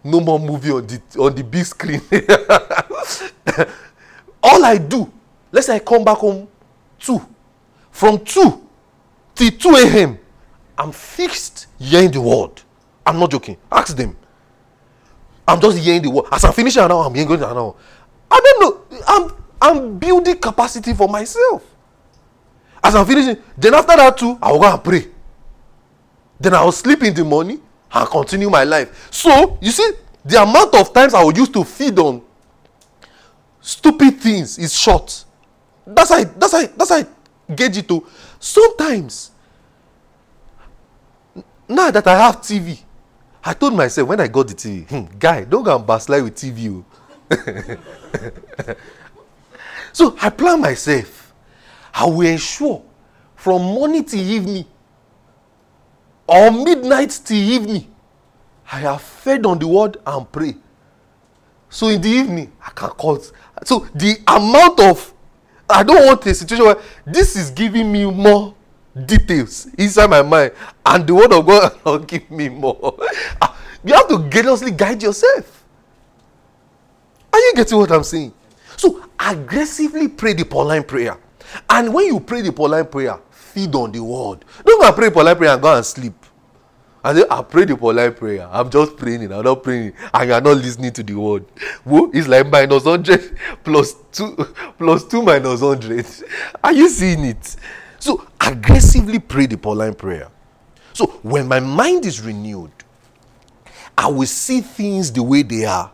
no 0.04 0.20
more 0.20 0.38
movie 0.38 0.70
on 0.70 0.86
the 0.86 1.00
on 1.18 1.34
the 1.34 1.42
big 1.42 1.64
screen 1.64 2.00
all 4.42 4.64
i 4.64 4.78
do 4.78 5.10
let's 5.50 5.66
say 5.66 5.74
i 5.76 5.78
come 5.80 6.04
back 6.04 6.18
home 6.18 6.46
two 6.98 7.20
from 7.90 8.22
two 8.24 8.62
till 9.34 9.50
two 9.50 9.70
a.m 9.76 10.18
i'm 10.78 10.92
fixed 10.92 11.66
hearing 11.78 12.10
the 12.10 12.20
word 12.20 12.62
i'm 13.04 13.18
not 13.18 13.30
joking 13.30 13.56
ask 13.72 13.96
them 13.96 14.14
I'm 15.50 15.60
just 15.60 15.78
hearing 15.78 16.02
the 16.02 16.10
word. 16.10 16.26
As 16.30 16.44
I'm 16.44 16.52
finishing 16.52 16.86
now, 16.86 17.00
I'm 17.00 17.14
hearing 17.14 17.40
now. 17.40 17.74
I 18.30 18.40
don't 18.40 18.60
know. 18.60 18.98
I'm 19.08 19.32
I'm 19.60 19.98
building 19.98 20.38
capacity 20.38 20.94
for 20.94 21.08
myself. 21.08 21.62
As 22.82 22.94
I'm 22.94 23.04
finishing, 23.04 23.36
then 23.58 23.74
after 23.74 23.96
that 23.96 24.16
too, 24.16 24.38
I 24.40 24.52
will 24.52 24.60
go 24.60 24.72
and 24.72 24.82
pray. 24.84 25.06
Then 26.40 26.54
I 26.54 26.64
will 26.64 26.72
sleep 26.72 27.02
in 27.02 27.12
the 27.12 27.22
morning 27.24 27.60
and 27.92 28.08
continue 28.08 28.48
my 28.48 28.64
life. 28.64 29.08
So 29.12 29.58
you 29.60 29.70
see, 29.70 29.92
the 30.24 30.42
amount 30.42 30.74
of 30.74 30.92
times 30.92 31.12
I 31.12 31.22
will 31.22 31.36
use 31.36 31.50
to 31.50 31.62
feed 31.64 31.98
on 31.98 32.22
stupid 33.60 34.18
things 34.18 34.58
is 34.58 34.74
short. 34.74 35.24
That's 35.86 36.08
how 36.08 36.24
that's 36.24 36.52
how 36.52 36.66
that's 36.66 36.90
how 36.90 36.96
I 36.96 37.06
gauge 37.54 37.76
it 37.76 37.88
to. 37.88 38.06
Sometimes 38.38 39.32
now 41.68 41.90
that 41.90 42.06
I 42.06 42.18
have 42.18 42.36
TV, 42.40 42.80
I 43.44 43.52
told 43.52 43.74
myself 43.74 44.08
when 44.08 44.20
I 44.20 44.28
got 44.28 44.48
the 44.48 44.54
TV, 44.54 44.88
hmm, 44.88 45.18
guy, 45.18 45.44
don't 45.44 45.62
go 45.62 45.76
and 45.76 45.86
backslide 45.86 46.22
with 46.24 46.34
TV. 46.36 46.82
Oh. 46.82 46.84
so 49.92 50.16
I 50.20 50.30
plan 50.30 50.60
myself. 50.60 51.32
I 51.92 52.06
will 52.06 52.22
ensure 52.22 52.82
from 53.36 53.62
morning 53.62 54.04
till 54.04 54.20
evening 54.20 54.64
or 56.30 56.50
midnight 56.52 57.10
till 57.24 57.36
evening 57.36 57.92
i 58.72 58.78
have 58.78 59.02
fed 59.02 59.44
on 59.44 59.58
the 59.58 59.66
word 59.66 59.96
and 60.06 60.30
pray. 60.30 60.54
So 61.68 61.88
in 61.88 62.00
the 62.00 62.08
evening 62.08 62.52
i 62.64 62.70
can 62.70 62.90
call. 62.90 63.20
So 63.64 63.80
the 63.94 64.16
amount 64.26 64.78
of 64.80 65.12
i 65.68 65.82
don't 65.82 66.06
want 66.06 66.24
a 66.26 66.34
situation 66.34 66.64
where 66.64 66.78
this 67.04 67.34
is 67.36 67.50
giving 67.50 67.90
me 67.90 68.04
more 68.06 68.54
details 69.06 69.66
inside 69.78 70.08
my 70.08 70.22
mind 70.22 70.52
and 70.86 71.06
the 71.06 71.14
word 71.14 71.32
of 71.32 71.46
god 71.46 71.78
will 71.84 71.98
give 71.98 72.30
me 72.30 72.48
more. 72.48 72.96
Ah, 73.42 73.56
you 73.84 73.92
have 73.92 74.08
to 74.08 74.28
generously 74.28 74.70
guide 74.70 75.02
yourself. 75.02 75.64
Are 77.32 77.38
you 77.38 77.52
getting 77.56 77.78
what 77.78 77.90
i'm 77.90 78.04
saying? 78.04 78.32
So 78.76 79.04
aggressively 79.18 80.06
pray 80.08 80.32
the 80.34 80.44
Pauline 80.44 80.84
prayer. 80.84 81.16
And 81.68 81.92
when 81.92 82.06
you 82.06 82.20
pray 82.20 82.42
the 82.42 82.52
Pauline 82.52 82.86
prayer 82.86 83.18
feed 83.30 83.74
on 83.74 83.90
the 83.92 84.02
word. 84.02 84.44
Don't 84.64 84.80
go 84.80 84.86
and 84.86 84.96
pray 84.96 85.10
Pauline 85.10 85.36
prayer 85.36 85.52
and 85.52 85.62
go 85.62 85.74
and 85.74 85.84
sleep 85.84 86.14
and 87.04 87.18
say 87.18 87.24
i 87.30 87.42
pray 87.42 87.64
the 87.64 87.76
Pauline 87.76 88.12
prayer 88.12 88.48
i'm 88.52 88.68
just 88.70 88.96
praying 88.96 89.32
i'm 89.32 89.44
not 89.44 89.62
praying 89.62 89.92
and 90.12 90.28
you 90.28 90.34
are 90.34 90.40
not 90.40 90.56
listening 90.56 90.92
to 90.92 91.02
the 91.02 91.14
word 91.14 91.44
wo 91.84 92.10
it's 92.12 92.28
like 92.28 92.46
minus 92.48 92.84
hundred 92.84 93.36
plus 93.64 93.94
two 94.12 94.36
plus 94.78 95.04
two 95.04 95.22
minus 95.22 95.60
hundred 95.60 96.06
are 96.62 96.72
you 96.72 96.88
seeing 96.88 97.24
it 97.24 97.56
so 98.00 98.26
aggressively 98.40 99.18
pray 99.18 99.46
the 99.46 99.58
Pauline 99.58 99.94
prayer. 99.94 100.28
So 100.94 101.06
when 101.22 101.46
my 101.46 101.60
mind 101.60 102.06
is 102.06 102.20
renewed, 102.20 102.72
I 103.96 104.08
will 104.08 104.26
see 104.26 104.62
things 104.62 105.12
the 105.12 105.22
way 105.22 105.42
they 105.42 105.66
are. 105.66 105.92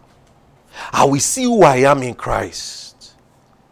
I 0.93 1.05
will 1.05 1.21
see 1.21 1.43
who 1.43 1.65
I 1.65 1.79
am 1.79 2.03
in 2.05 2.15
Christ. 2.15 3.15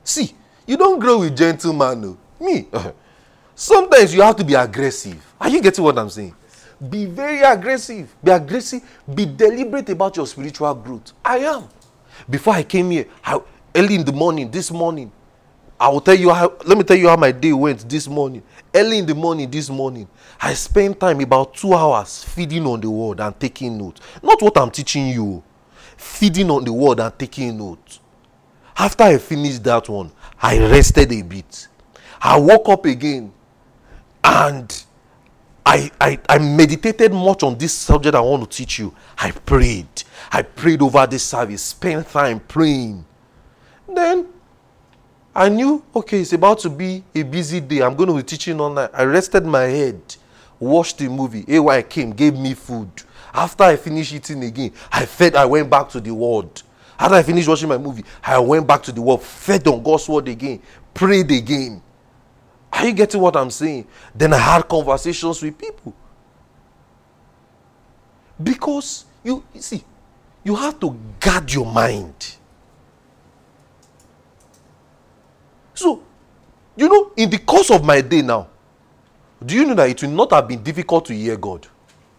See, 0.02 0.35
you 0.66 0.77
don't 0.77 0.98
grow 0.98 1.20
with 1.20 1.36
gentleman. 1.36 2.01
No. 2.01 2.19
Me. 2.40 2.66
Sometimes 3.55 4.12
you 4.12 4.20
have 4.23 4.36
to 4.36 4.44
be 4.44 4.55
aggressive. 4.55 5.24
Are 5.40 5.48
you 5.48 5.62
getting 5.62 5.85
what 5.85 5.97
I'm 5.97 6.11
saying? 6.11 6.35
Be 6.91 7.07
very 7.07 7.41
aggressive. 7.41 8.15
Be 8.23 8.31
aggressive. 8.31 8.83
Be 9.15 9.27
deliberate 9.27 9.89
about 9.91 10.17
your 10.17 10.27
spiritual 10.27 10.75
growth. 10.75 11.13
I 11.25 11.39
am. 11.39 11.69
Before 12.29 12.55
I 12.55 12.63
came 12.63 12.91
here, 12.91 13.07
early 13.75 13.95
in 13.97 14.05
the 14.05 14.13
morning, 14.13 14.51
this 14.51 14.71
morning, 14.71 15.11
I 15.79 15.89
will 15.89 16.01
tell 16.01 16.15
you 16.15 16.31
how, 16.31 16.55
let 16.65 16.79
me 16.79 16.85
tell 16.85 16.97
you 16.97 17.09
how 17.09 17.17
my 17.17 17.33
day 17.33 17.53
went 17.53 17.89
this 17.89 18.09
morning. 18.09 18.43
Early 18.75 18.99
in 18.99 19.07
the 19.07 19.15
morning, 19.15 19.51
this 19.51 19.69
morning, 19.69 20.09
I 20.41 20.55
spent 20.55 21.01
time 21.01 21.21
about 21.21 21.55
two 21.55 21.75
hours 21.75 22.23
feeding 22.25 22.67
on 22.67 22.81
the 22.81 22.91
word 22.91 23.21
and 23.21 23.39
taking 23.39 23.77
notes. 23.77 24.01
Not 24.23 24.41
what 24.41 24.57
I'm 24.57 24.71
teaching 24.71 25.09
you, 25.09 25.43
feeding 25.97 26.51
on 26.51 26.65
the 26.65 26.73
word 26.73 27.01
and 27.01 27.19
taking 27.19 27.59
notes. 27.59 28.01
After 28.77 29.05
I 29.05 29.19
finished 29.19 29.63
that 29.65 29.89
one, 29.89 30.13
I 30.41 30.59
rested 30.59 31.13
a 31.13 31.23
bit. 31.23 31.69
I 32.21 32.39
woke 32.39 32.69
up 32.69 32.87
again 32.87 33.33
and 34.23 34.85
I, 35.66 35.91
I, 36.01 36.19
I 36.28 36.39
meditated 36.39 37.12
much 37.12 37.43
on 37.43 37.57
this 37.57 37.73
subject 37.73 38.15
I 38.15 38.20
want 38.20 38.51
to 38.51 38.57
teach 38.57 38.78
you. 38.78 38.95
I 39.19 39.31
prayed. 39.31 39.86
I 40.31 40.43
prayed 40.43 40.82
over 40.82 41.07
this 41.07 41.24
service, 41.24 41.62
spent 41.62 42.09
time 42.09 42.41
praying. 42.41 43.05
Then 43.89 44.27
I 45.35 45.49
knew, 45.49 45.82
okay, 45.97 46.20
it's 46.20 46.32
about 46.32 46.59
to 46.61 46.70
be 46.70 47.03
a 47.15 47.23
busy 47.23 47.61
day. 47.61 47.82
I'm 47.82 47.97
going 47.97 48.09
to 48.09 48.15
be 48.15 48.23
teaching 48.23 48.61
all 48.61 48.70
night. 48.70 48.91
I 48.93 49.05
rested 49.05 49.45
my 49.45 49.62
head, 49.62 50.01
watched 50.61 50.99
the 50.99 51.09
movie. 51.09 51.45
AY 51.49 51.82
came, 51.82 52.11
gave 52.11 52.39
me 52.39 52.55
food. 52.55 52.91
After 53.32 53.65
I 53.65 53.77
finished 53.77 54.12
eating 54.12 54.45
again, 54.45 54.73
I 54.93 55.07
fed, 55.07 55.35
I 55.35 55.45
went 55.45 55.69
back 55.69 55.89
to 55.91 56.01
the 56.01 56.15
word. 56.15 56.62
After 56.99 57.16
I 57.16 57.23
finished 57.23 57.49
watching 57.49 57.69
my 57.69 57.78
movie, 57.78 58.05
I 58.23 58.39
went 58.39 58.66
back 58.66 58.82
to 58.85 58.93
the 58.93 59.03
word, 59.03 59.23
fed 59.23 59.66
on 59.66 59.82
God's 59.82 60.09
word 60.09 60.28
again, 60.28 60.62
prayed 60.93 61.31
again. 61.32 61.82
Are 62.75 62.87
you 62.87 62.93
getting 62.93 63.21
what 63.21 63.37
I'm 63.37 63.51
saying? 63.51 63.87
Then 64.15 64.33
I 64.33 64.39
had 64.39 64.69
conversations 64.69 65.41
with 65.41 65.57
people. 65.57 65.95
Because 68.43 69.05
you, 69.23 69.45
you 69.55 69.63
see, 69.63 69.85
you 70.43 70.57
have 70.57 70.81
to 70.81 70.99
guard 71.21 71.53
your 71.53 71.67
mind. 71.67 72.35
So, 75.73 76.03
you 76.77 76.89
know, 76.89 77.13
in 77.17 77.31
the 77.31 77.39
course 77.39 77.71
of 77.71 77.85
my 77.85 78.01
day 78.01 78.23
now, 78.23 78.49
do 79.45 79.55
you 79.55 79.65
know 79.65 79.75
that 79.75 79.89
it 79.91 80.03
will 80.03 80.11
not 80.11 80.33
have 80.33 80.49
been 80.49 80.63
difficult 80.63 81.05
to 81.07 81.15
hear 81.15 81.37
God? 81.37 81.67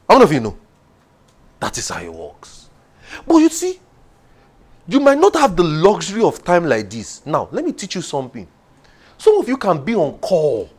How 0.08 0.16
many 0.16 0.24
of 0.24 0.32
you 0.32 0.40
know? 0.40 0.58
That 1.60 1.78
is 1.78 1.90
how 1.90 2.00
it 2.00 2.14
works. 2.14 2.70
But 3.28 3.38
you 3.38 3.50
see, 3.50 3.80
you 4.88 5.02
might 5.02 5.18
not 5.18 5.36
have 5.36 5.56
the 5.56 5.64
luxury 5.64 6.24
of 6.24 6.44
time 6.44 6.66
like 6.66 6.90
this. 6.90 7.26
Now, 7.26 7.50
let 7.52 7.66
me 7.66 7.74
teach 7.74 7.96
you 7.96 8.02
something. 8.02 8.48
Some 9.18 9.38
of 9.38 9.48
you 9.48 9.58
can 9.58 9.84
be 9.84 9.96
on 9.96 10.18
call. 10.20 10.70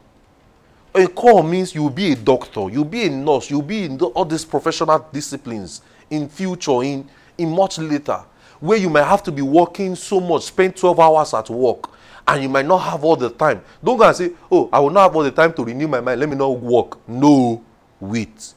A 0.94 1.06
call 1.06 1.42
means 1.42 1.74
you'll 1.74 1.90
be 1.90 2.12
a 2.12 2.16
doctor, 2.16 2.70
you'll 2.70 2.84
be 2.84 3.04
a 3.04 3.10
nurse, 3.10 3.50
you'll 3.50 3.60
be 3.62 3.84
in 3.84 4.00
all 4.00 4.24
these 4.24 4.44
professional 4.44 5.06
disciplines 5.12 5.82
in 6.08 6.28
future, 6.28 6.82
in, 6.82 7.06
in 7.36 7.50
much 7.50 7.78
later, 7.78 8.24
where 8.60 8.78
you 8.78 8.88
might 8.88 9.04
have 9.04 9.22
to 9.24 9.32
be 9.32 9.42
working 9.42 9.94
so 9.94 10.20
much, 10.20 10.44
spend 10.44 10.74
12 10.74 10.98
hours 10.98 11.34
at 11.34 11.50
work 11.50 11.90
and 12.28 12.42
you 12.42 12.48
might 12.48 12.66
not 12.66 12.78
have 12.78 13.04
all 13.04 13.16
the 13.16 13.30
time. 13.30 13.62
Don't 13.82 13.96
go 13.96 14.04
and 14.04 14.16
say, 14.16 14.32
Oh, 14.50 14.68
I 14.72 14.80
will 14.80 14.90
not 14.90 15.02
have 15.04 15.16
all 15.16 15.22
the 15.22 15.30
time 15.30 15.52
to 15.54 15.64
renew 15.64 15.86
my 15.86 16.00
mind. 16.00 16.20
Let 16.20 16.28
me 16.28 16.36
not 16.36 16.48
work. 16.48 17.08
No, 17.08 17.62
wait. 18.00 18.54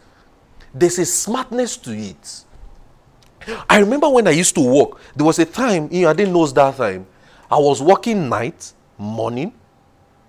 There's 0.73 0.97
a 0.99 1.05
smartness 1.05 1.77
to 1.77 1.91
it. 1.95 2.45
I 3.69 3.79
remember 3.79 4.09
when 4.09 4.27
I 4.27 4.31
used 4.31 4.55
to 4.55 4.61
work, 4.61 4.99
there 5.15 5.25
was 5.25 5.39
a 5.39 5.45
time, 5.45 5.89
you 5.91 6.03
know, 6.03 6.09
I 6.09 6.13
didn't 6.13 6.33
know 6.33 6.45
that 6.45 6.77
time. 6.77 7.07
I 7.49 7.57
was 7.57 7.81
working 7.81 8.29
night, 8.29 8.73
morning, 8.97 9.53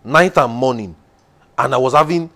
night 0.05 0.37
and 0.37 0.53
morning. 0.53 0.97
And 1.59 1.75
I 1.75 1.79
was 1.79 1.95
having, 1.95 2.31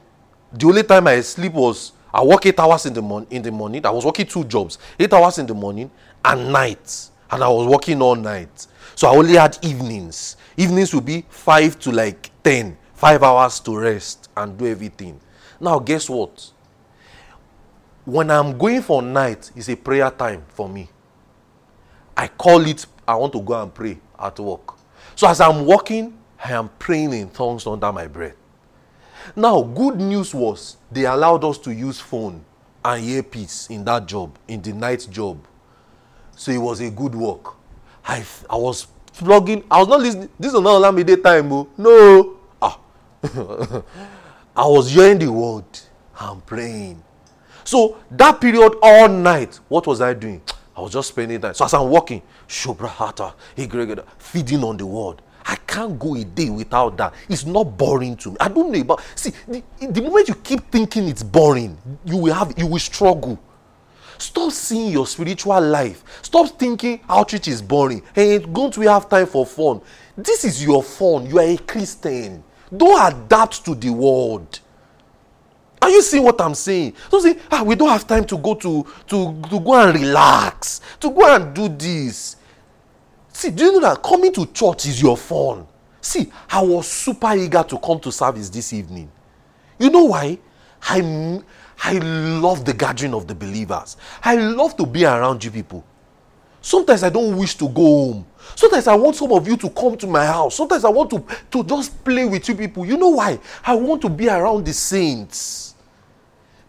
the 0.52 0.66
only 0.66 0.82
time 0.82 1.06
I 1.06 1.20
sleep 1.20 1.52
was, 1.52 1.92
I 2.12 2.22
work 2.22 2.46
eight 2.46 2.58
hours 2.60 2.86
in 2.86 2.94
the, 2.94 3.02
mon- 3.02 3.26
in 3.30 3.42
the 3.42 3.50
morning. 3.50 3.84
I 3.84 3.90
was 3.90 4.04
working 4.04 4.26
two 4.26 4.44
jobs, 4.44 4.78
eight 4.98 5.12
hours 5.12 5.38
in 5.38 5.46
the 5.46 5.54
morning 5.54 5.90
and 6.24 6.52
night. 6.52 7.10
And 7.30 7.42
I 7.42 7.48
was 7.48 7.66
working 7.66 8.00
all 8.00 8.14
night. 8.14 8.66
So 8.94 9.08
I 9.08 9.16
only 9.16 9.34
had 9.34 9.58
evenings. 9.62 10.36
Evenings 10.56 10.94
would 10.94 11.04
be 11.04 11.24
5 11.28 11.78
to 11.80 11.90
like 11.90 12.30
ten, 12.44 12.76
five 12.92 13.22
hours 13.22 13.58
to 13.60 13.76
rest 13.76 14.28
and 14.36 14.56
do 14.56 14.66
everything. 14.66 15.18
Now, 15.60 15.78
guess 15.78 16.08
what? 16.08 16.50
When 18.04 18.30
I'm 18.30 18.56
going 18.56 18.82
for 18.82 19.02
night, 19.02 19.50
it's 19.56 19.68
a 19.68 19.76
prayer 19.76 20.10
time 20.10 20.44
for 20.48 20.68
me. 20.68 20.88
I 22.16 22.28
call 22.28 22.64
it, 22.66 22.84
I 23.08 23.14
want 23.16 23.32
to 23.32 23.40
go 23.40 23.60
and 23.60 23.74
pray 23.74 23.98
at 24.18 24.38
work. 24.38 24.74
So 25.16 25.26
as 25.26 25.40
I'm 25.40 25.64
walking, 25.64 26.16
I 26.44 26.52
am 26.52 26.68
praying 26.78 27.14
in 27.14 27.30
tongues 27.30 27.66
under 27.66 27.90
my 27.90 28.06
breath. 28.06 28.36
Now, 29.34 29.62
good 29.62 29.96
news 29.96 30.34
was 30.34 30.76
they 30.92 31.06
allowed 31.06 31.42
us 31.42 31.56
to 31.58 31.72
use 31.72 31.98
phone 31.98 32.44
and 32.84 33.02
earpiece 33.02 33.68
in 33.70 33.82
that 33.86 34.04
job, 34.04 34.36
in 34.46 34.60
the 34.60 34.74
night 34.74 35.08
job. 35.10 35.38
So 36.36 36.52
it 36.52 36.58
was 36.58 36.80
a 36.80 36.90
good 36.90 37.14
work. 37.14 37.54
I, 38.06 38.22
I 38.50 38.56
was 38.56 38.86
flogging. 39.14 39.64
I 39.70 39.78
was 39.78 39.88
not 39.88 40.00
listening. 40.00 40.28
This 40.38 40.52
was 40.52 40.60
not 40.60 40.82
Olamide 40.82 41.22
time. 41.22 41.50
Oh. 41.50 41.68
No. 41.78 42.36
Ah. 42.60 42.78
I 44.54 44.66
was 44.66 44.90
hearing 44.90 45.18
the 45.18 45.32
word 45.32 45.64
and 46.20 46.44
praying. 46.44 47.02
So 47.64 47.96
that 48.10 48.38
period 48.38 48.74
all 48.82 49.08
night, 49.08 49.58
what 49.68 49.86
was 49.86 50.02
I 50.02 50.12
doing? 50.12 50.42
I 50.76 50.82
was 50.82 50.92
just 50.92 51.08
spending 51.08 51.40
time. 51.40 51.54
So 51.54 51.64
as 51.64 51.72
I'm 51.72 51.88
walking, 51.88 52.20
Shobrahata, 52.46 53.32
feeding 54.18 54.62
on 54.62 54.76
the 54.76 54.84
word. 54.84 55.22
I 55.46 55.56
can't 55.66 55.98
go 55.98 56.14
a 56.14 56.24
day 56.24 56.50
without 56.50 56.96
that. 56.96 57.14
It's 57.28 57.44
not 57.44 57.76
boring 57.76 58.16
to 58.18 58.30
me. 58.30 58.36
I 58.40 58.48
don't 58.48 58.70
know 58.70 58.80
about. 58.80 59.02
See, 59.14 59.32
the, 59.46 59.62
the 59.80 60.02
moment 60.02 60.28
you 60.28 60.34
keep 60.36 60.70
thinking 60.70 61.08
it's 61.08 61.22
boring, 61.22 61.76
you 62.04 62.16
will 62.16 62.34
have, 62.34 62.54
you 62.56 62.66
will 62.66 62.78
struggle. 62.78 63.38
Stop 64.16 64.52
seeing 64.52 64.92
your 64.92 65.06
spiritual 65.06 65.60
life. 65.60 66.02
Stop 66.22 66.58
thinking 66.58 67.00
outreach 67.08 67.48
is 67.48 67.60
boring. 67.60 68.02
Hey, 68.14 68.38
don't 68.38 68.76
we 68.78 68.86
have 68.86 69.08
time 69.08 69.26
for 69.26 69.44
fun? 69.44 69.80
This 70.16 70.44
is 70.44 70.64
your 70.64 70.82
fun. 70.82 71.26
You 71.26 71.38
are 71.40 71.46
a 71.46 71.56
Christian. 71.58 72.42
Don't 72.74 73.12
adapt 73.12 73.64
to 73.64 73.74
the 73.74 73.90
world. 73.90 74.60
Are 75.82 75.90
you 75.90 76.00
seeing 76.00 76.22
what 76.22 76.40
I'm 76.40 76.54
saying? 76.54 76.94
Don't 77.10 77.20
say, 77.20 77.38
ah, 77.50 77.62
we 77.62 77.74
don't 77.74 77.90
have 77.90 78.06
time 78.06 78.24
to 78.24 78.38
go 78.38 78.54
to, 78.54 78.86
to, 79.08 79.42
to 79.50 79.60
go 79.60 79.74
and 79.74 80.00
relax, 80.00 80.80
to 81.00 81.10
go 81.10 81.34
and 81.34 81.54
do 81.54 81.68
this. 81.68 82.36
See, 83.35 83.51
do 83.51 83.65
you 83.65 83.73
know 83.73 83.81
that 83.81 84.01
coming 84.01 84.32
to 84.32 84.47
church 84.47 84.86
is 84.86 85.02
your 85.02 85.16
fun? 85.16 85.66
See, 86.01 86.31
I 86.48 86.62
was 86.62 86.86
super 86.86 87.35
eager 87.35 87.65
to 87.65 87.78
come 87.78 87.98
to 88.01 88.12
service 88.12 88.48
this 88.48 88.73
evening. 88.73 89.11
You 89.77 89.90
know 89.90 90.05
why? 90.05 90.39
I, 90.82 91.43
I 91.82 91.98
love 91.98 92.65
the 92.65 92.73
gathering 92.73 93.12
of 93.12 93.27
the 93.27 93.35
believers. 93.35 93.97
I 94.23 94.36
love 94.36 94.77
to 94.77 94.86
be 94.86 95.05
around 95.05 95.43
you 95.43 95.51
people. 95.51 95.85
Sometimes 96.61 97.02
I 97.02 97.09
don't 97.11 97.36
wish 97.36 97.56
to 97.56 97.69
go 97.69 97.82
home. 97.82 98.27
Sometimes 98.55 98.86
I 98.86 98.94
want 98.94 99.16
some 99.16 99.32
of 99.32 99.47
you 99.48 99.56
to 99.56 99.69
come 99.69 99.97
to 99.97 100.06
my 100.06 100.24
house. 100.24 100.55
Sometimes 100.55 100.85
I 100.85 100.90
want 100.90 101.11
to, 101.11 101.24
to 101.51 101.65
just 101.65 102.05
play 102.05 102.24
with 102.24 102.48
you 102.48 102.55
people. 102.55 102.86
You 102.86 102.97
know 102.97 103.09
why? 103.09 103.40
I 103.65 103.74
want 103.74 104.01
to 104.02 104.09
be 104.09 104.28
around 104.28 104.65
the 104.65 104.73
saints. 104.73 105.74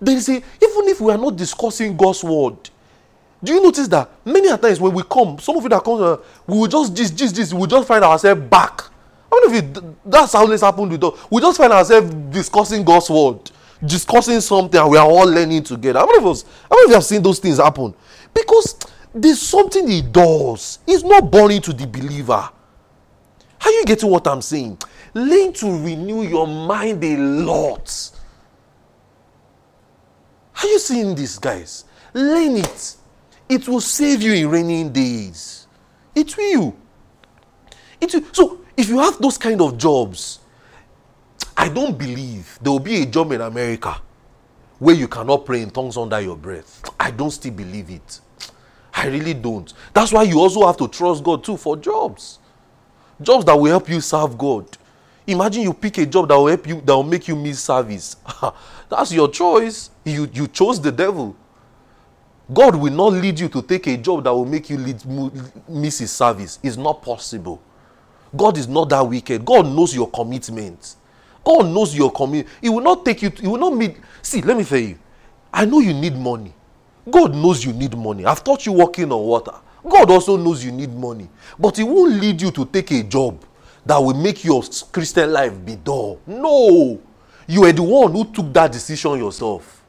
There 0.02 0.18
is 0.18 0.28
a, 0.30 0.34
even 0.34 0.88
if 0.88 1.00
we 1.00 1.12
are 1.12 1.18
not 1.18 1.36
discussing 1.36 1.96
God's 1.96 2.24
word, 2.24 2.72
do 3.46 3.54
you 3.54 3.62
notice 3.62 3.88
that 3.90 4.10
many 4.26 4.48
times 4.58 4.80
when 4.80 4.94
we 4.94 5.04
come, 5.04 5.40
some 5.40 5.58
of 5.58 5.64
you 5.64 5.70
that 5.70 5.84
come, 5.84 6.02
uh, 6.02 6.18
we 6.48 6.58
will 6.58 6.68
just 6.68 6.96
this, 6.96 7.12
this, 7.12 7.32
this, 7.32 7.54
we 7.54 7.60
will 7.60 7.68
just 7.68 7.88
find 7.88 8.04
ourselves 8.04 8.42
back 8.42 8.82
How 9.36 9.50
many 9.50 9.60
of 9.60 9.76
you, 9.76 9.96
that's 10.06 10.34
how 10.34 10.46
this 10.46 10.62
happened 10.62 10.92
with 10.92 11.04
us. 11.04 11.14
We 11.30 11.42
just 11.42 11.58
find 11.58 11.74
ourselves 11.74 12.14
discussing 12.30 12.84
God's 12.84 13.10
word, 13.10 13.52
discussing 13.86 14.40
something, 14.40 14.80
and 14.80 14.90
we 14.90 14.98
are 14.98 15.08
all 15.08 15.26
learning 15.26 15.64
together. 15.64 16.00
How 16.00 16.06
many 16.06 16.20
of 16.20 16.26
us, 16.28 16.44
how 16.70 16.76
many 16.76 16.84
of 16.86 16.90
you 16.90 16.96
have 16.96 17.04
seen 17.04 17.22
those 17.22 17.40
things 17.40 17.58
happen? 17.58 17.94
Because 18.34 18.78
there's 19.14 19.42
something 19.42 19.88
he 19.88 20.02
does. 20.02 20.80
He's 20.86 21.04
not 21.04 21.32
born 21.32 21.52
into 21.52 21.74
the 21.74 21.88
believer. 21.88 22.50
Are 23.62 23.72
you 23.72 23.84
getting 23.86 24.10
what 24.10 24.28
I'm 24.28 24.42
saying? 24.42 24.78
Learn 25.14 25.54
to 25.54 25.66
renew 25.84 26.24
your 26.24 26.48
mind 26.48 27.04
a 27.04 27.18
lot. 27.18 28.12
Are 30.62 30.68
you 30.68 30.80
seeing 30.80 31.16
this, 31.16 31.40
guys? 31.40 31.86
Learn 32.14 32.58
it. 32.58 32.96
It 33.48 33.68
will 33.68 33.82
save 33.82 34.22
you 34.22 34.34
in 34.34 34.50
raining 34.50 34.92
days. 34.92 35.68
It 36.16 36.36
will. 36.36 36.76
It 38.02 38.14
will. 38.14 38.24
So, 38.32 38.62
if 38.76 38.90
you 38.90 39.00
have 39.00 39.22
those 39.22 39.38
kind 39.38 39.62
of 39.62 39.78
jobs, 39.78 40.40
I 41.56 41.70
don't 41.70 41.98
believe 41.98 42.60
there 42.62 42.72
will 42.72 42.80
be 42.80 43.02
a 43.02 43.06
job 43.06 43.32
in 43.32 43.42
America 43.42 44.02
where 44.80 44.96
you 44.96 45.08
cannot 45.08 45.46
pray 45.46 45.62
in 45.62 45.70
tongues 45.70 45.98
under 45.98 46.20
your 46.20 46.36
breath. 46.36 46.84
I 47.00 47.12
don't 47.12 47.32
still 47.32 47.54
believe 47.54 47.90
it. 47.90 48.20
I 48.94 49.08
really 49.08 49.34
don't. 49.34 49.72
That's 49.94 50.12
why 50.12 50.24
you 50.24 50.40
also 50.40 50.66
have 50.66 50.78
to 50.78 50.88
trust 50.88 51.24
God 51.24 51.44
too 51.44 51.58
for 51.58 51.78
jobs. 51.78 52.40
Jobs 53.22 53.46
that 53.46 53.56
will 53.56 53.66
help 53.66 53.90
you 53.90 54.02
serve 54.02 54.38
God. 54.38 54.78
Imagine 55.28 55.64
you 55.64 55.74
pick 55.74 55.98
a 55.98 56.06
job 56.06 56.28
that 56.28 56.36
will 56.36 56.48
help 56.48 56.68
you, 56.68 56.82
that 56.82 56.94
will 56.96 57.04
make 57.04 57.28
you 57.28 57.36
miss 57.36 57.62
service. 57.64 58.18
That's 58.90 59.12
your 59.12 59.30
choice. 59.30 59.90
You, 60.04 60.30
you 60.34 60.48
chose 60.48 60.80
the 60.80 60.92
devil. 60.92 61.36
God 62.54 62.76
will 62.76 62.94
not 62.94 63.14
lead 63.14 63.40
you 63.40 63.50
to 63.50 63.62
take 63.62 63.88
a 63.88 63.98
job 63.98 64.24
that 64.24 64.34
will 64.34 64.46
make 64.46 64.70
you 64.70 64.78
lead, 64.78 65.02
miss 65.68 66.00
his 66.00 66.12
service. 66.12 66.60
It's 66.62 66.78
not 66.78 67.02
possible. 67.02 67.62
God 68.36 68.58
is 68.58 68.68
not 68.68 68.90
that 68.90 69.02
wicked. 69.02 69.44
God 69.44 69.66
knows 69.66 69.96
your 69.96 70.10
commitment. 70.12 70.96
God 71.44 71.68
knows 71.68 71.96
your 71.96 72.12
commitment. 72.12 72.56
He 72.62 72.70
will 72.70 72.82
not 72.82 73.06
take 73.06 73.22
you, 73.22 73.30
to, 73.30 73.42
he 73.42 73.48
will 73.48 73.58
not 73.58 73.76
meet. 73.76 73.98
See, 74.22 74.42
let 74.42 74.58
me 74.58 74.64
tell 74.64 74.80
you. 74.80 74.98
I 75.54 75.66
know 75.66 75.80
you 75.80 75.94
need 75.94 76.16
money. 76.16 76.54
God 77.10 77.34
knows 77.34 77.64
you 77.64 77.72
need 77.72 77.96
money. 77.96 78.26
I've 78.26 78.44
taught 78.44 78.66
you 78.66 78.74
walking 78.74 79.12
on 79.12 79.22
water. 79.24 79.54
God 79.88 80.10
also 80.10 80.36
knows 80.38 80.66
you 80.66 80.72
need 80.72 80.92
money. 80.94 81.30
But 81.58 81.78
He 81.78 81.84
won't 81.84 82.20
lead 82.20 82.42
you 82.42 82.52
to 82.52 82.66
take 82.66 82.92
a 82.92 83.04
job 83.04 83.44
that 83.86 83.98
will 83.98 84.16
make 84.16 84.44
your 84.44 84.64
Christian 84.92 85.32
life 85.32 85.54
be 85.64 85.76
dull. 85.76 86.20
No. 86.26 87.00
You 87.48 87.64
are 87.66 87.72
the 87.72 87.84
one 87.84 88.12
who 88.12 88.26
took 88.26 88.52
that 88.54 88.72
decision 88.72 89.18
yourself. 89.20 89.84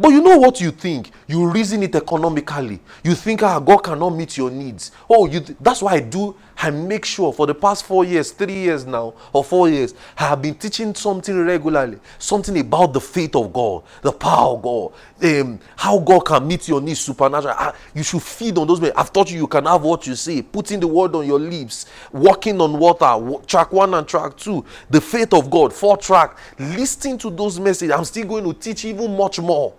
But 0.00 0.12
you 0.12 0.22
know 0.22 0.38
what 0.38 0.62
you 0.62 0.70
think? 0.70 1.10
You 1.26 1.46
reason 1.50 1.82
it 1.82 1.94
economically. 1.94 2.80
You 3.04 3.14
think, 3.14 3.42
ah, 3.42 3.60
God 3.60 3.78
cannot 3.84 4.16
meet 4.16 4.34
your 4.38 4.50
needs. 4.50 4.92
Oh, 5.10 5.26
you 5.26 5.40
th- 5.40 5.58
that's 5.60 5.82
why 5.82 5.92
I 5.96 6.00
do. 6.00 6.34
I 6.56 6.70
make 6.70 7.04
sure 7.04 7.34
for 7.34 7.46
the 7.46 7.54
past 7.54 7.84
four 7.84 8.06
years, 8.06 8.30
three 8.32 8.54
years 8.54 8.86
now, 8.86 9.12
or 9.30 9.44
four 9.44 9.68
years, 9.68 9.92
I 10.16 10.28
have 10.28 10.40
been 10.40 10.54
teaching 10.54 10.94
something 10.94 11.38
regularly, 11.44 11.98
something 12.18 12.58
about 12.58 12.94
the 12.94 13.00
faith 13.00 13.36
of 13.36 13.52
God, 13.52 13.82
the 14.00 14.10
power 14.10 14.54
of 14.54 14.62
God, 14.62 14.92
um, 15.22 15.60
how 15.76 15.98
God 15.98 16.20
can 16.20 16.48
meet 16.48 16.66
your 16.66 16.80
needs 16.80 17.00
supernatural. 17.00 17.54
Ah, 17.58 17.74
you 17.94 18.02
should 18.02 18.22
feed 18.22 18.56
on 18.56 18.66
those. 18.66 18.82
I've 18.82 19.12
taught 19.12 19.30
you 19.30 19.36
you 19.36 19.46
can 19.48 19.66
have 19.66 19.82
what 19.82 20.06
you 20.06 20.14
say, 20.14 20.40
putting 20.40 20.80
the 20.80 20.86
word 20.86 21.14
on 21.14 21.26
your 21.26 21.38
lips, 21.38 21.84
walking 22.10 22.58
on 22.62 22.78
water, 22.78 23.38
track 23.46 23.70
one 23.70 23.92
and 23.92 24.08
track 24.08 24.38
two, 24.38 24.64
the 24.88 25.00
faith 25.02 25.34
of 25.34 25.50
God, 25.50 25.74
four 25.74 25.98
track. 25.98 26.38
Listening 26.58 27.18
to 27.18 27.28
those 27.28 27.60
messages, 27.60 27.94
I'm 27.94 28.06
still 28.06 28.24
going 28.24 28.44
to 28.44 28.54
teach 28.54 28.86
even 28.86 29.14
much 29.14 29.38
more. 29.38 29.74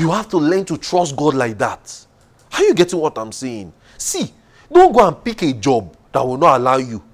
You 0.00 0.10
have 0.12 0.30
to 0.30 0.38
learn 0.38 0.64
to 0.64 0.78
trust 0.78 1.14
God 1.14 1.34
like 1.34 1.58
that. 1.58 2.06
Are 2.54 2.62
you 2.62 2.72
getting 2.72 2.98
what 2.98 3.18
I'm 3.18 3.32
saying? 3.32 3.70
See, 3.98 4.32
don't 4.72 4.94
go 4.94 5.06
and 5.06 5.22
pick 5.22 5.42
a 5.42 5.52
job 5.52 5.94
that 6.10 6.26
will 6.26 6.38
not 6.38 6.58
allow 6.58 6.78
you 6.78 7.04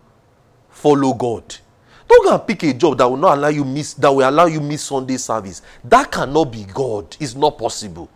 follow 0.70 1.12
God. 1.12 1.56
Don't 2.06 2.24
go 2.24 2.34
and 2.34 2.46
pick 2.46 2.62
a 2.62 2.72
job 2.72 2.98
that 2.98 3.10
will 3.10 3.16
not 3.16 3.38
allow 3.38 3.48
you 3.48 3.64
miss 3.64 3.94
that 3.94 4.08
will 4.08 4.28
allow 4.28 4.46
you 4.46 4.60
miss 4.60 4.84
Sunday 4.84 5.16
service. 5.16 5.62
That 5.82 6.12
cannot 6.12 6.44
be 6.52 6.62
God. 6.62 7.16
It's 7.18 7.34
not 7.34 7.58
possible. 7.58 8.08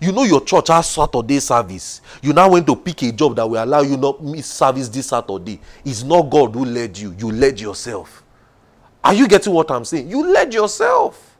You 0.00 0.12
know 0.12 0.22
your 0.22 0.44
church 0.44 0.68
has 0.68 0.88
Saturday 0.90 1.40
service. 1.40 2.00
You 2.22 2.32
now 2.32 2.48
went 2.48 2.68
to 2.68 2.76
pick 2.76 3.02
a 3.02 3.10
job 3.10 3.34
that 3.34 3.50
will 3.50 3.64
allow 3.64 3.80
you 3.80 3.96
not 3.96 4.22
miss 4.22 4.46
service 4.46 4.88
this 4.88 5.08
Saturday. 5.08 5.60
It's 5.84 6.04
not 6.04 6.30
God 6.30 6.54
who 6.54 6.64
led 6.64 6.96
you. 6.96 7.16
You 7.18 7.32
led 7.32 7.58
yourself. 7.58 8.22
Are 9.02 9.12
you 9.12 9.26
getting 9.26 9.52
what 9.52 9.72
I'm 9.72 9.84
saying? 9.84 10.08
You 10.08 10.24
led 10.32 10.54
yourself 10.54 11.33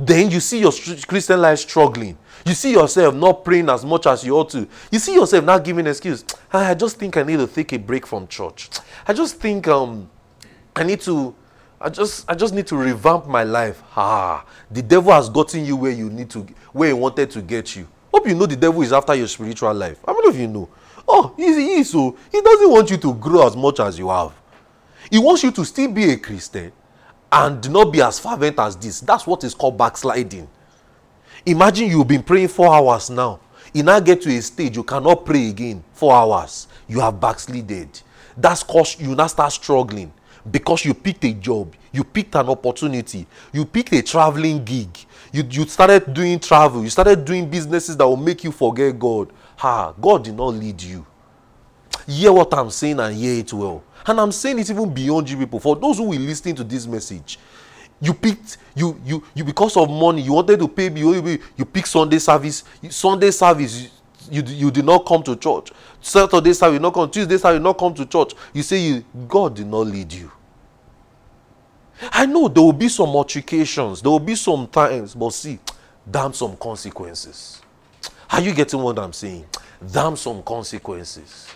then 0.00 0.30
you 0.30 0.40
see 0.40 0.60
your 0.60 0.72
Christian 1.06 1.40
life 1.40 1.58
struggling. 1.58 2.16
You 2.46 2.54
see 2.54 2.72
yourself 2.72 3.14
not 3.14 3.44
praying 3.44 3.68
as 3.68 3.84
much 3.84 4.06
as 4.06 4.24
you 4.24 4.36
ought 4.36 4.50
to. 4.50 4.66
You 4.90 4.98
see 4.98 5.14
yourself 5.14 5.44
not 5.44 5.62
giving 5.62 5.86
excuse. 5.86 6.24
I 6.52 6.74
just 6.74 6.98
think 6.98 7.16
I 7.16 7.22
need 7.22 7.38
to 7.38 7.46
take 7.46 7.72
a 7.72 7.78
break 7.78 8.06
from 8.06 8.26
church. 8.26 8.70
I 9.06 9.12
just 9.12 9.36
think 9.36 9.68
um, 9.68 10.08
I 10.74 10.84
need 10.84 11.00
to. 11.02 11.34
I 11.82 11.88
just 11.88 12.30
I 12.30 12.34
just 12.34 12.54
need 12.54 12.66
to 12.68 12.76
revamp 12.76 13.26
my 13.26 13.42
life. 13.42 13.82
Ah, 13.96 14.44
the 14.70 14.82
devil 14.82 15.12
has 15.12 15.28
gotten 15.28 15.64
you 15.64 15.76
where 15.76 15.92
you 15.92 16.10
need 16.10 16.30
to, 16.30 16.40
where 16.72 16.88
he 16.88 16.94
wanted 16.94 17.30
to 17.30 17.42
get 17.42 17.76
you. 17.76 17.86
Hope 18.12 18.26
you 18.26 18.34
know 18.34 18.46
the 18.46 18.56
devil 18.56 18.82
is 18.82 18.92
after 18.92 19.14
your 19.14 19.28
spiritual 19.28 19.72
life. 19.72 19.98
How 20.06 20.12
many 20.12 20.28
of 20.28 20.38
you 20.38 20.46
know? 20.48 20.68
Oh, 21.06 21.34
he 21.36 21.44
is 21.44 21.90
so. 21.90 22.16
He 22.30 22.40
doesn't 22.40 22.70
want 22.70 22.90
you 22.90 22.96
to 22.98 23.14
grow 23.14 23.46
as 23.46 23.56
much 23.56 23.80
as 23.80 23.98
you 23.98 24.08
have. 24.08 24.32
He 25.10 25.18
wants 25.18 25.42
you 25.42 25.50
to 25.52 25.64
still 25.64 25.90
be 25.90 26.10
a 26.10 26.16
Christian 26.16 26.72
and 27.32 27.62
do 27.62 27.68
not 27.68 27.92
be 27.92 28.02
as 28.02 28.18
fervent 28.18 28.58
as 28.58 28.76
this. 28.76 29.00
That's 29.00 29.26
what 29.26 29.44
is 29.44 29.54
called 29.54 29.78
backsliding. 29.78 30.48
Imagine 31.46 31.88
you've 31.88 32.08
been 32.08 32.22
praying 32.22 32.48
four 32.48 32.72
hours 32.74 33.10
now. 33.10 33.40
You 33.72 33.82
now 33.82 34.00
get 34.00 34.22
to 34.22 34.30
a 34.30 34.42
stage 34.42 34.76
you 34.76 34.82
cannot 34.82 35.24
pray 35.24 35.48
again 35.48 35.84
four 35.92 36.12
hours. 36.12 36.66
You 36.88 37.00
have 37.00 37.20
backslided. 37.20 38.00
That's 38.36 38.62
cause 38.62 39.00
you 39.00 39.14
now 39.14 39.28
start 39.28 39.52
struggling 39.52 40.12
because 40.50 40.84
you 40.84 40.94
picked 40.94 41.24
a 41.24 41.32
job, 41.32 41.74
you 41.92 42.02
picked 42.04 42.34
an 42.34 42.48
opportunity, 42.48 43.26
you 43.52 43.64
picked 43.64 43.92
a 43.92 44.02
traveling 44.02 44.64
gig, 44.64 44.88
you, 45.32 45.44
you 45.48 45.66
started 45.66 46.12
doing 46.12 46.38
travel, 46.40 46.82
you 46.82 46.90
started 46.90 47.24
doing 47.24 47.48
businesses 47.48 47.96
that 47.96 48.06
will 48.06 48.16
make 48.16 48.42
you 48.42 48.50
forget 48.50 48.98
God. 48.98 49.32
Ha, 49.56 49.92
God 50.00 50.24
did 50.24 50.36
not 50.36 50.48
lead 50.54 50.80
you. 50.82 51.06
Hear 52.06 52.32
what 52.32 52.52
I'm 52.54 52.70
saying 52.70 53.00
and 53.00 53.14
hear 53.14 53.38
it 53.40 53.52
well. 53.52 53.82
And 54.06 54.20
I'm 54.20 54.32
saying 54.32 54.58
it 54.58 54.70
even 54.70 54.92
beyond 54.92 55.30
you 55.30 55.36
people. 55.36 55.60
For 55.60 55.76
those 55.76 55.98
who 55.98 56.04
will 56.04 56.20
listen 56.20 56.54
to 56.56 56.64
this 56.64 56.86
message, 56.86 57.38
you 58.00 58.14
picked 58.14 58.56
you 58.74 58.98
you 59.04 59.22
you 59.34 59.44
because 59.44 59.76
of 59.76 59.90
money 59.90 60.22
you 60.22 60.32
wanted 60.32 60.58
to 60.58 60.68
pay 60.68 60.88
me 60.88 61.00
you, 61.00 61.38
you 61.56 61.64
pick 61.64 61.86
Sunday 61.86 62.18
service 62.18 62.64
Sunday 62.88 63.30
service 63.30 63.90
you, 64.30 64.42
you 64.42 64.70
did 64.70 64.84
not 64.84 65.04
come 65.04 65.22
to 65.22 65.36
church 65.36 65.70
Saturday 66.00 66.54
service 66.54 66.74
you 66.74 66.80
not 66.80 66.94
come 66.94 67.10
Tuesday 67.10 67.36
service 67.36 67.58
you 67.58 67.62
not 67.62 67.76
come 67.78 67.92
to 67.94 68.06
church 68.06 68.32
you 68.54 68.62
say 68.62 68.78
you 68.78 69.04
God 69.28 69.54
did 69.54 69.66
not 69.66 69.86
lead 69.86 70.12
you. 70.12 70.30
I 72.12 72.24
know 72.24 72.48
there 72.48 72.62
will 72.62 72.72
be 72.72 72.88
some 72.88 73.10
altercations 73.10 74.00
there 74.00 74.10
will 74.10 74.18
be 74.18 74.34
some 74.34 74.66
times 74.66 75.14
but 75.14 75.30
see 75.34 75.58
damn 76.10 76.32
some 76.32 76.56
consequences. 76.56 77.60
Are 78.30 78.40
you 78.40 78.54
getting 78.54 78.80
what 78.80 78.98
I'm 78.98 79.12
saying? 79.12 79.44
Damn 79.92 80.16
some 80.16 80.42
consequences 80.42 81.48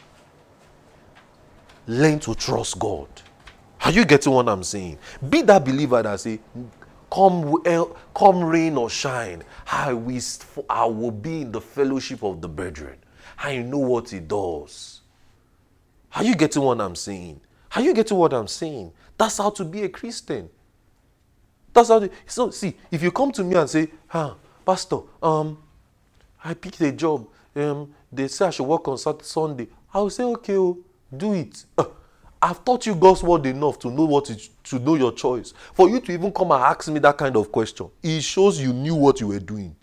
learn 1.87 2.21
to 2.21 2.35
trust 2.35 2.79
God. 2.79 3.09
Are 3.85 3.93
you 3.93 4.05
getting 4.05 4.33
what 4.33 4.49
I'm 4.49 4.65
saying? 4.65 4.99
Be 5.29 5.43
that 5.43 5.65
believer 5.65 6.03
that 6.03 6.21
say, 6.21 6.41
come, 7.13 7.57
come 8.15 8.45
rain 8.45 8.77
or 8.77 8.91
shine, 8.91 9.45
I 9.71 9.93
will, 9.93 10.21
I 10.71 10.87
will 10.87 11.11
be 11.13 11.43
in 11.43 11.53
the 11.53 11.61
fellowship 11.61 12.23
of 12.25 12.41
the 12.41 12.49
brethren. 12.49 12.99
I 13.39 13.59
know 13.59 13.79
what 13.79 14.11
he 14.11 14.21
does. 14.21 15.03
Are 16.15 16.25
you 16.25 16.35
getting 16.37 16.63
what 16.63 16.81
I'm 16.81 16.97
saying? 16.97 17.41
Are 17.75 17.83
you 17.83 17.95
getting 17.95 18.19
what 18.19 18.33
I'm 18.35 18.49
saying? 18.49 18.93
That's 19.19 19.39
how 19.39 19.51
to 19.51 19.65
be 19.65 19.83
a 19.85 19.89
Christian. 19.89 20.51
That's 21.73 21.89
how. 21.89 22.01
To, 22.01 22.11
so 22.27 22.51
see, 22.51 22.77
if 22.91 23.03
you 23.03 23.13
come 23.13 23.33
to 23.33 23.45
me 23.45 23.57
and 23.57 23.71
say, 23.71 23.91
"Ah, 24.13 24.37
Pastor, 24.67 25.01
um, 25.23 25.59
I 26.45 26.55
picked 26.55 26.81
a 26.83 26.93
job. 26.93 27.29
Um, 27.57 27.95
they 28.13 28.29
say 28.29 28.47
I 28.47 28.51
should 28.51 28.65
work 28.67 28.89
on 28.89 28.99
Saturday, 28.99 29.25
Sunday," 29.25 29.69
I 29.95 29.99
will 30.01 30.11
say, 30.11 30.25
"Okay, 30.25 30.57
oh, 30.59 30.79
do 31.19 31.33
it. 31.33 31.65
Uh, 31.77 31.85
I've 32.43 32.65
taught 32.65 32.85
you 32.87 32.95
God's 32.95 33.23
word 33.23 33.47
enough 33.47 33.79
to 33.81 33.91
know 33.91 34.05
what 34.05 34.29
is, 34.29 34.51
to 34.65 34.79
know 34.79 34.97
your 34.97 35.13
choice. 35.13 35.55
For 35.73 35.89
you 35.89 36.01
to 36.01 36.13
even 36.13 36.31
come 36.33 36.53
and 36.53 36.63
ask 36.63 36.89
me 36.89 37.01
that 37.01 37.17
kind 37.17 37.37
of 37.37 37.51
question, 37.51 37.89
it 38.03 38.21
shows 38.23 38.61
you 38.61 38.73
knew 38.73 38.95
what 38.95 39.21
you 39.21 39.29
were 39.29 39.41
doing. 39.41 39.75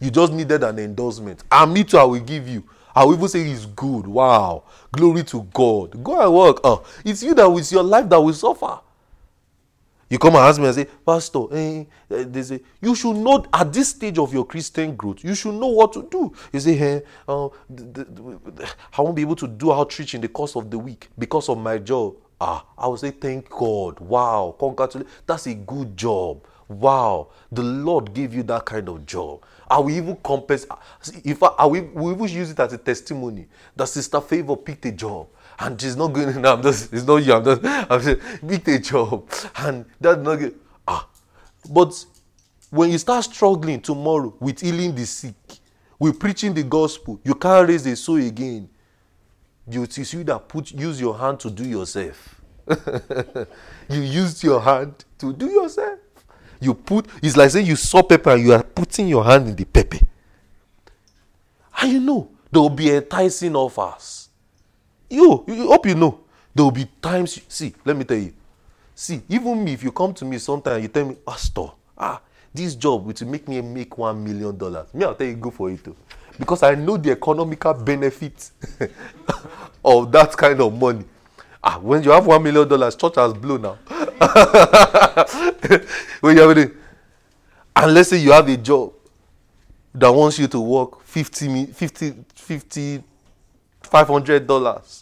You 0.00 0.10
just 0.10 0.32
needed 0.32 0.62
an 0.62 0.78
endorsement. 0.78 1.44
And 1.50 1.72
me 1.72 1.84
too, 1.84 1.98
I 1.98 2.04
will 2.04 2.20
give 2.20 2.46
you. 2.46 2.64
I 2.94 3.04
will 3.04 3.14
even 3.14 3.28
say 3.28 3.40
it's 3.42 3.66
good. 3.66 4.06
Wow. 4.06 4.64
Glory 4.92 5.22
to 5.24 5.42
God. 5.54 6.02
Go 6.02 6.20
and 6.20 6.34
work. 6.34 6.60
Uh, 6.64 6.78
it's 7.04 7.22
you 7.22 7.34
that 7.34 7.48
with 7.48 7.70
your 7.70 7.82
life 7.82 8.08
that 8.08 8.20
will 8.20 8.34
suffer. 8.34 8.80
You 10.10 10.18
come 10.18 10.34
and 10.34 10.44
ask 10.44 10.60
me 10.60 10.66
and 10.66 10.74
say, 10.74 10.86
Pastor, 11.06 11.44
eh, 11.52 11.84
eh, 12.10 12.24
they 12.28 12.42
say, 12.42 12.60
you 12.82 12.96
should 12.96 13.16
know 13.16 13.46
at 13.52 13.72
this 13.72 13.90
stage 13.90 14.18
of 14.18 14.34
your 14.34 14.44
Christian 14.44 14.96
growth, 14.96 15.22
you 15.24 15.36
should 15.36 15.54
know 15.54 15.68
what 15.68 15.92
to 15.92 16.02
do. 16.10 16.32
You 16.52 16.60
say, 16.60 16.74
hey, 16.74 17.02
uh, 17.28 17.46
I 17.46 19.02
won't 19.02 19.14
be 19.14 19.22
able 19.22 19.36
to 19.36 19.46
do 19.48 19.72
outreach 19.72 20.14
in 20.14 20.20
the 20.20 20.28
course 20.28 20.56
of 20.56 20.70
the 20.70 20.78
week 20.78 21.08
because 21.16 21.48
of 21.48 21.58
my 21.58 21.78
job. 21.78 22.16
Ah, 22.40 22.66
I 22.76 22.88
will 22.88 22.96
say, 22.96 23.12
thank 23.12 23.48
God. 23.50 24.00
Wow, 24.00 24.56
congratulations. 24.58 25.14
That's 25.26 25.46
a 25.46 25.54
good 25.54 25.96
job. 25.96 26.44
wow, 26.70 27.28
the 27.50 27.62
Lord 27.62 28.14
gave 28.14 28.32
you 28.32 28.42
that 28.44 28.64
kind 28.64 28.88
of 28.88 29.04
job. 29.04 29.44
I 29.68 29.78
will 29.78 29.90
even 29.90 30.16
compensate. 30.16 30.70
If 31.24 31.42
I, 31.42 31.48
I 31.58 31.66
will, 31.66 31.82
we 31.94 32.12
even 32.12 32.28
use 32.28 32.50
it 32.50 32.60
as 32.60 32.72
a 32.72 32.78
testimony 32.78 33.46
that 33.76 33.88
Sister 33.88 34.20
Favor 34.20 34.56
picked 34.56 34.86
a 34.86 34.92
job 34.92 35.28
and 35.60 35.80
she's 35.80 35.96
not 35.96 36.08
going. 36.12 36.40
No, 36.40 36.54
I'm 36.54 36.62
just. 36.62 36.92
It's 36.92 37.04
not 37.06 37.16
you. 37.16 37.34
I'm 37.34 37.44
just. 37.44 37.60
I'm 37.64 38.00
just 38.00 38.48
picked 38.48 38.68
a 38.68 38.78
job 38.78 39.30
and 39.58 39.84
that's 40.00 40.18
not 40.18 40.36
good. 40.36 40.58
Ah, 40.88 41.08
but 41.70 42.04
when 42.70 42.90
you 42.90 42.98
start 42.98 43.24
struggling 43.24 43.80
tomorrow 43.80 44.34
with 44.40 44.60
healing 44.60 44.94
the 44.94 45.04
sick, 45.04 45.34
with 45.98 46.18
preaching 46.18 46.54
the 46.54 46.62
gospel, 46.62 47.20
you 47.24 47.34
can't 47.34 47.68
raise 47.68 47.84
the 47.84 47.94
soul 47.94 48.16
again. 48.16 48.68
It 49.68 49.98
is 49.98 50.12
you 50.14 50.24
that 50.24 50.48
put 50.48 50.72
use 50.72 51.00
your 51.00 51.16
hand 51.16 51.38
to 51.40 51.50
do 51.50 51.64
yourself. 51.64 52.40
you 53.88 54.00
used 54.00 54.42
your 54.42 54.60
hand 54.60 55.04
to 55.18 55.32
do 55.32 55.46
yourself. 55.46 55.98
You 56.60 56.74
put 56.74 57.06
it's 57.22 57.36
like 57.36 57.50
saying 57.50 57.66
you 57.66 57.76
saw 57.76 58.02
pepper 58.02 58.30
and 58.30 58.42
you 58.42 58.52
are 58.52 58.62
putting 58.62 59.08
your 59.08 59.24
hand 59.24 59.48
in 59.48 59.56
the 59.56 59.64
pepper. 59.64 59.98
And 61.80 61.92
you 61.92 62.00
know 62.00 62.30
there 62.50 62.62
will 62.62 62.70
be 62.70 62.90
enticing 62.90 63.54
offers. 63.54 64.19
You, 65.10 65.44
you 65.48 65.66
hope 65.66 65.86
you 65.86 65.96
know 65.96 66.20
there 66.54 66.64
will 66.64 66.70
be 66.70 66.86
times. 67.02 67.36
You, 67.36 67.42
see, 67.48 67.74
let 67.84 67.96
me 67.96 68.04
tell 68.04 68.16
you. 68.16 68.32
See, 68.94 69.22
even 69.28 69.64
me, 69.64 69.72
if 69.72 69.82
you 69.82 69.90
come 69.92 70.14
to 70.14 70.24
me 70.24 70.38
sometime, 70.38 70.80
you 70.80 70.88
tell 70.88 71.04
me, 71.04 71.14
Pastor, 71.14 71.66
ah, 71.98 72.20
this 72.54 72.76
job 72.76 73.04
will 73.04 73.26
make 73.26 73.48
me 73.48 73.60
make 73.60 73.98
one 73.98 74.22
million 74.22 74.56
dollars. 74.56 74.94
Me, 74.94 75.04
I'll 75.04 75.14
tell 75.14 75.26
you, 75.26 75.34
go 75.34 75.50
for 75.50 75.70
it 75.70 75.82
too. 75.82 75.96
Because 76.38 76.62
I 76.62 76.74
know 76.76 76.96
the 76.96 77.10
economical 77.10 77.74
benefits 77.74 78.52
of 79.84 80.12
that 80.12 80.36
kind 80.36 80.60
of 80.60 80.72
money. 80.72 81.04
Ah, 81.62 81.78
when 81.80 82.02
you 82.02 82.10
have 82.12 82.26
one 82.26 82.42
million 82.42 82.68
dollars, 82.68 82.94
church 82.94 83.16
has 83.16 83.32
blown 83.34 83.62
now. 83.62 83.74
when 86.20 86.36
you 86.36 86.42
have 86.42 86.56
it, 86.56 86.72
and 87.74 87.94
let's 87.94 88.10
say 88.10 88.18
you 88.18 88.32
have 88.32 88.48
a 88.48 88.56
job 88.56 88.92
that 89.94 90.10
wants 90.10 90.38
you 90.38 90.46
to 90.46 90.60
work 90.60 91.02
50, 91.02 91.66
50, 91.66 92.14
50 92.34 93.02
500 93.82 94.46
dollars. 94.46 94.99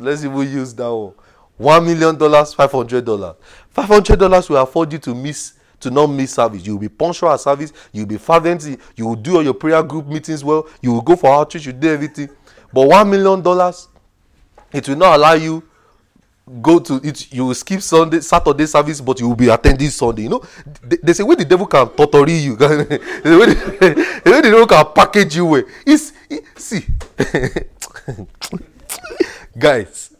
Let's 0.00 0.24
even 0.24 0.40
use 0.40 0.74
that 0.74 0.94
one. 0.94 1.14
One 1.56 1.84
million 1.84 2.16
dollars, 2.16 2.54
five 2.54 2.72
hundred 2.72 3.04
dollars. 3.04 3.36
Five 3.70 3.88
hundred 3.88 4.18
dollars 4.18 4.48
will 4.48 4.56
afford 4.56 4.92
you 4.92 4.98
to 5.00 5.14
miss 5.14 5.54
to 5.80 5.90
not 5.90 6.08
miss 6.08 6.34
service. 6.34 6.66
You 6.66 6.74
will 6.74 6.80
be 6.80 6.88
punctual 6.88 7.30
at 7.30 7.40
service. 7.40 7.72
You 7.92 8.02
will 8.02 8.08
be 8.08 8.18
fervent. 8.18 8.64
You 8.96 9.06
will 9.06 9.16
do 9.16 9.36
all 9.36 9.42
your 9.42 9.54
prayer 9.54 9.82
group 9.82 10.06
meetings 10.06 10.44
well. 10.44 10.68
You 10.82 10.92
will 10.92 11.02
go 11.02 11.16
for 11.16 11.32
outreach. 11.32 11.66
You 11.66 11.72
do 11.72 11.88
everything. 11.88 12.28
But 12.72 12.88
one 12.88 13.10
million 13.10 13.42
dollars, 13.42 13.88
it 14.72 14.88
will 14.88 14.96
not 14.96 15.16
allow 15.16 15.34
you 15.34 15.62
go 16.62 16.80
to 16.80 17.00
it 17.04 17.32
you 17.32 17.46
will 17.46 17.54
skip 17.54 17.80
sunday 17.80 18.20
saturday 18.20 18.66
service 18.66 19.00
but 19.00 19.20
you 19.20 19.28
will 19.28 19.36
be 19.36 19.48
attending 19.48 19.88
sunday 19.88 20.22
you 20.22 20.28
know 20.28 20.42
they, 20.82 20.96
they 21.02 21.12
say 21.12 21.22
when 21.22 21.38
the 21.38 21.44
devil 21.44 21.66
can 21.66 21.88
torture 21.90 22.28
you 22.28 22.56
the 22.56 24.20
the, 24.24 24.40
devil 24.42 24.66
can 24.66 24.84
package 24.92 25.36
you 25.36 25.46
well 25.46 25.62
it's 25.86 26.12
it, 26.28 26.42
see 26.56 26.84
guys 29.60 30.10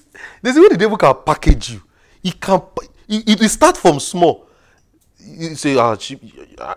they 0.43 0.53
say 0.53 0.61
when 0.61 0.71
the 0.71 0.77
devil 0.77 0.97
can 0.97 1.15
package 1.25 1.71
you. 1.73 1.83
He 2.23 2.33
can 2.33 2.61
it, 3.09 3.49
start 3.51 3.77
from 3.77 3.99
small. 4.01 4.47
You 5.19 5.55
say 5.55 5.77
ah 5.77 5.97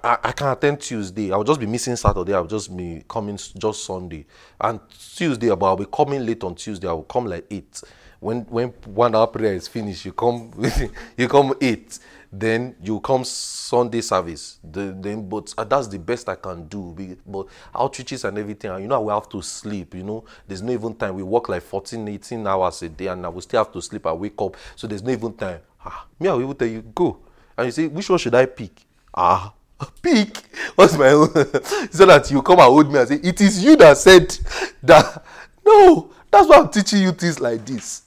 I, 0.03 0.17
I 0.23 0.31
can 0.31 0.47
attend 0.49 0.81
tuesday. 0.81 1.31
I 1.31 1.37
will 1.37 1.43
just 1.43 1.59
be 1.59 1.65
missing 1.65 1.95
saturday. 1.95 2.33
I 2.33 2.39
will 2.39 2.47
just 2.47 2.75
be 2.75 3.03
coming 3.07 3.37
just 3.37 3.85
sunday. 3.85 4.25
And 4.59 4.79
tuesday 5.15 5.49
but 5.49 5.65
i 5.65 5.69
will 5.69 5.77
be 5.77 5.85
coming 5.91 6.25
late 6.25 6.43
on 6.43 6.55
tuesday. 6.55 6.87
I 6.87 6.93
will 6.93 7.03
come 7.03 7.25
like 7.25 7.45
eight 7.51 7.81
when 8.23 8.41
when 8.43 8.69
one 8.85 9.13
hour 9.13 9.27
prayer 9.27 9.53
is 9.53 9.67
finished 9.67 10.05
you 10.05 10.13
come 10.13 10.51
you 11.17 11.27
come 11.27 11.53
eight 11.59 11.99
then 12.35 12.75
you 12.81 12.99
come 12.99 13.23
sunday 13.23 14.01
service. 14.01 14.57
The, 14.63 14.95
then 14.99 15.29
but 15.29 15.53
uh, 15.55 15.65
that's 15.65 15.87
the 15.87 15.99
best 15.99 16.27
i 16.29 16.35
can 16.35 16.67
do 16.67 16.95
but 17.27 17.45
outreaches 17.75 18.23
and 18.23 18.37
everything 18.37 18.71
you 18.81 18.87
know 18.87 19.01
will 19.01 19.19
have 19.19 19.29
to 19.29 19.41
sleep 19.41 19.93
you 19.93 20.03
know? 20.03 20.23
There's 20.47 20.61
no 20.63 20.71
even 20.71 20.95
time. 20.95 21.15
We 21.15 21.23
work 21.23 21.49
like 21.49 21.61
14 21.61 22.07
18 22.07 22.47
hours 22.47 22.81
a 22.81 22.89
day 22.89 23.07
and 23.07 23.25
i 23.25 23.29
will 23.29 23.41
still 23.41 23.63
have 23.63 23.73
to 23.73 23.81
sleep 23.81 24.07
i 24.07 24.13
wake 24.13 24.41
up. 24.41 24.55
So 24.75 24.87
there's 24.87 25.03
no 25.03 25.11
even 25.11 25.33
time. 25.33 25.59
Ah 25.85 26.07
me 26.19 26.29
i 26.29 26.33
will 26.33 26.53
tell 26.55 26.67
you 26.67 26.81
go. 26.81 27.19
And 27.57 27.65
you 27.67 27.71
say 27.71 27.87
which 27.87 28.09
one 28.09 28.17
should 28.19 28.35
i 28.35 28.45
pick? 28.45 28.71
Ah 29.13 29.53
pick. 30.01 30.37
What's 30.75 30.97
my 30.97 31.09
own? 31.09 31.27
So 31.91 32.05
that 32.05 32.31
you 32.31 32.41
come 32.41 32.59
and 32.59 32.67
hold 32.67 32.91
me 32.91 32.99
and 32.99 33.07
say 33.07 33.15
it 33.15 33.41
is 33.41 33.63
you 33.63 33.75
that 33.75 33.97
said 33.97 34.35
that. 34.81 35.23
No 35.65 36.09
that's 36.33 36.47
why 36.47 36.57
i'm 36.57 36.69
teaching 36.69 37.03
you 37.03 37.11
things 37.11 37.39
like 37.39 37.63
this 37.63 38.01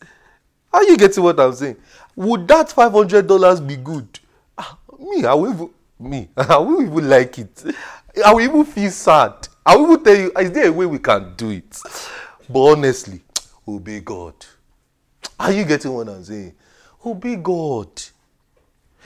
are 0.76 0.84
you 0.84 0.96
getting 0.98 1.22
what 1.24 1.40
i'm 1.40 1.52
saying? 1.54 1.76
Would 2.16 2.46
that 2.48 2.70
five 2.70 2.92
hundred 2.92 3.26
dollars 3.26 3.60
be 3.60 3.76
good? 3.76 4.06
Ah 4.58 4.76
me 4.98 5.24
i 5.24 5.32
will 5.34 5.70
me 5.98 6.28
i 6.36 6.58
will 6.58 6.82
even 6.82 7.08
like 7.08 7.38
it. 7.38 7.64
I 8.24 8.32
will 8.32 8.40
even 8.42 8.64
feel 8.64 8.90
sad. 8.90 9.48
I 9.64 9.74
will 9.76 9.92
even 9.92 10.04
tell 10.04 10.16
you 10.16 10.32
is 10.38 10.50
there 10.52 10.68
a 10.68 10.72
way 10.72 10.84
we 10.86 10.98
can 10.98 11.34
do 11.36 11.50
it? 11.50 11.78
But 12.48 12.60
honestly 12.60 13.22
obey 13.66 14.00
god. 14.00 14.34
Are 15.40 15.52
you 15.52 15.64
getting 15.64 15.92
what 15.92 16.08
i'm 16.08 16.22
saying? 16.22 16.54
Obey 17.04 17.36
god. 17.36 17.88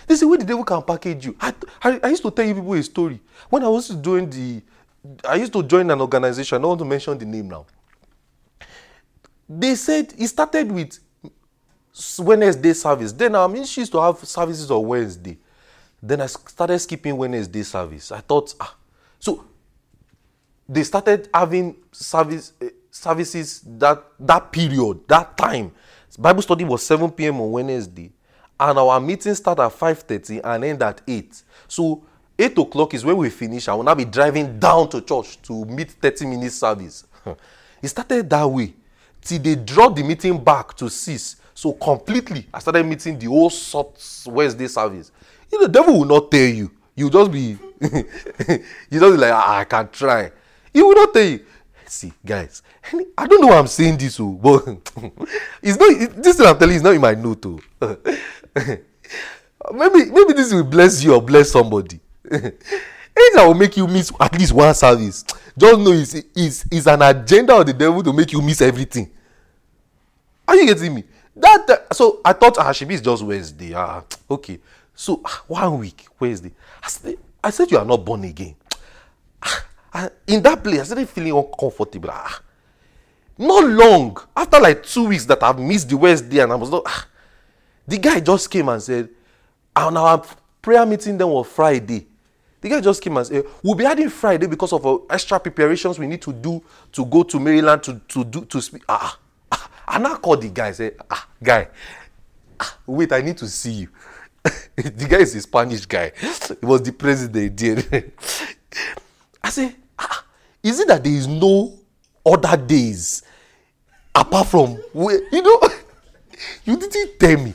This 0.07 0.23
is 0.23 0.25
where 0.25 0.39
the 0.39 0.45
devil 0.45 0.65
can 0.65 0.83
package 0.83 1.27
you 1.27 1.37
I, 1.41 1.55
I 1.83 2.01
i 2.03 2.09
used 2.09 2.23
to 2.25 2.31
tell 2.33 2.45
you 2.45 2.55
people 2.55 2.75
a 2.75 2.83
story. 2.83 3.21
When 3.49 3.63
i 3.63 3.69
was 3.69 3.89
doing 3.91 4.29
the 4.29 4.61
i 5.29 5.37
used 5.37 5.53
to 5.53 5.63
join 5.63 5.89
an 5.89 6.01
organization. 6.01 6.57
I 6.59 6.61
don't 6.63 6.69
want 6.71 6.79
to 6.81 6.85
mention 6.85 7.17
the 7.17 7.27
name 7.27 7.49
now. 7.49 7.67
They 9.49 9.77
said 9.77 10.13
it 10.19 10.27
started 10.27 10.71
with 10.73 10.99
Wednesday 12.19 12.73
service. 12.73 13.13
Then 13.13 13.35
I 13.35 13.47
mean, 13.47 13.65
she 13.65 13.81
used 13.81 13.93
to 13.93 14.01
have 14.01 14.19
services 14.25 14.71
on 14.71 14.87
Wednesday. 14.87 15.39
Then 16.03 16.21
I 16.23 16.27
started 16.27 16.79
skipping 16.79 17.17
Wednesday 17.17 17.63
service. 17.63 18.11
I 18.13 18.21
thought, 18.21 18.55
ah, 18.61 18.75
so 19.19 19.45
they 20.69 20.83
started 20.85 21.29
having 21.35 21.77
service 21.93 22.53
uh, 22.63 22.67
services 22.91 23.61
that 23.67 24.03
that 24.19 24.51
period, 24.53 25.07
that 25.09 25.37
time. 25.37 25.73
Bible 26.19 26.43
study 26.43 26.65
was 26.65 26.83
7 26.85 27.11
p.m. 27.13 27.41
on 27.41 27.53
Wednesday, 27.53 28.13
and 28.59 28.79
our 28.79 29.01
meeting 29.01 29.35
start 29.35 29.59
at 29.59 29.73
5:30 29.73 30.41
and 30.43 30.65
end 30.65 30.83
at 30.83 31.01
8. 31.07 31.43
So 31.69 32.03
8 32.39 32.59
o'clock 32.59 32.95
is 32.95 33.05
when 33.05 33.17
we 33.17 33.31
finish. 33.31 33.69
I 33.69 33.75
will 33.75 33.83
now 33.83 33.95
be 33.95 34.05
driving 34.05 34.59
down 34.59 34.89
to 34.91 35.01
church 35.01 35.41
to 35.43 35.65
meet 35.67 35.91
30 35.91 36.27
minutes 36.27 36.57
service. 36.57 37.05
it 37.83 37.89
started 37.89 38.29
that 38.31 38.45
way 38.45 38.75
till 39.21 39.39
they 39.39 39.55
dropped 39.55 39.97
the 39.97 40.03
meeting 40.03 40.43
back 40.43 40.75
to 40.77 40.89
6 40.89 41.37
so 41.61 41.75
completely, 41.75 42.47
I 42.55 42.59
started 42.59 42.87
meeting 42.87 43.19
the 43.19 43.27
whole 43.27 43.51
sort 43.51 44.03
Wednesday 44.29 44.67
service. 44.67 45.13
You 45.53 45.61
know, 45.61 45.67
the 45.67 45.73
devil 45.73 45.99
will 45.99 46.07
not 46.07 46.31
tell 46.31 46.41
you. 46.49 46.71
You 46.97 47.11
just 47.11 47.31
be, 47.31 47.59
you 47.81 48.99
just 48.99 49.13
be 49.13 49.19
like, 49.19 49.31
ah, 49.31 49.59
I 49.59 49.65
can 49.65 49.91
try. 49.91 50.33
He 50.73 50.81
will 50.81 50.95
not 50.95 51.13
tell 51.13 51.23
you. 51.23 51.45
See, 51.85 52.15
guys, 52.25 52.63
I 53.19 53.27
don't 53.27 53.43
know 53.43 53.49
why 53.49 53.59
I'm 53.59 53.67
saying 53.67 53.99
this, 53.99 54.19
oh, 54.21 54.31
but 54.31 54.65
it's 55.63 55.79
not. 55.79 56.23
This 56.23 56.39
thing 56.39 56.47
I'm 56.47 56.57
telling 56.59 56.71
you 56.71 56.77
is 56.77 56.83
not 56.83 56.95
in 56.95 57.01
my 57.03 57.13
note, 57.13 57.45
oh. 57.45 57.61
maybe, 59.75 60.11
maybe 60.11 60.33
this 60.33 60.55
will 60.55 60.65
bless 60.65 61.05
you 61.05 61.13
or 61.13 61.21
bless 61.21 61.51
somebody. 61.51 62.01
Anything 62.33 62.57
will 63.37 63.53
make 63.53 63.77
you 63.77 63.87
miss 63.87 64.11
at 64.19 64.33
least 64.39 64.55
one 64.55 64.73
service. 64.73 65.25
Just 65.59 65.79
know 65.79 65.93
it's, 65.93 66.15
it's, 66.15 66.65
it's 66.71 66.87
an 66.87 67.03
agenda 67.03 67.55
of 67.55 67.67
the 67.67 67.75
devil 67.75 68.03
to 68.03 68.15
make 68.15 68.33
you 68.33 68.41
miss 68.41 68.63
everything. 68.63 69.11
Are 70.49 70.57
you 70.57 70.65
getting 70.65 70.95
me? 70.95 71.05
That 71.41 71.87
so 71.93 72.21
i 72.25 72.33
thought 72.33 72.59
ah 72.59 72.71
shebi 72.73 72.93
is 72.93 73.01
just 73.01 73.23
wednesday. 73.23 73.73
Ah 73.75 74.03
okay. 74.31 74.59
So 74.95 75.21
ah, 75.25 75.43
one 75.47 75.79
week 75.79 76.07
wednesday. 76.19 76.53
I 76.83 76.89
said 76.89 77.17
i 77.43 77.51
said 77.51 77.71
you 77.71 77.79
are 77.79 77.85
not 77.85 78.05
born 78.05 78.25
again. 78.25 78.55
Ah, 79.93 80.09
in 80.27 80.43
that 80.43 80.63
place 80.63 80.81
i 80.81 80.85
started 80.85 81.09
feeling 81.09 81.37
uncomfortable. 81.37 82.11
Ah 82.13 82.43
not 83.39 83.65
long 83.65 84.17
after 84.37 84.61
like 84.61 84.83
two 84.83 85.09
weeks 85.09 85.25
that 85.25 85.43
i've 85.43 85.59
missed 85.59 85.89
the 85.89 85.97
wednesday 85.97 86.41
and 86.41 86.53
i 86.53 86.55
was 86.55 86.71
not 86.71 86.83
ah 86.87 87.07
the 87.89 87.97
guy 87.97 88.21
just 88.21 88.51
came 88.51 88.69
and 88.69 88.83
said 88.83 89.09
and 89.75 89.99
our 89.99 90.23
prayer 90.61 90.85
meeting 90.85 91.17
then 91.17 91.29
was 91.29 91.47
friday. 91.47 92.07
The 92.61 92.69
guy 92.69 92.81
just 92.83 93.01
came 93.03 93.17
and 93.17 93.27
said 93.27 93.45
we'll 93.63 93.75
be 93.75 93.87
adding 93.87 94.11
friday 94.11 94.47
because 94.47 94.73
of 94.73 94.87
extra 95.09 95.41
preparations 95.41 95.99
we 95.99 96.07
need 96.07 96.21
to 96.23 96.33
do 96.33 96.63
to 96.93 97.05
go 97.07 97.23
to 97.23 97.41
maryland 97.41 97.83
to 97.85 98.01
to 98.09 98.25
do 98.25 98.45
to 98.45 98.61
speak. 98.61 98.83
Ah 98.89 99.19
I 99.91 99.99
now 99.99 100.17
call 100.17 100.37
the 100.37 100.49
guy 100.49 100.71
say, 100.71 100.93
ah, 101.11 101.27
guy, 101.43 101.67
ah, 102.61 102.79
wait, 102.87 103.13
I 103.13 103.23
need 103.23 103.37
to 103.39 103.49
see 103.49 103.73
you. 103.73 103.89
the 104.77 105.07
guy 105.11 105.19
is 105.19 105.35
a 105.35 105.41
Spanish 105.41 105.85
guy. 105.85 106.13
He 106.17 106.65
was 106.65 106.83
the 106.83 106.93
president 106.93 107.57
there. 107.57 107.83
I 109.43 109.51
say, 109.51 109.75
ah, 109.99 110.25
is 110.63 110.79
it 110.79 110.87
that 110.87 111.03
there 111.03 111.13
is 111.13 111.27
no 111.27 111.77
other 112.25 112.57
days 112.57 113.25
apart 114.15 114.47
from 114.47 114.75
where, 114.93 115.21
you 115.33 115.43
know, 115.43 115.61
you 116.65 116.77
didn't 116.77 117.19
tell 117.19 117.39
me. 117.39 117.53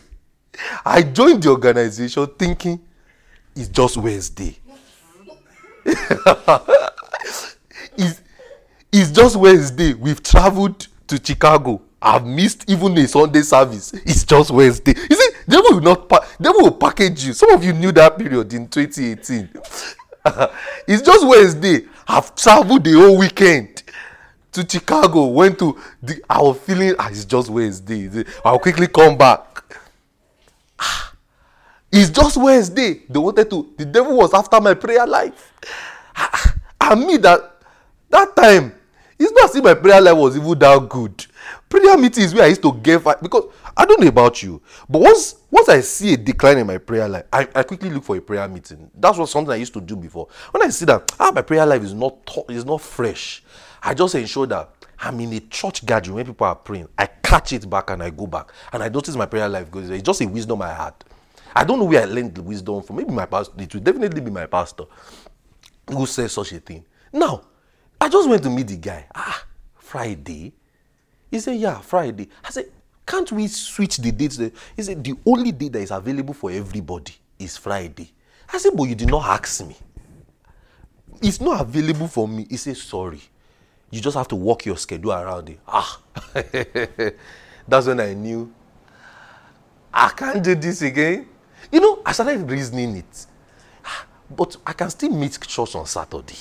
I 0.86 1.04
joined 1.04 1.42
the 1.42 1.50
organization 1.50 2.28
thinking 2.38 2.82
it's 3.56 3.70
just 3.70 3.96
Wednesday. 3.96 4.58
it's, 5.86 7.56
it's 8.92 9.12
just 9.12 9.38
Wednesday. 9.38 9.94
We've 9.94 10.22
traveled 10.22 10.88
to 11.08 11.22
Chicago. 11.24 11.82
I've 12.06 12.24
missed 12.24 12.70
even 12.70 12.96
a 13.00 13.08
Sunday 13.08 13.42
service. 13.42 13.92
It's 13.94 14.24
just 14.24 14.52
Wednesday. 14.52 14.94
You 15.10 15.16
see, 15.16 15.30
devil 15.50 15.72
will 15.74 15.82
not 15.82 16.08
pa- 16.08 16.24
devil 16.40 16.62
will 16.62 16.72
package 16.72 17.26
you. 17.26 17.34
Some 17.34 17.50
of 17.50 17.64
you 17.64 17.74
knew 17.74 17.92
that 17.94 18.16
period 18.16 18.54
in 18.54 18.68
2018. 18.68 19.50
it's 20.88 21.02
just 21.02 21.28
Wednesday. 21.28 21.88
I've 22.08 22.36
traveled 22.36 22.84
the 22.84 22.92
whole 22.94 23.18
weekend 23.18 23.82
to 24.52 24.64
Chicago. 24.70 25.26
Went 25.26 25.58
to 25.58 25.80
the. 26.04 26.22
I 26.30 26.44
was 26.44 26.60
feeling. 26.60 26.94
Ah, 27.00 27.10
it's 27.10 27.26
just 27.26 27.50
Wednesday. 27.50 28.24
I'll 28.44 28.60
quickly 28.60 28.86
come 28.86 29.18
back. 29.18 29.64
Ah, 30.80 31.12
it's 31.92 32.12
just 32.12 32.38
Wednesday. 32.38 33.02
They 33.10 33.18
wanted 33.18 33.50
to. 33.50 33.74
The 33.78 33.86
devil 33.86 34.16
was 34.16 34.32
after 34.32 34.62
my 34.62 34.76
prayer 34.76 35.08
life. 35.08 35.54
Ah, 36.16 36.54
and 36.82 37.08
me 37.08 37.18
that 37.18 37.58
that 38.12 38.36
time. 38.36 38.74
It's 39.18 39.32
not 39.32 39.50
as 39.50 39.56
if 39.56 39.64
my 39.64 39.74
prayer 39.74 40.02
life 40.02 40.16
was 40.18 40.38
even 40.38 40.60
that 40.60 40.88
good. 40.88 41.26
Prayer 41.70 41.98
meetings 41.98 42.34
where 42.34 42.44
I 42.44 42.48
used 42.48 42.62
to 42.62 43.00
fight 43.00 43.22
because 43.22 43.52
I 43.76 43.86
don't 43.86 44.00
know 44.00 44.08
about 44.08 44.42
you, 44.44 44.62
but 44.88 45.02
once 45.02 45.36
once 45.50 45.68
I 45.68 45.82
see 45.82 46.14
a 46.14 46.18
decline 46.18 46.60
in 46.60 46.68
my 46.68 46.78
prayer 46.78 47.10
life, 47.10 47.26
I, 47.34 47.48
I 47.56 47.64
quickly 47.64 47.90
look 47.90 48.04
for 48.04 48.16
a 48.16 48.22
prayer 48.22 48.48
meeting. 48.48 48.90
That's 48.94 49.18
what 49.18 49.28
something 49.30 49.52
I 49.52 49.56
used 49.56 49.74
to 49.74 49.82
do 49.82 49.96
before. 49.96 50.28
When 50.52 50.64
I 50.64 50.70
see 50.70 50.86
that 50.86 51.12
ah 51.20 51.32
my 51.34 51.42
prayer 51.42 51.66
life 51.66 51.82
is 51.82 51.94
not 51.94 52.16
is 52.50 52.66
not 52.66 52.82
fresh, 52.82 53.44
I 53.82 53.94
just 53.94 54.14
ensure 54.16 54.46
that 54.48 54.70
I'm 55.00 55.20
in 55.20 55.34
a 55.34 55.40
church 55.40 55.86
gathering 55.86 56.16
when 56.16 56.26
people 56.26 56.48
are 56.48 56.56
praying. 56.56 56.88
I 56.98 57.08
catch 57.08 57.54
it 57.54 57.70
back 57.70 57.90
and 57.90 58.04
I 58.04 58.12
go 58.12 58.28
back, 58.28 58.52
and 58.72 58.84
I 58.84 58.90
notice 58.90 59.16
my 59.16 59.26
prayer 59.26 59.50
life 59.50 59.72
goes. 59.72 59.90
It's 59.90 60.04
just 60.04 60.22
a 60.22 60.28
wisdom 60.28 60.62
I 60.62 60.74
had. 60.74 60.94
I 61.56 61.64
don't 61.64 61.80
know 61.80 61.86
where 61.86 62.02
I 62.02 62.06
learned 62.06 62.36
the 62.36 62.44
wisdom 62.44 62.84
from. 62.84 62.98
Maybe 62.98 63.12
my 63.12 63.26
pastor. 63.26 63.54
It 63.58 63.74
will 63.74 63.82
definitely 63.82 64.22
be 64.22 64.30
my 64.30 64.46
pastor 64.46 64.84
who 65.88 66.06
says 66.06 66.34
such 66.34 66.52
a 66.52 66.60
thing. 66.60 66.86
Now, 67.12 67.42
I 68.00 68.10
just 68.10 68.30
went 68.30 68.44
to 68.44 68.50
meet 68.50 68.68
the 68.68 68.78
guy. 68.78 69.08
Ah, 69.16 69.46
Friday. 69.76 70.54
He 71.36 71.42
said, 71.42 71.58
Yeah, 71.58 71.82
Friday. 71.82 72.30
I 72.46 72.50
said, 72.50 72.72
Can't 73.06 73.30
we 73.34 73.48
switch 73.48 73.98
the 73.98 74.10
dates? 74.10 74.38
He 74.38 74.82
said, 74.82 75.04
The 75.04 75.16
only 75.26 75.52
day 75.52 75.68
that 75.68 75.80
is 75.80 75.92
available 75.92 76.34
for 76.34 76.50
everybody 76.50 77.12
is 77.38 77.58
Friday. 77.58 78.10
I 78.54 78.58
said, 78.58 78.72
But 78.74 78.84
you 78.86 78.96
did 78.96 79.10
not 79.10 79.26
ask 79.26 79.66
me. 79.68 79.76
It's 81.22 81.42
not 81.42 81.60
available 81.60 82.08
for 82.08 82.26
me. 82.26 82.48
He 82.50 82.56
said, 82.56 82.78
Sorry. 82.78 83.20
You 83.92 84.00
just 84.00 84.16
have 84.16 84.30
to 84.30 84.36
work 84.38 84.66
your 84.66 84.78
schedule 84.78 85.12
around 85.12 85.50
it. 85.50 85.60
Ah, 85.68 86.00
that's 87.68 87.88
when 87.88 88.00
I 88.00 88.14
knew 88.14 88.54
I 89.94 90.10
can't 90.16 90.42
do 90.42 90.56
this 90.56 90.82
again. 90.84 91.28
You 91.70 91.82
know, 91.82 92.02
I 92.06 92.14
started 92.14 92.50
reasoning 92.50 92.96
it. 92.96 93.26
Ah, 93.84 94.06
but 94.30 94.56
I 94.66 94.72
can 94.72 94.90
still 94.90 95.12
meet 95.12 95.38
church 95.42 95.76
on 95.76 95.86
Saturday 95.86 96.38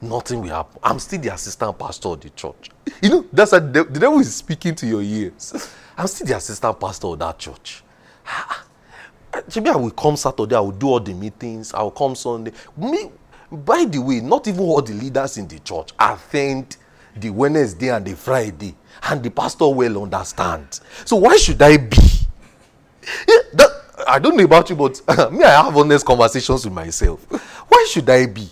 nothing 0.00 0.42
will 0.42 0.50
happen. 0.50 0.80
I'm 0.82 0.98
still 0.98 1.20
the 1.20 1.32
assistant 1.32 1.78
pastor 1.78 2.08
of 2.10 2.20
the 2.20 2.30
church. 2.30 2.70
You 3.02 3.10
know, 3.10 3.26
that's 3.32 3.52
a, 3.52 3.60
the, 3.60 3.84
the 3.84 4.00
devil 4.00 4.18
is 4.20 4.34
speaking 4.34 4.74
to 4.76 4.86
your 4.86 5.02
ears. 5.02 5.70
I'm 5.96 6.06
still 6.06 6.26
the 6.26 6.36
assistant 6.36 6.78
pastor 6.78 7.08
of 7.08 7.18
that 7.18 7.38
church. 7.38 7.82
Ah, 8.26 8.46
ah. 8.50 8.66
Maybe 9.54 9.68
I 9.70 9.76
will 9.76 9.90
come 9.90 10.16
Saturday, 10.16 10.54
I 10.56 10.60
will 10.60 10.72
do 10.72 10.88
all 10.88 11.00
the 11.00 11.12
meetings, 11.12 11.74
I 11.74 11.82
will 11.82 11.90
come 11.90 12.14
Sunday. 12.14 12.52
Me, 12.76 13.10
by 13.50 13.84
the 13.84 13.98
way, 13.98 14.20
not 14.20 14.46
even 14.48 14.60
all 14.60 14.82
the 14.82 14.94
leaders 14.94 15.36
in 15.36 15.46
the 15.46 15.58
church 15.58 15.90
attend 15.98 16.76
the 17.14 17.30
Wednesday 17.30 17.88
and 17.88 18.04
the 18.04 18.14
Friday, 18.14 18.74
and 19.04 19.22
the 19.22 19.30
pastor 19.30 19.68
will 19.68 20.02
understand. 20.02 20.80
So 21.04 21.16
why 21.16 21.36
should 21.36 21.60
I 21.60 21.76
be? 21.76 21.96
Yeah, 23.28 23.36
that, 23.54 23.70
I 24.08 24.18
don't 24.18 24.36
know 24.36 24.44
about 24.44 24.68
you, 24.70 24.76
but 24.76 25.00
me, 25.32 25.44
I 25.44 25.62
have 25.62 25.76
honest 25.76 26.04
conversations 26.04 26.64
with 26.64 26.74
myself. 26.74 27.20
Why 27.68 27.86
should 27.90 28.08
I 28.10 28.26
be? 28.26 28.48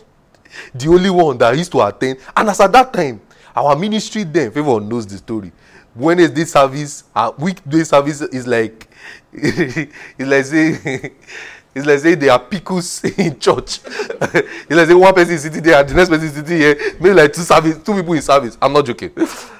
The 0.74 0.88
only 0.88 1.10
one 1.10 1.38
that 1.38 1.56
used 1.56 1.72
to 1.72 1.82
attend. 1.82 2.18
And 2.36 2.48
as 2.48 2.60
at 2.60 2.72
that 2.72 2.92
time 2.92 3.20
our 3.54 3.76
ministry 3.76 4.24
then 4.24 4.50
favour 4.50 4.80
knows 4.80 5.06
the 5.06 5.18
story. 5.18 5.52
Wednesday 5.94 6.44
service 6.44 7.04
our 7.14 7.32
weekday 7.38 7.84
service 7.84 8.20
is 8.20 8.46
like 8.46 8.88
it's 9.32 9.88
like 10.18 10.44
say 10.44 11.12
it's 11.74 11.86
like 11.86 11.98
say 12.00 12.14
they 12.14 12.28
are 12.28 12.38
pickles 12.38 13.04
in 13.18 13.38
church. 13.38 13.80
It's 13.84 14.70
like 14.70 14.86
say 14.88 14.94
one 14.94 15.14
person 15.14 15.34
is 15.34 15.42
sitting 15.42 15.62
there 15.62 15.80
and 15.80 15.88
the 15.88 15.94
next 15.94 16.08
person 16.08 16.26
is 16.26 16.34
sitting 16.34 16.56
here. 16.58 16.76
Maybe 17.00 17.14
like 17.14 17.32
two 17.32 17.42
service 17.42 17.78
two 17.82 17.94
people 17.94 18.14
in 18.14 18.22
service. 18.22 18.58
I'm 18.60 18.72
not 18.72 18.86
joking. 18.86 19.10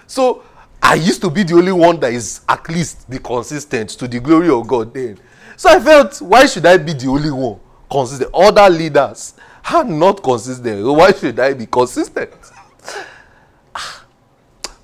So 0.06 0.42
i 0.82 0.94
used 0.96 1.22
to 1.22 1.30
be 1.30 1.42
the 1.42 1.54
only 1.54 1.72
one 1.72 1.98
that 1.98 2.12
is 2.12 2.42
at 2.46 2.68
least 2.68 3.08
be 3.08 3.18
consistent 3.18 3.88
to 3.88 4.06
the 4.06 4.20
glory 4.20 4.50
of 4.50 4.66
god 4.66 4.92
then. 4.92 5.18
So 5.56 5.70
i 5.70 5.78
felt 5.80 6.20
why 6.20 6.46
should 6.46 6.66
i 6.66 6.76
be 6.76 6.92
the 6.92 7.06
only 7.08 7.30
one 7.30 7.58
consistent? 7.90 8.30
Other 8.34 8.68
leaders 8.68 9.34
I'm 9.64 9.98
not 9.98 10.22
consistent. 10.22 10.84
Why 10.86 11.12
should 11.12 11.40
I 11.40 11.54
be 11.54 11.66
consistent? 11.66 12.30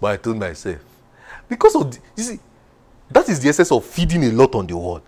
but 0.00 0.12
I 0.12 0.16
told 0.16 0.38
myself, 0.38 0.78
because 1.48 1.74
of, 1.76 1.90
the, 1.92 1.98
you 2.16 2.22
see, 2.22 2.40
that 3.10 3.28
is 3.28 3.40
the 3.40 3.48
essence 3.50 3.70
of 3.70 3.84
feeding 3.84 4.24
a 4.24 4.30
lot 4.32 4.54
on 4.54 4.66
the 4.66 4.76
word. 4.76 5.02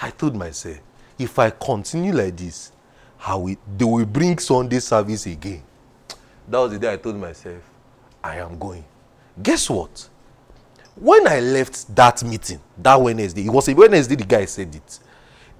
I 0.00 0.10
told 0.10 0.34
myself, 0.34 0.78
if 1.18 1.38
I 1.38 1.50
continue 1.50 2.12
like 2.12 2.36
this, 2.36 2.72
how 3.18 3.38
will, 3.38 3.56
they 3.76 3.84
will 3.84 4.04
bring 4.04 4.38
Sunday 4.38 4.80
service 4.80 5.26
again. 5.26 5.62
That 6.48 6.58
was 6.58 6.72
the 6.72 6.78
day 6.80 6.92
I 6.92 6.96
told 6.96 7.16
myself, 7.16 7.62
I 8.24 8.36
am 8.38 8.58
going. 8.58 8.84
Guess 9.40 9.70
what? 9.70 10.08
When 10.96 11.26
I 11.28 11.40
left 11.40 11.94
that 11.94 12.22
meeting, 12.24 12.60
that 12.78 13.00
Wednesday, 13.00 13.46
it 13.46 13.50
was 13.50 13.68
a 13.68 13.74
Wednesday 13.74 14.16
the 14.16 14.24
guy 14.24 14.44
said 14.44 14.74
it, 14.74 14.98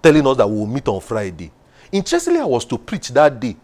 telling 0.03 0.27
us 0.27 0.37
that 0.37 0.49
we 0.49 0.57
will 0.57 0.67
meet 0.67 0.89
on 0.89 1.01
Friday. 1.01 1.51
Interestingly, 1.93 2.41
I 2.41 2.45
was 2.47 2.65
to 2.65 2.79
preach 2.79 3.11
that 3.11 3.39
day, 3.39 3.55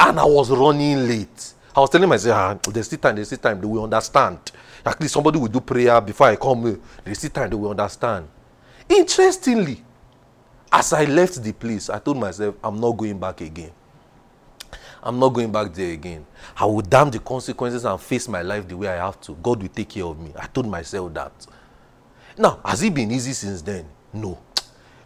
and 0.00 0.18
I 0.18 0.24
was 0.24 0.50
running 0.50 1.06
late. 1.06 1.54
I 1.74 1.78
was 1.78 1.88
telling 1.88 2.08
myself, 2.08 2.36
ah, 2.66 2.70
there's 2.72 2.86
still 2.86 2.98
time, 2.98 3.14
there's 3.14 3.28
still 3.28 3.38
time, 3.38 3.60
they 3.60 3.66
will 3.66 3.84
understand. 3.84 4.38
At 4.84 5.00
least 5.00 5.14
somebody 5.14 5.38
will 5.38 5.46
do 5.46 5.60
prayer 5.60 6.00
before 6.00 6.26
I 6.26 6.36
come. 6.36 6.66
here. 6.66 6.80
There's 7.04 7.18
still 7.18 7.30
time, 7.30 7.48
they 7.48 7.54
will 7.54 7.70
understand. 7.70 8.26
Interestingly, 8.88 9.84
as 10.72 10.92
I 10.92 11.04
left 11.04 11.40
the 11.40 11.52
place, 11.52 11.88
I 11.88 12.00
told 12.00 12.16
myself, 12.16 12.56
I'm 12.64 12.80
not 12.80 12.96
going 12.96 13.20
back 13.20 13.40
again. 13.40 13.70
I'm 15.02 15.18
not 15.20 15.28
going 15.28 15.52
back 15.52 15.72
there 15.72 15.92
again. 15.92 16.26
I 16.56 16.64
will 16.66 16.82
damn 16.82 17.10
the 17.10 17.20
consequences 17.20 17.84
and 17.84 18.00
face 18.00 18.26
my 18.28 18.42
life 18.42 18.66
the 18.66 18.76
way 18.76 18.88
I 18.88 18.96
have 18.96 19.20
to. 19.22 19.34
God 19.36 19.62
will 19.62 19.68
take 19.68 19.90
care 19.90 20.04
of 20.04 20.18
me. 20.18 20.32
I 20.36 20.46
told 20.46 20.66
myself 20.66 21.14
that. 21.14 21.46
Now, 22.36 22.60
has 22.64 22.82
it 22.82 22.92
been 22.92 23.10
easy 23.12 23.32
since 23.32 23.62
then? 23.62 23.86
No 24.12 24.38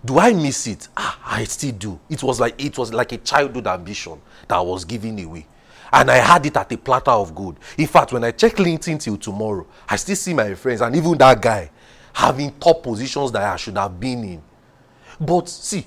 do 0.05 0.19
I 0.19 0.33
miss 0.33 0.67
it? 0.67 0.89
Ah, 0.97 1.19
I 1.25 1.45
still 1.45 1.73
do. 1.73 2.01
It 2.11 2.23
was 2.23 2.39
like 2.39 2.63
it 2.63 2.77
was 2.77 2.93
like 2.93 3.13
a 3.13 3.19
childhood 3.19 3.67
ambition 3.67 4.21
that 4.49 4.59
was 4.59 4.85
giving 4.85 5.23
away. 5.25 5.47
And 5.93 6.11
I 6.11 6.17
had 6.17 6.45
it 6.45 6.57
at 6.57 6.73
a 6.73 6.77
platter 6.77 7.13
of 7.13 7.35
gold. 7.35 7.59
In 7.79 7.87
fact, 7.87 8.13
when 8.13 8.25
I 8.25 8.33
check 8.33 8.55
LinkedIn 8.57 9.01
till 9.01 9.17
tomorrow, 9.17 9.67
I 9.89 9.97
still 9.97 10.17
see 10.17 10.35
my 10.35 10.55
friends 10.55 10.81
and 10.81 10.95
even 10.97 11.17
that 11.19 11.41
guy 11.41 11.71
having 12.13 12.53
top 12.59 12.83
positions 12.83 13.31
that 13.33 13.43
I 13.43 13.57
should 13.57 13.77
have 13.77 13.99
been 13.99 14.25
in. 14.25 14.43
But 15.21 15.49
see, 15.49 15.87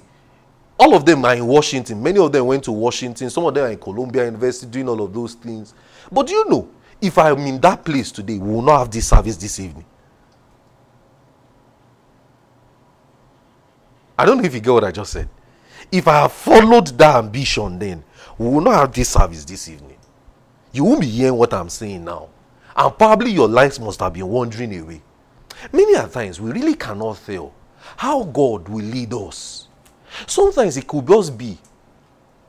all 0.79 0.95
of 0.95 1.05
them 1.05 1.25
are 1.25 1.35
in 1.35 1.45
Washington. 1.45 2.01
Many 2.01 2.19
of 2.19 2.31
them 2.31 2.45
went 2.45 2.63
to 2.65 2.71
Washington. 2.71 3.29
Some 3.29 3.45
of 3.45 3.53
them 3.53 3.65
are 3.65 3.71
in 3.71 3.79
Columbia 3.79 4.25
University 4.25 4.71
doing 4.71 4.87
all 4.87 5.01
of 5.01 5.13
those 5.13 5.33
things. 5.33 5.73
But 6.11 6.27
do 6.27 6.33
you 6.33 6.49
know, 6.49 6.69
if 7.01 7.17
I'm 7.17 7.39
in 7.39 7.59
that 7.61 7.83
place 7.83 8.11
today, 8.11 8.37
we 8.37 8.49
will 8.49 8.61
not 8.61 8.79
have 8.79 8.91
this 8.91 9.07
service 9.07 9.37
this 9.37 9.59
evening. 9.59 9.85
I 14.17 14.25
don't 14.25 14.37
know 14.37 14.43
if 14.43 14.53
you 14.53 14.59
get 14.59 14.71
what 14.71 14.83
I 14.83 14.91
just 14.91 15.13
said. 15.13 15.29
If 15.91 16.07
I 16.07 16.21
have 16.21 16.31
followed 16.31 16.87
that 16.97 17.15
ambition, 17.15 17.79
then 17.79 18.03
we 18.37 18.47
will 18.47 18.61
not 18.61 18.75
have 18.75 18.93
this 18.93 19.09
service 19.09 19.45
this 19.45 19.69
evening. 19.69 19.97
You 20.71 20.83
won't 20.83 21.01
be 21.01 21.07
hearing 21.07 21.35
what 21.35 21.53
I'm 21.53 21.69
saying 21.69 22.03
now. 22.03 22.29
And 22.75 22.97
probably 22.97 23.31
your 23.31 23.47
lives 23.47 23.79
must 23.79 23.99
have 23.99 24.13
been 24.13 24.27
wandering 24.27 24.79
away. 24.79 25.01
Many 25.71 25.93
a 25.95 26.07
times 26.07 26.39
we 26.39 26.51
really 26.51 26.75
cannot 26.75 27.19
tell 27.25 27.53
how 27.95 28.23
God 28.23 28.67
will 28.67 28.83
lead 28.83 29.13
us. 29.13 29.67
Sometimes 30.25 30.77
it 30.77 30.87
could 30.87 31.07
just 31.07 31.37
be 31.37 31.57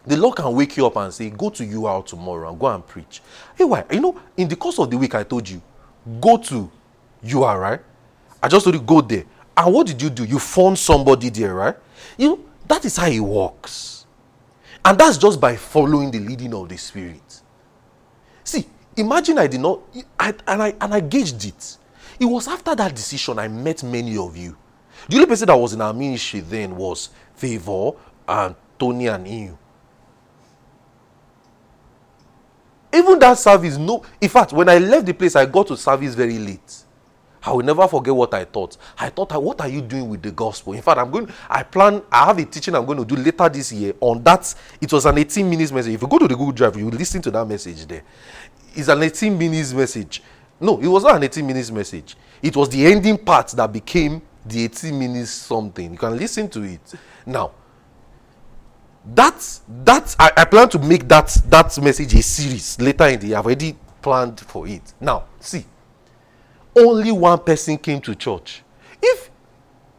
the 0.07 0.17
Lord 0.17 0.37
can 0.37 0.55
wake 0.55 0.77
you 0.77 0.87
up 0.87 0.97
and 0.97 1.13
say, 1.13 1.29
Go 1.31 1.51
to 1.51 1.65
you 1.65 1.87
out 1.87 2.07
tomorrow 2.07 2.49
and 2.49 2.59
go 2.59 2.67
and 2.67 2.87
preach. 2.87 3.21
Hey, 3.55 3.65
why? 3.65 3.85
You 3.91 4.01
know, 4.01 4.21
in 4.37 4.49
the 4.49 4.57
course 4.57 4.79
of 4.79 4.91
the 4.91 4.97
week, 4.97 5.15
I 5.15 5.23
told 5.23 5.49
you, 5.49 5.61
go 6.21 6.39
to 6.39 6.71
you 7.23 7.43
are 7.45 7.61
right. 7.61 7.81
I 8.43 8.49
just 8.49 8.65
told 8.65 8.75
you, 8.75 8.83
go 8.83 9.01
there. 9.01 9.25
And 9.59 9.75
what 9.75 9.89
did 9.89 10.01
you 10.01 10.09
do? 10.09 10.23
You 10.23 10.39
found 10.39 10.79
somebody 10.79 11.31
there, 11.31 11.53
right? 11.53 11.75
You 12.17 12.29
know, 12.29 12.41
that 12.69 12.85
is 12.85 12.97
how 12.97 13.09
it 13.09 13.19
works. 13.19 14.07
And 14.85 14.97
that's 14.97 15.19
just 15.19 15.41
by 15.41 15.57
following 15.57 16.13
the 16.13 16.21
leading 16.21 16.55
of 16.55 16.69
the 16.69 16.77
Spirit. 16.77 17.43
See, 18.45 18.65
imagine 18.97 19.37
I 19.37 19.49
did 19.49 19.61
not, 19.61 19.81
I, 20.19 20.33
and, 20.47 20.63
I, 20.63 20.75
and 20.81 20.95
I 20.95 21.01
gauged 21.01 21.45
it. 21.45 21.77
It 22.21 22.25
was 22.25 22.47
after 22.47 22.77
that 22.77 22.95
decision 22.95 23.41
I 23.41 23.49
met 23.49 23.83
many 23.83 24.17
of 24.17 24.37
you. 24.37 24.57
The 25.09 25.17
only 25.17 25.27
person 25.27 25.49
that 25.49 25.57
was 25.57 25.73
in 25.73 25.81
our 25.81 25.93
ministry 25.93 26.39
then 26.39 26.77
was 26.77 27.11
Favor 27.35 27.93
and 28.29 28.55
Tony 28.79 29.09
and 29.09 29.27
you. 29.27 29.59
Even 32.93 33.19
that 33.19 33.39
service, 33.39 33.77
no. 33.77 34.05
In 34.21 34.29
fact, 34.29 34.53
when 34.53 34.69
I 34.69 34.79
left 34.79 35.07
the 35.07 35.15
place, 35.15 35.35
I 35.35 35.47
got 35.47 35.67
to 35.67 35.77
service 35.77 36.15
very 36.15 36.39
late. 36.39 36.85
I 37.43 37.53
will 37.53 37.65
never 37.65 37.87
forget 37.87 38.15
what 38.15 38.35
I 38.35 38.45
thought. 38.45 38.77
I 38.99 39.11
thought, 39.11 39.33
ah, 39.33 39.39
what 39.39 39.61
are 39.61 39.69
you 39.69 39.81
doing 39.81 40.09
with 40.09 40.23
the 40.23 40.33
gospel? 40.33 40.73
In 40.73 40.83
fact, 40.83 40.99
I'm 40.99 41.11
going. 41.11 41.31
I 41.49 41.63
plan. 41.63 42.03
I 42.11 42.27
have 42.27 42.39
a 42.39 42.45
teaching 42.45 42.75
I'm 42.75 42.85
going 42.85 42.99
to 42.99 43.05
do 43.05 43.17
later 43.21 43.49
this 43.49 43.73
year 43.73 43.95
on 44.01 44.23
that. 44.25 44.55
It 44.81 44.93
was 44.93 45.07
an 45.07 45.19
18 45.19 45.49
minutes 45.49 45.73
message. 45.73 45.95
If 45.95 46.03
you 46.03 46.09
go 46.09 46.19
to 46.19 46.29
the 46.29 46.35
Google 46.37 46.53
Drive, 46.53 46.77
you 46.77 46.91
listen 46.91 47.23
to 47.23 47.31
that 47.31 47.47
message 47.47 47.87
there. 47.87 48.03
It's 48.75 48.89
an 48.89 49.03
18 49.03 49.37
minutes 49.39 49.73
message. 49.73 50.23
No, 50.61 50.81
it 50.81 50.89
was 50.89 51.05
not 51.05 51.17
an 51.17 51.23
18 51.23 51.47
minutes 51.47 51.71
message. 51.71 52.17
It 52.43 52.57
was 52.57 52.69
the 52.69 52.85
ending 52.87 53.19
part 53.19 53.49
that 53.49 53.73
became 53.73 54.21
the 54.45 54.65
18 54.65 54.99
minutes 54.99 55.31
something. 55.31 55.93
You 55.93 55.99
can 55.99 56.17
listen 56.17 56.49
to 56.51 56.63
it. 56.63 56.81
Now, 57.25 57.53
that's 59.15 59.63
that 59.85 60.15
I, 60.19 60.33
I 60.37 60.45
plan 60.45 60.69
to 60.71 60.79
make 60.79 61.09
that 61.09 61.29
that 61.47 61.81
message 61.83 62.15
a 62.15 62.23
series 62.23 62.79
later 62.81 63.07
in 63.07 63.21
the 63.21 63.27
year. 63.29 63.39
I've 63.39 63.47
already 63.47 63.77
planned 64.03 64.41
for 64.41 64.67
it. 64.67 64.83
Now, 65.01 65.25
see, 65.41 65.65
only 66.79 67.13
one 67.13 67.39
person 67.39 67.79
came 67.79 68.01
to 68.03 68.15
church. 68.15 68.63
If 69.03 69.31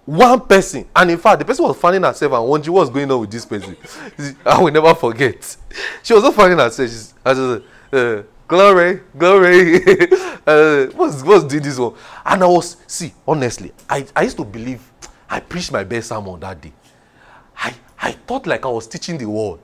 one 0.05 0.41
person, 0.41 0.87
and 0.95 1.11
in 1.11 1.17
fact, 1.17 1.39
the 1.39 1.45
person 1.45 1.65
was 1.65 1.77
finding 1.77 2.03
herself 2.03 2.33
and 2.33 2.47
wondering 2.47 2.73
what's 2.73 2.89
going 2.89 3.11
on 3.11 3.21
with 3.21 3.31
this 3.31 3.45
person. 3.45 3.77
I 4.45 4.61
will 4.61 4.71
never 4.71 4.93
forget. 4.95 5.55
She 6.03 6.13
was 6.13 6.23
not 6.23 6.33
finding 6.33 6.57
herself. 6.57 6.89
She's, 6.89 7.13
I 7.23 7.33
just, 7.33 7.63
uh, 7.93 8.23
glory, 8.47 9.01
glory. 9.17 9.75
uh, 10.47 10.87
what's 10.95 11.21
what's 11.21 11.45
doing 11.45 11.61
this 11.63 11.77
one? 11.77 11.93
And 12.25 12.43
I 12.43 12.47
was 12.47 12.77
see 12.87 13.13
honestly, 13.27 13.71
I, 13.87 14.05
I 14.15 14.23
used 14.23 14.37
to 14.37 14.45
believe 14.45 14.81
I 15.29 15.39
preached 15.39 15.71
my 15.71 15.83
best 15.83 16.09
sermon 16.09 16.39
that 16.39 16.59
day. 16.59 16.73
I 17.55 17.75
I 18.01 18.11
thought 18.13 18.47
like 18.47 18.65
I 18.65 18.69
was 18.69 18.87
teaching 18.87 19.17
the 19.17 19.29
word 19.29 19.59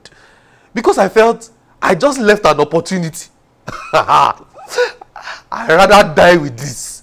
because 0.72 0.98
I 0.98 1.08
felt 1.08 1.50
I 1.82 1.94
just 1.96 2.20
left 2.20 2.46
an 2.46 2.60
opportunity. 2.60 3.28
I 3.92 5.66
rather 5.68 6.14
die 6.14 6.36
with 6.36 6.56
this. 6.56 6.95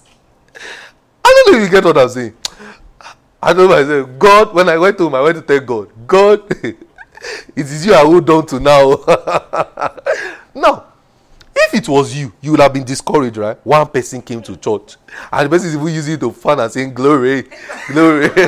I 1.24 1.42
don't 1.46 1.52
know 1.52 1.58
if 1.58 1.64
you 1.64 1.70
get 1.70 1.84
what 1.84 1.98
I'm 1.98 2.08
saying. 2.08 2.36
I 3.42 3.52
know 3.52 3.68
myself. 3.68 4.10
God, 4.18 4.54
when 4.54 4.68
I 4.68 4.78
went 4.78 4.98
home, 4.98 5.14
I 5.14 5.20
went 5.20 5.36
to 5.36 5.42
thank 5.42 5.66
God, 5.66 5.90
God, 6.06 6.50
it 6.64 6.76
is 7.56 7.86
you 7.86 7.94
I 7.94 7.98
hold 7.98 8.28
on 8.30 8.46
to 8.46 8.60
now. 8.60 9.02
now, 10.54 10.84
if 11.54 11.74
it 11.74 11.88
was 11.88 12.16
you, 12.16 12.32
you 12.40 12.52
would 12.52 12.60
have 12.60 12.72
been 12.72 12.84
discouraged, 12.84 13.36
right? 13.36 13.58
One 13.64 13.86
person 13.86 14.22
came 14.22 14.42
to 14.42 14.56
church, 14.56 14.96
and 15.32 15.46
the 15.46 15.50
person 15.50 15.68
is 15.68 15.74
even 15.76 15.88
using 15.94 16.14
it 16.14 16.20
to 16.20 16.32
fun 16.32 16.60
and 16.60 16.70
saying, 16.72 16.94
Glory, 16.94 17.44
glory. 17.88 18.30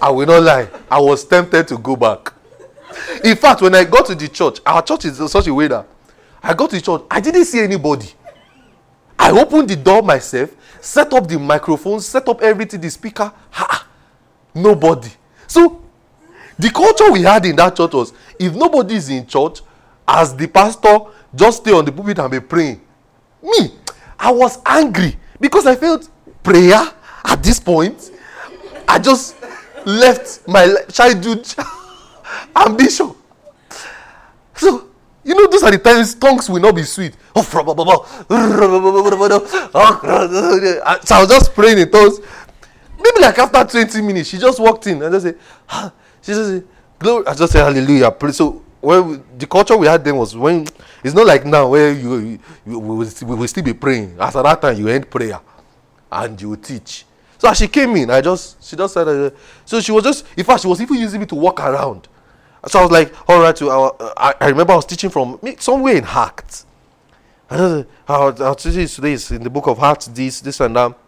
I 0.00 0.10
will 0.10 0.26
not 0.26 0.42
lie. 0.42 0.68
I 0.90 1.00
was 1.00 1.24
tempted 1.24 1.68
to 1.68 1.78
go 1.78 1.96
back. 1.96 2.32
In 3.24 3.36
fact, 3.36 3.62
when 3.62 3.74
I 3.74 3.84
got 3.84 4.06
to 4.06 4.14
the 4.14 4.28
church, 4.28 4.58
our 4.64 4.82
church 4.82 5.04
is 5.06 5.30
such 5.30 5.46
a 5.46 5.54
way 5.54 5.68
that 5.68 5.86
I 6.42 6.54
got 6.54 6.70
to 6.70 6.76
the 6.76 6.82
church, 6.82 7.02
I 7.10 7.20
didn't 7.20 7.44
see 7.44 7.60
anybody. 7.60 8.08
I 9.18 9.30
opened 9.32 9.68
the 9.68 9.76
door 9.76 10.02
myself, 10.02 10.50
set 10.80 11.12
up 11.12 11.26
the 11.26 11.38
microphone, 11.38 12.00
set 12.00 12.28
up 12.28 12.40
everything, 12.40 12.80
the 12.80 12.90
speaker. 12.90 13.32
Ha! 13.50 13.86
Nobody. 14.54 15.10
So, 15.46 15.82
the 16.58 16.70
culture 16.70 17.10
we 17.10 17.22
had 17.22 17.44
in 17.46 17.56
that 17.56 17.76
church 17.76 17.92
was 17.92 18.12
if 18.38 18.54
nobody 18.54 18.94
is 18.94 19.08
in 19.08 19.26
church, 19.26 19.60
as 20.06 20.34
the 20.34 20.46
pastor, 20.46 20.98
just 21.34 21.58
stay 21.58 21.72
on 21.72 21.84
the 21.84 21.92
pulpit 21.92 22.18
and 22.18 22.30
be 22.30 22.40
praying. 22.40 22.80
Me, 23.42 23.74
I 24.18 24.32
was 24.32 24.58
angry 24.64 25.16
because 25.40 25.66
I 25.66 25.76
felt 25.76 26.08
prayer 26.42 26.82
at 27.24 27.42
this 27.42 27.60
point. 27.60 28.10
I 28.86 28.98
just 28.98 29.36
left 29.84 30.46
my 30.48 30.74
childhood 30.90 31.46
ambition. 32.54 33.14
So, 34.54 34.88
you 35.24 35.34
know, 35.34 35.46
those 35.46 35.62
are 35.62 35.70
the 35.70 35.78
times 35.78 36.14
tongues 36.14 36.48
will 36.48 36.60
not 36.60 36.74
be 36.74 36.82
sweet. 36.82 37.14
So 37.34 37.42
I 37.42 38.42
was 41.20 41.28
just 41.28 41.54
praying 41.54 41.78
in 41.78 41.90
tongues. 41.90 42.18
Maybe 43.00 43.20
like 43.20 43.38
after 43.38 43.64
20 43.64 44.02
minutes, 44.02 44.30
she 44.30 44.38
just 44.38 44.58
walked 44.58 44.86
in 44.88 45.02
and 45.02 45.12
just 45.12 45.26
said, 45.26 45.38
ah, 45.68 45.92
she 46.20 46.32
just 46.32 46.48
said, 46.50 46.66
glory. 46.98 47.26
I 47.26 47.34
just 47.34 47.52
said 47.52 47.62
hallelujah. 47.64 48.14
So 48.32 48.62
when 48.80 49.22
the 49.36 49.46
culture 49.46 49.76
we 49.76 49.86
had 49.86 50.04
then 50.04 50.16
was 50.16 50.36
when 50.36 50.66
it's 51.04 51.14
not 51.14 51.26
like 51.26 51.44
now 51.44 51.68
where 51.68 51.92
you, 51.92 52.16
you, 52.16 52.38
you 52.66 52.78
we, 52.78 52.96
will, 52.96 53.12
we 53.26 53.34
will 53.34 53.48
still 53.48 53.64
be 53.64 53.74
praying. 53.74 54.16
As 54.18 54.34
at 54.34 54.42
that 54.42 54.60
time, 54.60 54.76
you 54.78 54.88
end 54.88 55.08
prayer 55.10 55.40
and 56.10 56.40
you 56.40 56.56
teach. 56.56 57.04
So 57.38 57.48
as 57.48 57.58
she 57.58 57.68
came 57.68 57.94
in, 57.96 58.10
I 58.10 58.20
just 58.20 58.62
she 58.64 58.76
just 58.76 58.94
said, 58.94 59.06
uh, 59.06 59.30
so 59.64 59.80
she 59.80 59.92
was 59.92 60.04
just 60.04 60.24
in 60.36 60.44
fact 60.44 60.62
she 60.62 60.68
was 60.68 60.80
even 60.80 60.96
using 60.96 61.20
me 61.20 61.26
to 61.26 61.34
walk 61.34 61.60
around. 61.60 62.08
So 62.66 62.80
I 62.80 62.82
was 62.82 62.90
like, 62.90 63.14
all 63.28 63.40
right, 63.40 63.54
to 63.56 63.70
I, 64.16 64.34
I 64.40 64.48
remember 64.48 64.72
I 64.72 64.76
was 64.76 64.86
teaching 64.86 65.10
from 65.10 65.38
somewhere 65.58 65.96
in 65.96 66.04
Acts. 66.04 66.66
I 67.50 67.84
our 68.08 68.54
teaching 68.56 68.86
today 68.86 69.12
is 69.12 69.30
in 69.30 69.42
the 69.42 69.50
book 69.50 69.68
of 69.68 69.78
Acts, 69.78 70.06
this, 70.08 70.40
this 70.40 70.60
and 70.60 70.74
that. 70.76 70.98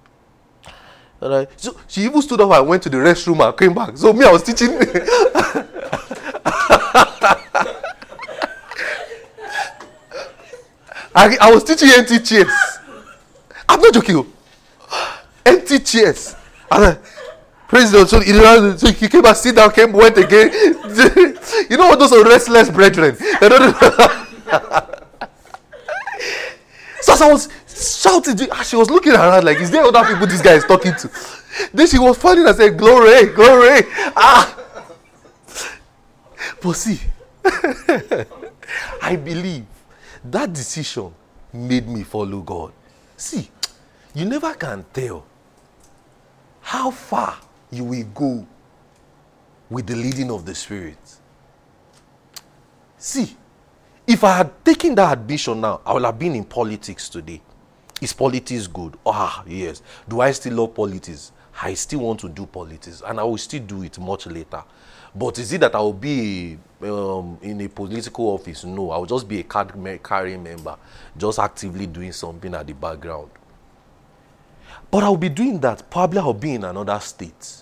And 1.20 1.34
I, 1.34 1.46
so 1.56 1.76
she 1.86 2.02
even 2.02 2.22
stood 2.22 2.40
up 2.40 2.50
and 2.52 2.68
went 2.68 2.82
to 2.84 2.88
the 2.88 2.96
restroom 2.96 3.46
and 3.46 3.58
came 3.58 3.74
back. 3.74 3.98
So 3.98 4.12
me, 4.12 4.24
I 4.24 4.32
was 4.32 4.42
teaching. 4.42 4.70
I, 11.12 11.36
I 11.40 11.52
was 11.52 11.64
teaching 11.64 11.88
chairs. 12.24 12.78
I'm 13.68 13.80
not 13.80 13.92
joking. 13.92 14.16
Oh. 14.16 15.22
Empty 15.44 15.80
chairs. 15.80 16.34
And 16.70 16.84
I, 16.84 16.98
praise 17.70 17.90
the 17.90 17.98
Lord. 17.98 18.08
So, 18.08 18.90
he 18.92 19.08
came 19.08 19.24
and 19.24 19.36
sit 19.36 19.56
down, 19.56 19.70
came, 19.70 19.92
went 19.92 20.18
again. 20.18 20.50
you 21.70 21.76
know 21.76 21.86
what 21.88 21.98
those 21.98 22.12
are 22.12 22.24
restless 22.24 22.68
brethren. 22.68 23.16
so 27.00 27.12
as 27.12 27.22
I 27.22 27.32
was 27.32 27.48
shouting, 27.68 28.36
she 28.64 28.76
was 28.76 28.90
looking 28.90 29.12
around 29.12 29.44
like, 29.44 29.58
is 29.60 29.70
there 29.70 29.82
other 29.84 30.04
people 30.04 30.26
this 30.26 30.42
guy 30.42 30.54
is 30.54 30.64
talking 30.64 30.94
to? 30.96 31.10
Then 31.72 31.86
she 31.86 31.98
was 31.98 32.18
finding 32.18 32.46
and 32.46 32.56
said, 32.56 32.76
Glory, 32.76 33.26
glory. 33.26 33.82
Ah. 34.16 34.56
But 36.60 36.72
see, 36.74 37.00
I 39.02 39.16
believe 39.16 39.64
that 40.24 40.52
decision 40.52 41.14
made 41.52 41.88
me 41.88 42.02
follow 42.02 42.40
God. 42.40 42.72
See, 43.16 43.50
you 44.14 44.24
never 44.24 44.54
can 44.54 44.84
tell 44.92 45.24
how 46.60 46.90
far 46.90 47.38
you 47.70 47.84
will 47.84 48.04
go 48.14 48.46
with 49.68 49.86
the 49.86 49.94
leading 49.94 50.30
of 50.30 50.44
the 50.44 50.54
Spirit. 50.54 50.98
See, 52.98 53.36
if 54.06 54.24
I 54.24 54.38
had 54.38 54.64
taken 54.64 54.94
that 54.96 55.12
admission 55.12 55.60
now, 55.60 55.80
I 55.86 55.92
would 55.92 56.04
have 56.04 56.18
been 56.18 56.34
in 56.34 56.44
politics 56.44 57.08
today. 57.08 57.40
Is 58.00 58.12
politics 58.12 58.66
good? 58.66 58.96
Ah, 59.04 59.44
yes. 59.46 59.82
Do 60.08 60.20
I 60.20 60.32
still 60.32 60.54
love 60.54 60.74
politics? 60.74 61.32
I 61.62 61.74
still 61.74 62.00
want 62.00 62.20
to 62.20 62.28
do 62.28 62.46
politics, 62.46 63.02
and 63.06 63.20
I 63.20 63.22
will 63.22 63.36
still 63.38 63.62
do 63.62 63.82
it 63.82 63.98
much 63.98 64.26
later. 64.26 64.64
But 65.14 65.38
is 65.38 65.52
it 65.52 65.60
that 65.60 65.74
I 65.74 65.80
will 65.80 65.92
be 65.92 66.56
um, 66.82 67.36
in 67.42 67.60
a 67.60 67.68
political 67.68 68.26
office? 68.28 68.64
No, 68.64 68.90
I 68.90 68.98
will 68.98 69.06
just 69.06 69.28
be 69.28 69.40
a 69.40 69.42
card 69.42 69.72
carrying 70.02 70.42
member, 70.42 70.76
just 71.16 71.38
actively 71.38 71.86
doing 71.86 72.12
something 72.12 72.54
at 72.54 72.66
the 72.66 72.72
background. 72.72 73.30
But 74.90 75.02
I'll 75.02 75.16
be 75.16 75.28
doing 75.28 75.60
that. 75.60 75.90
Probably 75.90 76.18
I'll 76.20 76.32
be 76.32 76.54
in 76.54 76.64
another 76.64 76.98
state, 77.00 77.59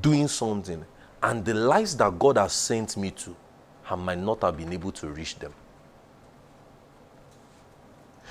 doing 0.00 0.28
something, 0.28 0.84
and 1.22 1.44
the 1.44 1.54
lives 1.54 1.96
that 1.96 2.18
God 2.18 2.36
has 2.36 2.52
sent 2.52 2.96
me 2.96 3.10
to, 3.12 3.34
I 3.88 3.94
might 3.94 4.18
not 4.18 4.42
have 4.42 4.56
been 4.56 4.72
able 4.72 4.92
to 4.92 5.08
reach 5.08 5.38
them. 5.38 5.52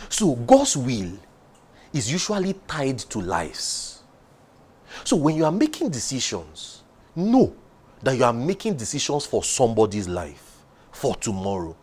So 0.09 0.35
God's 0.35 0.75
will 0.75 1.11
is 1.91 2.11
usually 2.11 2.53
tied 2.67 2.99
to 2.99 3.19
lives. 3.19 4.01
So 5.03 5.15
when 5.15 5.35
you 5.35 5.45
are 5.45 5.51
making 5.51 5.89
decisions, 5.89 6.84
know 7.15 7.55
that 8.01 8.17
you 8.17 8.23
are 8.23 8.34
making 8.34 8.75
decisions 8.75 9.25
for 9.25 9.43
somebody's 9.43 10.07
life, 10.07 10.57
for 10.91 11.15
tomorrow. 11.15 11.75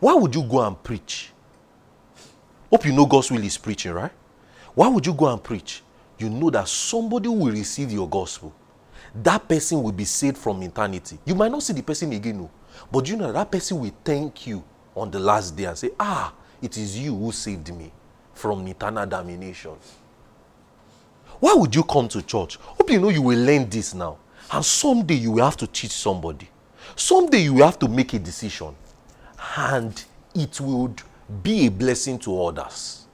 Why 0.00 0.14
would 0.14 0.34
you 0.34 0.42
go 0.42 0.66
and 0.66 0.82
preach? 0.82 1.32
Hope 2.70 2.86
you 2.86 2.92
know 2.92 3.06
God's 3.06 3.30
will 3.30 3.44
is 3.44 3.58
preaching, 3.58 3.92
right? 3.92 4.12
Why 4.74 4.88
would 4.88 5.06
you 5.06 5.12
go 5.12 5.26
and 5.28 5.42
preach? 5.42 5.82
You 6.18 6.30
know 6.30 6.50
that 6.50 6.68
somebody 6.68 7.28
will 7.28 7.52
receive 7.52 7.92
your 7.92 8.08
gospel. 8.08 8.54
That 9.14 9.46
person 9.48 9.82
will 9.82 9.92
be 9.92 10.04
saved 10.04 10.38
from 10.38 10.62
eternity. 10.62 11.18
You 11.24 11.34
might 11.34 11.50
not 11.50 11.62
see 11.62 11.72
the 11.74 11.82
person 11.82 12.12
again, 12.12 12.38
no, 12.38 12.50
but 12.90 13.08
you 13.08 13.16
know 13.16 13.30
that, 13.32 13.50
person 13.50 13.78
will 13.80 13.92
thank 14.04 14.46
you 14.46 14.64
on 14.94 15.10
the 15.10 15.18
last 15.18 15.54
day 15.56 15.64
and 15.64 15.76
say, 15.76 15.90
Ah, 15.98 16.32
it 16.60 16.76
is 16.78 16.98
you 16.98 17.14
who 17.16 17.32
saved 17.32 17.74
me 17.74 17.92
from 18.32 18.66
eternal 18.66 19.04
damnation. 19.06 19.72
Why 21.40 21.54
would 21.54 21.74
you 21.74 21.82
come 21.82 22.08
to 22.08 22.22
church? 22.22 22.56
Hope 22.56 22.90
you 22.90 23.00
know 23.00 23.08
you 23.08 23.22
will 23.22 23.38
learn 23.38 23.68
this 23.68 23.94
now. 23.94 24.18
And 24.50 24.64
someday 24.64 25.14
you 25.14 25.32
will 25.32 25.44
have 25.44 25.56
to 25.58 25.66
teach 25.66 25.90
somebody. 25.90 26.48
Someday 26.94 27.38
you 27.42 27.54
will 27.54 27.64
have 27.64 27.78
to 27.80 27.88
make 27.88 28.12
a 28.14 28.18
decision. 28.18 28.74
And 29.56 30.02
it 30.34 30.60
will 30.60 30.94
be 31.42 31.66
a 31.66 31.70
blessing 31.70 32.18
to 32.20 32.44
others. 32.44 33.06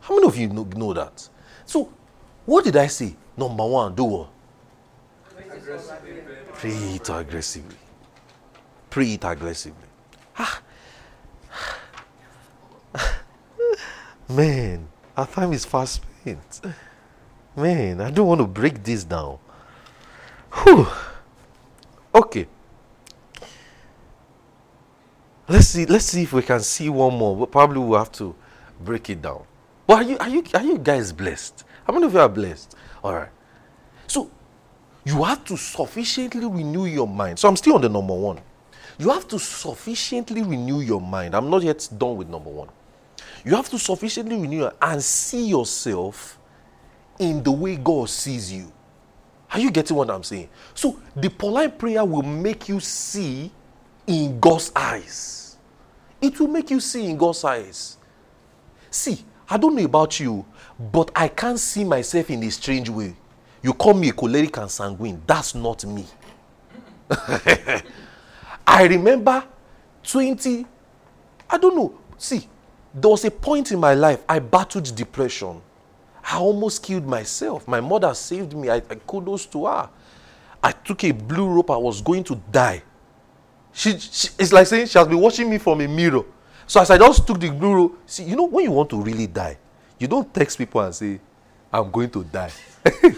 How 0.00 0.14
many 0.14 0.26
of 0.26 0.36
you 0.36 0.48
know, 0.48 0.64
know 0.76 0.92
that? 0.92 1.28
So, 1.66 1.92
what 2.44 2.64
did 2.64 2.76
I 2.76 2.86
say? 2.86 3.16
Number 3.36 3.66
one, 3.66 3.94
do 3.94 4.04
what? 4.04 4.28
Pray 6.54 7.00
aggressively. 7.08 7.76
Pray 8.90 9.18
aggressively. 9.22 9.88
Ah. 10.38 10.62
Man, 14.28 14.88
our 15.16 15.26
time 15.26 15.52
is 15.52 15.64
fast 15.64 16.02
spent. 16.22 16.60
Man, 17.56 18.00
I 18.00 18.10
don't 18.10 18.26
want 18.26 18.40
to 18.40 18.46
break 18.46 18.82
this 18.82 19.04
down. 19.04 19.38
Whew. 20.52 20.86
Okay. 22.14 22.46
let's 25.48 25.68
see. 25.68 25.86
Let's 25.86 26.04
see 26.04 26.22
if 26.24 26.32
we 26.32 26.42
can 26.42 26.60
see 26.60 26.88
one 26.88 27.16
more. 27.16 27.36
But 27.36 27.50
probably 27.50 27.78
we'll 27.78 27.98
have 27.98 28.12
to 28.12 28.34
break 28.80 29.08
it 29.08 29.22
down. 29.22 29.44
But 29.86 29.94
are 29.94 30.02
you 30.02 30.18
are 30.18 30.28
you 30.28 30.44
are 30.54 30.62
you 30.62 30.78
guys 30.78 31.12
blessed? 31.12 31.64
How 31.86 31.92
many 31.92 32.06
of 32.06 32.12
you 32.12 32.20
are 32.20 32.28
blessed? 32.28 32.74
All 33.02 33.14
right. 33.14 33.30
You 35.04 35.22
have 35.22 35.44
to 35.44 35.56
sufficiently 35.56 36.46
renew 36.46 36.86
your 36.86 37.06
mind. 37.06 37.38
So 37.38 37.48
I'm 37.48 37.56
still 37.56 37.74
on 37.74 37.82
the 37.82 37.88
number 37.88 38.14
one. 38.14 38.40
You 38.98 39.10
have 39.10 39.28
to 39.28 39.38
sufficiently 39.38 40.42
renew 40.42 40.80
your 40.80 41.00
mind. 41.00 41.34
I'm 41.34 41.50
not 41.50 41.62
yet 41.62 41.88
done 41.98 42.16
with 42.16 42.28
number 42.28 42.50
one. 42.50 42.68
You 43.44 43.54
have 43.56 43.68
to 43.70 43.78
sufficiently 43.78 44.36
renew 44.36 44.70
and 44.80 45.02
see 45.02 45.46
yourself 45.46 46.38
in 47.18 47.42
the 47.42 47.52
way 47.52 47.76
God 47.76 48.08
sees 48.08 48.52
you. 48.52 48.72
Are 49.50 49.60
you 49.60 49.70
getting 49.70 49.96
what 49.96 50.10
I'm 50.10 50.22
saying? 50.22 50.48
So 50.74 51.00
the 51.14 51.28
Pauline 51.28 51.72
prayer 51.72 52.04
will 52.04 52.22
make 52.22 52.68
you 52.68 52.80
see 52.80 53.52
in 54.06 54.40
God's 54.40 54.72
eyes. 54.74 55.56
It 56.20 56.40
will 56.40 56.48
make 56.48 56.70
you 56.70 56.80
see 56.80 57.08
in 57.08 57.16
God's 57.16 57.44
eyes. 57.44 57.98
See, 58.90 59.24
I 59.48 59.58
don't 59.58 59.74
know 59.76 59.84
about 59.84 60.18
you, 60.18 60.44
but 60.78 61.10
I 61.14 61.28
can't 61.28 61.60
see 61.60 61.84
myself 61.84 62.30
in 62.30 62.42
a 62.42 62.50
strange 62.50 62.88
way. 62.88 63.14
You 63.64 63.72
call 63.72 63.94
me 63.94 64.10
a 64.10 64.12
choleric 64.12 64.58
and 64.58 64.70
sanguine. 64.70 65.22
That's 65.26 65.54
not 65.54 65.86
me. 65.86 66.04
I 68.66 68.84
remember 68.84 69.42
20, 70.02 70.66
I 71.48 71.56
don't 71.56 71.74
know. 71.74 71.98
See, 72.18 72.46
there 72.94 73.10
was 73.10 73.24
a 73.24 73.30
point 73.30 73.72
in 73.72 73.80
my 73.80 73.94
life 73.94 74.22
I 74.28 74.38
battled 74.38 74.94
depression. 74.94 75.62
I 76.30 76.36
almost 76.36 76.82
killed 76.82 77.06
myself. 77.06 77.66
My 77.66 77.80
mother 77.80 78.12
saved 78.12 78.54
me. 78.54 78.68
I, 78.68 78.76
I 78.76 78.96
kudos 79.06 79.46
to 79.46 79.64
her. 79.64 79.88
I 80.62 80.72
took 80.72 81.02
a 81.04 81.12
blue 81.12 81.48
rope. 81.48 81.70
I 81.70 81.78
was 81.78 82.02
going 82.02 82.22
to 82.24 82.34
die. 82.52 82.82
She, 83.72 83.98
she, 83.98 84.28
it's 84.38 84.52
like 84.52 84.66
saying 84.66 84.88
she 84.88 84.98
has 84.98 85.08
been 85.08 85.18
watching 85.18 85.48
me 85.48 85.56
from 85.56 85.80
a 85.80 85.88
mirror. 85.88 86.24
So 86.66 86.82
as 86.82 86.90
I 86.90 86.98
just 86.98 87.26
took 87.26 87.40
the 87.40 87.48
blue 87.50 87.74
rope, 87.74 87.98
see, 88.04 88.24
you 88.24 88.36
know, 88.36 88.46
when 88.46 88.64
you 88.66 88.72
want 88.72 88.90
to 88.90 89.00
really 89.00 89.26
die, 89.26 89.56
you 89.98 90.06
don't 90.06 90.32
text 90.34 90.58
people 90.58 90.82
and 90.82 90.94
say, 90.94 91.18
I'm 91.72 91.90
going 91.90 92.10
to 92.10 92.24
die. 92.24 92.52
Even 92.84 93.16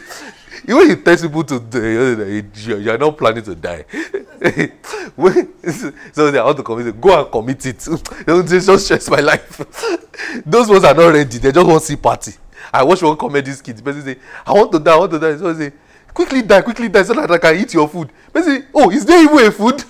you 0.88 0.96
text 0.96 1.24
people 1.24 1.44
to 1.44 1.60
die, 1.60 2.42
you 2.54 2.90
are 2.90 2.98
not 2.98 3.16
planning 3.18 3.42
to 3.44 3.54
die. 3.54 3.82
when, 5.16 5.52
so 6.12 6.30
they 6.30 6.40
want 6.40 6.56
to 6.56 6.62
commit 6.62 6.86
it, 6.88 7.00
go 7.00 7.22
and 7.22 7.30
commit 7.32 7.66
it. 7.66 7.88
don't 8.26 8.46
just 8.46 8.84
stress 8.84 9.10
my 9.10 9.20
life. 9.20 10.42
Those 10.44 10.68
ones 10.68 10.84
are 10.84 10.94
not 10.94 11.12
ready. 11.12 11.38
They 11.38 11.52
just 11.52 11.66
want 11.66 11.80
to 11.80 11.86
see 11.86 11.96
party. 11.96 12.32
I 12.72 12.82
watch 12.82 13.02
one 13.02 13.16
comedy 13.16 13.52
skit. 13.52 13.76
The 13.76 13.82
person 13.82 14.02
say, 14.02 14.16
I 14.46 14.52
want 14.52 14.72
to 14.72 14.78
die, 14.78 14.94
I 14.94 14.98
want 14.98 15.12
to 15.12 15.18
die. 15.18 15.36
So 15.36 15.50
I 15.50 15.54
say, 15.54 15.72
quickly 16.12 16.42
die, 16.42 16.62
quickly 16.62 16.88
die 16.88 17.02
so 17.02 17.14
that 17.14 17.30
I 17.30 17.38
can 17.38 17.56
eat 17.56 17.74
your 17.74 17.88
food. 17.88 18.10
Person 18.32 18.60
say, 18.62 18.68
oh, 18.74 18.90
is 18.90 19.04
there 19.04 19.22
even 19.22 19.46
a 19.46 19.50
food? 19.50 19.82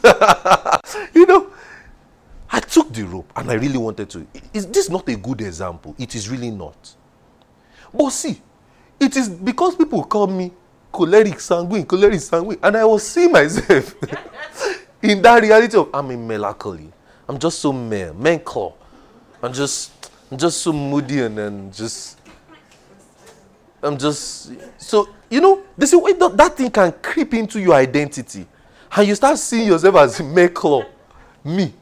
you 1.14 1.26
know, 1.26 1.50
I 2.50 2.60
took 2.60 2.92
the 2.92 3.02
rope 3.02 3.30
and 3.36 3.50
I 3.50 3.54
really 3.54 3.78
wanted 3.78 4.08
to. 4.10 4.26
Is 4.52 4.66
this 4.66 4.88
not 4.88 5.08
a 5.08 5.16
good 5.16 5.40
example? 5.42 5.94
It 5.98 6.14
is 6.14 6.28
really 6.28 6.50
not. 6.50 6.94
But 7.92 8.10
see, 8.10 8.40
it 8.98 9.16
is 9.16 9.28
because 9.28 9.76
people 9.76 10.04
call 10.04 10.26
me 10.26 10.52
choleric 10.92 11.40
sanguine, 11.40 11.84
choleric 11.84 12.20
sanguine, 12.20 12.58
and 12.62 12.76
I 12.76 12.84
was 12.84 13.06
seeing 13.06 13.32
myself 13.32 13.94
in 15.02 15.20
that 15.22 15.42
reality 15.42 15.76
of 15.76 15.90
I'm 15.92 16.10
in 16.10 16.26
melancholy. 16.26 16.92
I'm 17.28 17.38
just 17.38 17.58
so 17.58 17.72
male, 17.72 18.14
mental. 18.14 18.78
I'm 19.42 19.52
just, 19.52 20.10
I'm 20.30 20.38
just 20.38 20.62
so 20.62 20.72
moody 20.72 21.20
and 21.20 21.36
then 21.36 21.72
just, 21.72 22.18
I'm 23.82 23.98
just 23.98 24.52
so 24.80 25.08
you 25.28 25.40
know. 25.40 25.62
This 25.76 25.92
is 25.92 26.00
wait, 26.00 26.18
that 26.18 26.56
thing 26.56 26.70
can 26.70 26.92
creep 27.02 27.34
into 27.34 27.60
your 27.60 27.74
identity, 27.74 28.46
and 28.96 29.08
you 29.08 29.14
start 29.14 29.38
seeing 29.38 29.66
yourself 29.68 29.96
as 29.96 30.22
mental, 30.22 30.84
me, 31.44 31.74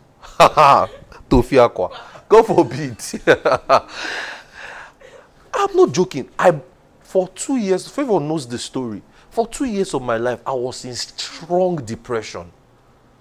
Tofiakwa. 1.31 1.97
God 2.29 2.47
forbid. 2.47 2.97
I'm 5.57 5.77
not 5.77 5.93
joking. 5.93 6.29
I 6.37 6.61
for 7.15 7.29
two 7.29 7.59
years, 7.59 7.87
Favor 7.89 8.19
knows 8.19 8.45
the 8.45 8.59
story. 8.59 9.01
For 9.31 9.47
two 9.47 9.67
years 9.67 9.95
of 9.95 10.03
my 10.03 10.17
life, 10.17 10.41
I 10.45 10.51
was 10.51 10.85
in 10.85 10.97
strong 10.97 11.77
depression. 11.77 12.51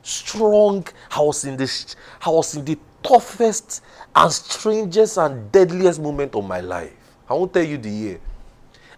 Strong. 0.02 0.88
I 1.15 1.20
was 1.20 1.45
in 1.45 1.56
this. 1.57 1.95
I 2.26 2.32
was 2.32 2.56
in 2.56 2.65
the 2.65 2.76
toughest 3.03 3.84
and 4.15 4.32
strangest 4.32 5.18
and 5.20 5.52
deadliest 5.52 6.02
moment 6.02 6.34
of 6.34 6.44
my 6.44 6.60
life. 6.60 6.91
I 7.30 7.36
won't 7.36 7.53
tell 7.53 7.61
you 7.64 7.78
the 7.78 7.91
year. 7.91 8.20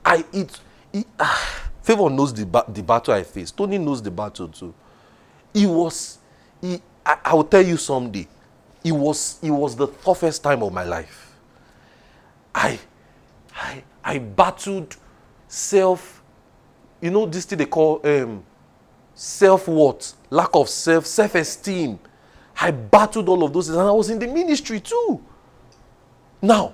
I 0.06 0.24
it, 0.32 0.58
it 0.94 1.06
ah, 1.20 1.70
Favor 1.84 2.10
knows 2.10 2.34
the 2.34 2.46
the 2.70 2.82
battle 2.82 3.16
I 3.16 3.24
faced. 3.24 3.58
Tony 3.58 3.78
knows 3.78 4.02
the 4.02 4.12
battle 4.12 4.48
too. 4.48 4.74
It 5.54 5.68
was. 5.68 6.20
I, 6.64 6.80
I 7.06 7.34
will 7.34 7.44
tell 7.44 7.66
you 7.66 7.76
someday. 7.76 8.30
It 8.82 8.94
was. 8.94 9.40
It 9.44 9.52
was 9.52 9.76
the 9.76 9.88
toughest 9.88 10.42
time 10.42 10.64
of 10.64 10.72
my 10.72 10.86
life. 10.86 11.36
I, 12.56 12.80
I 13.56 13.84
I 14.04 14.20
battled 14.20 14.96
self, 15.48 16.22
you 17.02 17.12
know, 17.12 17.26
this 17.26 17.46
thing 17.46 17.58
they 17.58 17.66
call 17.66 18.02
um, 18.06 18.44
self 19.14 19.68
what? 19.68 20.14
Lack 20.30 20.50
of 20.54 20.70
self, 20.70 21.06
self 21.06 21.36
esteem. 21.36 22.00
I 22.60 22.72
battled 22.72 23.28
all 23.28 23.44
of 23.44 23.52
those 23.52 23.68
things 23.68 23.78
and 23.78 23.88
I 23.88 23.92
was 23.92 24.10
in 24.10 24.20
the 24.20 24.28
ministry 24.28 24.80
too. 24.80 25.24
Now, 26.42 26.74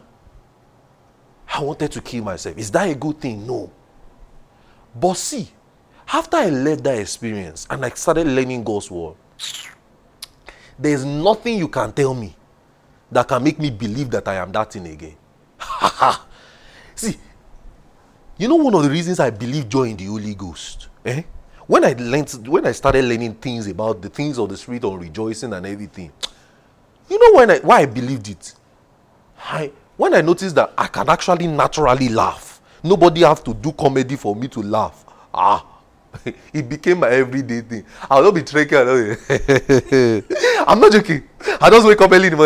I 1.53 1.61
wanted 1.61 1.91
to 1.93 2.01
kill 2.01 2.23
myself. 2.23 2.57
Is 2.57 2.69
that 2.71 2.89
a 2.89 2.95
good 2.95 3.19
thing? 3.19 3.45
No. 3.47 3.71
But 4.93 5.15
see, 5.15 5.49
after 6.11 6.37
I 6.37 6.49
left 6.49 6.83
that 6.83 6.99
experience 6.99 7.65
and 7.69 7.85
I 7.85 7.89
started 7.89 8.27
learning 8.27 8.63
God's 8.63 8.91
word, 8.91 9.15
there's 10.77 11.05
nothing 11.05 11.57
you 11.57 11.67
can 11.67 11.91
tell 11.93 12.13
me 12.13 12.35
that 13.11 13.27
can 13.27 13.43
make 13.43 13.59
me 13.59 13.69
believe 13.69 14.09
that 14.11 14.27
I 14.27 14.35
am 14.35 14.51
that 14.51 14.73
thing 14.73 14.87
again. 14.87 15.15
See, 17.01 17.17
you 18.37 18.47
know 18.47 18.57
one 18.57 18.75
of 18.75 18.83
the 18.83 18.89
reasons 18.91 19.19
I 19.19 19.31
believe 19.31 19.67
joy 19.67 19.85
in 19.85 19.97
the 19.97 20.05
Holy 20.05 20.35
Ghost? 20.35 20.87
Eh? 21.03 21.23
When 21.65 21.83
I 21.83 21.93
learned, 21.93 22.47
when 22.47 22.67
I 22.67 22.73
started 22.73 23.03
learning 23.05 23.33
things 23.35 23.65
about 23.65 24.03
the 24.03 24.09
things 24.09 24.37
of 24.37 24.49
the 24.49 24.55
Spirit 24.55 24.85
on 24.85 24.99
rejoicing 24.99 25.51
and 25.51 25.65
everything, 25.65 26.11
you 27.09 27.17
know 27.17 27.39
when 27.39 27.49
I, 27.49 27.57
why 27.57 27.79
I 27.79 27.85
believed 27.87 28.29
it? 28.29 28.53
I, 29.39 29.71
when 29.97 30.13
I 30.13 30.21
noticed 30.21 30.53
that 30.53 30.73
I 30.77 30.85
can 30.85 31.09
actually 31.09 31.47
naturally 31.47 32.09
laugh, 32.09 32.61
nobody 32.83 33.21
have 33.21 33.43
to 33.45 33.53
do 33.55 33.71
comedy 33.71 34.15
for 34.15 34.35
me 34.35 34.47
to 34.49 34.61
laugh. 34.61 35.03
Ah, 35.33 35.65
it 36.53 36.69
became 36.69 36.99
my 36.99 37.09
everyday 37.09 37.61
thing. 37.61 37.83
I'll 38.11 38.21
not 38.21 38.35
be 38.35 38.43
drinking. 38.43 38.77
I'm 40.67 40.79
not 40.79 40.91
joking. 40.91 41.23
I 41.59 41.71
just 41.71 41.87
wake 41.87 41.99
up 41.99 42.11
early 42.11 42.27
in 42.27 42.37
the 42.37 42.41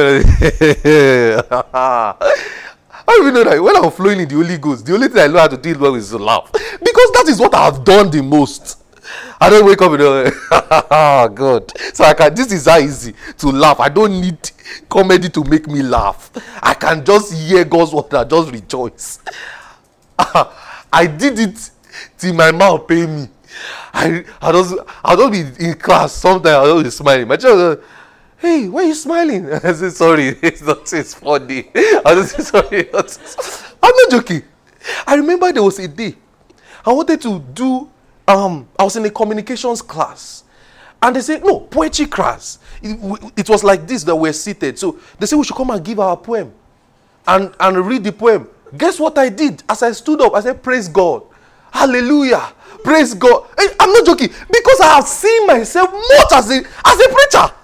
morning. 2.16 2.56
I 3.08 3.18
even 3.22 3.34
know 3.34 3.44
that 3.44 3.62
when 3.62 3.76
I'm 3.76 3.92
flowing 3.92 4.20
in 4.20 4.28
the 4.28 4.36
Holy 4.36 4.58
Ghost, 4.58 4.86
the 4.86 4.94
only 4.94 5.08
thing 5.08 5.22
I 5.22 5.28
know 5.28 5.40
how 5.40 5.48
to 5.48 5.58
do 5.58 5.78
well 5.78 5.96
is 5.96 6.10
to 6.10 6.18
laugh. 6.18 6.52
Because 6.52 7.12
that 7.14 7.26
is 7.28 7.40
what 7.40 7.54
I've 7.54 7.84
done 7.84 8.10
the 8.10 8.24
most. 8.24 8.82
I 9.40 9.50
don't 9.50 9.66
wake 9.66 9.82
up 9.82 9.98
go, 9.98 10.32
oh 10.52 11.30
God. 11.34 11.72
So 11.94 12.04
I 12.04 12.14
can 12.14 12.34
this 12.34 12.52
is 12.52 12.66
how 12.66 12.80
easy 12.80 13.14
to 13.38 13.48
laugh. 13.50 13.80
I 13.80 13.90
don't 13.90 14.20
need 14.20 14.38
comedy 14.90 15.30
to 15.30 15.44
make 15.44 15.68
me 15.68 15.84
laugh. 15.84 16.32
I 16.62 16.74
can 16.74 17.06
just 17.06 17.34
hear 17.34 17.64
God's 17.66 17.94
word 17.94 18.12
and 18.14 18.30
just 18.30 18.52
rejoice. 18.52 19.20
I 20.92 21.06
did 21.08 21.38
it 21.40 21.70
till 22.18 22.34
my 22.34 22.52
mouth 22.52 22.88
pay 22.88 23.06
me. 23.06 23.30
I 23.94 24.26
I 24.42 24.52
just 24.52 24.76
I 25.04 25.16
don't 25.16 25.32
be 25.32 25.42
in 25.64 25.76
class 25.76 26.14
sometimes 26.14 26.48
I 26.48 26.66
don't 26.66 26.84
be 26.84 26.90
smiling. 26.90 27.28
My 27.28 27.38
child 27.38 27.84
hey, 28.46 28.70
why 28.70 28.84
are 28.84 28.86
you 28.86 28.96
smiling? 28.96 29.52
I 29.54 29.74
said, 29.74 29.92
sorry, 29.94 30.28
it's 30.42 30.62
not, 30.62 30.92
it's 30.94 31.14
funny. 31.14 31.70
I 31.76 32.26
said, 32.26 32.44
sorry. 32.44 32.90
I'm 32.94 33.96
not 33.96 34.12
joking. 34.12 34.44
I 35.08 35.16
remember 35.16 35.52
there 35.52 35.64
was 35.64 35.80
a 35.80 35.88
day 35.88 36.16
I 36.86 36.94
wanted 36.94 37.22
to 37.24 37.40
do, 37.40 37.90
um, 38.28 38.68
I 38.78 38.84
was 38.84 38.96
in 38.96 39.06
a 39.06 39.10
communications 39.10 39.82
class. 39.82 40.44
And 41.02 41.16
they 41.16 41.22
said, 41.22 41.44
no, 41.44 41.60
poetry 41.60 42.06
class. 42.06 42.60
It, 42.82 43.34
it 43.36 43.50
was 43.50 43.64
like 43.64 43.88
this 43.88 44.04
that 44.04 44.16
we're 44.16 44.34
seated. 44.34 44.78
So 44.78 45.00
they 45.20 45.26
said 45.26 45.38
we 45.38 45.44
should 45.44 45.56
come 45.56 45.72
and 45.72 45.84
give 45.84 46.00
our 46.00 46.16
poem 46.16 46.54
and, 47.28 47.54
and 47.60 47.78
read 47.86 48.04
the 48.04 48.12
poem. 48.12 48.48
Guess 48.78 49.00
what 49.00 49.18
I 49.18 49.30
did? 49.30 49.64
As 49.68 49.82
I 49.82 49.92
stood 49.92 50.22
up, 50.22 50.36
I 50.36 50.42
said, 50.42 50.62
Praise 50.62 50.88
God. 50.88 51.24
Hallelujah. 51.72 52.54
Praise 52.84 53.14
God. 53.14 53.48
I'm 53.80 53.92
not 53.92 54.06
joking. 54.06 54.30
Because 54.30 54.80
I 54.82 54.96
have 54.96 55.08
seen 55.08 55.48
myself 55.48 55.92
much 55.92 56.32
as 56.34 56.52
a, 56.52 56.58
as 56.86 57.00
a 57.00 57.10
preacher. 57.10 57.56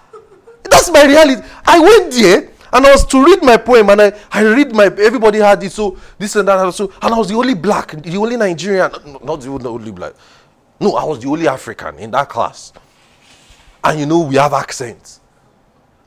That's 0.72 0.90
my 0.90 1.06
reality. 1.06 1.42
I 1.66 1.80
went 1.80 2.14
there 2.14 2.50
and 2.74 2.86
I 2.86 2.92
was 2.92 3.06
to 3.08 3.24
read 3.24 3.44
my 3.44 3.58
poem 3.58 3.90
and 3.90 4.02
I, 4.02 4.14
I 4.32 4.44
read 4.44 4.74
my 4.74 4.86
everybody 4.86 5.40
had 5.40 5.62
it 5.64 5.72
so 5.72 5.98
this 6.18 6.36
and 6.38 6.48
that 6.48 6.58
and 6.60 6.74
so 6.74 6.92
and 7.02 7.14
I 7.14 7.18
was 7.18 7.28
the 7.28 7.36
only 7.36 7.54
black, 7.54 7.92
the 7.92 8.18
only 8.18 8.38
Nigerian, 8.38 8.90
not 9.24 9.42
the 9.42 9.50
only 9.50 9.92
black. 9.92 10.14
No, 10.80 10.96
I 10.96 11.04
was 11.04 11.20
the 11.20 11.28
only 11.28 11.48
African 11.48 12.00
in 12.00 12.10
that 12.12 12.30
class. 12.30 12.74
And 13.84 14.00
you 14.00 14.06
know 14.06 14.22
we 14.22 14.36
have 14.36 14.54
accents. 14.54 15.20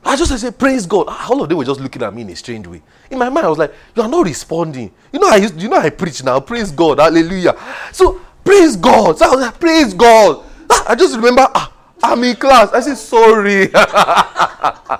I 0.03 0.15
just 0.15 0.31
I 0.31 0.37
said, 0.37 0.57
praise 0.57 0.85
God. 0.85 1.07
All 1.07 1.41
of 1.41 1.49
them 1.49 1.57
were 1.57 1.65
just 1.65 1.79
looking 1.79 2.03
at 2.03 2.13
me 2.13 2.21
in 2.21 2.29
a 2.29 2.35
strange 2.35 2.67
way. 2.67 2.81
In 3.09 3.17
my 3.17 3.29
mind, 3.29 3.45
I 3.45 3.49
was 3.49 3.57
like, 3.57 3.73
you 3.95 4.03
are 4.03 4.07
not 4.07 4.25
responding. 4.25 4.91
You 5.11 5.19
know, 5.19 5.29
I 5.29 5.37
used, 5.37 5.59
you 5.59 5.67
know 5.67 5.77
I 5.77 5.89
preach 5.89 6.23
now. 6.23 6.39
Praise 6.39 6.71
God. 6.71 6.99
Hallelujah. 6.99 7.55
So 7.91 8.21
praise 8.43 8.75
God. 8.75 9.17
So 9.17 9.25
I 9.25 9.29
was 9.29 9.41
like, 9.45 9.59
praise 9.59 9.93
God. 9.93 10.43
I 10.87 10.95
just 10.95 11.15
remember 11.15 11.47
ah, 11.53 11.71
I'm 12.03 12.23
in 12.23 12.35
class. 12.35 12.71
I 12.71 12.79
said, 12.81 12.97
sorry. 12.97 13.69
I'm 13.75 14.99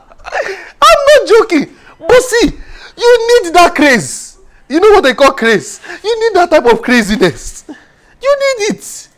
not 0.82 1.28
joking. 1.28 1.76
But 2.00 2.22
see, 2.22 2.48
you 2.98 3.42
need 3.44 3.54
that 3.54 3.74
craze. 3.76 4.38
You 4.68 4.80
know 4.80 4.90
what 4.92 5.04
they 5.04 5.14
call 5.14 5.32
craze? 5.34 5.80
You 6.04 6.20
need 6.20 6.36
that 6.36 6.50
type 6.50 6.66
of 6.66 6.82
craziness. 6.82 7.66
You 7.68 8.38
need 8.40 8.76
it. 8.76 9.10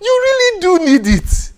You 0.00 0.22
really 0.24 0.60
do 0.60 0.78
need 0.84 1.06
it. 1.06 1.52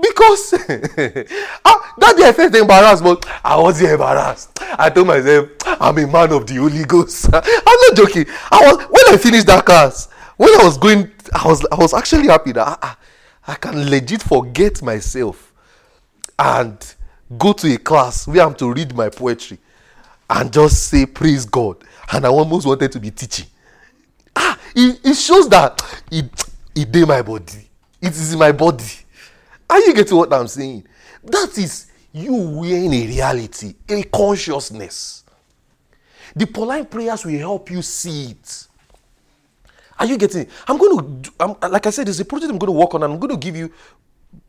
Because 0.00 0.54
ah, 1.64 1.94
that 1.98 2.16
day 2.16 2.28
I 2.28 2.32
felt 2.32 2.54
embarrassed, 2.54 3.02
but 3.02 3.26
I 3.44 3.56
wasn't 3.56 3.90
embarrassed. 3.90 4.50
I 4.60 4.90
told 4.90 5.08
myself, 5.08 5.48
I'm 5.66 5.98
a 5.98 6.06
man 6.06 6.32
of 6.32 6.46
the 6.46 6.54
Holy 6.54 6.84
Ghost. 6.84 7.28
I'm 7.32 7.42
not 7.42 7.96
joking. 7.96 8.26
I 8.50 8.60
was 8.60 8.86
when 8.86 9.14
I 9.14 9.16
finished 9.16 9.46
that 9.48 9.64
class, 9.64 10.08
when 10.36 10.50
I 10.60 10.64
was 10.64 10.78
going, 10.78 11.10
I 11.34 11.46
was 11.48 11.66
I 11.72 11.74
was 11.76 11.94
actually 11.94 12.28
happy 12.28 12.52
that 12.52 12.66
I, 12.66 12.76
I, 12.80 12.96
I 13.48 13.54
can 13.54 13.90
legit 13.90 14.22
forget 14.22 14.82
myself 14.82 15.54
and 16.38 16.94
go 17.38 17.54
to 17.54 17.74
a 17.74 17.78
class 17.78 18.28
where 18.28 18.44
I'm 18.44 18.54
to 18.56 18.70
read 18.70 18.94
my 18.94 19.08
poetry 19.08 19.58
and 20.28 20.52
just 20.52 20.88
say 20.88 21.06
praise 21.06 21.46
God. 21.46 21.82
And 22.12 22.26
I 22.26 22.28
almost 22.28 22.66
wanted 22.66 22.92
to 22.92 23.00
be 23.00 23.10
teaching. 23.10 23.46
Ah, 24.36 24.58
it, 24.76 25.00
it 25.02 25.14
shows 25.14 25.48
that 25.48 25.82
it 26.12 26.30
it 26.74 26.92
did 26.92 27.08
my 27.08 27.22
body. 27.22 27.68
It 28.02 28.10
is 28.12 28.34
in 28.34 28.38
my 28.38 28.52
body. 28.52 28.84
Are 29.68 29.80
you 29.80 29.94
getting 29.94 30.16
what 30.16 30.32
I'm 30.32 30.46
saying? 30.46 30.86
That 31.24 31.56
is 31.56 31.86
you 32.12 32.34
wearing 32.34 32.92
a 32.92 33.06
reality, 33.06 33.74
a 33.88 34.02
consciousness. 34.04 35.24
The 36.36 36.46
Pauline 36.46 36.84
prayers 36.84 37.24
will 37.24 37.38
help 37.38 37.70
you 37.70 37.80
see 37.80 38.32
it. 38.32 38.67
Are 39.98 40.06
you 40.06 40.16
getting 40.16 40.42
it? 40.42 40.50
I'm 40.66 40.78
going 40.78 41.22
to, 41.22 41.32
I'm, 41.40 41.56
like 41.70 41.86
I 41.86 41.90
said, 41.90 42.06
there's 42.06 42.20
a 42.20 42.24
project 42.24 42.50
I'm 42.50 42.58
going 42.58 42.72
to 42.72 42.78
work 42.78 42.94
on, 42.94 43.02
I'm 43.02 43.18
going 43.18 43.30
to 43.30 43.36
give 43.36 43.56
you 43.56 43.72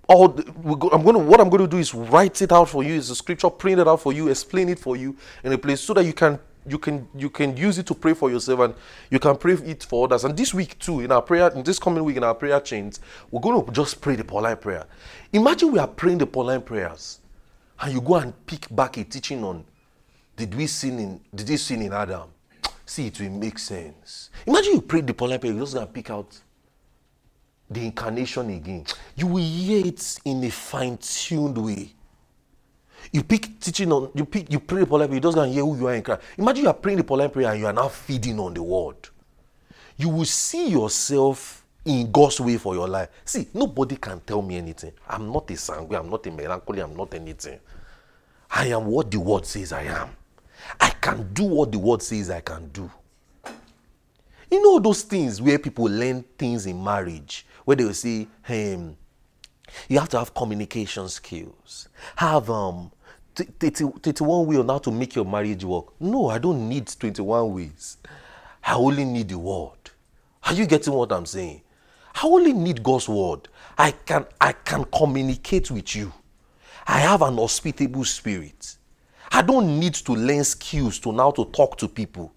all. 0.08 0.28
The, 0.28 0.44
I'm 0.92 1.04
going 1.04 1.16
to, 1.16 1.20
what 1.20 1.40
I'm 1.40 1.50
going 1.50 1.62
to 1.62 1.68
do 1.68 1.78
is 1.78 1.94
write 1.94 2.42
it 2.42 2.52
out 2.52 2.70
for 2.70 2.84
you. 2.84 2.96
It's 2.96 3.10
a 3.10 3.16
scripture, 3.16 3.50
print 3.50 3.80
it 3.80 3.88
out 3.88 4.02
for 4.02 4.14
you, 4.14 4.28
explain 4.28 4.70
it 4.70 4.80
for 4.80 4.96
you 4.96 5.16
in 5.44 5.52
a 5.54 5.58
place 5.58 5.82
so 5.82 5.94
that 5.94 6.04
you 6.04 6.14
can 6.14 6.40
you 6.68 6.78
can 6.78 7.08
you 7.16 7.30
can 7.30 7.56
use 7.58 7.78
it 7.78 7.88
to 7.88 7.96
pray 7.96 8.14
for 8.14 8.30
yourself 8.30 8.60
and 8.60 8.74
you 9.10 9.20
can 9.20 9.36
pray 9.38 9.54
it 9.54 9.84
for 9.84 10.06
others. 10.06 10.24
And 10.24 10.38
this 10.38 10.54
week 10.54 10.78
too, 10.78 11.00
in 11.02 11.12
our 11.12 11.22
prayer, 11.22 11.50
in 11.50 11.64
this 11.64 11.80
coming 11.80 12.04
week 12.04 12.18
in 12.18 12.24
our 12.24 12.36
prayer 12.36 12.60
chains, 12.60 13.00
we're 13.32 13.42
going 13.42 13.66
to 13.66 13.72
just 13.72 14.02
pray 14.02 14.16
the 14.16 14.24
Pauline 14.24 14.58
prayer. 14.58 14.86
Imagine 15.34 15.72
we 15.72 15.80
are 15.80 15.88
praying 15.88 16.20
the 16.20 16.28
Pauline 16.28 16.62
prayers, 16.62 17.20
and 17.80 17.94
you 17.94 18.02
go 18.02 18.16
and 18.16 18.34
pick 18.46 18.68
back 18.76 18.98
a 18.98 19.04
teaching 19.04 19.44
on 19.44 19.64
did 20.36 20.54
we 20.56 20.68
sin 20.68 21.00
in 21.00 21.22
did 21.34 21.50
we 21.50 21.58
sin 21.58 21.82
in 21.82 21.94
Adam? 21.94 22.30
See, 22.90 23.06
it 23.06 23.20
will 23.20 23.30
make 23.30 23.60
sense. 23.60 24.32
Imagine 24.48 24.74
you 24.74 24.82
pray 24.82 25.02
the 25.02 25.14
Pauline 25.14 25.38
prayer, 25.40 25.54
you're 25.54 25.62
just 25.62 25.76
gonna 25.76 25.86
pick 25.86 26.10
out 26.10 26.36
the 27.70 27.86
incarnation 27.86 28.50
again. 28.50 28.84
You 29.16 29.28
will 29.28 29.44
hear 29.44 29.86
it 29.86 30.20
in 30.26 30.44
a 30.44 30.50
fine-tuned 30.50 31.56
way. 31.56 31.94
You 33.12 33.22
pick 33.22 33.60
teaching 33.60 33.92
on, 33.92 34.10
you 34.16 34.26
pick, 34.26 34.52
you 34.52 34.60
pray 34.60 34.80
the 34.80 34.88
Pauline 34.88 35.08
prayer, 35.08 35.18
you 35.18 35.22
just 35.22 35.36
gonna 35.36 35.52
hear 35.52 35.64
who 35.64 35.78
you 35.78 35.88
are 35.88 35.94
in 35.94 36.02
Christ. 36.02 36.24
Imagine 36.36 36.64
you 36.64 36.70
are 36.70 36.74
praying 36.74 36.98
the 36.98 37.04
Pauline 37.04 37.30
prayer 37.30 37.52
and 37.52 37.60
you 37.60 37.68
are 37.68 37.74
now 37.74 37.90
feeding 37.90 38.40
on 38.40 38.56
the 38.56 38.64
word. 38.64 38.96
You 39.96 40.10
will 40.10 40.26
see 40.26 40.70
yourself 40.70 41.64
in 41.86 42.12
God's 42.12 42.42
way 42.42 42.58
for 42.58 42.74
your 42.74 42.88
life. 42.88 43.10
See, 43.24 43.50
nobody 43.54 43.98
can 43.98 44.20
tell 44.22 44.42
me 44.42 44.58
anything. 44.58 44.94
I'm 45.08 45.32
not 45.32 45.52
a 45.52 45.58
sanguine, 45.58 46.00
I'm 46.00 46.10
not 46.10 46.26
a 46.26 46.32
melancholy, 46.32 46.80
I'm 46.80 46.98
not 46.98 47.14
anything. 47.14 47.60
I 48.50 48.66
am 48.70 48.88
what 48.88 49.12
the 49.12 49.20
word 49.20 49.46
says 49.46 49.74
I 49.74 49.84
am. 49.84 50.10
I 50.80 50.90
can 50.90 51.34
do 51.34 51.44
what 51.44 51.72
the 51.72 51.80
word 51.80 52.02
says 52.02 52.30
I 52.30 52.42
can 52.42 52.70
do. 52.70 52.90
You 54.52 54.64
know 54.64 54.80
those 54.80 55.04
things 55.04 55.42
where 55.42 55.60
people 55.60 55.86
learn 55.86 56.24
things 56.38 56.66
in 56.66 56.84
marriage, 56.84 57.46
where 57.66 57.78
they 57.78 57.86
will 57.86 57.94
say, 57.94 58.28
hey, 58.44 58.80
you 59.88 60.00
have 60.00 60.10
to 60.10 60.20
have 60.20 60.34
communication 60.34 61.08
skills. 61.08 61.90
Have 62.16 62.50
um 62.50 62.92
31 63.36 64.48
ways 64.48 64.60
on 64.60 64.68
how 64.68 64.80
to 64.80 64.92
make 64.92 65.16
your 65.16 65.26
marriage 65.26 65.64
work. 65.64 65.94
No, 66.00 66.30
I 66.30 66.40
don't 66.40 66.68
need 66.68 66.88
21 66.88 67.54
ways. 67.54 67.98
I 68.64 68.74
only 68.74 69.06
need 69.06 69.30
the 69.30 69.38
word. 69.38 69.78
Are 70.44 70.54
you 70.54 70.66
getting 70.66 70.94
what 70.94 71.12
I'm 71.12 71.26
saying? 71.26 71.62
I 72.16 72.26
only 72.26 72.54
need 72.54 72.84
God's 72.84 73.08
word. 73.08 73.48
I 73.78 73.92
can 73.92 74.26
I 74.42 74.52
can 74.52 74.84
communicate 74.86 75.72
with 75.72 75.96
you. 75.96 76.12
I 76.88 77.00
have 77.00 77.22
an 77.22 77.38
hospitable 77.38 78.04
spirit. 78.04 78.76
I 79.32 79.42
don't 79.42 79.80
need 79.80 79.94
to 79.96 80.14
learn 80.14 80.44
skills 80.44 81.00
to 81.00 81.12
now 81.12 81.32
to 81.32 81.46
talk 81.46 81.78
to 81.78 81.88
people. 81.88 82.34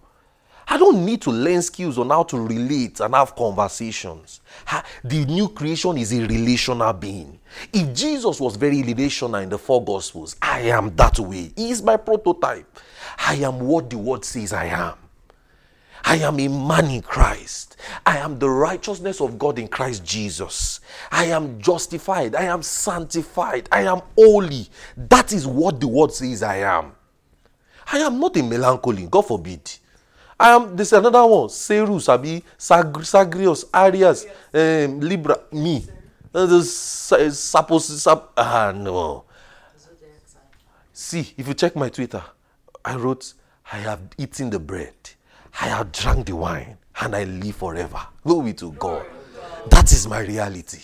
I 0.68 0.78
don't 0.78 1.04
need 1.04 1.20
to 1.22 1.30
learn 1.30 1.60
skills 1.60 1.98
on 1.98 2.10
how 2.10 2.22
to 2.24 2.38
relate 2.38 3.00
and 3.00 3.14
have 3.14 3.34
conversations. 3.34 4.40
The 5.02 5.24
new 5.24 5.48
creation 5.48 5.98
is 5.98 6.12
a 6.12 6.20
relational 6.20 6.92
being. 6.92 7.40
If 7.72 7.92
Jesus 7.92 8.40
was 8.40 8.56
very 8.56 8.82
relational 8.82 9.40
in 9.40 9.48
the 9.48 9.58
four 9.58 9.84
gospels, 9.84 10.36
I 10.40 10.60
am 10.60 10.94
that 10.96 11.18
way. 11.18 11.52
He 11.56 11.70
is 11.70 11.82
my 11.82 11.96
prototype. 11.96 12.78
I 13.18 13.34
am 13.36 13.58
what 13.60 13.90
the 13.90 13.98
word 13.98 14.24
says 14.24 14.52
I 14.52 14.66
am. 14.66 14.94
I 16.04 16.16
am 16.16 16.40
a 16.40 16.48
man 16.48 16.90
in 16.90 17.02
Christ. 17.02 17.76
I 18.04 18.18
am 18.18 18.38
the 18.38 18.48
righteousness 18.48 19.20
of 19.20 19.38
God 19.38 19.58
in 19.58 19.68
Christ 19.68 20.04
Jesus. 20.04 20.80
I 21.10 21.26
am 21.26 21.60
justified. 21.60 22.34
I 22.34 22.44
am 22.44 22.62
sanctified. 22.62 23.68
I 23.70 23.82
am 23.82 24.02
holy. 24.16 24.68
That 24.96 25.32
is 25.32 25.46
what 25.46 25.80
the 25.80 25.88
word 25.88 26.12
says 26.12 26.42
I 26.42 26.56
am. 26.58 26.92
I 27.92 27.98
am 27.98 28.18
not 28.18 28.36
a 28.36 28.42
melancholy, 28.42 29.06
God 29.06 29.22
forbid. 29.22 29.70
I 30.38 30.50
am 30.50 30.74
this 30.74 30.88
is 30.88 30.98
another 30.98 31.24
one. 31.24 31.48
Serus, 31.48 32.08
Abi, 32.08 32.42
Sagrios, 32.58 33.64
Aries, 33.72 34.26
um, 34.52 35.00
Libra, 35.00 35.38
me. 35.52 35.86
Uh, 36.34 36.62
suppose, 36.62 38.02
sap, 38.02 38.30
ah, 38.36 38.72
no. 38.74 39.24
See, 40.92 41.34
if 41.36 41.46
you 41.46 41.54
check 41.54 41.76
my 41.76 41.88
Twitter, 41.88 42.22
I 42.84 42.96
wrote, 42.96 43.34
I 43.70 43.78
have 43.78 44.00
eaten 44.18 44.50
the 44.50 44.58
bread 44.58 44.94
I 45.60 45.68
have 45.68 45.92
drunk 45.92 46.26
the 46.26 46.36
wine 46.36 46.76
and 47.00 47.14
I 47.14 47.24
live 47.24 47.56
forever. 47.56 48.00
Glory 48.24 48.54
to 48.54 48.72
God. 48.72 49.04
That 49.68 49.92
is 49.92 50.06
my 50.08 50.20
reality. 50.20 50.80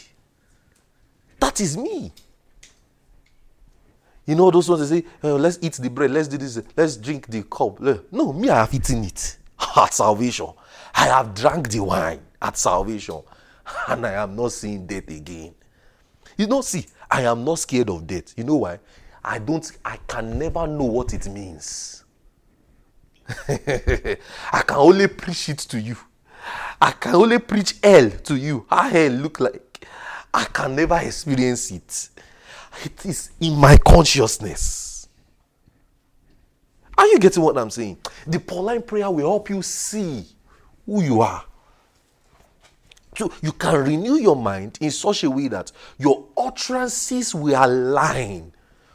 That 1.41 1.61
is 1.61 1.77
me. 1.77 2.13
You 4.27 4.35
know 4.35 4.51
those 4.51 4.69
ones 4.69 4.89
they 4.91 5.01
say, 5.01 5.07
oh, 5.23 5.37
let's 5.37 5.59
eat 5.63 5.73
the 5.75 5.89
bread, 5.89 6.11
let's 6.11 6.29
do 6.29 6.37
this, 6.37 6.61
let's 6.77 6.97
drink 6.97 7.29
the 7.29 7.43
cup. 7.45 7.81
No, 8.13 8.33
me, 8.33 8.51
I 8.51 8.57
have 8.57 8.75
eaten 8.75 9.05
it 9.05 9.39
at 9.77 9.95
salvation. 9.95 10.49
I 10.95 11.07
have 11.07 11.35
drank 11.35 11.71
the 11.71 11.81
wine 11.81 12.21
at 12.41 12.57
salvation. 12.57 13.23
And 13.89 14.07
I 14.07 14.13
am 14.23 14.35
not 14.35 14.53
seeing 14.53 14.87
death 14.87 15.09
again. 15.09 15.55
You 16.39 16.47
know, 16.47 16.63
see, 16.63 16.87
I 17.11 17.23
am 17.23 17.45
not 17.45 17.59
scared 17.59 17.91
of 17.91 18.07
death. 18.07 18.33
You 18.37 18.45
know 18.45 18.57
why? 18.57 18.79
I 19.23 19.39
don't, 19.39 19.71
I 19.85 19.99
can 20.07 20.39
never 20.39 20.67
know 20.67 20.85
what 20.85 21.13
it 21.13 21.29
means. 21.29 22.05
I 23.49 24.63
can 24.67 24.77
only 24.77 25.07
preach 25.09 25.49
it 25.49 25.59
to 25.59 25.81
you. 25.81 25.97
I 26.81 26.93
can 26.93 27.15
only 27.15 27.39
preach 27.39 27.75
hell 27.83 28.11
to 28.11 28.37
you. 28.37 28.67
How 28.71 28.89
hell 28.89 29.11
look 29.13 29.41
like. 29.41 29.87
I 30.33 30.45
can 30.45 30.77
never 30.77 30.99
experience 30.99 31.71
it. 31.71 32.09
It 32.85 33.07
is 33.07 33.31
in 33.41 33.57
my 33.57 33.77
consciousness. 33.77 35.09
Are 36.97 37.07
you 37.07 37.19
getting 37.19 37.43
what 37.43 37.57
I'm 37.59 37.71
saying? 37.71 37.99
The 38.27 38.41
Pauline 38.41 38.83
prayer 38.83 39.11
will 39.11 39.31
help 39.31 39.51
you 39.51 39.63
see 39.63 40.27
who 40.87 41.03
you 41.03 41.21
are. 41.21 41.45
So 43.17 43.33
you 43.43 43.53
can 43.53 43.85
renew 43.85 44.15
your 44.15 44.37
mind 44.37 44.79
in 44.81 44.91
such 44.91 45.25
a 45.25 45.31
way 45.31 45.49
that 45.49 45.73
your 45.99 46.25
utterances 46.37 47.35
will 47.35 47.61
align 47.63 48.53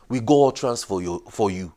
with 0.07 0.25
God's 0.25 0.63
utterance 0.63 0.83
for, 0.83 1.01
your, 1.01 1.21
for 1.29 1.51
you. 1.51 1.73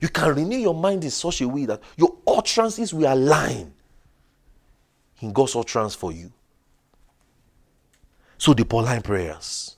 You 0.00 0.08
can 0.08 0.34
renew 0.34 0.56
your 0.56 0.74
mind 0.74 1.04
in 1.04 1.10
such 1.10 1.40
a 1.40 1.48
way 1.48 1.64
that 1.66 1.80
your 1.96 2.14
utterances 2.26 2.94
will 2.94 3.12
align 3.12 3.72
in 5.20 5.32
God's 5.32 5.56
utterance 5.56 5.94
for 5.94 6.12
you. 6.12 6.32
So 8.36 8.54
the 8.54 8.64
Pauline 8.64 9.02
prayers. 9.02 9.76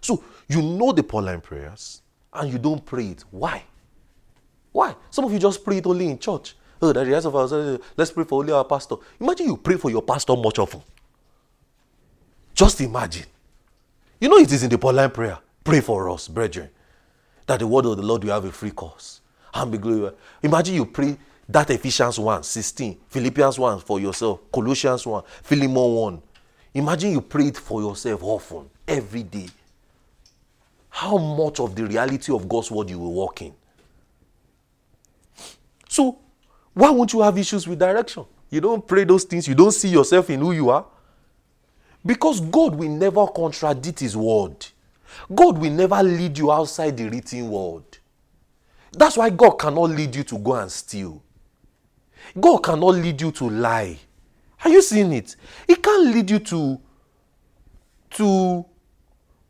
So 0.00 0.22
you 0.48 0.62
know 0.62 0.92
the 0.92 1.02
Pauline 1.02 1.40
prayers 1.40 2.02
and 2.32 2.52
you 2.52 2.58
don't 2.58 2.84
pray 2.84 3.08
it. 3.08 3.24
Why? 3.30 3.64
Why? 4.70 4.94
Some 5.10 5.24
of 5.24 5.32
you 5.32 5.38
just 5.40 5.64
pray 5.64 5.78
it 5.78 5.86
only 5.86 6.08
in 6.08 6.18
church. 6.18 6.56
Oh, 6.80 6.92
the 6.92 7.04
rest 7.04 7.26
of 7.26 7.34
us, 7.34 7.80
let's 7.96 8.12
pray 8.12 8.24
for 8.24 8.40
only 8.40 8.52
our 8.52 8.64
pastor. 8.64 8.96
Imagine 9.18 9.46
you 9.46 9.56
pray 9.56 9.76
for 9.76 9.90
your 9.90 10.02
pastor 10.02 10.36
much 10.36 10.58
often. 10.58 10.82
Just 12.54 12.80
imagine. 12.80 13.26
You 14.20 14.28
know 14.28 14.36
it 14.36 14.52
is 14.52 14.62
in 14.62 14.70
the 14.70 14.78
Pauline 14.78 15.10
prayer. 15.10 15.38
Pray 15.64 15.80
for 15.80 16.08
us, 16.10 16.28
brethren, 16.28 16.70
that 17.46 17.58
the 17.58 17.66
word 17.66 17.86
of 17.86 17.96
the 17.96 18.02
Lord 18.02 18.22
will 18.22 18.32
have 18.32 18.44
a 18.44 18.52
free 18.52 18.70
course 18.70 19.22
and 19.54 19.70
be 19.72 19.78
glorified. 19.78 20.18
Imagine 20.42 20.74
you 20.74 20.86
pray 20.86 21.16
that 21.48 21.70
Ephesians 21.70 22.18
1 22.18 22.42
16, 22.42 22.98
Philippians 23.08 23.58
1 23.58 23.80
for 23.80 24.00
yourself, 24.00 24.40
Colossians 24.52 25.06
1, 25.06 25.22
Philemon 25.42 25.94
1. 25.94 26.22
Imagine 26.74 27.12
you 27.12 27.20
pray 27.20 27.46
it 27.46 27.56
for 27.56 27.80
yourself 27.80 28.22
often, 28.22 28.68
every 28.86 29.22
day. 29.22 29.46
How 30.88 31.16
much 31.16 31.60
of 31.60 31.74
the 31.74 31.86
reality 31.86 32.32
of 32.32 32.48
God's 32.48 32.70
word 32.70 32.90
you 32.90 32.98
will 32.98 33.12
walk 33.12 33.42
in? 33.42 33.54
So, 35.88 36.18
why 36.72 36.90
won't 36.90 37.12
you 37.12 37.20
have 37.20 37.38
issues 37.38 37.68
with 37.68 37.78
direction? 37.78 38.24
You 38.50 38.60
don't 38.60 38.86
pray 38.86 39.04
those 39.04 39.24
things, 39.24 39.46
you 39.46 39.54
don't 39.54 39.72
see 39.72 39.88
yourself 39.88 40.30
in 40.30 40.40
who 40.40 40.52
you 40.52 40.70
are. 40.70 40.86
Because 42.04 42.40
God 42.40 42.74
will 42.74 42.90
never 42.90 43.26
contradict 43.28 44.00
His 44.00 44.16
word. 44.16 44.66
God 45.34 45.58
will 45.58 45.70
never 45.70 46.02
lead 46.02 46.36
you 46.36 46.52
outside 46.52 46.96
the 46.96 47.08
written 47.08 47.48
word. 47.48 47.93
That's 48.94 49.16
why 49.16 49.30
God 49.30 49.52
cannot 49.52 49.90
lead 49.90 50.14
you 50.14 50.24
to 50.24 50.38
go 50.38 50.54
and 50.54 50.70
steal. 50.70 51.22
God 52.38 52.58
cannot 52.58 52.94
lead 52.94 53.20
you 53.20 53.32
to 53.32 53.48
lie. 53.50 53.98
Are 54.64 54.70
you 54.70 54.82
seeing 54.82 55.12
it? 55.12 55.36
He 55.66 55.76
can't 55.76 56.06
lead 56.14 56.30
you 56.30 56.38
to 56.38 56.80
to 58.10 58.64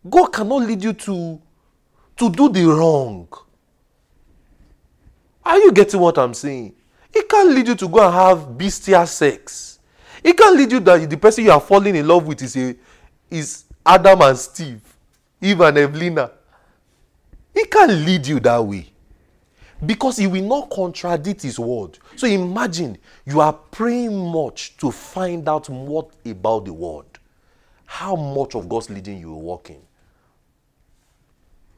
God 0.09 0.27
cannot 0.33 0.62
lead 0.66 0.83
you 0.83 0.93
to 0.93 1.41
to 2.16 2.31
do 2.31 2.49
the 2.49 2.65
wrong. 2.65 3.29
Are 5.45 5.59
you 5.59 5.73
getting 5.73 6.01
what 6.01 6.19
I'm 6.19 6.35
saying? 6.35 6.75
He 7.12 7.23
can't 7.23 7.51
lead 7.51 7.69
you 7.69 7.75
to 7.75 7.89
go 7.89 8.05
and 8.05 8.15
have 8.15 8.57
bestial 8.59 9.07
sex. 9.07 9.79
He 10.23 10.33
can't 10.33 10.57
lead 10.57 10.73
you 10.73 10.81
that 10.81 11.09
the 11.09 11.16
person 11.16 11.45
you 11.45 11.53
are 11.53 11.61
falling 11.61 11.95
in 11.95 12.07
love 12.09 12.27
with 12.27 12.43
is 12.43 12.57
a 12.57 12.75
is 13.31 13.65
Adam 13.85 14.21
and 14.23 14.39
Steve, 14.39 14.81
Eve 15.41 15.61
and 15.61 15.79
Evelina. 15.79 16.31
He 17.53 17.66
can't 17.66 17.93
lead 17.93 18.27
you 18.27 18.41
that 18.41 18.65
way 18.65 18.89
because 19.86 20.16
he 20.16 20.27
will 20.27 20.44
not 20.44 20.70
contradict 20.70 21.43
his 21.43 21.59
word. 21.59 21.98
So 22.16 22.27
imagine 22.27 22.98
you 23.24 23.40
are 23.40 23.52
praying 23.52 24.16
much 24.32 24.77
to 24.78 24.90
find 24.90 25.48
out 25.48 25.69
what 25.69 26.11
about 26.24 26.65
the 26.65 26.73
word. 26.73 27.06
How 27.86 28.16
much 28.16 28.55
of 28.55 28.69
God's 28.69 28.90
leading 28.90 29.19
you 29.19 29.32
are 29.32 29.39
walking? 29.39 29.82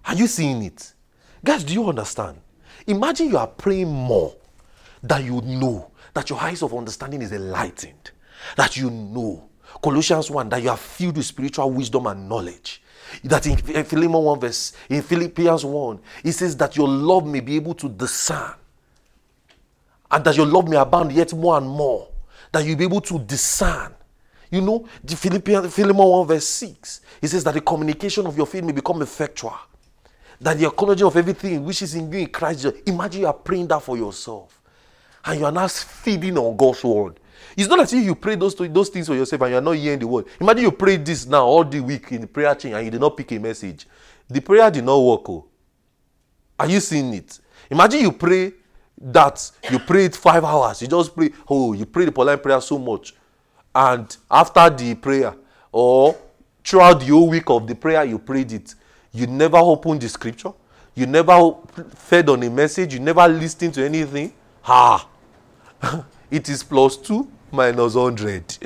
Are 0.04 0.14
you 0.14 0.26
seeing 0.26 0.62
it? 0.62 0.92
Guys, 1.44 1.64
do 1.64 1.74
you 1.74 1.88
understand? 1.88 2.38
Imagine 2.86 3.28
you 3.28 3.38
are 3.38 3.46
praying 3.46 3.92
more 3.92 4.34
that 5.02 5.24
you 5.24 5.40
know 5.42 5.90
that 6.14 6.30
your 6.30 6.40
eyes 6.40 6.62
of 6.62 6.74
understanding 6.74 7.22
is 7.22 7.32
enlightened, 7.32 8.10
that 8.56 8.76
you 8.76 8.90
know. 8.90 9.48
Colossians 9.82 10.30
1 10.30 10.48
that 10.48 10.62
you 10.62 10.70
are 10.70 10.76
filled 10.76 11.16
with 11.16 11.26
spiritual 11.26 11.70
wisdom 11.70 12.06
and 12.06 12.28
knowledge. 12.28 12.82
That 13.24 13.46
in 13.46 13.56
Philemon 13.56 14.22
1 14.22 14.40
verse, 14.40 14.72
in 14.88 15.02
Philippians 15.02 15.64
1, 15.64 16.00
it 16.24 16.32
says 16.32 16.56
that 16.56 16.76
your 16.76 16.88
love 16.88 17.26
may 17.26 17.40
be 17.40 17.56
able 17.56 17.74
to 17.74 17.88
discern. 17.88 18.54
And 20.10 20.24
that 20.24 20.36
your 20.36 20.46
love 20.46 20.68
may 20.68 20.76
abound 20.76 21.12
yet 21.12 21.32
more 21.32 21.56
and 21.58 21.68
more. 21.68 22.08
That 22.52 22.64
you'll 22.64 22.76
be 22.76 22.84
able 22.84 23.00
to 23.02 23.18
discern. 23.18 23.92
You 24.50 24.60
know, 24.60 24.88
the 25.02 25.16
Philippians, 25.16 25.74
Philemon 25.74 26.06
1 26.06 26.26
verse 26.26 26.46
6, 26.46 27.00
it 27.22 27.28
says 27.28 27.44
that 27.44 27.54
the 27.54 27.60
communication 27.60 28.26
of 28.26 28.36
your 28.36 28.46
faith 28.46 28.62
may 28.62 28.72
become 28.72 29.02
effectual 29.02 29.56
that 30.40 30.58
the 30.58 30.66
acknowledging 30.66 31.06
of 31.06 31.16
everything 31.16 31.64
which 31.64 31.82
is 31.82 31.94
in 31.94 32.12
you 32.12 32.20
in 32.20 32.26
Christ 32.26 32.66
Imagine 32.86 33.22
you 33.22 33.26
are 33.26 33.32
praying 33.32 33.68
that 33.68 33.82
for 33.82 33.96
yourself. 33.96 34.60
And 35.24 35.40
you 35.40 35.46
are 35.46 35.52
now 35.52 35.66
feeding 35.68 36.38
on 36.38 36.56
God's 36.56 36.84
word. 36.84 37.18
It's 37.56 37.68
not 37.68 37.80
as 37.80 37.92
if 37.92 38.04
you 38.04 38.14
pray 38.14 38.34
those, 38.34 38.54
those 38.54 38.88
things 38.90 39.06
for 39.06 39.14
yourself 39.14 39.42
and 39.42 39.50
you 39.52 39.58
are 39.58 39.62
not 39.62 39.72
hearing 39.72 39.98
the 39.98 40.06
word. 40.06 40.26
Imagine 40.40 40.64
you 40.64 40.72
pray 40.72 40.96
this 40.96 41.26
now 41.26 41.44
all 41.44 41.64
the 41.64 41.80
week 41.80 42.12
in 42.12 42.22
the 42.22 42.26
prayer 42.26 42.54
chain 42.54 42.74
and 42.74 42.84
you 42.84 42.90
did 42.90 43.00
not 43.00 43.16
pick 43.16 43.32
a 43.32 43.38
message. 43.38 43.86
The 44.28 44.40
prayer 44.40 44.70
did 44.70 44.84
not 44.84 44.98
work. 44.98 45.28
Oh. 45.28 45.46
Are 46.58 46.68
you 46.68 46.80
seeing 46.80 47.14
it? 47.14 47.38
Imagine 47.70 48.00
you 48.00 48.12
pray 48.12 48.52
that 49.00 49.50
you 49.70 49.78
prayed 49.78 50.14
five 50.14 50.44
hours. 50.44 50.82
You 50.82 50.88
just 50.88 51.14
pray, 51.14 51.30
oh, 51.48 51.72
you 51.72 51.86
pray 51.86 52.04
the 52.04 52.12
Pauline 52.12 52.38
prayer 52.38 52.60
so 52.60 52.78
much. 52.78 53.14
And 53.74 54.14
after 54.30 54.68
the 54.70 54.94
prayer, 54.94 55.34
or 55.72 56.16
throughout 56.64 57.00
the 57.00 57.06
whole 57.06 57.28
week 57.28 57.48
of 57.48 57.66
the 57.66 57.74
prayer, 57.74 58.04
you 58.04 58.18
prayed 58.18 58.52
it 58.52 58.74
you 59.16 59.26
never 59.26 59.56
opened 59.56 60.02
the 60.02 60.08
scripture. 60.10 60.52
You 60.94 61.06
never 61.06 61.54
fed 61.94 62.28
on 62.28 62.42
a 62.42 62.50
message. 62.50 62.92
You 62.92 63.00
never 63.00 63.26
listened 63.26 63.72
to 63.74 63.84
anything. 63.84 64.34
Ha! 64.60 65.08
it 66.30 66.48
is 66.50 66.62
plus 66.62 66.98
2 66.98 67.26
minus 67.56 67.94
100. 67.94 68.58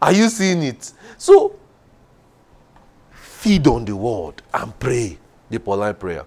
Are 0.00 0.12
you 0.12 0.28
seeing 0.28 0.62
it? 0.62 0.92
So, 1.16 1.56
feed 3.12 3.66
on 3.66 3.84
the 3.84 3.94
word 3.96 4.42
and 4.54 4.78
pray 4.78 5.18
the 5.50 5.58
Pauline 5.60 5.94
prayer. 5.94 6.24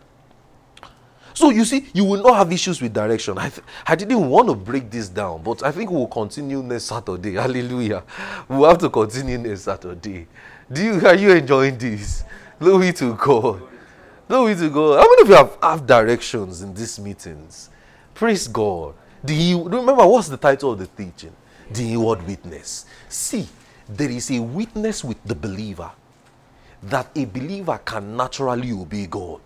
So 1.33 1.49
you 1.49 1.65
see, 1.65 1.87
you 1.93 2.03
will 2.03 2.21
not 2.21 2.35
have 2.35 2.51
issues 2.51 2.81
with 2.81 2.93
direction. 2.93 3.37
I, 3.37 3.49
th- 3.49 3.65
I 3.87 3.95
didn't 3.95 4.29
want 4.29 4.49
to 4.49 4.55
break 4.55 4.91
this 4.91 5.07
down, 5.09 5.41
but 5.43 5.63
I 5.63 5.71
think 5.71 5.89
we'll 5.89 6.07
continue 6.07 6.61
next 6.61 6.85
Saturday. 6.85 7.33
Hallelujah. 7.35 8.03
We'll 8.47 8.69
have 8.69 8.77
to 8.79 8.89
continue 8.89 9.37
next 9.37 9.61
Saturday. 9.61 10.27
Do 10.71 10.83
you 10.83 11.05
are 11.07 11.15
you 11.15 11.31
enjoying 11.31 11.77
this? 11.77 12.23
Glory 12.59 12.93
to 12.93 13.15
God. 13.15 13.61
Glory 14.27 14.55
to 14.55 14.69
God. 14.69 14.99
How 14.99 15.09
many 15.09 15.21
of 15.23 15.29
you 15.29 15.35
have, 15.35 15.57
have 15.61 15.87
directions 15.87 16.61
in 16.61 16.73
these 16.73 16.99
meetings? 16.99 17.69
Praise 18.13 18.47
God. 18.47 18.93
The 19.23 19.55
remember 19.55 20.05
what's 20.07 20.27
the 20.27 20.37
title 20.37 20.71
of 20.73 20.79
the 20.79 20.87
teaching? 20.87 21.35
The 21.73 21.93
inward 21.93 22.25
witness. 22.27 22.85
See, 23.09 23.47
there 23.87 24.09
is 24.09 24.31
a 24.31 24.39
witness 24.39 25.03
with 25.03 25.17
the 25.23 25.35
believer 25.35 25.91
that 26.83 27.09
a 27.15 27.25
believer 27.25 27.79
can 27.83 28.15
naturally 28.15 28.71
obey 28.71 29.05
God. 29.05 29.41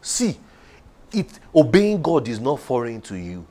See, 0.00 0.38
it 1.12 1.38
obeying 1.54 2.02
God 2.02 2.28
is 2.28 2.40
not 2.40 2.60
foreign 2.60 3.00
to 3.02 3.16
you. 3.16 3.46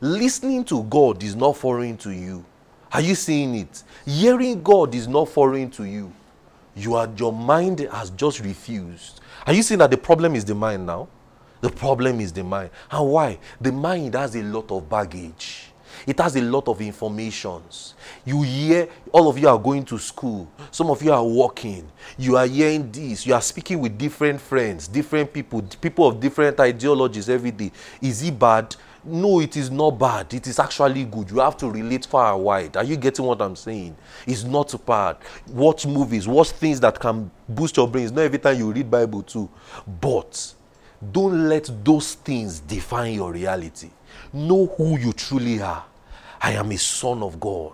Listening 0.00 0.64
to 0.66 0.82
God 0.84 1.22
is 1.22 1.34
not 1.34 1.56
foreign 1.56 1.96
to 1.98 2.10
you. 2.10 2.44
Are 2.92 3.00
you 3.00 3.14
seeing 3.14 3.54
it? 3.54 3.82
Hearing 4.06 4.62
God 4.62 4.94
is 4.94 5.08
not 5.08 5.28
foreign 5.28 5.70
to 5.72 5.84
you 5.84 6.12
you 6.78 6.94
are 6.94 7.08
your 7.16 7.32
mind 7.32 7.80
has 7.80 8.10
just 8.10 8.40
refused. 8.40 9.20
Are 9.46 9.52
you 9.52 9.62
seeing 9.62 9.78
that 9.78 9.90
the 9.90 9.96
problem 9.96 10.34
is 10.36 10.44
the 10.44 10.54
mind 10.54 10.86
now? 10.86 11.08
The 11.60 11.70
problem 11.70 12.20
is 12.20 12.32
the 12.32 12.44
mind. 12.44 12.70
And 12.90 13.08
why? 13.10 13.38
The 13.60 13.72
mind 13.72 14.14
has 14.14 14.36
a 14.36 14.42
lot 14.44 14.70
of 14.70 14.88
baggage. 14.88 15.67
It 16.06 16.18
has 16.20 16.36
a 16.36 16.40
lot 16.40 16.68
of 16.68 16.80
informations. 16.80 17.94
You 18.24 18.42
hear, 18.42 18.88
all 19.12 19.28
of 19.28 19.38
you 19.38 19.48
are 19.48 19.58
going 19.58 19.84
to 19.86 19.98
school. 19.98 20.50
Some 20.70 20.90
of 20.90 21.02
you 21.02 21.12
are 21.12 21.24
working. 21.24 21.88
You 22.16 22.36
are 22.36 22.46
hearing 22.46 22.90
this. 22.90 23.26
You 23.26 23.34
are 23.34 23.42
speaking 23.42 23.80
with 23.80 23.98
different 23.98 24.40
friends, 24.40 24.88
different 24.88 25.32
people, 25.32 25.62
people 25.80 26.06
of 26.06 26.20
different 26.20 26.58
ideologies 26.60 27.28
every 27.28 27.50
day. 27.50 27.72
Is 28.00 28.22
it 28.22 28.38
bad? 28.38 28.74
no, 29.04 29.40
it 29.40 29.56
is 29.56 29.70
not 29.70 29.92
bad. 29.92 30.32
It 30.34 30.46
is 30.46 30.58
actually 30.58 31.04
good. 31.04 31.30
You 31.30 31.38
have 31.40 31.56
to 31.58 31.70
relate 31.70 32.06
far 32.06 32.34
and 32.34 32.44
wide. 32.44 32.76
Are 32.76 32.84
you 32.84 32.96
getting 32.96 33.24
what 33.24 33.40
I'm 33.40 33.56
saying? 33.56 33.96
It's 34.26 34.44
not 34.44 34.74
bad. 34.84 35.16
Watch 35.48 35.86
movies, 35.86 36.28
watch 36.28 36.50
things 36.50 36.80
that 36.80 36.98
can 36.98 37.30
boost 37.48 37.76
your 37.76 37.88
brains. 37.88 38.12
Not 38.12 38.22
every 38.22 38.38
time 38.38 38.58
you 38.58 38.70
read 38.70 38.90
Bible 38.90 39.22
too. 39.22 39.48
But 40.00 40.54
don't 41.12 41.48
let 41.48 41.70
those 41.84 42.14
things 42.14 42.60
define 42.60 43.14
your 43.14 43.32
reality. 43.32 43.90
Know 44.32 44.66
who 44.66 44.98
you 44.98 45.12
truly 45.12 45.60
are. 45.60 45.84
I 46.40 46.52
am 46.52 46.70
a 46.70 46.78
son 46.78 47.22
of 47.22 47.40
God. 47.40 47.72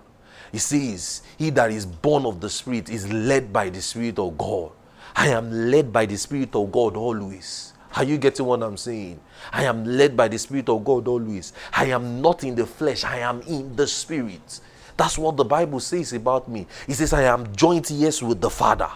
He 0.52 0.59
says, 0.59 1.22
He 1.36 1.51
that 1.51 1.70
is 1.70 1.85
born 1.85 2.24
of 2.24 2.40
the 2.40 2.48
Spirit 2.48 2.89
is 2.89 3.12
led 3.12 3.52
by 3.52 3.70
the 3.70 3.82
Spirit 3.82 4.18
of 4.18 4.39
God. 4.39 4.72
I 5.16 5.28
am 5.28 5.51
led 5.70 5.93
by 5.93 6.06
the 6.06 6.16
Spirit 6.16 6.55
of 6.55 6.70
God 6.72 6.97
always. 6.97 7.72
Are 7.97 8.05
you 8.05 8.18
getting 8.18 8.47
what 8.47 8.62
I'm 8.62 8.76
saying? 8.76 9.20
I 9.52 9.64
am 9.64 9.85
led 9.85 10.16
by 10.16 10.28
the 10.28 10.39
Spirit 10.39 10.68
of 10.68 10.85
God 10.85 11.06
always. 11.06 11.52
I 11.72 11.86
am 11.86 12.20
not 12.20 12.43
in 12.43 12.55
the 12.55 12.66
flesh, 12.66 13.05
I 13.05 13.18
am 13.18 13.40
in 13.43 13.74
the 13.76 13.86
Spirit. 13.86 14.60
That's 14.97 15.18
what 15.18 15.36
the 15.36 15.44
Bible 15.44 15.81
says 15.81 16.12
about 16.12 16.48
me. 16.48 16.66
It 16.86 16.94
says, 16.94 17.12
I 17.12 17.22
am 17.24 17.55
joint 17.55 17.90
heirs 17.90 18.22
with 18.22 18.40
the 18.40 18.51
Father. 18.51 18.90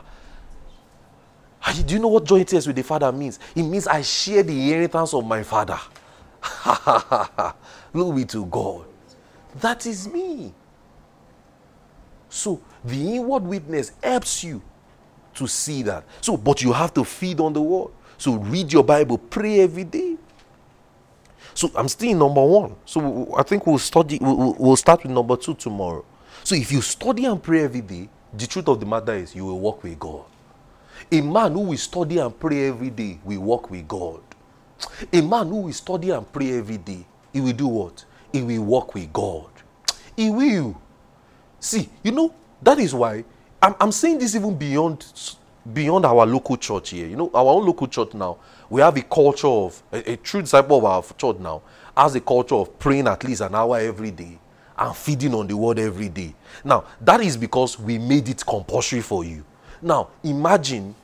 Do 1.84 1.94
you 1.94 2.00
know 2.00 2.08
what 2.08 2.24
joint 2.24 2.52
heirs 2.52 2.66
with 2.66 2.76
the 2.76 2.82
Father 2.82 3.10
means? 3.10 3.38
It 3.54 3.64
means 3.64 3.86
I 3.86 4.02
share 4.02 4.42
the 4.42 4.52
inheritance 4.52 5.12
of 5.12 5.24
my 5.24 5.42
Father. 5.42 5.78
Glory 7.92 8.24
to 8.26 8.46
God. 8.46 8.86
That 9.60 9.86
is 9.86 10.08
me. 10.08 10.52
So 12.28 12.60
the 12.84 13.16
inward 13.16 13.42
witness 13.44 13.92
helps 14.02 14.44
you 14.44 14.62
to 15.34 15.46
see 15.46 15.82
that. 15.82 16.04
So, 16.20 16.36
but 16.36 16.62
you 16.62 16.72
have 16.72 16.92
to 16.94 17.04
feed 17.04 17.40
on 17.40 17.52
the 17.52 17.62
word. 17.62 17.90
So 18.18 18.34
read 18.34 18.72
your 18.72 18.84
Bible, 18.84 19.18
pray 19.18 19.60
every 19.60 19.84
day. 19.84 20.16
So 21.54 21.70
I'm 21.74 21.88
still 21.88 22.16
number 22.16 22.44
one. 22.44 22.76
So 22.84 23.34
I 23.36 23.42
think 23.42 23.66
we'll 23.66 23.78
study. 23.78 24.18
We'll, 24.20 24.54
we'll 24.58 24.76
start 24.76 25.02
with 25.02 25.12
number 25.12 25.36
two 25.36 25.54
tomorrow. 25.54 26.04
So 26.44 26.54
if 26.54 26.70
you 26.70 26.80
study 26.82 27.24
and 27.24 27.42
pray 27.42 27.64
every 27.64 27.80
day, 27.80 28.08
the 28.32 28.46
truth 28.46 28.68
of 28.68 28.80
the 28.80 28.86
matter 28.86 29.14
is 29.14 29.34
you 29.34 29.44
will 29.46 29.58
walk 29.58 29.82
with 29.82 29.98
God. 29.98 30.24
A 31.10 31.20
man 31.20 31.52
who 31.52 31.60
will 31.60 31.76
study 31.78 32.18
and 32.18 32.38
pray 32.38 32.68
every 32.68 32.90
day 32.90 33.18
will 33.24 33.40
walk 33.40 33.70
with 33.70 33.88
God. 33.88 34.20
A 35.12 35.20
man 35.20 35.48
who 35.48 35.62
will 35.62 35.72
study 35.72 36.10
and 36.10 36.30
pray 36.32 36.58
every 36.58 36.78
day, 36.78 37.04
he 37.32 37.40
will 37.40 37.52
do 37.52 37.66
what? 37.66 38.04
He 38.32 38.42
will 38.42 38.62
walk 38.62 38.94
with 38.94 39.12
God. 39.12 39.50
He 40.16 40.30
will. 40.30 40.80
See, 41.60 41.88
you 42.02 42.12
know, 42.12 42.34
that 42.62 42.78
is 42.78 42.94
why 42.94 43.24
I'm, 43.62 43.74
I'm 43.80 43.92
saying 43.92 44.18
this 44.18 44.34
even 44.34 44.56
beyond 44.56 45.04
beyond 45.72 46.06
our 46.06 46.24
local 46.24 46.56
church 46.56 46.90
here. 46.90 47.06
You 47.06 47.16
know, 47.16 47.30
our 47.34 47.54
own 47.54 47.66
local 47.66 47.88
church 47.88 48.14
now, 48.14 48.38
we 48.70 48.80
have 48.80 48.96
a 48.96 49.02
culture 49.02 49.48
of 49.48 49.82
a, 49.92 50.12
a 50.12 50.16
true 50.16 50.40
disciple 50.40 50.78
of 50.78 50.84
our 50.84 51.02
church 51.16 51.38
now 51.38 51.62
has 51.96 52.14
a 52.14 52.20
culture 52.20 52.54
of 52.54 52.78
praying 52.78 53.08
at 53.08 53.24
least 53.24 53.40
an 53.40 53.54
hour 53.54 53.78
every 53.78 54.12
day 54.12 54.38
and 54.78 54.96
feeding 54.96 55.34
on 55.34 55.46
the 55.48 55.56
word 55.56 55.78
every 55.78 56.08
day. 56.08 56.32
Now, 56.64 56.84
that 57.00 57.20
is 57.20 57.36
because 57.36 57.78
we 57.78 57.98
made 57.98 58.28
it 58.28 58.44
compulsory 58.46 59.00
for 59.00 59.24
you. 59.24 59.44
Now, 59.82 60.10
imagine 60.22 60.94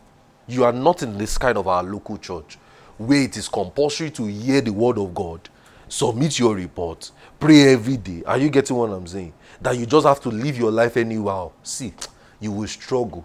you 0.47 0.65
are 0.65 0.73
not 0.73 1.03
in 1.03 1.19
this 1.19 1.37
kind 1.37 1.59
of 1.59 1.67
our 1.67 1.83
local 1.83 2.17
church 2.19 2.59
where 2.99 3.23
it 3.23 3.37
is 3.37 3.49
compulsory 3.49 4.11
to 4.11 4.27
hear 4.27 4.61
the 4.61 4.73
word 4.73 4.99
of 4.99 5.15
God, 5.15 5.49
submit 5.89 6.39
your 6.39 6.55
report, 6.55 7.11
pray 7.41 7.73
every 7.73 7.97
day. 7.97 8.23
Are 8.27 8.39
you 8.39 8.51
getting 8.51 8.77
what 8.77 8.91
I'm 8.91 9.07
saying? 9.07 9.33
That 9.61 9.77
you 9.77 9.87
just 9.87 10.07
have 10.07 10.21
to 10.23 10.29
live 10.31 10.57
your 10.59 10.71
life 10.71 10.97
anyhow. 10.97 11.53
See, 11.63 11.93
you 12.41 12.53
will 12.53 12.69
struggle 12.69 13.25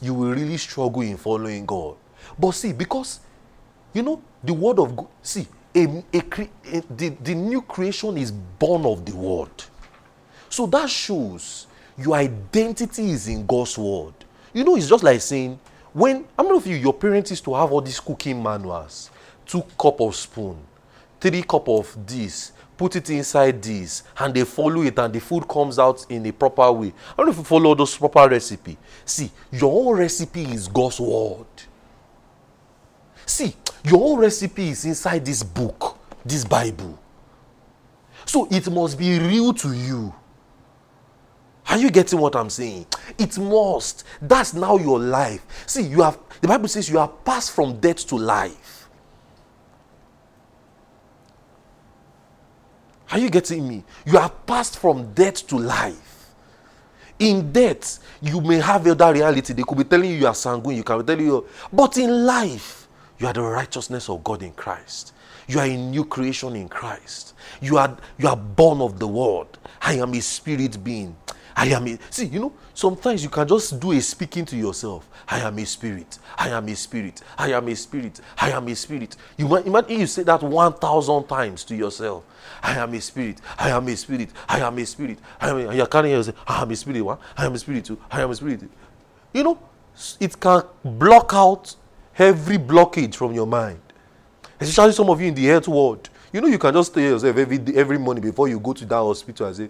you 0.00 0.14
will 0.14 0.30
really 0.32 0.56
struggle 0.56 1.02
in 1.02 1.16
following 1.16 1.66
God. 1.66 1.96
But 2.38 2.52
see, 2.52 2.72
because 2.72 3.20
you 3.92 4.02
know 4.02 4.22
the 4.42 4.52
word 4.54 4.78
of 4.78 4.96
God, 4.96 5.08
see, 5.22 5.46
a, 5.74 6.04
a, 6.12 6.18
a, 6.18 6.82
the, 6.96 7.08
the 7.22 7.34
new 7.34 7.62
creation 7.62 8.16
is 8.16 8.30
born 8.30 8.84
of 8.84 9.04
the 9.04 9.14
word. 9.14 9.50
So 10.48 10.66
that 10.66 10.90
shows 10.90 11.66
your 11.96 12.16
identity 12.16 13.10
is 13.10 13.28
in 13.28 13.46
God's 13.46 13.76
word. 13.78 14.14
You 14.52 14.64
know, 14.64 14.76
it's 14.76 14.88
just 14.88 15.04
like 15.04 15.20
saying, 15.20 15.58
when 15.92 16.24
how 16.36 16.44
many 16.44 16.56
of 16.56 16.66
you 16.66 16.76
your 16.76 16.94
parents 16.94 17.30
used 17.30 17.44
to 17.44 17.54
have 17.54 17.72
all 17.72 17.80
these 17.80 18.00
cooking 18.00 18.42
manuals, 18.42 19.10
two 19.46 19.62
cup 19.78 20.00
of 20.00 20.14
spoon, 20.14 20.56
three 21.20 21.42
cup 21.42 21.68
of 21.68 21.96
this, 22.06 22.52
put 22.76 22.96
it 22.96 23.10
inside 23.10 23.62
this, 23.62 24.02
and 24.18 24.32
they 24.32 24.44
follow 24.44 24.82
it, 24.82 24.98
and 24.98 25.12
the 25.12 25.20
food 25.20 25.46
comes 25.46 25.78
out 25.78 26.06
in 26.08 26.24
a 26.26 26.32
proper 26.32 26.70
way. 26.72 26.92
I 27.12 27.16
don't 27.16 27.26
know 27.26 27.32
if 27.32 27.38
you 27.38 27.44
follow 27.44 27.74
those 27.74 27.96
proper 27.96 28.28
recipe. 28.28 28.78
See, 29.04 29.30
your 29.52 29.72
own 29.90 29.98
recipe 29.98 30.44
is 30.44 30.68
God's 30.68 31.00
word. 31.00 31.46
See, 33.26 33.54
your 33.84 34.12
own 34.12 34.20
recipe 34.20 34.70
is 34.70 34.84
inside 34.84 35.24
this 35.24 35.42
book, 35.42 35.98
this 36.24 36.44
Bible. 36.44 36.98
So 38.24 38.46
it 38.50 38.70
must 38.70 38.98
be 38.98 39.18
real 39.18 39.52
to 39.54 39.72
you. 39.72 40.14
Are 41.68 41.78
you 41.78 41.90
getting 41.90 42.18
what 42.18 42.34
I'm 42.34 42.50
saying? 42.50 42.86
It 43.18 43.38
must. 43.38 44.04
That's 44.20 44.54
now 44.54 44.76
your 44.76 44.98
life. 44.98 45.44
See, 45.66 45.82
you 45.82 46.02
have 46.02 46.18
the 46.40 46.48
Bible 46.48 46.68
says 46.68 46.88
you 46.88 46.98
are 46.98 47.08
passed 47.08 47.52
from 47.52 47.78
death 47.78 48.06
to 48.08 48.16
life. 48.16 48.88
Are 53.12 53.18
you 53.18 53.28
getting 53.28 53.68
me? 53.68 53.84
You 54.06 54.18
are 54.18 54.30
passed 54.30 54.78
from 54.78 55.12
death 55.12 55.46
to 55.48 55.58
life. 55.58 56.32
In 57.18 57.52
death, 57.52 57.98
you 58.22 58.40
may 58.40 58.56
have 58.60 58.86
other 58.86 59.12
reality. 59.12 59.52
They 59.52 59.62
could 59.62 59.76
be 59.76 59.84
telling 59.84 60.10
you 60.10 60.16
you 60.16 60.26
are 60.26 60.34
sanguine, 60.34 60.76
you 60.76 60.84
can 60.84 60.98
be 61.00 61.04
telling 61.04 61.26
you, 61.26 61.46
but 61.72 61.98
in 61.98 62.24
life, 62.24 62.88
you 63.18 63.26
are 63.26 63.32
the 63.32 63.42
righteousness 63.42 64.08
of 64.08 64.24
God 64.24 64.42
in 64.42 64.52
Christ. 64.52 65.12
You 65.46 65.58
are 65.58 65.66
a 65.66 65.76
new 65.76 66.04
creation 66.04 66.56
in 66.56 66.68
Christ. 66.68 67.34
You 67.60 67.76
are 67.76 67.96
you 68.16 68.28
are 68.28 68.36
born 68.36 68.80
of 68.80 68.98
the 68.98 69.06
word. 69.08 69.48
I 69.82 69.94
am 69.94 70.14
a 70.14 70.20
spirit 70.20 70.82
being. 70.82 71.14
I 71.60 71.66
am 71.66 71.86
a 71.88 71.98
see, 72.08 72.24
you 72.24 72.40
know, 72.40 72.52
sometimes 72.72 73.22
you 73.22 73.28
can 73.28 73.46
just 73.46 73.78
do 73.78 73.92
a 73.92 74.00
speaking 74.00 74.46
to 74.46 74.56
yourself. 74.56 75.06
I 75.28 75.40
am 75.40 75.58
a 75.58 75.66
spirit. 75.66 76.18
I 76.38 76.48
am 76.48 76.66
a 76.66 76.74
spirit. 76.74 77.20
I 77.36 77.52
am 77.52 77.68
a 77.68 77.76
spirit. 77.76 78.18
I 78.38 78.50
am 78.52 78.66
a 78.66 78.74
spirit. 78.74 79.14
You 79.36 79.46
might 79.46 79.66
imagine 79.66 80.00
you 80.00 80.06
say 80.06 80.22
that 80.22 80.42
one 80.42 80.72
thousand 80.72 81.28
times 81.28 81.62
to 81.64 81.76
yourself. 81.76 82.24
I 82.62 82.78
am 82.78 82.94
a 82.94 83.00
spirit. 83.02 83.42
I 83.58 83.68
am 83.68 83.86
a 83.88 83.94
spirit. 83.94 84.30
I 84.48 84.60
am 84.60 84.78
a 84.78 84.86
spirit. 84.86 85.18
I 85.38 85.50
am 85.50 85.58
a, 85.58 85.74
you're 85.74 85.86
carrying 85.86 86.14
yourself. 86.16 86.38
I 86.46 86.62
am 86.62 86.70
a 86.70 86.76
spirit. 86.76 87.02
What? 87.02 87.20
I 87.36 87.44
am 87.44 87.54
a 87.54 87.58
spirit 87.58 87.84
too. 87.84 87.98
I 88.10 88.22
am 88.22 88.30
a 88.30 88.34
spirit. 88.34 88.62
You 89.34 89.42
know, 89.42 89.58
it 90.18 90.40
can 90.40 90.62
block 90.82 91.32
out 91.34 91.76
every 92.16 92.56
blockage 92.56 93.16
from 93.16 93.34
your 93.34 93.46
mind. 93.46 93.80
Especially 94.58 94.92
some 94.92 95.10
of 95.10 95.20
you 95.20 95.28
in 95.28 95.34
the 95.34 95.44
health 95.44 95.68
world. 95.68 96.08
You 96.32 96.40
know, 96.40 96.46
you 96.46 96.58
can 96.58 96.72
just 96.72 96.94
tell 96.94 97.02
yourself 97.02 97.36
every 97.36 97.60
every 97.76 97.98
morning 97.98 98.22
before 98.22 98.48
you 98.48 98.58
go 98.58 98.72
to 98.72 98.86
that 98.86 98.96
hospital 98.96 99.46
and 99.46 99.56
say, 99.56 99.68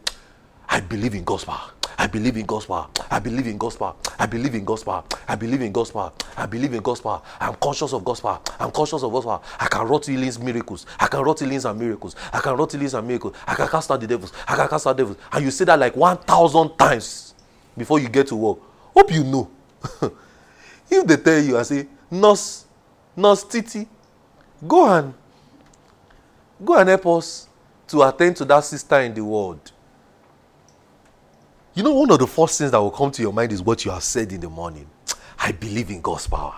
I 0.69 0.81
believe 0.81 1.17
in 1.17 1.25
God's 1.25 1.47
power. 1.47 1.73
I 1.99 2.07
believe 2.07 2.37
in 2.37 2.47
God's 2.47 2.67
power. 2.67 2.89
I 3.11 3.19
believe 3.19 3.47
in 3.47 3.59
God's 3.59 3.77
power. 3.77 3.95
I 4.19 4.27
believe 4.27 4.55
in 4.55 4.65
God's 4.65 4.85
power. 4.85 5.05
I 5.29 5.37
believe 5.37 5.63
in 5.63 5.73
God's 5.73 5.91
power. 5.91 6.13
I 6.37 6.47
believe 6.47 6.73
in 6.73 6.83
God's 6.83 7.01
power. 7.01 7.23
I'm 7.41 7.55
conscious 7.57 7.93
of 7.93 8.05
God's 8.05 8.21
power. 8.21 8.41
I'm 8.59 8.71
conscious 8.71 9.03
of 9.03 9.13
God's 9.13 9.27
power. 9.27 9.41
I 9.59 9.67
can 9.67 9.87
wrought 9.87 10.07
healings, 10.07 10.39
miracles. 10.39 10.87
I 10.99 11.07
can 11.07 11.23
wrought 11.23 11.41
healings 11.41 11.65
and 11.65 11.79
miracles. 11.79 12.17
I 12.33 12.41
can 12.41 12.57
wrought 12.57 12.73
healings 12.73 12.95
and 12.95 13.07
miracles. 13.07 13.37
I 13.47 13.55
can 13.55 13.69
cast 13.69 13.91
out 13.91 14.01
the 14.01 14.07
devils. 14.07 14.33
I 14.47 14.57
can 14.57 14.69
cast 14.69 14.87
out 14.87 14.97
devils. 14.97 15.17
And 15.33 15.45
you 15.45 15.51
say 15.51 15.65
that 15.67 15.79
like 15.79 15.97
1,000 15.97 16.77
times 16.79 17.35
before 17.77 17.99
you 17.99 18.09
get 18.09 18.27
to 18.29 18.37
work. 18.37 18.59
Hope 18.95 19.13
you 19.13 19.25
know. 19.25 19.51
if 20.91 21.07
they 21.07 21.17
tell 21.17 21.43
you, 21.43 21.59
I 21.59 21.63
say, 21.63 21.87
Nurse, 22.11 22.67
Nurse 23.17 23.45
Titi, 23.45 23.87
go 24.67 24.93
and 24.93 25.15
go 26.65 26.77
and 26.77 26.89
help 26.89 27.07
us 27.07 27.49
to 27.89 28.03
attend 28.03 28.37
to 28.37 28.45
that 28.45 28.65
sister 28.65 29.01
in 29.01 29.15
the 29.15 29.25
world. 29.25 29.73
You 31.73 31.85
know, 31.85 31.95
one 31.95 32.11
of 32.11 32.19
the 32.19 32.27
first 32.27 32.59
things 32.59 32.73
that 32.73 32.81
will 32.81 32.91
come 32.91 33.13
to 33.13 33.23
your 33.23 33.33
mind 33.33 33.53
is 33.53 33.63
what 33.63 33.85
you 33.85 33.93
have 33.93 34.03
said 34.03 34.33
in 34.33 34.41
the 34.41 34.51
morning. 34.51 34.89
I 35.39 35.53
believe 35.53 35.91
in 35.91 36.01
God's 36.01 36.27
power. 36.27 36.55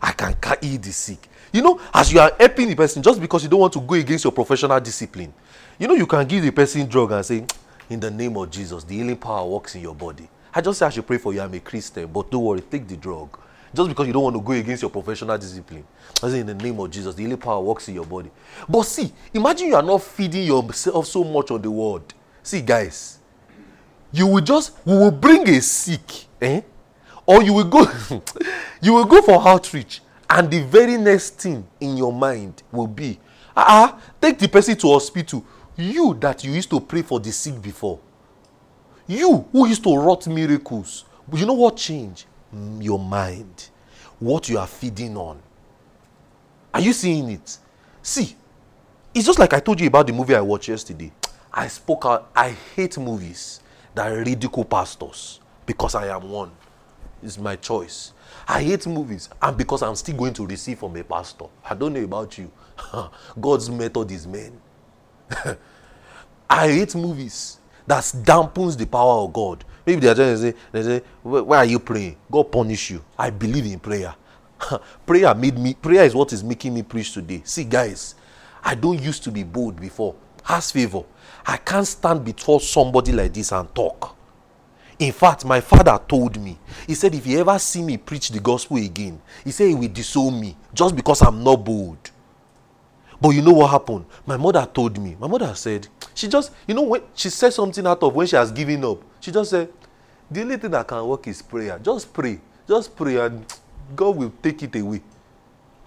I 0.00 0.12
can 0.12 0.36
heal 0.60 0.78
the 0.78 0.92
sick. 0.92 1.28
You 1.52 1.62
know, 1.62 1.80
as 1.92 2.12
you 2.12 2.20
are 2.20 2.32
helping 2.38 2.68
the 2.68 2.74
person, 2.74 3.02
just 3.02 3.20
because 3.20 3.42
you 3.42 3.48
don't 3.48 3.60
want 3.60 3.72
to 3.74 3.80
go 3.80 3.94
against 3.94 4.24
your 4.24 4.32
professional 4.32 4.78
discipline, 4.80 5.32
you 5.78 5.88
know, 5.88 5.94
you 5.94 6.06
can 6.06 6.26
give 6.26 6.42
the 6.42 6.50
person 6.50 6.86
drug 6.86 7.12
and 7.12 7.24
say, 7.24 7.44
In 7.88 8.00
the 8.00 8.10
name 8.10 8.36
of 8.36 8.50
Jesus, 8.50 8.84
the 8.84 8.94
healing 8.94 9.16
power 9.16 9.46
works 9.46 9.74
in 9.74 9.82
your 9.82 9.94
body. 9.94 10.28
I 10.54 10.60
just 10.60 10.78
say 10.78 10.86
I 10.86 10.90
should 10.90 11.06
pray 11.06 11.18
for 11.18 11.32
you. 11.32 11.40
I'm 11.40 11.54
a 11.54 11.60
Christian, 11.60 12.06
but 12.06 12.30
don't 12.30 12.44
worry, 12.44 12.60
take 12.60 12.86
the 12.86 12.96
drug. 12.96 13.38
Just 13.74 13.88
because 13.88 14.06
you 14.06 14.12
don't 14.12 14.22
want 14.22 14.36
to 14.36 14.42
go 14.42 14.52
against 14.52 14.82
your 14.82 14.90
professional 14.90 15.38
discipline. 15.38 15.84
I 16.22 16.28
say, 16.28 16.40
In 16.40 16.46
the 16.46 16.54
name 16.54 16.78
of 16.78 16.90
Jesus, 16.90 17.14
the 17.14 17.22
healing 17.22 17.38
power 17.38 17.60
works 17.60 17.88
in 17.88 17.94
your 17.94 18.06
body. 18.06 18.30
But 18.68 18.82
see, 18.82 19.12
imagine 19.32 19.68
you 19.68 19.76
are 19.76 19.82
not 19.82 20.02
feeding 20.02 20.46
yourself 20.46 21.06
so 21.06 21.24
much 21.24 21.50
on 21.50 21.62
the 21.62 21.70
word. 21.70 22.02
See, 22.42 22.60
guys, 22.60 23.18
you 24.12 24.26
will 24.26 24.40
just 24.40 24.72
we 24.84 24.94
will 24.96 25.10
bring 25.10 25.48
a 25.48 25.60
sick 25.60 26.26
eh? 26.40 26.60
or 27.26 27.42
you 27.42 27.52
will 27.52 27.64
go 27.68 27.86
you 28.82 28.92
will 28.92 29.04
go 29.04 29.22
for 29.22 29.46
outreach 29.46 30.00
and 30.30 30.50
the 30.50 30.60
very 30.62 30.96
next 30.96 31.40
thing 31.40 31.66
in 31.80 31.96
your 31.96 32.12
mind 32.12 32.62
will 32.72 32.86
be 32.86 33.18
ah 33.56 33.98
take 34.20 34.38
the 34.38 34.48
person 34.48 34.76
to 34.76 34.88
hospital. 34.88 35.44
You 35.76 36.14
that 36.20 36.44
you 36.44 36.52
used 36.52 36.70
to 36.70 36.80
pray 36.80 37.00
for 37.02 37.18
the 37.18 37.32
sick 37.32 37.60
before. 37.60 37.98
You 39.06 39.46
who 39.52 39.66
used 39.66 39.82
to 39.84 39.96
wrought 39.96 40.26
miracles. 40.26 41.04
But 41.26 41.40
you 41.40 41.46
know 41.46 41.54
what 41.54 41.76
change? 41.78 42.26
Mm, 42.54 42.82
your 42.84 42.98
mind. 42.98 43.68
What 44.18 44.48
you 44.50 44.58
are 44.58 44.66
feeding 44.66 45.16
on. 45.16 45.40
Are 46.74 46.80
you 46.80 46.92
seeing 46.92 47.30
it? 47.30 47.58
See 48.02 48.36
it's 49.14 49.26
just 49.26 49.38
like 49.38 49.52
i 49.52 49.60
told 49.60 49.80
you 49.80 49.86
about 49.86 50.06
the 50.06 50.12
movie 50.12 50.34
i 50.34 50.40
watched 50.40 50.68
yesterday. 50.68 51.12
I 51.52 51.68
spoke 51.68 52.04
out 52.06 52.30
i 52.34 52.50
hate 52.74 52.96
movies 52.98 53.60
that 53.94 54.08
ridicule 54.08 54.64
pastors 54.64 55.40
because 55.66 55.94
I 55.94 56.08
am 56.14 56.28
one. 56.30 56.50
It's 57.22 57.38
my 57.38 57.56
choice. 57.56 58.12
I 58.48 58.62
hate 58.62 58.86
movies 58.86 59.28
and 59.40 59.56
because 59.56 59.82
I'm 59.82 59.94
still 59.94 60.16
going 60.16 60.34
to 60.34 60.46
receive 60.46 60.78
from 60.78 60.96
a 60.96 61.04
pastor. 61.04 61.46
I 61.68 61.74
don't 61.74 61.92
know 61.92 62.02
about 62.02 62.36
you. 62.38 62.50
God's 63.40 63.70
method 63.70 64.10
is 64.10 64.26
men. 64.26 64.60
I 66.50 66.68
hate 66.68 66.94
movies 66.94 67.58
that 67.86 68.02
dampens 68.02 68.76
the 68.76 68.86
power 68.86 69.24
of 69.24 69.32
God. 69.32 69.64
Maybe 69.86 70.00
they 70.00 70.08
are 70.08 70.14
trying 70.14 70.34
to 70.34 70.38
say, 70.38 70.54
they 70.70 70.82
say, 70.82 71.02
why 71.22 71.58
are 71.58 71.64
you 71.64 71.78
praying? 71.78 72.16
God 72.30 72.44
punish 72.44 72.90
you. 72.90 73.04
I 73.18 73.30
believe 73.30 73.66
in 73.66 73.78
prayer. 73.78 74.14
prayer 75.06 75.34
made 75.34 75.58
me 75.58 75.74
prayer 75.74 76.04
is 76.04 76.14
what 76.14 76.32
is 76.32 76.44
making 76.44 76.74
me 76.74 76.82
preach 76.82 77.12
today. 77.12 77.42
See, 77.44 77.64
guys, 77.64 78.14
I 78.62 78.74
don't 78.74 79.00
used 79.00 79.24
to 79.24 79.30
be 79.30 79.42
bold 79.42 79.80
before. 79.80 80.14
Ask 80.48 80.74
favor. 80.74 81.04
I 81.46 81.56
can't 81.56 81.86
stand 81.86 82.24
before 82.24 82.60
somebody 82.60 83.12
like 83.12 83.32
this 83.34 83.52
and 83.52 83.72
talk. 83.74 84.16
In 84.98 85.12
fact, 85.12 85.44
my 85.44 85.60
father 85.60 85.98
told 86.06 86.40
me, 86.40 86.58
he 86.86 86.94
said, 86.94 87.14
if 87.14 87.26
you 87.26 87.40
ever 87.40 87.58
see 87.58 87.82
me 87.82 87.96
preach 87.96 88.28
the 88.28 88.38
gospel 88.38 88.76
again, 88.76 89.20
he 89.42 89.50
said 89.50 89.68
he 89.68 89.74
will 89.74 89.88
disown 89.88 90.40
me 90.40 90.56
just 90.72 90.94
because 90.94 91.22
I'm 91.22 91.42
not 91.42 91.64
bold. 91.64 92.10
But 93.20 93.30
you 93.30 93.42
know 93.42 93.52
what 93.52 93.70
happened? 93.70 94.04
My 94.26 94.36
mother 94.36 94.68
told 94.72 94.98
me, 94.98 95.16
my 95.18 95.26
mother 95.26 95.54
said, 95.54 95.88
she 96.14 96.28
just, 96.28 96.52
you 96.66 96.74
know, 96.74 96.82
when 96.82 97.02
she 97.14 97.30
said 97.30 97.52
something 97.52 97.86
out 97.86 98.02
of 98.02 98.14
when 98.14 98.26
she 98.26 98.36
has 98.36 98.52
given 98.52 98.84
up, 98.84 98.98
she 99.20 99.30
just 99.30 99.50
said, 99.50 99.68
the 100.30 100.40
only 100.40 100.56
thing 100.56 100.70
that 100.70 100.86
can 100.86 101.04
work 101.06 101.26
is 101.28 101.42
prayer. 101.42 101.78
Just 101.78 102.12
pray. 102.12 102.40
Just 102.68 102.94
pray 102.96 103.16
and 103.16 103.44
God 103.94 104.16
will 104.16 104.32
take 104.42 104.62
it 104.62 104.74
away. 104.76 105.02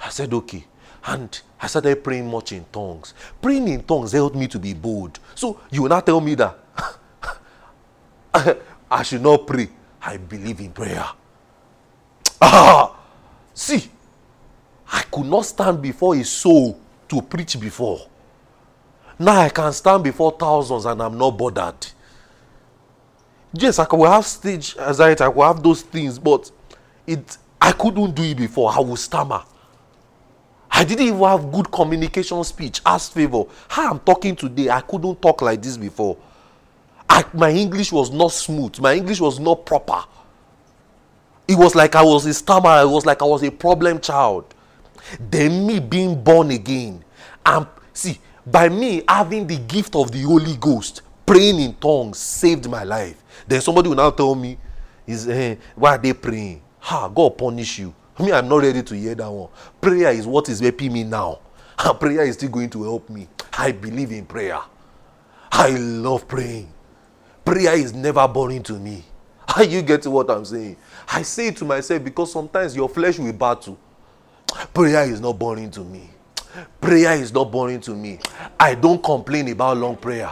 I 0.01 0.09
said, 0.09 0.33
okay. 0.33 0.65
And 1.05 1.39
I 1.61 1.67
started 1.67 2.03
praying 2.03 2.29
much 2.29 2.51
in 2.51 2.65
tongues. 2.71 3.13
Praying 3.41 3.67
in 3.67 3.83
tongues 3.83 4.11
helped 4.11 4.35
me 4.35 4.47
to 4.47 4.59
be 4.59 4.73
bold. 4.73 5.19
So 5.35 5.59
you 5.71 5.83
will 5.83 5.89
not 5.89 6.05
tell 6.05 6.19
me 6.19 6.35
that 6.35 6.57
I 8.91 9.03
should 9.03 9.21
not 9.21 9.45
pray. 9.45 9.69
I 10.01 10.17
believe 10.17 10.59
in 10.59 10.71
prayer. 10.71 11.05
Ah, 12.41 12.95
see, 13.53 13.89
I 14.91 15.03
could 15.03 15.25
not 15.25 15.45
stand 15.45 15.81
before 15.81 16.15
a 16.15 16.23
soul 16.23 16.79
to 17.07 17.21
preach 17.21 17.59
before. 17.59 18.07
Now 19.17 19.39
I 19.41 19.49
can 19.49 19.71
stand 19.73 20.03
before 20.03 20.31
thousands 20.31 20.85
and 20.85 21.01
I'm 21.01 21.17
not 21.17 21.31
bothered. 21.31 21.87
Yes, 23.53 23.79
I 23.79 23.87
will 23.89 24.11
have 24.11 24.25
stage 24.25 24.75
anxiety, 24.77 25.23
I 25.23 25.29
will 25.29 25.43
have 25.43 25.63
those 25.63 25.81
things, 25.81 26.19
but 26.19 26.51
it 27.07 27.37
I 27.61 27.71
couldn't 27.71 28.13
do 28.13 28.23
it 28.23 28.37
before. 28.37 28.71
I 28.71 28.79
will 28.79 28.97
stammer. 28.97 29.43
I 30.77 30.83
didn't 30.83 31.07
even 31.07 31.21
have 31.21 31.53
good 31.53 31.71
communication 31.71 32.43
speech. 32.43 32.81
Ask 32.85 33.13
favor. 33.13 33.43
How 33.69 33.91
I'm 33.91 33.99
talking 33.99 34.35
today, 34.35 34.69
I 34.69 34.81
couldn't 34.81 35.21
talk 35.21 35.41
like 35.41 35.61
this 35.61 35.77
before. 35.77 36.17
I, 37.09 37.23
my 37.33 37.49
English 37.49 37.93
was 37.93 38.11
not 38.11 38.33
smooth. 38.33 38.77
My 38.79 38.93
English 38.93 39.21
was 39.21 39.39
not 39.39 39.65
proper. 39.65 40.03
It 41.47 41.57
was 41.57 41.75
like 41.75 41.95
I 41.95 42.03
was 42.03 42.25
a 42.25 42.33
stammerer. 42.33 42.81
It 42.81 42.89
was 42.89 43.05
like 43.05 43.21
I 43.21 43.25
was 43.25 43.41
a 43.43 43.51
problem 43.51 44.01
child. 44.01 44.53
Then 45.17 45.65
me 45.65 45.79
being 45.79 46.21
born 46.21 46.51
again. 46.51 47.05
And 47.45 47.67
see, 47.93 48.19
by 48.45 48.67
me 48.67 49.01
having 49.07 49.47
the 49.47 49.57
gift 49.57 49.95
of 49.95 50.11
the 50.11 50.23
Holy 50.23 50.57
Ghost, 50.57 51.03
praying 51.25 51.57
in 51.61 51.73
tongues 51.75 52.17
saved 52.17 52.69
my 52.69 52.83
life. 52.83 53.23
Then 53.47 53.61
somebody 53.61 53.87
will 53.87 53.95
now 53.95 54.09
tell 54.09 54.35
me, 54.35 54.57
is 55.07 55.25
eh, 55.29 55.55
why 55.75 55.95
are 55.95 55.97
they 55.97 56.11
praying? 56.11 56.61
Ha, 56.79 57.07
God 57.07 57.37
punish 57.37 57.79
you. 57.79 57.95
Me, 58.19 58.31
I'm 58.31 58.47
not 58.47 58.61
ready 58.61 58.81
to 58.81 58.95
hear 58.95 59.15
that 59.15 59.29
one. 59.29 59.49
Prayer 59.81 60.11
is 60.11 60.25
what 60.25 60.47
is 60.49 60.59
helping 60.59 60.93
me 60.93 61.03
now. 61.03 61.39
and 61.79 61.99
prayer 61.99 62.21
is 62.21 62.35
still 62.35 62.49
going 62.49 62.69
to 62.69 62.83
help 62.83 63.09
me. 63.09 63.27
I 63.57 63.71
believe 63.71 64.11
in 64.11 64.25
prayer. 64.25 64.59
I 65.51 65.69
love 65.71 66.27
praying. 66.27 66.71
Prayer 67.43 67.73
is 67.75 67.93
never 67.93 68.27
boring 68.27 68.63
to 68.63 68.73
me. 68.73 69.03
Are 69.55 69.63
you 69.63 69.81
getting 69.81 70.11
what 70.11 70.29
I'm 70.29 70.45
saying? 70.45 70.77
I 71.11 71.21
say 71.21 71.47
it 71.47 71.57
to 71.57 71.65
myself 71.65 72.03
because 72.03 72.31
sometimes 72.31 72.75
your 72.75 72.89
flesh 72.89 73.19
will 73.19 73.33
battle. 73.33 73.77
Prayer 74.73 75.03
is 75.03 75.19
not 75.19 75.37
boring 75.37 75.69
to 75.71 75.81
me. 75.81 76.09
Prayer 76.79 77.13
is 77.13 77.33
not 77.33 77.51
boring 77.51 77.81
to 77.81 77.91
me. 77.91 78.19
I 78.59 78.75
don't 78.75 79.03
complain 79.03 79.49
about 79.49 79.77
long 79.77 79.97
prayer. 79.97 80.31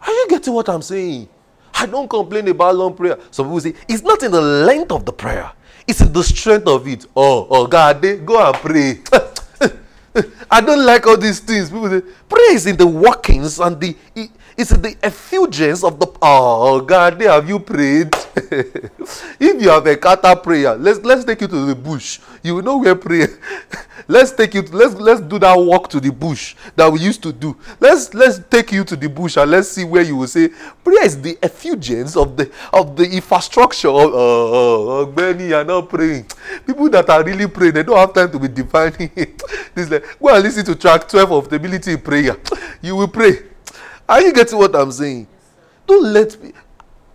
Are 0.00 0.12
you 0.12 0.26
getting 0.28 0.52
what 0.52 0.68
I'm 0.68 0.82
saying? 0.82 1.28
I 1.74 1.86
don't 1.86 2.08
complain 2.08 2.48
about 2.48 2.76
long 2.76 2.94
prayer. 2.94 3.18
Some 3.30 3.46
people 3.46 3.60
say 3.60 3.74
it's 3.88 4.02
not 4.02 4.22
in 4.22 4.30
the 4.32 4.40
length 4.40 4.92
of 4.92 5.04
the 5.04 5.12
prayer, 5.12 5.50
it's 5.88 6.00
the 6.00 6.22
strength 6.22 6.66
of 6.68 6.86
it. 6.86 7.06
Oh, 7.16 7.46
oh 7.48 7.66
God, 7.66 8.02
they 8.02 8.18
go 8.18 8.46
and 8.46 8.54
pray. 8.56 9.00
I 10.50 10.60
don't 10.60 10.84
like 10.84 11.06
all 11.06 11.16
these 11.16 11.40
things. 11.40 11.70
People 11.70 11.88
say 11.88 12.02
prayer 12.28 12.54
is 12.54 12.66
in 12.66 12.76
the 12.76 12.86
workings 12.86 13.58
and 13.58 13.80
the 13.80 13.96
it's 14.58 14.70
the 14.70 14.96
effulgence 15.04 15.84
of 15.84 16.00
the. 16.00 16.08
Oh 16.20 16.80
God, 16.80 17.20
have 17.22 17.48
you 17.48 17.60
prayed? 17.60 18.12
if 18.34 19.62
you 19.62 19.68
have 19.70 19.86
a 19.86 19.96
kata 19.96 20.34
prayer, 20.34 20.74
let's 20.74 20.98
let's 21.04 21.24
take 21.24 21.42
you 21.42 21.46
to 21.46 21.66
the 21.66 21.76
bush. 21.76 22.18
You 22.42 22.60
know 22.60 22.78
where 22.78 22.96
prayer. 22.96 23.28
let's 24.08 24.32
take 24.32 24.54
you. 24.54 24.62
To, 24.62 24.76
let's 24.76 24.94
let's 24.94 25.20
do 25.20 25.38
that 25.38 25.56
walk 25.56 25.88
to 25.90 26.00
the 26.00 26.10
bush 26.10 26.56
that 26.74 26.90
we 26.92 26.98
used 26.98 27.22
to 27.22 27.32
do. 27.32 27.56
Let's 27.78 28.12
let's 28.14 28.40
take 28.50 28.72
you 28.72 28.82
to 28.82 28.96
the 28.96 29.08
bush 29.08 29.36
and 29.36 29.48
let's 29.48 29.68
see 29.68 29.84
where 29.84 30.02
you 30.02 30.16
will 30.16 30.26
say 30.26 30.48
prayer 30.82 31.04
is 31.04 31.22
the 31.22 31.38
effulgence 31.40 32.16
of 32.16 32.36
the 32.36 32.50
of 32.72 32.96
the 32.96 33.04
infrastructure. 33.08 33.88
Of, 33.88 34.12
uh, 34.12 35.02
uh, 35.02 35.06
many 35.06 35.52
are 35.52 35.64
not 35.64 35.88
praying. 35.88 36.26
People 36.66 36.90
that 36.90 37.08
are 37.08 37.22
really 37.22 37.46
praying, 37.46 37.74
they 37.74 37.84
don't 37.84 37.96
have 37.96 38.12
time 38.12 38.32
to 38.32 38.40
be 38.40 38.48
defining 38.62 39.12
it. 39.14 39.40
this 39.72 39.88
like 39.88 40.18
go 40.18 40.34
and 40.34 40.42
listen 40.42 40.64
to 40.64 40.74
track 40.74 41.08
twelve 41.08 41.30
of 41.30 41.48
the 41.48 41.54
ability 41.54 41.96
prayer. 41.98 42.36
You 42.82 42.96
will 42.96 43.08
pray. 43.08 43.54
Are 44.08 44.20
you 44.22 44.32
getting 44.32 44.58
what 44.58 44.74
I'm 44.74 44.90
saying? 44.90 45.26
Don't 45.86 46.04
let 46.12 46.42
me. 46.42 46.52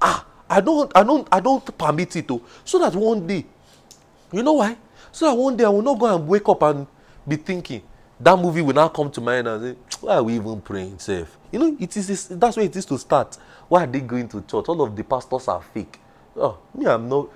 Ah, 0.01 0.25
I 0.49 0.61
don't, 0.61 0.91
I 0.95 1.03
don't, 1.03 1.27
I 1.31 1.39
don't 1.39 1.77
permit 1.77 2.15
it 2.15 2.27
to. 2.27 2.41
So 2.63 2.77
that 2.79 2.93
one 2.95 3.25
day, 3.25 3.45
you 4.31 4.43
know 4.43 4.53
why? 4.53 4.77
So 5.11 5.25
that 5.29 5.35
one 5.35 5.57
day 5.57 5.63
I 5.63 5.69
will 5.69 5.81
not 5.81 5.97
go 5.99 6.13
and 6.15 6.27
wake 6.27 6.47
up 6.47 6.61
and 6.63 6.85
be 7.27 7.37
thinking 7.37 7.81
that 8.19 8.37
movie 8.37 8.61
will 8.61 8.73
now 8.73 8.87
come 8.89 9.09
to 9.11 9.21
mind 9.21 9.47
and 9.47 9.63
say, 9.75 9.97
why 10.01 10.15
are 10.15 10.23
we 10.23 10.35
even 10.35 10.61
praying 10.61 10.99
safe? 10.99 11.35
You 11.51 11.59
know, 11.59 11.77
it 11.79 11.95
is 11.97 12.27
that's 12.29 12.57
where 12.57 12.65
it 12.65 12.75
is 12.75 12.85
to 12.85 12.97
start. 12.97 13.37
Why 13.67 13.83
are 13.83 13.87
they 13.87 14.01
going 14.01 14.27
to 14.29 14.41
church? 14.41 14.65
All 14.67 14.81
of 14.81 14.95
the 14.95 15.03
pastors 15.03 15.47
are 15.47 15.61
fake. 15.61 15.99
Oh, 16.35 16.57
me, 16.75 16.85
I'm 16.85 17.09
not 17.09 17.29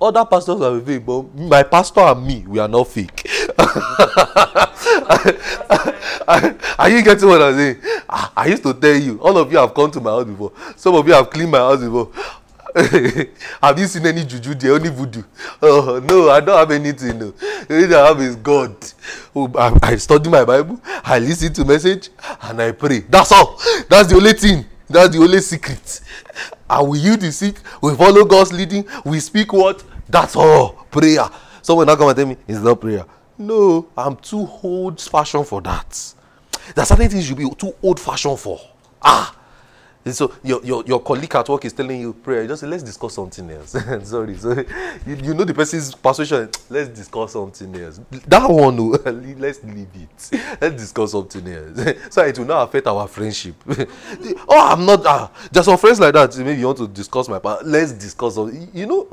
other 0.00 0.24
pastors 0.24 0.60
are 0.60 0.80
fake, 0.80 1.04
but 1.06 1.34
my 1.34 1.62
pastor 1.62 2.00
and 2.00 2.26
me, 2.26 2.44
we 2.46 2.58
are 2.58 2.68
not 2.68 2.88
fake. 2.88 3.28
are 6.78 6.88
you 6.90 7.02
getting 7.02 7.28
what 7.28 7.42
I'm 7.42 7.54
saying? 7.54 7.78
I 8.08 8.46
used 8.48 8.62
to 8.62 8.74
tell 8.74 8.94
you, 8.94 9.18
all 9.20 9.36
of 9.38 9.50
you 9.52 9.58
have 9.58 9.74
come 9.74 9.90
to 9.90 10.00
my 10.00 10.10
house 10.10 10.24
before. 10.24 10.52
Some 10.76 10.94
of 10.94 11.06
you 11.06 11.14
have 11.14 11.30
cleaned 11.30 11.50
my 11.50 11.58
house 11.58 11.80
before. 11.80 12.10
have 13.62 13.78
you 13.78 13.86
seen 13.86 14.06
any 14.06 14.24
juju 14.24 14.54
there? 14.54 14.74
Only 14.74 14.90
voodoo. 14.90 15.22
Oh, 15.60 16.00
no, 16.04 16.30
I 16.30 16.40
don't 16.40 16.56
have 16.56 16.70
anything. 16.70 17.18
No. 17.18 17.30
The 17.32 17.66
only 17.70 17.86
thing 17.88 17.96
I 17.96 18.06
have 18.06 18.20
is 18.20 18.36
God. 18.36 18.76
Oh, 19.34 19.50
I, 19.58 19.76
I 19.82 19.96
study 19.96 20.30
my 20.30 20.44
Bible, 20.44 20.80
I 20.84 21.18
listen 21.18 21.52
to 21.54 21.64
message, 21.64 22.10
and 22.42 22.62
I 22.62 22.72
pray. 22.72 23.00
That's 23.00 23.32
all. 23.32 23.58
That's 23.88 24.08
the 24.08 24.16
only 24.16 24.34
thing. 24.34 24.64
That's 24.88 25.14
the 25.14 25.22
only 25.22 25.40
secret. 25.40 26.00
And 26.68 26.88
we 26.88 27.00
heal 27.00 27.16
the 27.16 27.32
sick. 27.32 27.56
We 27.82 27.94
follow 27.96 28.24
God's 28.24 28.52
leading. 28.52 28.86
We 29.04 29.20
speak 29.20 29.52
what? 29.52 29.82
That's 30.08 30.36
all. 30.36 30.86
Prayer. 30.90 31.28
Someone 31.62 31.86
now 31.86 31.96
come 31.96 32.08
and 32.08 32.16
tell 32.16 32.26
me 32.26 32.36
it's 32.46 32.60
not 32.60 32.80
prayer. 32.80 33.04
No, 33.40 33.88
I'm 33.96 34.16
too 34.16 34.46
old 34.62 35.00
fashioned 35.00 35.46
for 35.46 35.62
that. 35.62 36.12
There 36.74 36.82
are 36.82 36.86
certain 36.86 37.08
things 37.08 37.26
you'll 37.26 37.38
be 37.38 37.48
too 37.56 37.74
old 37.82 37.98
fashioned 37.98 38.38
for. 38.38 38.60
Ah, 39.00 39.34
and 40.04 40.14
so 40.14 40.34
your, 40.44 40.62
your, 40.62 40.84
your 40.86 41.00
colleague 41.00 41.34
at 41.34 41.48
work 41.48 41.64
is 41.64 41.72
telling 41.72 42.02
you 42.02 42.12
prayer. 42.12 42.42
You 42.42 42.48
just 42.48 42.60
say, 42.60 42.66
let's 42.66 42.82
discuss 42.82 43.14
something 43.14 43.50
else. 43.50 43.70
Sorry. 44.04 44.36
So 44.36 44.52
you, 45.06 45.16
you 45.16 45.32
know 45.32 45.44
the 45.44 45.54
person's 45.54 45.94
persuasion. 45.94 46.50
Let's 46.70 46.90
discuss 46.90 47.32
something 47.32 47.74
else. 47.76 48.00
That 48.26 48.48
one, 48.48 48.76
no, 48.76 48.88
let's 49.38 49.62
leave 49.64 49.88
it. 49.94 50.58
Let's 50.60 50.76
discuss 50.76 51.12
something 51.12 51.46
else. 51.48 51.96
so 52.10 52.22
it 52.22 52.38
will 52.38 52.46
not 52.46 52.68
affect 52.68 52.86
our 52.86 53.08
friendship. 53.08 53.54
oh, 54.48 54.68
I'm 54.72 54.84
not. 54.84 55.02
Ah, 55.04 55.30
there's 55.50 55.66
some 55.66 55.78
friends 55.78 55.98
like 55.98 56.14
that. 56.14 56.36
Maybe 56.38 56.60
you 56.60 56.66
want 56.66 56.78
to 56.78 56.88
discuss 56.88 57.28
my 57.28 57.38
part. 57.38 57.66
Let's 57.66 57.92
discuss. 57.92 58.36
You 58.36 58.86
know, 58.86 59.08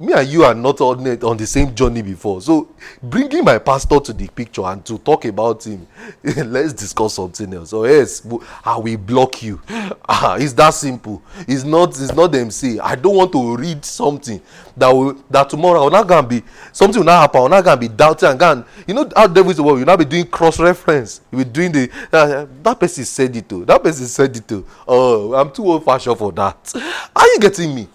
me 0.00 0.14
and 0.14 0.28
you 0.28 0.44
are 0.44 0.54
not 0.54 0.80
on, 0.80 1.06
on 1.22 1.36
the 1.36 1.46
same 1.46 1.74
journey 1.74 2.00
before. 2.00 2.40
So 2.40 2.68
bringing 3.02 3.44
my 3.44 3.58
pastor 3.58 4.00
to 4.00 4.12
the 4.14 4.26
picture 4.28 4.62
and 4.62 4.84
to 4.86 4.98
talk 4.98 5.26
about 5.26 5.64
him, 5.64 5.86
let's 6.24 6.72
discuss 6.72 7.14
something 7.14 7.52
else. 7.52 7.70
So 7.70 7.84
yes, 7.84 8.26
I 8.64 8.78
will 8.78 8.96
block 8.96 9.42
you. 9.42 9.60
Ah, 10.12 10.36
it's 10.36 10.52
that 10.54 10.70
simple. 10.74 11.22
It's 11.46 11.62
not. 11.62 11.90
It's 11.90 12.12
not 12.12 12.32
them 12.32 12.50
say. 12.50 12.78
I 12.80 12.96
don't 12.96 13.14
want 13.14 13.30
to 13.32 13.56
read 13.56 13.84
something 13.84 14.40
that 14.76 14.88
will 14.88 15.14
that 15.30 15.48
tomorrow 15.48 15.86
I'm 15.86 15.92
not 15.92 16.08
gonna 16.08 16.26
be 16.26 16.42
something 16.72 16.98
will 16.98 17.06
not 17.06 17.20
happen. 17.20 17.42
I'm 17.42 17.50
not 17.50 17.64
gonna 17.64 17.80
be 17.80 17.88
doubting 17.88 18.28
and 18.28 18.38
gonna. 18.38 18.66
You 18.88 18.94
know 18.94 19.08
how 19.14 19.28
devil 19.28 19.50
is 19.50 19.56
the 19.58 19.62
world. 19.62 19.78
You'll 19.78 19.86
not 19.86 20.00
be 20.00 20.04
doing 20.04 20.26
cross 20.26 20.58
reference. 20.58 21.20
You 21.30 21.38
will 21.38 21.44
be 21.44 21.50
doing 21.50 21.72
the 21.72 21.90
uh, 22.12 22.46
that 22.62 22.80
person 22.80 23.04
said 23.04 23.36
it 23.36 23.48
too. 23.48 23.64
That 23.64 23.82
person 23.82 24.06
said 24.06 24.36
it 24.36 24.48
too. 24.48 24.66
Oh, 24.86 25.32
I'm 25.34 25.52
too 25.52 25.64
old 25.64 25.84
fashioned 25.84 26.18
for 26.18 26.32
that. 26.32 26.72
Are 27.16 27.26
you 27.26 27.38
getting 27.40 27.72
me? 27.74 27.88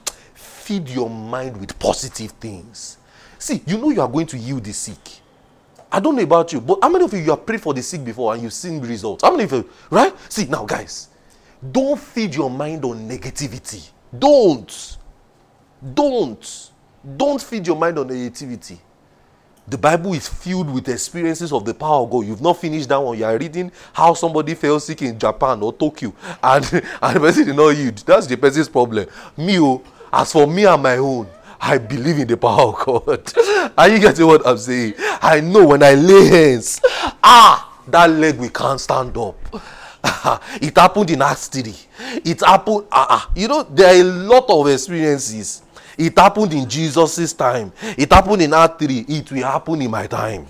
Feed 0.66 0.90
your 0.90 1.10
mind 1.10 1.56
with 1.58 1.78
positive 1.78 2.32
things. 2.32 2.98
See, 3.38 3.62
you 3.68 3.78
know 3.78 3.92
you 3.92 4.02
are 4.02 4.08
going 4.08 4.26
to 4.26 4.38
heal 4.38 4.60
the 4.60 4.74
sick. 4.74 4.98
I 5.92 6.00
don't 6.00 6.16
know 6.16 6.24
about 6.24 6.52
you, 6.52 6.60
but 6.60 6.80
how 6.82 6.90
many 6.90 7.06
of 7.06 7.14
you, 7.14 7.20
you 7.20 7.30
have 7.30 7.46
prayed 7.46 7.62
for 7.62 7.74
the 7.74 7.84
sick 7.84 8.04
before 8.04 8.34
and 8.34 8.42
you've 8.42 8.52
seen 8.52 8.82
results? 8.82 9.24
How 9.24 9.30
many 9.30 9.44
of 9.44 9.52
you, 9.52 9.70
right? 9.92 10.14
See, 10.28 10.46
now, 10.46 10.66
guys, 10.66 11.10
don't 11.72 12.00
feed 12.00 12.34
your 12.34 12.50
mind 12.50 12.84
on 12.84 13.08
negativity. 13.08 13.88
Don't. 14.18 14.98
Don't. 15.94 16.72
Don't 17.16 17.42
feed 17.42 17.68
your 17.68 17.76
mind 17.76 18.00
on 18.00 18.10
negativity. 18.10 18.80
The 19.68 19.78
Bible 19.78 20.14
is 20.14 20.28
filled 20.28 20.72
with 20.72 20.90
experiences 20.90 21.52
of 21.54 21.66
the 21.66 21.74
power 21.74 22.04
of 22.04 22.10
God. 22.10 22.26
You've 22.26 22.42
not 22.42 22.58
finished 22.58 22.90
that 22.90 23.02
one. 23.02 23.18
You 23.18 23.26
are 23.26 23.38
reading 23.38 23.72
how 23.94 24.16
somebody 24.16 24.56
fell 24.56 24.80
sick 24.80 25.04
in 25.04 25.18
Japan 25.18 25.62
or 25.62 25.74
Tokyo 25.74 26.14
and, 26.44 26.66
and 27.02 27.16
the 27.16 27.20
person 27.20 27.46
did 27.46 27.56
not 27.56 27.70
healed. 27.76 27.98
That's 27.98 28.28
the 28.28 28.38
person's 28.38 28.70
problem. 28.70 29.08
Me, 29.38 29.60
oh, 29.60 29.84
as 30.16 30.32
for 30.32 30.48
me 30.48 30.66
and 30.66 30.82
my 30.82 30.98
own, 30.98 31.28
I 31.60 31.78
believe 31.78 32.20
in 32.20 32.28
the 32.28 32.38
power 32.38 32.74
of 32.74 32.86
God. 33.06 33.34
Are 33.78 33.90
you 33.90 34.00
getting 34.00 34.26
what 34.26 34.48
I'm 34.48 34.58
saying? 34.58 34.94
I 35.00 35.42
know 35.42 35.68
when 35.68 35.84
I 35.84 35.94
lay 35.94 36.28
hands, 36.28 36.80
ah, 37.22 37.82
that 37.88 38.10
leg 38.10 38.38
we 38.38 38.50
can't 38.50 38.80
stand 38.80 39.18
up. 39.18 39.36
it 40.62 40.78
happened 40.78 41.10
in 41.12 41.22
Acts 41.22 41.48
3. 41.48 41.76
It 42.24 42.40
happened, 42.40 42.86
ah, 42.92 43.08
ah, 43.10 43.32
you 43.36 43.48
know, 43.48 43.64
there 43.64 43.94
are 43.94 44.00
a 44.00 44.04
lot 44.04 44.50
of 44.50 44.68
experiences. 44.68 45.64
It 45.98 46.18
happened 46.18 46.54
in 46.54 46.70
Jesus' 46.70 47.34
time. 47.34 47.74
It 47.98 48.12
happened 48.12 48.42
in 48.42 48.54
Acts 48.54 48.86
3. 48.86 49.00
It 49.10 49.32
will 49.32 49.44
happen 49.44 49.82
in 49.82 49.92
my 49.92 50.08
time. 50.08 50.48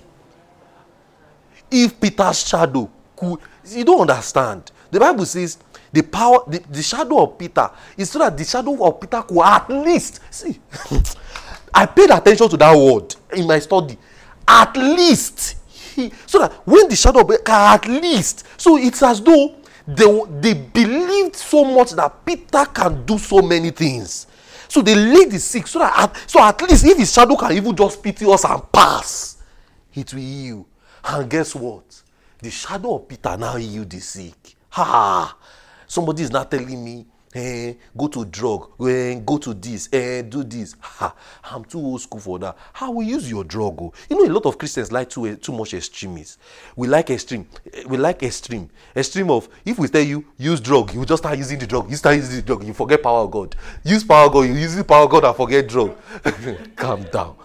If 1.70 1.98
Peter's 2.00 2.46
shadow 2.46 2.88
could, 3.16 3.40
you 3.68 3.84
don't 3.84 4.08
understand. 4.08 4.70
The 4.90 5.00
Bible 5.00 5.26
says 5.26 5.58
the 5.96 6.02
power, 6.02 6.40
the, 6.46 6.58
the 6.68 6.82
shadow 6.82 7.22
of 7.22 7.38
Peter 7.38 7.70
is 7.96 8.10
so 8.10 8.18
that 8.18 8.36
the 8.36 8.44
shadow 8.44 8.84
of 8.84 9.00
Peter 9.00 9.22
could 9.22 9.40
at 9.40 9.66
least 9.70 10.20
see. 10.30 10.60
I 11.74 11.86
paid 11.86 12.10
attention 12.10 12.50
to 12.50 12.56
that 12.58 12.76
word 12.76 13.14
in 13.32 13.46
my 13.46 13.58
study. 13.58 13.96
At 14.46 14.76
least 14.76 15.56
he, 15.94 16.12
so 16.26 16.40
that 16.40 16.52
when 16.66 16.86
the 16.88 16.96
shadow 16.96 17.20
of 17.20 17.28
Peter, 17.28 17.50
at 17.50 17.88
least, 17.88 18.44
so 18.60 18.76
it's 18.76 19.02
as 19.02 19.22
though 19.22 19.56
they, 19.86 20.22
they 20.40 20.52
believed 20.52 21.36
so 21.36 21.64
much 21.64 21.92
that 21.92 22.26
Peter 22.26 22.66
can 22.66 23.06
do 23.06 23.16
so 23.18 23.40
many 23.40 23.70
things. 23.70 24.26
So 24.68 24.82
they 24.82 24.94
laid 24.94 25.30
the 25.30 25.38
sick 25.38 25.66
so 25.66 25.78
that 25.78 25.96
at, 25.96 26.30
so 26.30 26.42
at 26.42 26.60
least 26.60 26.84
if 26.84 26.98
his 26.98 27.10
shadow 27.10 27.36
can 27.36 27.52
even 27.52 27.74
just 27.74 28.02
pity 28.02 28.30
us 28.30 28.44
and 28.44 28.70
pass, 28.70 29.38
it 29.94 30.12
will 30.12 30.20
heal. 30.20 30.66
And 31.04 31.30
guess 31.30 31.54
what? 31.54 32.02
The 32.38 32.50
shadow 32.50 32.96
of 32.96 33.08
Peter 33.08 33.34
now 33.38 33.56
healed 33.56 33.88
the 33.88 34.00
sick. 34.00 34.56
Ha! 34.70 35.36
Somebody 35.86 36.22
is 36.22 36.30
not 36.30 36.50
telling 36.50 36.84
me, 36.84 37.06
eh, 37.34 37.74
go 37.96 38.08
to 38.08 38.24
drug, 38.24 38.70
eh, 38.80 39.20
go 39.24 39.38
to 39.38 39.54
this, 39.54 39.88
eh, 39.92 40.22
do 40.22 40.42
this. 40.42 40.74
Ha, 40.80 41.14
I'm 41.44 41.64
too 41.64 41.78
old 41.78 42.00
school 42.00 42.20
for 42.20 42.38
that. 42.38 42.56
How 42.72 42.90
will 42.90 43.02
use 43.02 43.30
your 43.30 43.44
drug? 43.44 43.76
Oh? 43.80 43.92
You 44.08 44.16
know, 44.16 44.32
a 44.32 44.32
lot 44.32 44.46
of 44.46 44.58
Christians 44.58 44.90
like 44.90 45.10
too, 45.10 45.26
uh, 45.26 45.36
too 45.36 45.52
much 45.52 45.74
extremism. 45.74 46.40
We 46.74 46.88
like 46.88 47.10
extreme. 47.10 47.46
Eh, 47.72 47.84
we 47.86 47.96
like 47.96 48.22
extreme. 48.22 48.70
Extreme 48.96 49.30
of, 49.30 49.48
if 49.64 49.78
we 49.78 49.88
tell 49.88 50.02
you, 50.02 50.24
use 50.38 50.60
drug, 50.60 50.94
you 50.94 51.04
just 51.04 51.22
start 51.22 51.36
using 51.38 51.58
the 51.58 51.66
drug. 51.66 51.90
You 51.90 51.96
start 51.96 52.16
using 52.16 52.36
the 52.36 52.42
drug, 52.42 52.64
you 52.64 52.72
forget 52.72 53.02
power 53.02 53.20
of 53.24 53.30
God. 53.30 53.54
Use 53.84 54.02
power 54.04 54.26
of 54.26 54.32
God, 54.32 54.42
you 54.42 54.54
use 54.54 54.74
the 54.74 54.84
power 54.84 55.04
of 55.04 55.10
God 55.10 55.24
and 55.24 55.36
forget 55.36 55.68
drug. 55.68 55.96
Calm 56.76 57.02
down. 57.04 57.36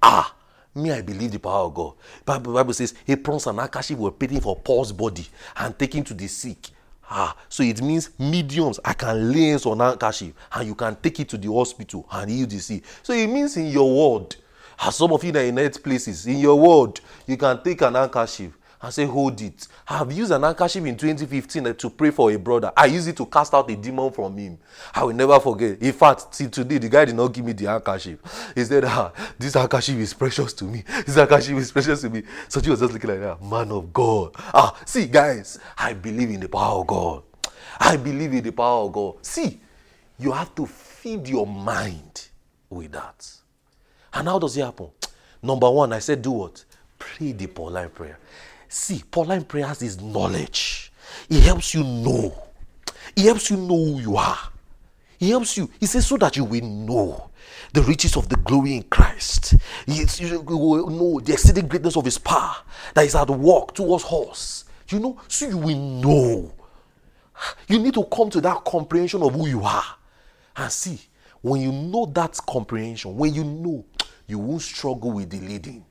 Ah, 0.00 0.34
me, 0.78 0.92
I 0.92 1.02
believe 1.02 1.32
the 1.32 1.38
power 1.38 1.66
of 1.66 1.74
God. 1.74 1.94
Bible, 2.24 2.54
Bible 2.54 2.74
says, 2.74 2.94
aprons 3.06 3.46
and 3.46 3.58
handkerchief 3.58 3.98
were 3.98 4.10
paid 4.10 4.42
for 4.42 4.56
Paul's 4.56 4.92
body 4.92 5.26
and 5.56 5.78
taken 5.78 6.04
to 6.04 6.14
the 6.14 6.28
sick. 6.28 6.70
Ah, 7.10 7.36
so 7.48 7.62
it 7.62 7.80
means 7.82 8.10
mediums. 8.18 8.78
I 8.84 8.92
can 8.92 9.32
lay 9.32 9.48
hands 9.48 9.66
on 9.66 9.80
handkerchief 9.80 10.32
and 10.52 10.66
you 10.68 10.74
can 10.74 10.96
take 10.96 11.20
it 11.20 11.28
to 11.30 11.38
the 11.38 11.52
hospital 11.52 12.06
and 12.12 12.30
heal 12.30 12.46
the 12.46 12.58
sick. 12.58 12.84
So 13.02 13.12
it 13.12 13.26
means 13.26 13.56
in 13.56 13.66
your 13.66 14.18
word, 14.18 14.36
As 14.80 14.96
some 14.96 15.12
of 15.12 15.24
you 15.24 15.32
in 15.32 15.56
net 15.56 15.82
places, 15.82 16.26
in 16.26 16.38
your 16.38 16.58
world, 16.58 17.00
you 17.26 17.36
can 17.36 17.60
take 17.62 17.82
an 17.82 17.94
handkerchief 17.94 18.56
and 18.80 18.92
say, 18.92 19.04
Hold 19.04 19.40
it. 19.40 19.66
I 19.88 19.98
have 19.98 20.12
used 20.12 20.30
an 20.30 20.42
handkerchief 20.42 20.84
in 20.84 20.96
2015 20.96 21.74
to 21.74 21.90
pray 21.90 22.10
for 22.10 22.30
a 22.30 22.36
brother. 22.38 22.72
I 22.76 22.86
used 22.86 23.08
it 23.08 23.16
to 23.16 23.26
cast 23.26 23.54
out 23.54 23.70
a 23.70 23.76
demon 23.76 24.10
from 24.12 24.36
him. 24.36 24.58
I 24.94 25.04
will 25.04 25.14
never 25.14 25.38
forget. 25.40 25.80
In 25.80 25.92
fact, 25.92 26.32
till 26.32 26.50
today, 26.50 26.78
the 26.78 26.88
guy 26.88 27.04
did 27.04 27.16
not 27.16 27.32
give 27.32 27.44
me 27.44 27.52
the 27.52 27.66
handkerchief. 27.66 28.18
He 28.54 28.64
said, 28.64 28.84
ah, 28.84 29.12
This 29.38 29.54
handkerchief 29.54 29.96
is 29.96 30.14
precious 30.14 30.52
to 30.54 30.64
me. 30.64 30.84
This 31.06 31.16
handkerchief 31.16 31.56
is 31.56 31.72
precious 31.72 32.00
to 32.02 32.10
me. 32.10 32.22
So 32.48 32.60
he 32.60 32.70
was 32.70 32.80
just 32.80 32.92
looking 32.92 33.10
like 33.10 33.20
that. 33.20 33.42
Man 33.42 33.70
of 33.72 33.92
God. 33.92 34.32
Ah, 34.36 34.78
see, 34.84 35.06
guys, 35.06 35.58
I 35.76 35.92
believe 35.94 36.30
in 36.30 36.40
the 36.40 36.48
power 36.48 36.80
of 36.80 36.86
God. 36.86 37.22
I 37.80 37.96
believe 37.96 38.32
in 38.32 38.42
the 38.42 38.52
power 38.52 38.86
of 38.86 38.92
God. 38.92 39.14
See, 39.24 39.60
you 40.18 40.32
have 40.32 40.54
to 40.56 40.66
feed 40.66 41.28
your 41.28 41.46
mind 41.46 42.28
with 42.68 42.92
that. 42.92 43.30
And 44.12 44.26
how 44.28 44.38
does 44.38 44.56
it 44.56 44.64
happen? 44.64 44.88
Number 45.42 45.70
one, 45.70 45.92
I 45.92 46.00
said, 46.00 46.22
do 46.22 46.32
what? 46.32 46.64
Pray 46.98 47.32
the 47.32 47.46
Pauline 47.46 47.90
prayer. 47.90 48.18
See, 48.68 49.02
Pauline 49.10 49.44
prayers 49.44 49.82
is 49.82 50.00
knowledge. 50.00 50.92
It 51.30 51.42
helps 51.42 51.74
you 51.74 51.82
know. 51.82 52.34
It 53.16 53.24
helps 53.24 53.50
you 53.50 53.56
know 53.56 53.76
who 53.76 54.00
you 54.00 54.16
are. 54.16 54.38
It 55.18 55.28
helps 55.28 55.56
you. 55.56 55.70
He 55.80 55.86
says 55.86 56.06
so 56.06 56.16
that 56.18 56.36
you 56.36 56.44
will 56.44 56.64
know 56.64 57.30
the 57.72 57.82
riches 57.82 58.16
of 58.16 58.28
the 58.28 58.36
glory 58.36 58.74
in 58.76 58.82
Christ. 58.84 59.54
You 59.86 60.40
will 60.40 60.90
know 60.90 61.20
the 61.20 61.32
exceeding 61.32 61.66
greatness 61.66 61.96
of 61.96 62.04
his 62.04 62.18
power 62.18 62.56
that 62.94 63.04
is 63.04 63.14
at 63.14 63.28
work 63.28 63.74
towards 63.74 64.04
us. 64.04 64.64
You 64.90 65.00
know, 65.00 65.20
so 65.28 65.48
you 65.48 65.58
will 65.58 65.76
know. 65.76 66.54
You 67.68 67.78
need 67.78 67.94
to 67.94 68.04
come 68.04 68.30
to 68.30 68.40
that 68.42 68.64
comprehension 68.64 69.22
of 69.22 69.34
who 69.34 69.46
you 69.48 69.62
are. 69.62 69.84
And 70.56 70.70
see, 70.70 71.00
when 71.40 71.60
you 71.62 71.72
know 71.72 72.06
that 72.06 72.38
comprehension, 72.46 73.16
when 73.16 73.34
you 73.34 73.44
know, 73.44 73.84
you 74.26 74.38
won't 74.38 74.62
struggle 74.62 75.12
with 75.12 75.30
the 75.30 75.40
leading. 75.40 75.84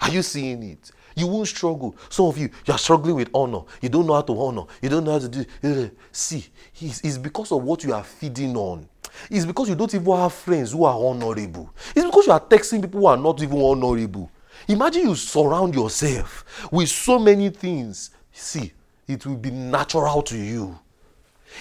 Are 0.00 0.10
you 0.10 0.22
seeing 0.22 0.62
it? 0.62 0.90
You 1.16 1.26
won't 1.26 1.48
struggle. 1.48 1.96
Some 2.08 2.26
of 2.26 2.38
you, 2.38 2.50
you 2.66 2.74
are 2.74 2.78
struggling 2.78 3.16
with 3.16 3.30
honor. 3.34 3.62
You 3.80 3.88
don't 3.88 4.06
know 4.06 4.14
how 4.14 4.22
to 4.22 4.40
honor. 4.40 4.62
You 4.80 4.88
don't 4.88 5.04
know 5.04 5.12
how 5.12 5.18
to 5.18 5.28
do. 5.28 5.90
See, 6.12 6.46
it's 6.80 7.18
because 7.18 7.52
of 7.52 7.62
what 7.62 7.84
you 7.84 7.92
are 7.92 8.04
feeding 8.04 8.56
on. 8.56 8.88
It's 9.30 9.44
because 9.44 9.68
you 9.68 9.74
don't 9.74 9.92
even 9.92 10.16
have 10.16 10.32
friends 10.32 10.72
who 10.72 10.84
are 10.84 10.94
honorable. 10.94 11.70
It's 11.94 12.06
because 12.06 12.26
you 12.26 12.32
are 12.32 12.40
texting 12.40 12.80
people 12.82 13.00
who 13.00 13.06
are 13.06 13.16
not 13.16 13.42
even 13.42 13.60
honorable. 13.60 14.30
Imagine 14.68 15.08
you 15.08 15.14
surround 15.14 15.74
yourself 15.74 16.68
with 16.70 16.88
so 16.88 17.18
many 17.18 17.50
things. 17.50 18.10
See, 18.32 18.72
it 19.08 19.26
will 19.26 19.36
be 19.36 19.50
natural 19.50 20.22
to 20.22 20.36
you. 20.36 20.78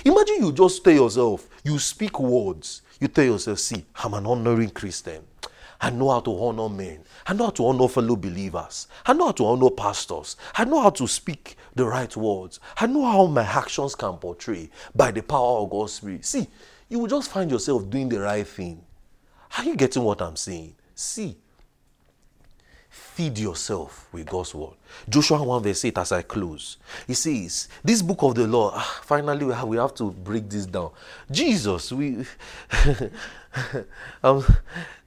Imagine 0.06 0.36
you 0.46 0.52
just 0.52 0.84
tell 0.84 0.94
yourself, 0.94 1.48
you 1.64 1.80
speak 1.80 2.20
words. 2.20 2.84
You 3.00 3.08
tell 3.08 3.26
yourself, 3.26 3.58
see, 3.60 3.84
I'm 3.96 4.14
an 4.14 4.26
honoring 4.28 4.70
Christian. 4.70 5.24
I 5.82 5.90
know 5.92 6.10
how 6.10 6.20
to 6.22 6.32
honor 6.44 6.68
men. 6.68 7.00
I 7.26 7.34
know 7.34 7.46
how 7.46 7.52
to 7.52 7.68
honor 7.68 7.88
fellow 7.88 8.16
believers. 8.16 8.88
I 9.06 9.14
know 9.14 9.28
how 9.28 9.32
to 9.34 9.46
honor 9.46 9.70
pastors. 9.70 10.36
I 10.56 10.66
know 10.66 10.82
how 10.82 10.90
to 10.90 11.08
speak 11.08 11.56
the 11.76 11.86
right 11.86 12.14
words. 12.18 12.60
I 12.78 12.88
know 12.88 13.06
how 13.06 13.26
my 13.28 13.44
actions 13.44 13.96
can 13.96 14.14
portray 14.18 14.70
by 14.94 15.12
the 15.12 15.24
power 15.24 15.60
of 15.60 15.70
God's 15.70 15.94
Spirit. 15.94 16.26
See, 16.26 16.48
you 16.90 17.00
will 17.00 17.08
just 17.08 17.32
find 17.32 17.50
yourself 17.50 17.90
doing 17.90 18.10
the 18.10 18.20
right 18.20 18.46
thing. 18.46 18.82
Are 19.58 19.64
you 19.64 19.76
getting 19.76 20.04
what 20.04 20.22
I'm 20.22 20.36
saying? 20.36 20.76
See, 20.96 21.38
feed 22.90 23.38
yourself 23.38 24.08
with 24.12 24.28
God's 24.28 24.54
word. 24.54 24.74
Joshua 25.08 25.42
1 25.42 25.64
verse 25.64 25.86
8 25.86 25.98
as 25.98 26.12
I 26.12 26.22
close. 26.24 26.78
He 27.08 27.14
says, 27.14 27.70
This 27.84 28.02
book 28.02 28.22
of 28.24 28.36
the 28.36 28.48
law, 28.48 28.72
ah, 28.74 29.02
finally 29.04 29.46
we 29.46 29.54
have, 29.54 29.68
we 29.68 29.78
have 29.78 29.94
to 29.96 30.12
break 30.12 30.50
this 30.50 30.66
down. 30.66 30.92
Jesus, 31.30 31.92
we 31.92 32.26
um, 34.24 34.46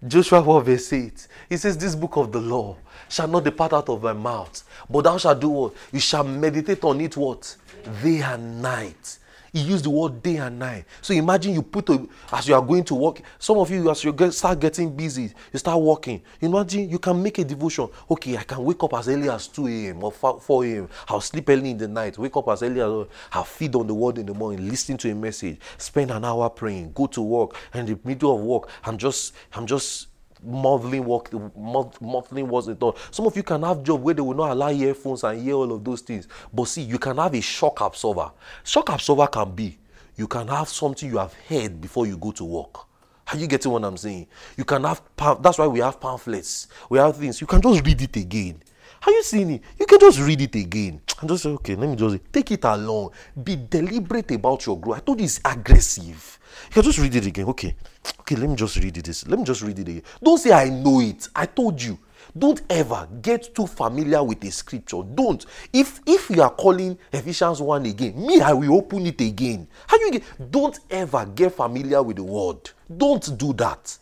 Joshua 0.07 0.43
1 0.43 0.65
verse 0.65 0.93
8. 0.93 1.29
He 1.49 1.57
says, 1.57 1.77
This 1.77 1.95
book 1.95 2.17
of 2.17 2.33
the 2.33 2.41
law 2.41 2.77
shall 3.09 3.29
not 3.29 3.45
depart 3.45 3.73
out 3.73 3.89
of 3.89 4.03
my 4.03 4.13
mouth, 4.13 4.63
but 4.89 5.03
thou 5.03 5.19
shalt 5.19 5.41
do 5.41 5.49
what? 5.49 5.75
You 5.93 6.01
shall 6.01 6.25
meditate 6.25 6.83
on 6.85 7.01
it 7.01 7.17
what? 7.17 7.57
Day 8.03 8.21
and 8.21 8.63
night 8.63 9.19
he 9.53 9.61
used 9.61 9.85
the 9.85 9.91
word 9.91 10.23
day 10.23 10.37
and 10.37 10.59
night. 10.59 10.85
So 11.01 11.13
imagine 11.13 11.53
you 11.53 11.63
put 11.63 11.89
a, 11.91 12.07
as 12.33 12.49
you 12.49 12.55
are 12.55 12.63
going 12.63 12.85
to 12.85 12.95
work. 12.95 13.21
Some 13.39 13.59
of 13.59 13.71
you, 13.71 13.91
as 13.91 14.03
you 14.03 14.13
get, 14.13 14.33
start 14.33 14.61
getting 14.61 14.95
busy, 14.97 15.33
you 15.53 15.59
start 15.59 15.81
working. 15.81 16.23
Imagine 16.41 16.89
you 16.89 16.99
can 16.99 17.23
make 17.23 17.39
a 17.39 17.45
devotion. 17.45 17.89
Okay, 18.11 18.37
I 18.37 18.45
can 18.45 18.65
wake 18.65 18.83
up 18.83 18.95
as 18.95 19.09
early 19.09 19.29
as 19.29 19.49
2 19.49 19.67
a.m. 19.67 20.05
or 20.05 20.13
4 20.13 20.65
a.m. 20.65 20.89
I'll 21.09 21.21
sleep 21.21 21.49
early 21.51 21.71
in 21.71 21.79
the 21.79 21.89
night. 21.89 22.17
Wake 22.17 22.37
up 22.37 22.49
as 22.49 22.63
early 22.63 22.81
as 22.81 23.07
I'll 23.33 23.45
feed 23.45 23.75
on 23.75 23.87
the 23.87 23.95
word 23.95 24.19
in 24.19 24.27
the 24.27 24.35
morning, 24.35 24.69
listen 24.69 24.97
to 24.99 25.11
a 25.11 25.15
message, 25.15 25.61
spend 25.77 26.11
an 26.11 26.25
hour 26.25 26.49
praying, 26.49 26.93
go 26.93 27.07
to 27.09 27.21
work, 27.21 27.57
and 27.75 27.89
in 27.89 27.95
the 27.97 28.09
middle 28.09 28.35
of 28.35 28.41
work, 28.41 28.69
I'm 28.85 28.97
just, 28.97 29.35
I'm 29.53 29.67
just 29.67 30.09
modeling 30.45 31.05
work, 31.05 31.31
modeling 31.57 32.49
was 32.49 32.69
it 32.69 32.83
all. 32.83 32.97
Some 33.11 33.27
of 33.27 33.37
you 33.37 33.43
can 33.43 33.63
have 33.63 33.83
job 33.83 34.03
where 34.03 34.15
they 34.15 34.23
will 34.23 34.35
not 34.35 34.51
allow 34.51 34.71
earphones 34.71 35.25
and 35.25 35.41
hear 35.41 35.55
all 35.55 35.73
of 35.73 35.85
those 35.85 36.01
things. 36.01 36.29
But 36.53 36.65
see, 36.65 36.83
you 36.83 36.99
can 36.99 37.17
have 37.19 37.35
a 37.35 37.41
shock 37.41 37.81
absorber. 37.81 38.31
Shock 38.65 38.91
absorber 38.91 39.27
can 39.27 39.55
be 39.55 39.79
you 40.17 40.27
can 40.27 40.49
have 40.49 40.69
something 40.69 41.09
you 41.09 41.19
have 41.19 41.35
heard 41.49 41.81
before 41.81 42.07
you 42.07 42.17
go 42.17 42.33
to 42.33 42.45
work. 42.45 42.87
Are 43.33 43.37
you 43.37 43.47
getting 43.47 43.73
what 43.73 43.85
I'm 43.85 43.97
saying? 43.97 44.27
You 44.57 44.65
can 44.65 44.85
have 44.85 45.01
that's 45.41 45.59
why 45.59 45.67
we 45.67 45.81
have 45.81 46.01
pamphlets. 46.01 46.69
We 46.91 46.99
have 46.99 47.17
things. 47.17 47.41
You 47.41 47.47
can 47.47 47.63
just 47.63 47.85
read 47.85 48.03
it 48.03 48.17
again. 48.17 48.63
Are 49.05 49.11
you 49.13 49.23
seeing 49.23 49.51
it? 49.51 49.63
You 49.79 49.87
can 49.87 49.99
just 49.99 50.21
read 50.21 50.41
it 50.41 50.55
again 50.55 51.01
and 51.21 51.29
just 51.29 51.43
say, 51.43 51.51
okay, 51.51 51.75
let 51.75 51.89
me 51.89 51.97
just 51.97 52.19
take 52.33 52.53
it 52.53 52.65
along. 52.65 53.11
Be 53.43 53.57
deliberate 53.57 54.31
about 54.31 54.65
your 54.65 54.79
growth. 54.79 54.99
I 54.99 55.01
told 55.01 55.19
you 55.21 55.25
it's 55.25 55.41
aggressive. 55.45 56.39
You 56.69 56.75
can 56.75 56.83
just 56.83 56.99
read 56.99 57.15
it 57.15 57.27
again. 57.27 57.47
Okay. 57.47 57.75
Okay, 58.23 58.37
let 58.37 58.49
me 58.49 58.55
just 58.55 58.77
read 58.77 58.97
it. 58.97 59.05
This. 59.05 59.27
Let 59.27 59.41
me 59.41 59.45
just 59.45 59.63
read 59.63 59.79
it 59.81 59.89
again. 59.89 60.03
Don't 60.23 60.39
say 60.39 60.53
I 60.53 60.69
know 60.69 61.01
it. 61.01 61.29
I 61.35 61.47
told 61.47 61.83
you. 61.83 61.99
Don't 62.39 62.63
ever 62.71 63.09
get 63.21 63.53
too 63.53 63.67
familiar 63.67 64.23
with 64.23 64.45
a 64.45 64.51
scripture. 64.53 65.03
Don't. 65.03 65.45
If 65.73 66.01
if 66.07 66.31
you 66.31 66.41
are 66.41 66.51
calling 66.51 66.97
Ephesians 67.13 67.61
1 67.61 67.87
again, 67.87 68.27
me, 68.27 68.41
I 68.41 68.53
will 68.53 68.75
open 68.75 69.07
it 69.07 69.21
again. 69.21 69.67
How 69.89 69.99
you 69.99 70.13
get 70.13 70.51
don't 70.53 70.79
ever 70.89 71.27
get 71.27 71.53
familiar 71.53 72.01
with 72.03 72.17
the 72.17 72.23
word. 72.23 72.71
Don't 72.97 73.37
do 73.37 73.53
that. 73.55 73.99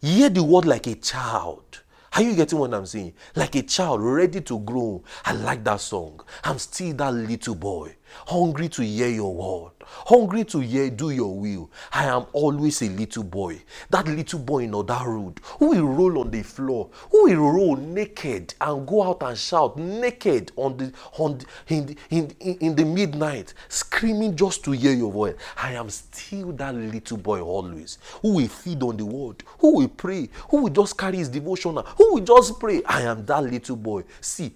Hear 0.00 0.30
the 0.30 0.42
word 0.44 0.66
like 0.66 0.86
a 0.86 0.94
child. 0.94 1.82
Are 2.14 2.22
you 2.22 2.34
getting 2.34 2.58
what 2.58 2.74
I'm 2.74 2.86
saying? 2.86 3.14
Like 3.36 3.54
a 3.54 3.62
child 3.62 4.00
ready 4.00 4.40
to 4.40 4.58
grow. 4.60 5.02
I 5.24 5.32
like 5.32 5.64
that 5.64 5.80
song. 5.80 6.20
I'm 6.42 6.58
still 6.58 6.94
that 6.94 7.12
little 7.12 7.54
boy, 7.54 7.96
hungry 8.26 8.68
to 8.70 8.82
hear 8.82 9.08
your 9.08 9.34
word, 9.34 9.72
hungry 9.86 10.44
to 10.44 10.60
hear, 10.60 10.90
do 10.90 11.10
your 11.10 11.38
will. 11.38 11.70
I 11.92 12.04
am 12.04 12.26
always 12.32 12.82
a 12.82 12.88
little 12.88 13.24
boy. 13.24 13.60
That 13.90 14.06
little 14.06 14.38
boy 14.38 14.64
in 14.64 14.74
other 14.74 14.98
road 15.04 15.40
who 15.58 15.70
will 15.70 15.86
roll 15.86 16.18
on 16.20 16.30
the 16.30 16.42
floor, 16.42 16.90
who 17.10 17.24
will 17.24 17.50
roll 17.52 17.76
naked 17.76 18.54
and 18.60 18.86
go 18.86 19.02
out 19.02 19.22
and 19.22 19.36
shout 19.36 19.76
naked 19.76 20.52
on 20.56 20.76
the 20.76 20.92
on 21.18 21.38
the, 21.38 21.46
in, 21.74 21.86
the, 21.86 21.96
in, 22.10 22.32
in, 22.40 22.54
in 22.58 22.74
the 22.74 22.84
midnight, 22.84 23.54
screaming 23.68 24.36
just 24.36 24.64
to 24.64 24.72
hear 24.72 24.92
your 24.92 25.12
voice. 25.12 25.34
I 25.56 25.72
am 25.72 25.90
still 25.90 26.52
that 26.52 26.74
little 26.74 27.18
boy 27.18 27.40
always 27.40 27.98
who 28.22 28.34
will 28.34 28.48
feed 28.48 28.82
on 28.82 28.96
the 28.96 29.04
word, 29.06 29.42
who 29.58 29.76
will 29.76 29.88
pray, 29.88 30.28
who 30.50 30.62
will 30.62 30.70
just 30.70 30.96
carry 30.96 31.18
his 31.18 31.28
devotional, 31.28 31.82
who 31.82 32.14
will 32.14 32.24
just 32.24 32.58
pray. 32.58 32.82
I 32.84 33.02
am 33.02 33.24
that 33.26 33.42
little 33.44 33.76
boy. 33.76 34.04
See, 34.20 34.52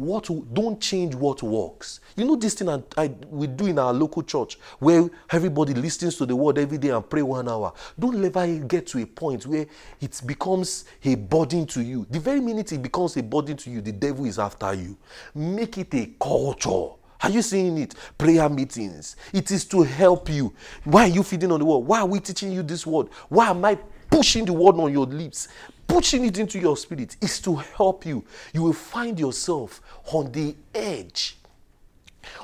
what 0.00 0.30
don't 0.54 0.80
change 0.80 1.14
what 1.14 1.42
works. 1.42 2.00
You 2.16 2.24
know 2.24 2.34
this 2.34 2.54
thing 2.54 2.70
I, 2.70 2.82
I, 2.96 3.08
we 3.28 3.46
do 3.46 3.66
in 3.66 3.78
our 3.78 3.92
local 3.92 4.22
church 4.22 4.58
where 4.78 5.08
everybody 5.30 5.74
listens 5.74 6.16
to 6.16 6.26
the 6.26 6.34
word 6.34 6.56
every 6.56 6.78
day 6.78 6.88
and 6.88 7.08
pray 7.08 7.20
one 7.20 7.48
hour. 7.48 7.74
Don't 7.98 8.24
ever 8.24 8.46
get 8.60 8.86
to 8.88 9.02
a 9.02 9.06
point 9.06 9.46
where 9.46 9.66
it 10.00 10.20
becomes 10.24 10.86
a 11.04 11.14
burden 11.16 11.66
to 11.66 11.82
you. 11.82 12.06
The 12.10 12.18
very 12.18 12.40
minute 12.40 12.72
it 12.72 12.82
becomes 12.82 13.16
a 13.18 13.22
burden 13.22 13.58
to 13.58 13.70
you, 13.70 13.82
the 13.82 13.92
devil 13.92 14.24
is 14.24 14.38
after 14.38 14.72
you. 14.72 14.96
Make 15.34 15.76
it 15.76 15.94
a 15.94 16.06
culture. 16.18 16.96
Are 17.22 17.30
you 17.30 17.42
seeing 17.42 17.76
it? 17.76 17.94
Prayer 18.16 18.48
meetings. 18.48 19.16
It 19.34 19.50
is 19.50 19.66
to 19.66 19.82
help 19.82 20.30
you. 20.30 20.54
Why 20.84 21.04
are 21.04 21.08
you 21.08 21.22
feeding 21.22 21.52
on 21.52 21.58
the 21.58 21.66
word? 21.66 21.80
Why 21.80 22.00
are 22.00 22.06
we 22.06 22.20
teaching 22.20 22.50
you 22.52 22.62
this 22.62 22.86
word? 22.86 23.08
Why 23.28 23.50
am 23.50 23.62
I 23.66 23.78
pushing 24.10 24.46
the 24.46 24.54
word 24.54 24.76
on 24.76 24.90
your 24.90 25.04
lips? 25.04 25.48
Pushing 25.90 26.24
it 26.24 26.38
into 26.38 26.60
your 26.60 26.76
spirit 26.76 27.16
is 27.20 27.40
to 27.40 27.56
help 27.56 28.06
you. 28.06 28.24
You 28.54 28.62
will 28.62 28.72
find 28.72 29.18
yourself 29.18 29.80
on 30.12 30.30
the 30.30 30.54
edge 30.72 31.36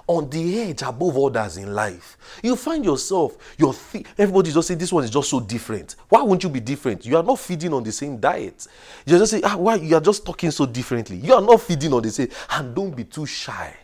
on 0.09 0.29
the 0.31 0.61
edge 0.63 0.83
above 0.83 1.17
others 1.17 1.57
in 1.57 1.73
life. 1.73 2.17
You 2.43 2.57
find 2.57 2.85
yourself, 2.85 3.37
your 3.57 3.73
th- 3.73 4.05
everybody 4.19 4.51
just 4.51 4.67
say 4.67 4.75
this 4.75 4.93
one 4.93 5.05
is 5.05 5.11
just 5.11 5.31
so 5.31 5.39
different. 5.39 5.95
Why 6.09 6.23
won't 6.23 6.43
you 6.43 6.49
be 6.49 6.59
different? 6.59 7.07
You 7.07 7.17
are 7.17 7.23
not 7.23 7.39
feeding 7.39 7.73
on 7.73 7.85
the 7.85 7.93
same 7.93 8.17
diet. 8.17 8.67
You 9.05 9.17
just 9.17 9.31
say, 9.31 9.41
ah, 9.45 9.57
why 9.57 9.77
you 9.77 9.95
are 9.97 10.01
just 10.01 10.27
talking 10.27 10.51
so 10.51 10.67
differently. 10.67 11.17
You 11.17 11.35
are 11.35 11.43
not 11.43 11.61
feeding 11.61 11.93
on 11.93 12.03
the 12.03 12.11
same, 12.11 12.29
and 12.51 12.75
don't 12.75 12.97
be 12.97 13.05
too 13.05 13.27
shy. 13.27 13.75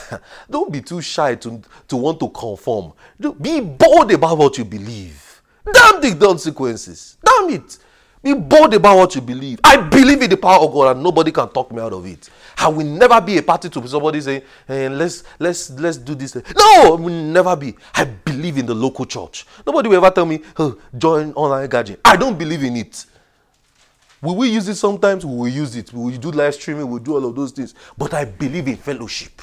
don't 0.50 0.70
be 0.70 0.80
too 0.80 1.00
shy 1.00 1.34
to, 1.36 1.60
to 1.88 1.96
want 1.96 2.20
to 2.20 2.28
conform. 2.28 2.92
Be 3.40 3.60
bold 3.60 4.12
about 4.12 4.38
what 4.38 4.58
you 4.58 4.64
believe. 4.64 5.42
Damn 5.72 6.00
the 6.00 6.14
consequences. 6.14 7.16
Damn 7.24 7.50
it. 7.50 7.78
Be 8.22 8.34
bold 8.34 8.74
about 8.74 8.96
what 8.96 9.14
you 9.14 9.20
believe. 9.20 9.60
I 9.62 9.76
believe 9.76 10.22
in 10.22 10.30
the 10.30 10.36
power 10.36 10.64
of 10.64 10.72
God 10.72 10.96
and 10.96 11.02
nobody 11.02 11.30
can 11.30 11.48
talk 11.48 11.70
me 11.70 11.80
out 11.80 11.92
of 11.92 12.04
it. 12.04 12.28
I 12.56 12.68
will 12.68 12.86
never 12.86 13.20
be 13.20 13.38
a 13.38 13.42
party 13.42 13.68
to 13.68 13.88
somebody 13.88 14.20
saying, 14.20 14.42
hey, 14.66 14.88
let's 14.88 15.22
let's 15.38 15.70
let's 15.70 15.96
do 15.96 16.14
this. 16.14 16.34
No, 16.34 16.42
I 16.56 16.88
will 16.90 17.08
never 17.08 17.54
be. 17.54 17.76
I 17.94 18.04
believe 18.04 18.58
in 18.58 18.66
the 18.66 18.74
local 18.74 19.04
church. 19.04 19.46
Nobody 19.64 19.88
will 19.88 20.04
ever 20.04 20.10
tell 20.10 20.26
me, 20.26 20.40
oh, 20.58 20.78
join 20.96 21.32
online 21.32 21.68
gathering. 21.68 21.98
I 22.04 22.16
don't 22.16 22.36
believe 22.36 22.64
in 22.64 22.76
it. 22.76 23.06
We 24.20 24.28
will 24.30 24.36
we 24.36 24.48
use 24.48 24.66
it 24.68 24.74
sometimes? 24.74 25.24
We 25.24 25.36
will 25.36 25.48
use 25.48 25.76
it. 25.76 25.92
We 25.92 26.10
will 26.10 26.18
do 26.18 26.32
live 26.32 26.54
streaming, 26.54 26.90
we'll 26.90 26.98
do 26.98 27.14
all 27.14 27.24
of 27.24 27.36
those 27.36 27.52
things. 27.52 27.74
But 27.96 28.14
I 28.14 28.24
believe 28.24 28.66
in 28.66 28.76
fellowship. 28.76 29.40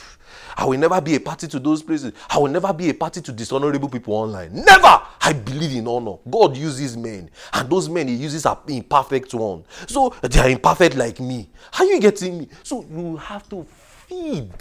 I 0.58 0.66
will 0.66 0.78
never 0.80 1.02
be 1.02 1.16
a 1.16 1.20
party 1.20 1.48
to 1.48 1.60
those 1.60 1.84
places. 1.84 2.14
I 2.30 2.38
will 2.38 2.48
never 2.48 2.72
be 2.74 2.90
a 2.90 2.94
party 2.94 3.22
to 3.22 3.32
dishonorable 3.32 3.90
people 3.90 4.14
online. 4.14 4.54
Never! 4.54 5.02
I 5.22 5.34
believe 5.34 5.76
in 5.76 5.88
honor. 5.88 6.18
God 6.30 6.56
uses 6.56 6.96
men, 6.96 7.30
and 7.54 7.70
those 7.70 7.90
men 7.90 8.08
He 8.08 8.16
uses 8.16 8.46
are 8.46 8.62
imperfect 8.68 9.34
one. 9.34 9.64
So 9.88 10.14
they 10.22 10.40
are 10.40 10.50
imperfect 10.50 10.96
like 10.96 11.20
me. 11.20 11.50
Are 11.78 11.86
you 11.86 12.00
getting 12.00 12.38
me? 12.38 12.50
So 12.64 12.86
you 12.90 13.18
have 13.18 13.48
to 13.50 13.66
feed 14.08 14.52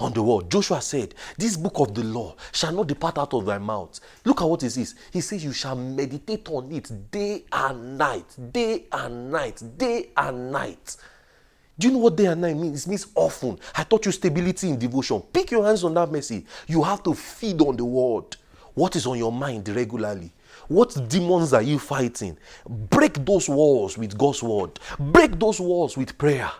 on 0.00 0.12
the 0.12 0.22
word. 0.22 0.50
Joshua 0.50 0.80
said, 0.80 1.14
This 1.36 1.56
book 1.56 1.78
of 1.78 1.94
the 1.94 2.02
law 2.02 2.34
shall 2.52 2.72
not 2.72 2.86
depart 2.86 3.18
out 3.18 3.34
of 3.34 3.44
thy 3.44 3.58
mouth. 3.58 4.00
Look 4.24 4.40
at 4.40 4.48
what 4.48 4.62
it 4.62 4.70
says. 4.70 4.94
He 5.12 5.20
says, 5.20 5.44
You 5.44 5.52
shall 5.52 5.76
meditate 5.76 6.48
on 6.48 6.72
it 6.72 7.10
day 7.10 7.44
and 7.52 7.98
night, 7.98 8.24
day 8.52 8.86
and 8.90 9.30
night, 9.30 9.62
day 9.76 10.10
and 10.16 10.50
night. 10.50 10.96
Do 11.80 11.86
you 11.86 11.94
know 11.94 12.00
what 12.00 12.16
day 12.16 12.26
and 12.26 12.42
night 12.42 12.58
means? 12.58 12.84
It 12.84 12.90
means 12.90 13.06
often. 13.14 13.58
I 13.74 13.84
taught 13.84 14.04
you 14.04 14.12
stability 14.12 14.68
in 14.68 14.78
devotion. 14.78 15.22
Pick 15.32 15.50
your 15.50 15.64
hands 15.64 15.82
on 15.82 15.94
that 15.94 16.12
message. 16.12 16.44
You 16.66 16.82
have 16.82 17.02
to 17.04 17.14
feed 17.14 17.58
on 17.62 17.74
the 17.74 17.86
word. 17.86 18.36
What 18.74 18.96
is 18.96 19.06
on 19.06 19.16
your 19.16 19.32
mind 19.32 19.66
regularly? 19.70 20.30
What 20.68 21.08
demons 21.08 21.54
are 21.54 21.62
you 21.62 21.78
fighting? 21.78 22.36
Break 22.68 23.24
those 23.24 23.48
walls 23.48 23.96
with 23.96 24.18
God's 24.18 24.42
word. 24.42 24.78
Break 24.98 25.38
those 25.38 25.58
walls 25.58 25.96
with 25.96 26.18
prayer. 26.18 26.50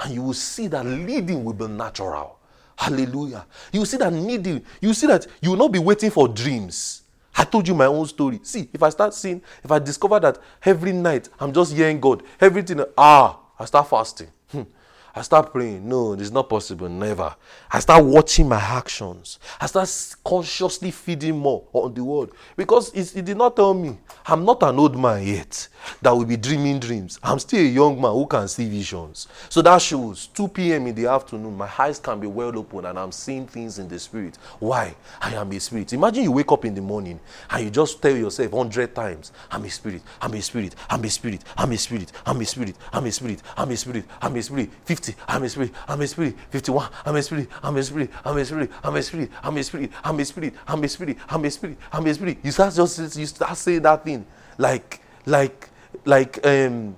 And 0.00 0.12
you 0.12 0.20
will 0.20 0.34
see 0.34 0.66
that 0.66 0.84
leading 0.84 1.42
will 1.42 1.54
be 1.54 1.68
natural. 1.68 2.38
Hallelujah. 2.76 3.46
You 3.72 3.80
will 3.80 3.86
see 3.86 3.96
that 3.96 4.12
needing, 4.12 4.62
you 4.82 4.92
see 4.92 5.06
that 5.06 5.26
you 5.40 5.52
will 5.52 5.56
not 5.56 5.72
be 5.72 5.78
waiting 5.78 6.10
for 6.10 6.28
dreams. 6.28 7.00
I 7.34 7.44
told 7.44 7.66
you 7.66 7.74
my 7.74 7.86
own 7.86 8.04
story. 8.04 8.40
See, 8.42 8.68
if 8.74 8.82
I 8.82 8.90
start 8.90 9.14
seeing, 9.14 9.40
if 9.64 9.72
I 9.72 9.78
discover 9.78 10.20
that 10.20 10.38
every 10.62 10.92
night 10.92 11.30
I'm 11.40 11.54
just 11.54 11.74
hearing 11.74 11.98
God, 11.98 12.22
everything, 12.38 12.84
ah, 12.98 13.40
I 13.58 13.64
start 13.64 13.88
fasting. 13.88 14.28
Hm. 14.52 14.75
I 15.16 15.22
start 15.22 15.50
praying. 15.50 15.88
No, 15.88 16.12
it's 16.12 16.30
not 16.30 16.46
possible. 16.46 16.90
Never. 16.90 17.34
I 17.72 17.80
start 17.80 18.04
watching 18.04 18.50
my 18.50 18.60
actions. 18.60 19.38
I 19.58 19.64
start 19.64 19.88
consciously 20.22 20.90
feeding 20.90 21.38
more 21.38 21.64
on 21.72 21.94
the 21.94 22.04
word 22.04 22.32
because 22.54 22.92
it, 22.92 23.16
it 23.16 23.24
did 23.24 23.38
not 23.38 23.56
tell 23.56 23.72
me 23.72 23.96
I'm 24.26 24.44
not 24.44 24.62
an 24.62 24.78
old 24.78 24.98
man 24.98 25.26
yet 25.26 25.68
that 26.02 26.10
will 26.10 26.26
be 26.26 26.36
dreaming 26.36 26.80
dreams. 26.80 27.18
I'm 27.22 27.38
still 27.38 27.60
a 27.60 27.68
young 27.68 27.98
man 27.98 28.12
who 28.12 28.26
can 28.26 28.46
see 28.46 28.68
visions. 28.68 29.26
So 29.48 29.62
that 29.62 29.80
shows 29.80 30.26
2 30.28 30.48
p.m. 30.48 30.86
in 30.88 30.94
the 30.94 31.06
afternoon, 31.06 31.56
my 31.56 31.70
eyes 31.78 31.98
can 31.98 32.20
be 32.20 32.26
well 32.26 32.56
open 32.58 32.84
and 32.84 32.98
I'm 32.98 33.12
seeing 33.12 33.46
things 33.46 33.78
in 33.78 33.88
the 33.88 33.98
spirit. 33.98 34.36
Why? 34.58 34.94
I 35.22 35.32
am 35.32 35.50
a 35.50 35.58
spirit. 35.60 35.94
Imagine 35.94 36.24
you 36.24 36.32
wake 36.32 36.52
up 36.52 36.66
in 36.66 36.74
the 36.74 36.82
morning 36.82 37.20
and 37.48 37.64
you 37.64 37.70
just 37.70 38.02
tell 38.02 38.14
yourself 38.14 38.52
100 38.52 38.94
times, 38.94 39.32
I'm 39.50 39.64
a 39.64 39.70
spirit, 39.70 40.02
I'm 40.20 40.34
a 40.34 40.42
spirit, 40.42 40.74
I'm 40.90 41.02
a 41.04 41.08
spirit, 41.08 41.44
I'm 41.56 41.72
a 41.72 41.78
spirit, 41.78 42.12
I'm 42.26 42.40
a 42.40 42.44
spirit, 42.44 42.76
I'm 42.92 43.06
a 43.06 43.12
spirit, 43.12 43.42
I'm 43.56 43.70
a 43.70 43.76
spirit, 43.76 44.04
I'm 44.20 44.36
a 44.36 44.42
spirit. 44.42 44.70
50, 44.84 45.05
I'm 45.28 45.42
a 45.42 45.48
spirit, 45.48 45.72
I'm 45.88 46.00
a 46.00 46.06
spirit. 46.06 46.34
51, 46.50 46.88
I'm 47.04 47.16
a 47.16 47.22
spirit, 47.22 47.48
I'm 47.62 47.76
a 47.76 47.82
spirit, 47.82 48.10
I'm 48.24 48.36
a 48.36 48.44
spirit, 48.44 48.70
I'm 48.82 48.96
a 48.96 49.02
spirit, 49.02 49.30
I'm 49.42 49.56
a 49.56 49.62
spirit, 49.62 49.90
I'm 50.04 50.18
a 50.18 50.24
spirit, 50.24 50.54
I'm 50.66 50.82
a 50.82 50.88
spirit, 50.88 51.18
I'm 51.28 51.44
a 51.44 51.50
spirit, 51.50 51.78
I'm 51.92 52.06
a 52.06 52.14
spirit. 52.14 52.38
You 52.42 52.50
start 52.50 52.74
just 52.74 53.16
you 53.16 53.26
start 53.26 53.56
saying 53.56 53.82
that 53.82 54.04
thing 54.04 54.26
like 54.58 55.00
like 55.24 55.70
like 56.04 56.44
um 56.46 56.96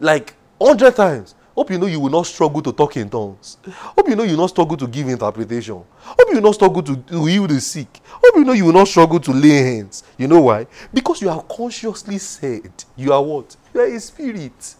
like 0.00 0.34
hundred 0.60 0.96
times. 0.96 1.34
Hope 1.54 1.70
you 1.70 1.78
know 1.78 1.86
you 1.86 2.00
will 2.00 2.10
not 2.10 2.24
struggle 2.26 2.62
to 2.62 2.72
talk 2.72 2.96
in 2.96 3.10
tongues. 3.10 3.58
Hope 3.70 4.08
you 4.08 4.16
know 4.16 4.22
you 4.22 4.30
will 4.30 4.44
not 4.44 4.50
struggle 4.50 4.74
to 4.78 4.86
give 4.86 5.06
interpretation. 5.08 5.74
Hope 6.00 6.28
you 6.28 6.36
will 6.36 6.42
not 6.42 6.54
struggle 6.54 6.82
to, 6.82 6.96
to 6.96 7.26
heal 7.26 7.46
the 7.46 7.60
sick. 7.60 8.00
Hope 8.06 8.36
you 8.36 8.44
know 8.44 8.52
you 8.52 8.64
will 8.64 8.72
not 8.72 8.88
struggle 8.88 9.20
to 9.20 9.32
lay 9.32 9.76
hands. 9.76 10.02
You 10.16 10.28
know 10.28 10.40
why? 10.40 10.66
Because 10.94 11.20
you 11.20 11.28
have 11.28 11.46
consciously 11.48 12.16
said 12.16 12.72
you 12.96 13.12
are 13.12 13.22
what? 13.22 13.54
You 13.74 13.80
are 13.82 13.86
a 13.86 14.00
spirit. 14.00 14.76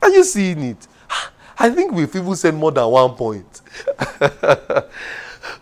Are 0.00 0.10
you 0.10 0.22
seeing 0.22 0.62
it? 0.62 0.86
I 1.58 1.70
think 1.70 1.92
we've 1.92 2.14
even 2.14 2.36
said 2.36 2.54
more 2.54 2.70
than 2.70 2.86
one 2.88 3.14
point. 3.14 3.62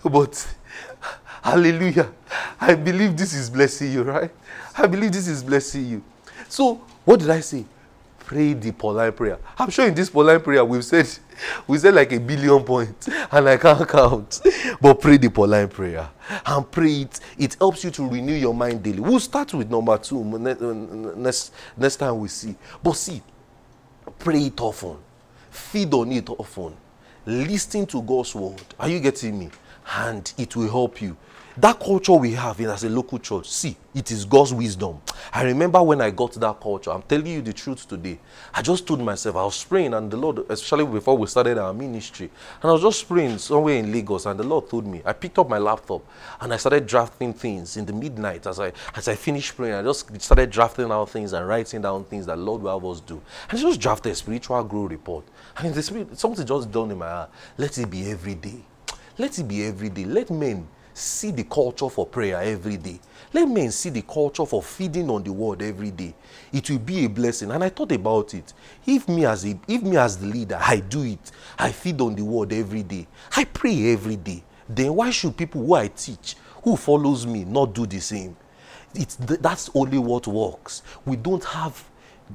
but 0.05 0.55
hallelujah. 1.43 2.13
I 2.61 2.75
believe 2.75 3.17
this 3.17 3.33
is 3.33 3.49
blessing 3.49 3.93
you, 3.93 4.03
right? 4.03 4.31
I 4.77 4.87
believe 4.87 5.13
this 5.13 5.27
is 5.27 5.43
blessing 5.43 5.87
you. 5.87 6.03
So, 6.49 6.75
what 7.05 7.21
did 7.21 7.31
I 7.31 7.41
say? 7.41 7.65
Pray 8.19 8.53
the 8.53 8.73
Pauline 8.73 9.13
prayer. 9.13 9.39
I'm 9.59 9.71
sure 9.71 9.87
in 9.87 9.95
this 9.95 10.11
Pauline 10.11 10.41
prayer 10.41 10.65
we've 10.65 10.85
said 10.85 11.09
we 11.67 11.79
said 11.79 11.95
like 11.95 12.13
a 12.13 12.19
billion 12.19 12.63
points 12.65 13.09
and 13.31 13.49
I 13.49 13.57
can't 13.57 13.89
count. 13.89 14.43
But 14.81 15.01
pray 15.01 15.17
the 15.17 15.31
Pauline 15.31 15.69
prayer 15.69 16.11
and 16.45 16.71
pray 16.71 17.03
it. 17.03 17.21
It 17.39 17.55
helps 17.55 17.85
you 17.85 17.91
to 17.93 18.07
renew 18.07 18.35
your 18.35 18.53
mind 18.53 18.83
daily. 18.83 19.01
We'll 19.01 19.21
start 19.21 19.55
with 19.55 19.71
number 19.71 19.97
two 19.97 20.23
next, 21.17 21.55
next 21.77 21.97
time 21.97 22.19
we 22.19 22.29
see. 22.29 22.55
But 22.83 22.95
see, 22.95 23.23
pray 24.19 24.41
it 24.47 24.61
often 24.61 24.99
feed 25.57 25.93
on 25.95 26.13
it 26.13 26.29
often, 26.31 26.75
listen 27.25 27.87
to 27.87 28.03
God's 28.03 28.35
word. 28.35 28.63
Are 28.79 28.89
you 28.89 29.01
getting 29.01 29.39
me? 29.39 29.51
And 29.97 30.33
it 30.37 30.55
will 30.57 30.71
help 30.71 31.01
you. 31.01 31.17
That 31.59 31.81
culture 31.81 32.13
we 32.13 32.33
have 32.33 32.61
in 32.61 32.69
as 32.69 32.85
a 32.85 32.91
local 32.91 33.19
church, 33.19 33.49
see, 33.49 33.75
it 33.95 34.11
is 34.11 34.27
God's 34.27 34.53
wisdom. 34.53 35.01
I 35.33 35.43
remember 35.43 35.83
when 35.83 36.03
I 36.03 36.11
got 36.11 36.33
that 36.35 36.61
culture, 36.61 36.91
I'm 36.91 37.01
telling 37.01 37.29
you 37.29 37.41
the 37.41 37.55
truth 37.55 37.89
today. 37.89 38.19
I 38.53 38.61
just 38.61 38.87
told 38.87 39.01
myself, 39.01 39.37
I 39.37 39.45
was 39.45 39.65
praying, 39.65 39.95
and 39.95 40.11
the 40.11 40.19
Lord, 40.19 40.41
especially 40.51 40.85
before 40.85 41.17
we 41.17 41.27
started 41.27 41.57
our 41.57 41.73
ministry, 41.73 42.29
and 42.61 42.71
I 42.71 42.73
was 42.75 42.83
just 42.83 43.09
praying 43.09 43.39
somewhere 43.39 43.77
in 43.77 43.91
Lagos, 43.91 44.27
and 44.27 44.39
the 44.39 44.45
Lord 44.45 44.69
told 44.69 44.87
me, 44.87 45.01
I 45.03 45.15
picked 45.15 45.39
up 45.39 45.49
my 45.49 45.57
laptop 45.57 46.03
and 46.43 46.53
I 46.53 46.59
started 46.59 46.87
drafting 46.87 47.33
things 47.33 47.79
in 47.79 47.87
the 47.87 47.93
midnight 47.95 48.47
as 48.47 48.61
I 48.61 48.73
as 48.95 49.09
I 49.09 49.15
finished 49.15 49.57
praying. 49.57 49.77
I 49.77 49.83
just 49.83 50.21
started 50.21 50.51
drafting 50.51 50.91
out 50.91 51.09
things 51.09 51.33
and 51.33 51.49
writing 51.49 51.81
down 51.81 52.05
things 52.05 52.27
that 52.27 52.39
Lord 52.39 52.61
will 52.61 52.79
have 52.79 52.87
us 52.87 53.01
do. 53.01 53.23
And 53.49 53.59
I 53.59 53.63
just 53.63 53.81
drafted 53.81 54.13
a 54.13 54.15
spiritual 54.15 54.63
growth 54.65 54.91
report. 54.91 55.25
In 55.65 55.73
the 55.73 55.83
spirit, 55.83 56.19
something 56.19 56.47
just 56.47 56.71
dawned 56.71 56.93
in 56.93 56.99
my 56.99 57.09
heart. 57.09 57.31
Let 57.57 57.79
it 57.79 57.91
be 57.91 58.11
every 58.11 58.35
day. 58.35 58.63
Let 59.17 59.39
it 59.39 59.45
be 59.45 59.65
every 59.65 59.89
day. 59.89 60.05
Let 60.05 60.31
men 60.31 60.69
see 60.93 61.31
the 61.31 61.45
culture 61.45 61.89
for 61.89 62.07
prayer 62.07 62.41
every 62.43 62.77
day. 62.77 63.01
Let 63.33 63.49
men 63.49 63.71
see 63.71 63.91
the 63.91 64.03
culture 64.03 64.45
for 64.45 64.63
feeding 64.63 65.09
on 65.11 65.23
the 65.23 65.33
word 65.33 65.63
every 65.63 65.91
day. 65.91 66.15
It 66.53 66.69
will 66.69 66.79
be 66.79 67.05
a 67.05 67.09
blessing. 67.09 67.51
And 67.51 67.65
I 67.65 67.71
thought 67.71 67.93
about 67.93 68.35
it. 68.35 68.53
If 68.87 69.09
me 69.09 69.25
as 69.25 69.47
a, 69.47 69.59
if 69.67 69.83
me 69.83 69.97
as 69.97 70.19
the 70.19 70.27
leader, 70.27 70.59
I 70.61 70.81
do 70.81 71.03
it. 71.03 71.33
I 71.59 71.73
feed 71.73 72.01
on 72.01 72.15
the 72.15 72.25
word 72.25 72.53
every 72.53 72.83
day. 72.83 73.07
I 73.35 73.45
pray 73.45 73.93
every 73.93 74.17
day. 74.17 74.43
Then 74.69 74.95
why 74.95 75.11
should 75.11 75.37
people 75.37 75.65
who 75.65 75.75
I 75.75 75.89
teach, 75.89 76.37
who 76.63 76.77
follows 76.77 77.27
me, 77.27 77.45
not 77.45 77.75
do 77.75 77.87
the 77.87 78.01
same? 78.01 78.37
It's 78.95 79.17
that's 79.17 79.71
only 79.75 79.99
what 79.99 80.27
works. 80.27 80.83
We 81.05 81.17
don't 81.17 81.45
have 81.45 81.83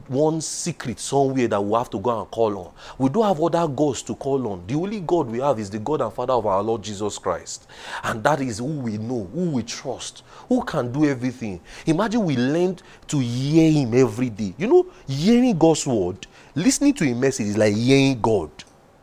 one 0.07 0.39
secret 0.41 0.99
somewhere 0.99 1.47
that 1.47 1.61
we 1.61 1.73
have 1.73 1.89
to 1.89 1.99
go 1.99 2.21
and 2.21 2.31
call 2.31 2.57
on. 2.57 2.71
We 2.97 3.09
don't 3.09 3.25
have 3.25 3.41
other 3.41 3.67
gods 3.67 4.01
to 4.03 4.15
call 4.15 4.47
on. 4.47 4.65
The 4.67 4.75
only 4.75 5.01
God 5.01 5.27
we 5.27 5.39
have 5.39 5.59
is 5.59 5.69
the 5.69 5.79
God 5.79 6.01
and 6.01 6.13
Father 6.13 6.33
of 6.33 6.45
our 6.45 6.63
Lord 6.63 6.81
Jesus 6.81 7.17
Christ. 7.17 7.67
And 8.03 8.23
that 8.23 8.41
is 8.41 8.59
who 8.59 8.65
we 8.65 8.97
know, 8.97 9.29
who 9.33 9.51
we 9.51 9.63
trust, 9.63 10.23
who 10.47 10.63
can 10.63 10.91
do 10.91 11.05
everything. 11.05 11.59
Imagine 11.85 12.23
we 12.23 12.37
learned 12.37 12.81
to 13.07 13.19
hear 13.19 13.71
Him 13.71 13.93
every 13.93 14.29
day. 14.29 14.53
You 14.57 14.67
know, 14.67 14.87
hearing 15.07 15.57
God's 15.57 15.85
word, 15.85 16.25
listening 16.55 16.93
to 16.95 17.09
a 17.09 17.13
message 17.13 17.47
is 17.47 17.57
like 17.57 17.75
hearing 17.75 18.19
God 18.21 18.49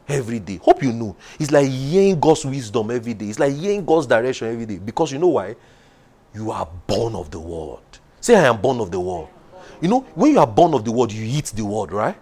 every 0.08 0.38
day. 0.38 0.56
Hope 0.56 0.82
you 0.82 0.92
know. 0.92 1.16
It's 1.38 1.50
like 1.50 1.68
hearing 1.68 2.18
God's 2.18 2.46
wisdom 2.46 2.90
every 2.90 3.14
day. 3.14 3.26
It's 3.26 3.38
like 3.38 3.54
hearing 3.54 3.84
God's 3.84 4.06
direction 4.06 4.48
every 4.48 4.66
day. 4.66 4.78
Because 4.78 5.12
you 5.12 5.18
know 5.18 5.28
why? 5.28 5.54
You 6.34 6.50
are 6.50 6.68
born 6.86 7.14
of 7.14 7.30
the 7.30 7.40
word. 7.40 7.80
Say, 8.20 8.36
I 8.36 8.44
am 8.48 8.60
born 8.60 8.80
of 8.80 8.90
the 8.90 9.00
word. 9.00 9.28
You 9.80 9.88
know, 9.88 10.00
when 10.14 10.32
you 10.32 10.38
are 10.38 10.46
born 10.46 10.74
of 10.74 10.84
the 10.84 10.92
word, 10.92 11.12
you 11.12 11.24
eat 11.24 11.46
the 11.54 11.64
word, 11.64 11.92
right? 11.92 12.16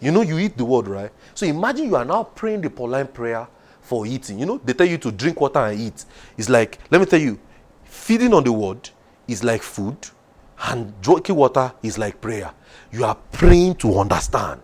You 0.00 0.10
know, 0.10 0.22
you 0.22 0.38
eat 0.38 0.56
the 0.56 0.64
word, 0.64 0.88
right? 0.88 1.10
So 1.34 1.46
imagine 1.46 1.86
you 1.86 1.96
are 1.96 2.04
now 2.04 2.24
praying 2.24 2.60
the 2.62 2.70
Pauline 2.70 3.06
prayer 3.06 3.46
for 3.80 4.06
eating. 4.06 4.38
You 4.38 4.46
know, 4.46 4.58
they 4.58 4.72
tell 4.72 4.86
you 4.86 4.98
to 4.98 5.12
drink 5.12 5.40
water 5.40 5.60
and 5.60 5.80
eat. 5.80 6.04
It's 6.36 6.48
like, 6.48 6.78
let 6.90 7.00
me 7.00 7.06
tell 7.06 7.20
you, 7.20 7.38
feeding 7.84 8.32
on 8.34 8.44
the 8.44 8.52
word 8.52 8.90
is 9.28 9.44
like 9.44 9.62
food, 9.62 9.96
and 10.64 11.00
drinking 11.00 11.36
water 11.36 11.72
is 11.82 11.98
like 11.98 12.20
prayer. 12.20 12.52
You 12.92 13.04
are 13.04 13.14
praying 13.14 13.76
to 13.76 13.98
understand. 13.98 14.60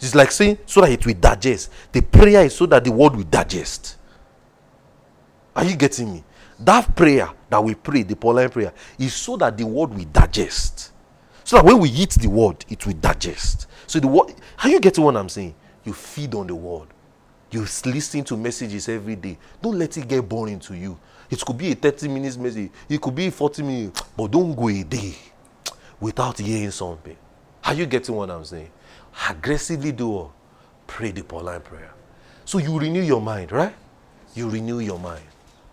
It's 0.00 0.14
like 0.14 0.30
saying 0.30 0.58
so 0.66 0.80
that 0.80 0.90
it 0.90 1.04
will 1.06 1.14
digest. 1.14 1.70
The 1.92 2.02
prayer 2.02 2.44
is 2.44 2.54
so 2.54 2.66
that 2.66 2.84
the 2.84 2.92
word 2.92 3.16
will 3.16 3.24
digest. 3.24 3.96
Are 5.56 5.64
you 5.64 5.76
getting 5.76 6.12
me? 6.12 6.24
That 6.60 6.94
prayer 6.94 7.30
that 7.50 7.62
we 7.62 7.74
pray, 7.74 8.02
the 8.02 8.14
Pauline 8.14 8.48
prayer, 8.48 8.72
is 8.98 9.14
so 9.14 9.36
that 9.36 9.56
the 9.56 9.66
word 9.66 9.90
will 9.90 10.04
digest. 10.04 10.92
So 11.48 11.56
that 11.56 11.64
when 11.64 11.78
we 11.78 11.88
eat 11.88 12.10
the 12.10 12.28
word, 12.28 12.62
it 12.68 12.84
will 12.84 12.92
digest. 12.92 13.68
So 13.86 13.98
the 13.98 14.06
word, 14.06 14.34
are 14.62 14.68
you 14.68 14.78
getting 14.80 15.02
what 15.02 15.16
I'm 15.16 15.30
saying? 15.30 15.54
You 15.82 15.94
feed 15.94 16.34
on 16.34 16.46
the 16.46 16.54
word. 16.54 16.88
You 17.50 17.62
listen 17.86 18.22
to 18.24 18.36
messages 18.36 18.86
every 18.86 19.16
day. 19.16 19.38
Don't 19.62 19.78
let 19.78 19.96
it 19.96 20.06
get 20.06 20.28
boring 20.28 20.60
to 20.60 20.74
you. 20.76 20.98
It 21.30 21.40
could 21.40 21.56
be 21.56 21.72
a 21.72 21.74
30 21.74 22.08
minutes 22.08 22.36
message. 22.36 22.70
It 22.86 23.00
could 23.00 23.14
be 23.14 23.30
40 23.30 23.62
minutes. 23.62 24.02
But 24.14 24.30
don't 24.30 24.54
go 24.54 24.68
a 24.68 24.82
day 24.82 25.14
without 25.98 26.38
hearing 26.38 26.70
something. 26.70 27.16
Are 27.64 27.72
you 27.72 27.86
getting 27.86 28.14
what 28.14 28.28
I'm 28.28 28.44
saying? 28.44 28.70
Aggressively 29.30 29.92
do 29.92 30.30
Pray 30.86 31.12
the 31.12 31.22
Pauline 31.22 31.62
prayer. 31.62 31.94
So 32.44 32.58
you 32.58 32.78
renew 32.78 33.00
your 33.00 33.22
mind, 33.22 33.52
right? 33.52 33.74
You 34.34 34.50
renew 34.50 34.80
your 34.80 34.98
mind. 34.98 35.24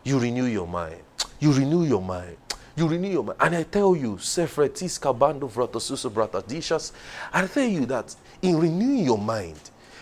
You 0.05 0.19
renew 0.19 0.45
your 0.45 0.67
mind. 0.67 1.01
You 1.41 1.51
renew 1.51 1.83
your 1.83 2.01
mind. 2.01 2.37
You 2.75 2.87
renew 2.87 3.09
your 3.09 3.23
mind. 3.23 3.37
And 3.39 3.55
I 3.55 3.63
tell 3.63 3.95
you, 3.95 4.17
Sefretis 4.17 4.99
Kabando 4.99 5.49
Vratosuso 5.49 6.11
Bratadishas, 6.11 6.91
I 7.31 7.47
tell 7.47 7.63
you 7.63 7.85
that 7.85 8.13
in 8.41 8.57
renewing 8.57 9.05
your 9.05 9.17
mind, 9.17 9.59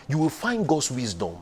you 0.08 0.18
will 0.18 0.30
find 0.30 0.68
God's 0.68 0.90
wisdom. 0.90 1.38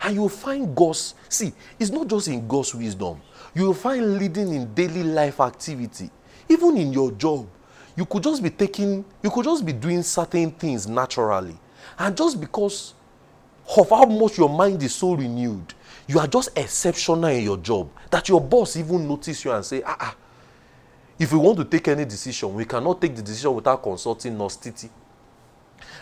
And 0.00 0.14
you 0.14 0.20
will 0.22 0.28
find 0.28 0.76
God's, 0.76 1.14
see, 1.28 1.52
it's 1.78 1.90
not 1.90 2.06
just 2.06 2.28
in 2.28 2.46
God's 2.46 2.74
wisdom. 2.74 3.20
You 3.54 3.64
will 3.64 3.74
find 3.74 4.18
leading 4.18 4.54
in 4.54 4.72
daily 4.74 5.02
life 5.02 5.40
activity, 5.40 6.10
even 6.48 6.76
in 6.76 6.92
your 6.92 7.10
job. 7.12 7.48
You 7.96 8.04
could 8.04 8.22
just 8.22 8.42
be 8.42 8.50
taking, 8.50 9.04
you 9.22 9.30
could 9.30 9.44
just 9.44 9.64
be 9.64 9.72
doing 9.72 10.02
certain 10.02 10.50
things 10.52 10.86
naturally. 10.86 11.58
And 11.98 12.16
just 12.16 12.40
because 12.40 12.94
of 13.76 13.88
how 13.88 14.04
much 14.04 14.38
your 14.38 14.50
mind 14.50 14.82
is 14.82 14.94
so 14.94 15.14
renewed, 15.14 15.74
you 16.06 16.20
are 16.20 16.26
just 16.28 16.56
exceptional 16.56 17.24
in 17.24 17.42
your 17.42 17.56
job 17.56 17.88
that 18.10 18.28
your 18.28 18.40
boss 18.40 18.76
even 18.76 19.08
notice 19.08 19.44
you 19.44 19.50
and 19.50 19.64
say, 19.64 19.82
ah, 19.84 19.96
ah. 19.98 20.16
If 21.18 21.32
we 21.32 21.38
want 21.38 21.56
to 21.58 21.64
take 21.64 21.88
any 21.88 22.04
decision, 22.04 22.52
we 22.54 22.64
cannot 22.64 23.00
take 23.00 23.16
the 23.16 23.22
decision 23.22 23.54
without 23.54 23.82
consulting 23.82 24.36
Nurse 24.36 24.56
Titi. 24.56 24.90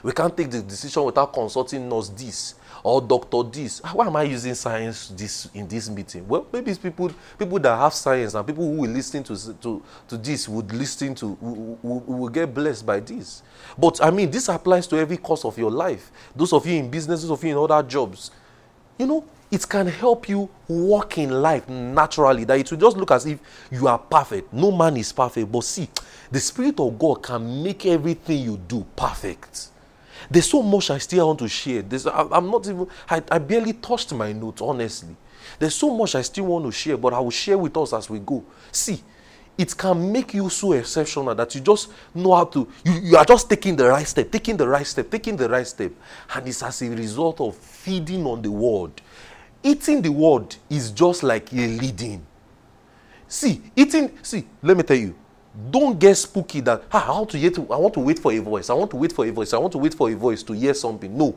We 0.03 0.13
can't 0.13 0.37
take 0.37 0.51
the 0.51 0.61
decision 0.61 1.05
without 1.05 1.33
consulting 1.33 1.89
Nurse 1.89 2.09
this 2.09 2.55
or 2.83 3.01
Doctor 3.01 3.43
this. 3.45 3.81
Ah, 3.85 3.93
why 3.95 4.07
am 4.07 4.17
I 4.17 4.25
using 4.25 4.55
science 4.55 5.09
this 5.09 5.49
in 5.55 5.69
this 5.69 5.89
meeting? 5.89 6.27
Well, 6.27 6.47
maybe 6.53 6.71
it's 6.73 6.79
people 6.79 7.11
people 7.39 7.59
that 7.61 7.77
have 7.77 7.95
science 7.95 8.35
and 8.35 8.47
people 8.47 8.65
who 8.65 8.83
will 8.83 8.91
listen 8.91 9.23
to 9.25 9.55
to, 9.55 9.83
to 10.09 10.17
this 10.17 10.49
would 10.49 10.73
listen 10.73 11.15
to 11.15 11.29
will, 11.83 12.29
get 12.29 12.53
blessed 12.53 12.85
by 12.85 13.01
this. 13.01 13.43
But 13.79 14.03
I 14.03 14.11
mean, 14.11 14.31
this 14.31 14.49
applies 14.49 14.87
to 14.89 14.99
every 14.99 15.17
course 15.17 15.45
of 15.45 15.57
your 15.57 15.71
life. 15.71 16.11
Those 16.35 16.53
of 16.53 16.67
you 16.67 16.75
in 16.75 16.91
business, 16.91 17.23
those 17.23 17.31
of 17.31 17.45
you 17.45 17.51
in 17.53 17.71
other 17.71 17.87
jobs. 17.89 18.31
You 18.99 19.07
know, 19.07 19.25
it 19.51 19.69
can 19.69 19.87
help 19.87 20.29
you 20.29 20.49
walk 20.69 21.19
in 21.19 21.31
life 21.31 21.69
naturally. 21.69 22.45
That 22.45 22.59
it 22.59 22.71
will 22.71 22.79
just 22.79 22.97
look 22.97 23.11
as 23.11 23.27
if 23.27 23.39
you 23.71 23.87
are 23.87 23.99
perfect. 23.99 24.53
No 24.53 24.73
man 24.73 24.97
is 24.97 25.13
perfect. 25.13 25.51
But 25.51 25.65
see, 25.65 25.89
the 26.31 26.41
Spirit 26.41 26.81
of 26.81 26.99
God 26.99 27.23
can 27.23 27.63
make 27.63 27.87
everything 27.87 28.43
you 28.43 28.57
do 28.57 28.85
perfect. 28.97 29.69
There's 30.31 30.49
so 30.49 30.63
much 30.63 30.91
I 30.91 30.99
still 30.99 31.27
want 31.27 31.39
to 31.41 31.49
share. 31.49 31.85
I, 32.13 32.39
am 32.39 32.51
not 32.51 32.67
even, 32.67 32.89
I, 33.09 33.23
I 33.31 33.39
barely 33.39 33.75
touched 33.75 34.13
my 34.15 34.33
notes, 34.33 34.63
honestly. 34.63 35.15
There's 35.59 35.75
so 35.75 35.95
much 35.95 36.15
I 36.15 36.23
still 36.23 36.47
want 36.47 36.65
to 36.65 36.73
share, 36.73 36.97
but 36.97 37.13
I 37.13 37.21
will 37.21 37.31
share 37.31 37.59
with 37.59 37.77
us 37.77 37.93
as 37.93 38.09
we 38.09 38.19
go. 38.19 38.43
See, 38.73 39.03
it 39.57 39.77
can 39.77 40.11
make 40.11 40.35
you 40.35 40.49
so 40.49 40.73
exceptional 40.73 41.35
that 41.35 41.55
you 41.55 41.61
just 41.61 41.93
know 42.15 42.35
how 42.35 42.45
to, 42.47 42.67
you, 42.85 42.93
you 42.93 43.17
are 43.17 43.25
just 43.25 43.49
taking 43.49 43.77
the 43.77 43.87
right 43.87 44.07
step, 44.07 44.31
taking 44.31 44.57
the 44.57 44.67
right 44.67 44.87
step, 44.87 45.11
taking 45.11 45.37
the 45.37 45.49
right 45.49 45.67
step. 45.67 45.93
And 46.35 46.49
it's 46.49 46.63
as 46.63 46.83
a 46.83 46.91
result 46.91 47.41
of 47.41 47.55
feeding 47.57 48.27
on 48.27 48.43
the 48.43 48.51
word 48.51 48.91
eating 49.65 50.03
the 50.03 50.11
word 50.11 50.55
is 50.71 50.91
just 50.93 51.23
like 51.23 51.53
a 51.53 51.67
leading. 51.67 52.25
See, 53.27 53.63
eating, 53.75 54.17
see, 54.23 54.47
let 54.63 54.77
me 54.77 54.83
tell 54.85 54.97
you, 54.97 55.15
don't 55.71 55.99
get 55.99 56.15
spooky 56.17 56.61
that 56.61 56.83
ah, 56.93 57.07
want 57.17 57.31
to 57.31 57.39
wait, 57.39 57.59
I 57.59 57.77
want 57.77 57.95
to 57.95 58.01
wait 58.01 58.19
for 58.19 58.33
a 58.33 58.39
voice. 58.39 58.71
I 58.71 58.75
want 58.75 58.91
to 58.91 58.97
wait 58.97 59.13
for 59.13 59.25
a 59.27 59.31
voice. 59.31 59.53
I 59.53 59.59
want 59.59 59.73
to 59.73 59.79
wait 59.79 59.95
for 59.95 60.11
a 60.11 60.15
voice 60.15 60.43
to 60.45 60.53
hear 60.53 60.75
something. 60.75 61.17
No. 61.17 61.37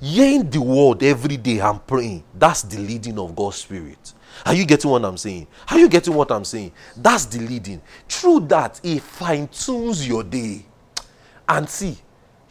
Hearing 0.00 0.48
the 0.48 0.60
word 0.60 1.02
every 1.02 1.38
day 1.38 1.58
and 1.58 1.84
praying, 1.86 2.22
that's 2.34 2.62
the 2.62 2.78
leading 2.78 3.18
of 3.18 3.34
God's 3.34 3.56
Spirit. 3.56 4.12
Are 4.44 4.54
you 4.54 4.66
getting 4.66 4.90
what 4.90 5.04
I'm 5.04 5.16
saying? 5.16 5.46
Are 5.70 5.78
you 5.78 5.88
getting 5.88 6.14
what 6.14 6.30
I'm 6.30 6.44
saying? 6.44 6.72
That's 6.96 7.24
the 7.24 7.38
leading. 7.40 7.80
Through 8.06 8.40
that, 8.48 8.78
it 8.84 9.00
fine 9.00 9.48
tunes 9.48 10.06
your 10.06 10.22
day. 10.22 10.66
And 11.48 11.68
see, 11.68 11.96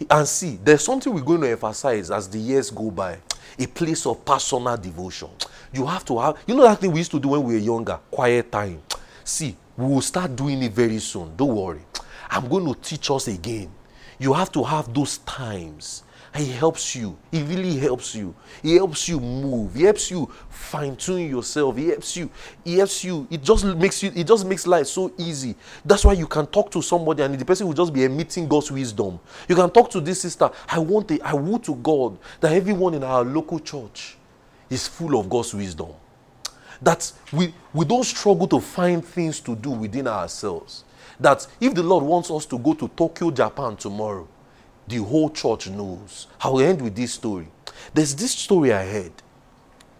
and 0.09 0.27
see, 0.27 0.59
there's 0.63 0.83
something 0.83 1.13
we're 1.13 1.21
going 1.21 1.41
to 1.41 1.49
emphasize 1.51 2.09
as 2.09 2.27
the 2.27 2.39
years 2.39 2.71
go 2.71 2.89
by 2.89 3.19
a 3.57 3.67
place 3.67 4.05
of 4.05 4.23
personal 4.25 4.77
devotion. 4.77 5.29
You 5.73 5.85
have 5.85 6.05
to 6.05 6.19
have, 6.19 6.37
you 6.47 6.55
know, 6.55 6.63
that 6.63 6.79
thing 6.79 6.91
we 6.91 6.99
used 6.99 7.11
to 7.11 7.19
do 7.19 7.29
when 7.29 7.43
we 7.43 7.53
were 7.55 7.59
younger, 7.59 7.99
quiet 8.11 8.51
time. 8.51 8.81
See, 9.23 9.55
we 9.77 9.85
will 9.85 10.01
start 10.01 10.35
doing 10.35 10.61
it 10.63 10.71
very 10.71 10.99
soon. 10.99 11.35
Don't 11.35 11.55
worry. 11.55 11.81
I'm 12.29 12.47
going 12.47 12.65
to 12.65 12.79
teach 12.79 13.11
us 13.11 13.27
again. 13.27 13.71
You 14.17 14.33
have 14.33 14.51
to 14.53 14.63
have 14.63 14.93
those 14.93 15.17
times 15.19 16.03
he 16.35 16.51
helps 16.51 16.95
you. 16.95 17.17
He 17.31 17.43
really 17.43 17.77
helps 17.77 18.13
you. 18.13 18.35
He 18.61 18.75
helps 18.75 19.07
you 19.07 19.19
move. 19.19 19.73
He 19.73 19.83
helps 19.83 20.11
you 20.11 20.29
fine 20.49 20.95
tune 20.95 21.29
yourself. 21.29 21.77
He 21.77 21.87
helps 21.87 22.17
you. 22.17 22.29
He 22.63 22.77
helps 22.77 23.03
you. 23.03 23.25
It 23.31 23.41
just 23.41 23.63
makes 23.63 24.03
you. 24.03 24.11
It 24.13 24.27
just 24.27 24.45
makes 24.45 24.67
life 24.67 24.87
so 24.87 25.13
easy. 25.17 25.55
That's 25.85 26.03
why 26.03 26.13
you 26.13 26.27
can 26.27 26.45
talk 26.47 26.71
to 26.71 26.81
somebody 26.81 27.23
and 27.23 27.39
the 27.39 27.45
person 27.45 27.67
will 27.67 27.73
just 27.73 27.93
be 27.93 28.03
emitting 28.03 28.47
God's 28.47 28.69
wisdom. 28.69 29.19
You 29.47 29.55
can 29.55 29.69
talk 29.69 29.89
to 29.91 30.01
this 30.01 30.21
sister. 30.21 30.49
I 30.67 30.79
want. 30.79 31.11
I 31.23 31.33
would 31.33 31.63
to 31.65 31.75
God 31.75 32.17
that 32.41 32.51
everyone 32.51 32.95
in 32.95 33.03
our 33.03 33.23
local 33.23 33.59
church 33.59 34.17
is 34.69 34.87
full 34.87 35.17
of 35.17 35.29
God's 35.29 35.53
wisdom. 35.53 35.89
That 36.81 37.11
we 37.31 37.53
we 37.73 37.85
don't 37.85 38.03
struggle 38.03 38.47
to 38.47 38.59
find 38.59 39.05
things 39.05 39.39
to 39.41 39.55
do 39.55 39.69
within 39.71 40.07
ourselves. 40.07 40.83
That 41.17 41.47
if 41.61 41.73
the 41.73 41.83
Lord 41.83 42.03
wants 42.03 42.29
us 42.29 42.45
to 42.47 42.59
go 42.59 42.73
to 42.73 42.89
Tokyo, 42.89 43.31
Japan 43.31 43.77
tomorrow, 43.77 44.27
the 44.87 44.97
whole 44.97 45.29
church 45.29 45.67
knows. 45.69 46.27
I 46.41 46.49
will 46.49 46.61
end 46.61 46.81
with 46.81 46.95
this 46.95 47.13
story. 47.13 47.47
There's 47.93 48.15
this 48.15 48.31
story 48.31 48.73
I 48.73 48.85
heard 48.85 49.11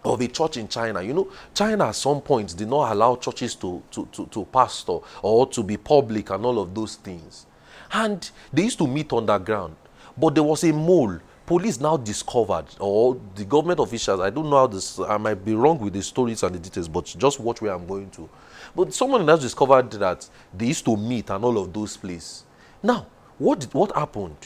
of 0.04 0.20
a 0.20 0.28
church 0.28 0.56
in 0.56 0.68
China. 0.68 1.02
You 1.02 1.14
know, 1.14 1.28
China 1.54 1.86
at 1.86 1.96
some 1.96 2.20
point 2.20 2.56
did 2.56 2.68
not 2.68 2.92
allow 2.92 3.16
churches 3.16 3.54
to, 3.56 3.82
to, 3.90 4.06
to, 4.12 4.26
to 4.26 4.44
pastor 4.46 4.98
or 5.22 5.46
to 5.48 5.62
be 5.62 5.76
public 5.76 6.30
and 6.30 6.44
all 6.44 6.58
of 6.58 6.74
those 6.74 6.96
things. 6.96 7.46
And 7.92 8.28
they 8.52 8.64
used 8.64 8.78
to 8.78 8.86
meet 8.86 9.12
underground. 9.12 9.76
But 10.16 10.34
there 10.34 10.44
was 10.44 10.64
a 10.64 10.72
mole. 10.72 11.18
Police 11.44 11.78
now 11.78 11.96
discovered, 11.96 12.66
or 12.80 13.16
the 13.36 13.44
government 13.44 13.78
officials, 13.78 14.20
I 14.20 14.30
don't 14.30 14.50
know 14.50 14.56
how 14.56 14.66
this, 14.66 14.98
I 14.98 15.16
might 15.16 15.44
be 15.44 15.54
wrong 15.54 15.78
with 15.78 15.92
the 15.92 16.02
stories 16.02 16.42
and 16.42 16.52
the 16.52 16.58
details, 16.58 16.88
but 16.88 17.04
just 17.04 17.38
watch 17.38 17.62
where 17.62 17.72
I'm 17.72 17.86
going 17.86 18.10
to. 18.10 18.28
But 18.74 18.92
someone 18.92 19.28
has 19.28 19.40
discovered 19.40 19.92
that 19.92 20.28
they 20.52 20.66
used 20.66 20.84
to 20.86 20.96
meet 20.96 21.30
and 21.30 21.44
all 21.44 21.56
of 21.58 21.72
those 21.72 21.96
places. 21.96 22.42
Now, 22.82 23.06
what, 23.38 23.60
did, 23.60 23.72
what 23.74 23.94
happened? 23.94 24.36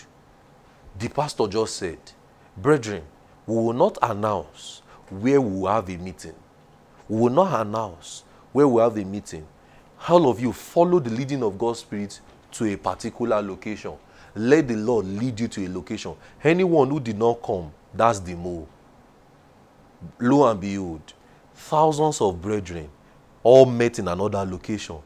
The 0.99 1.09
pastor 1.09 1.47
just 1.47 1.77
said, 1.77 1.99
Brethren, 2.57 3.03
we 3.47 3.55
will 3.57 3.73
not 3.73 3.99
announce 4.03 4.83
where 5.09 5.41
we 5.41 5.61
will 5.61 5.73
have 5.73 5.89
a 5.89 5.97
meeting. 5.97 6.35
We 7.09 7.21
will 7.21 7.31
not 7.31 7.67
announce 7.67 8.25
where 8.53 8.69
we 8.69 8.81
have 8.81 8.97
a 8.97 9.05
meeting. 9.05 9.47
All 10.09 10.29
of 10.31 10.41
you 10.41 10.53
follow 10.53 10.99
the 10.99 11.11
leading 11.11 11.43
of 11.43 11.59
God's 11.59 11.81
Spirit 11.81 12.21
to 12.53 12.65
a 12.73 12.77
particular 12.77 13.43
location. 13.43 13.95
Let 14.35 14.69
the 14.69 14.77
Lord 14.77 15.07
lead 15.07 15.41
you 15.41 15.49
to 15.49 15.67
a 15.67 15.69
location. 15.69 16.15
Anyone 16.43 16.91
who 16.91 17.01
did 17.01 17.19
not 17.19 17.43
come, 17.43 17.73
that's 17.93 18.21
the 18.21 18.35
move. 18.35 18.67
Lo 20.21 20.49
and 20.49 20.61
behold, 20.61 21.13
thousands 21.55 22.21
of 22.21 22.41
brethren 22.41 22.89
all 23.43 23.67
met 23.67 23.99
in 23.99 24.09
another 24.09 24.45
location. 24.45 24.97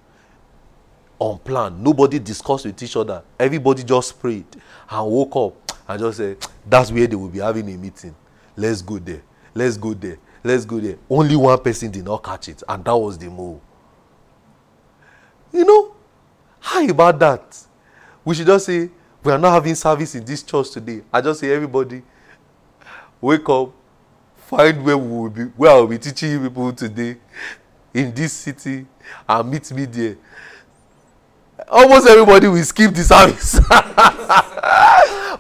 Unplanned. 1.21 1.83
Nobody 1.83 2.19
discussed 2.19 2.67
with 2.67 2.83
each 2.83 2.97
other. 2.97 3.23
Everybody 3.39 3.85
just 3.85 4.21
prayed 4.21 4.45
and 4.91 5.11
woke 5.11 5.37
up 5.37 5.64
and 5.89 6.01
just 6.01 6.19
say 6.19 6.37
that's 6.67 6.91
where 6.91 7.07
they 7.07 7.17
will 7.17 7.29
be 7.29 7.39
having 7.41 7.69
a 7.73 7.77
meeting. 7.77 8.15
Let's 8.57 8.83
go 8.83 8.99
there. 8.99 9.23
Let's 9.55 9.77
go 9.77 9.95
there. 9.95 10.19
Let's 10.43 10.65
go 10.65 10.79
there. 10.81 10.97
Only 11.09 11.37
one 11.37 11.59
person 11.59 11.91
did 11.91 12.05
not 12.05 12.23
catch 12.23 12.49
it 12.49 12.63
and 12.69 12.85
that 12.85 12.97
was 12.97 13.19
the 13.19 13.29
move 13.31 13.61
you 15.55 15.65
know 15.65 15.95
how 16.61 16.85
about 16.89 17.19
that? 17.21 17.59
We 18.25 18.35
should 18.35 18.47
just 18.47 18.67
say 18.67 18.91
we 19.23 19.33
are 19.33 19.39
not 19.39 19.53
having 19.53 19.75
service 19.75 20.15
in 20.15 20.25
this 20.25 20.43
church 20.43 20.71
today. 20.73 21.03
I 21.13 21.21
just 21.21 21.41
say 21.41 21.55
everybody 21.55 22.03
wake 23.21 23.49
up. 23.49 23.71
Find 24.37 24.85
where 24.85 24.99
we 24.99 25.09
will 25.19 25.31
be 25.31 25.43
where 25.57 25.71
i 25.71 25.75
will 25.77 25.87
be 25.87 25.97
teaching 25.99 26.33
you 26.33 26.41
people 26.41 26.71
today 26.73 27.17
in 27.95 28.13
this 28.15 28.33
city 28.35 28.85
and 29.27 29.51
meet 29.51 29.71
me 29.73 29.87
there 29.87 30.17
almost 31.75 32.07
everybody 32.07 32.49
will 32.49 32.63
skip 32.63 32.95
the 32.95 33.03
service 33.03 33.59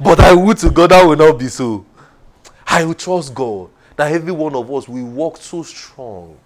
but 0.00 0.20
I 0.20 0.34
would 0.34 0.58
to 0.58 0.70
God 0.70 0.90
that 0.90 1.04
will 1.06 1.16
not 1.16 1.38
be 1.38 1.48
so. 1.48 1.86
I 2.66 2.84
will 2.84 2.94
trust 2.94 3.34
God 3.34 3.70
that 3.96 4.12
every 4.12 4.32
one 4.32 4.54
of 4.54 4.70
us 4.72 4.88
will 4.88 5.04
walk 5.04 5.36
so 5.36 5.62
strong 5.62 6.36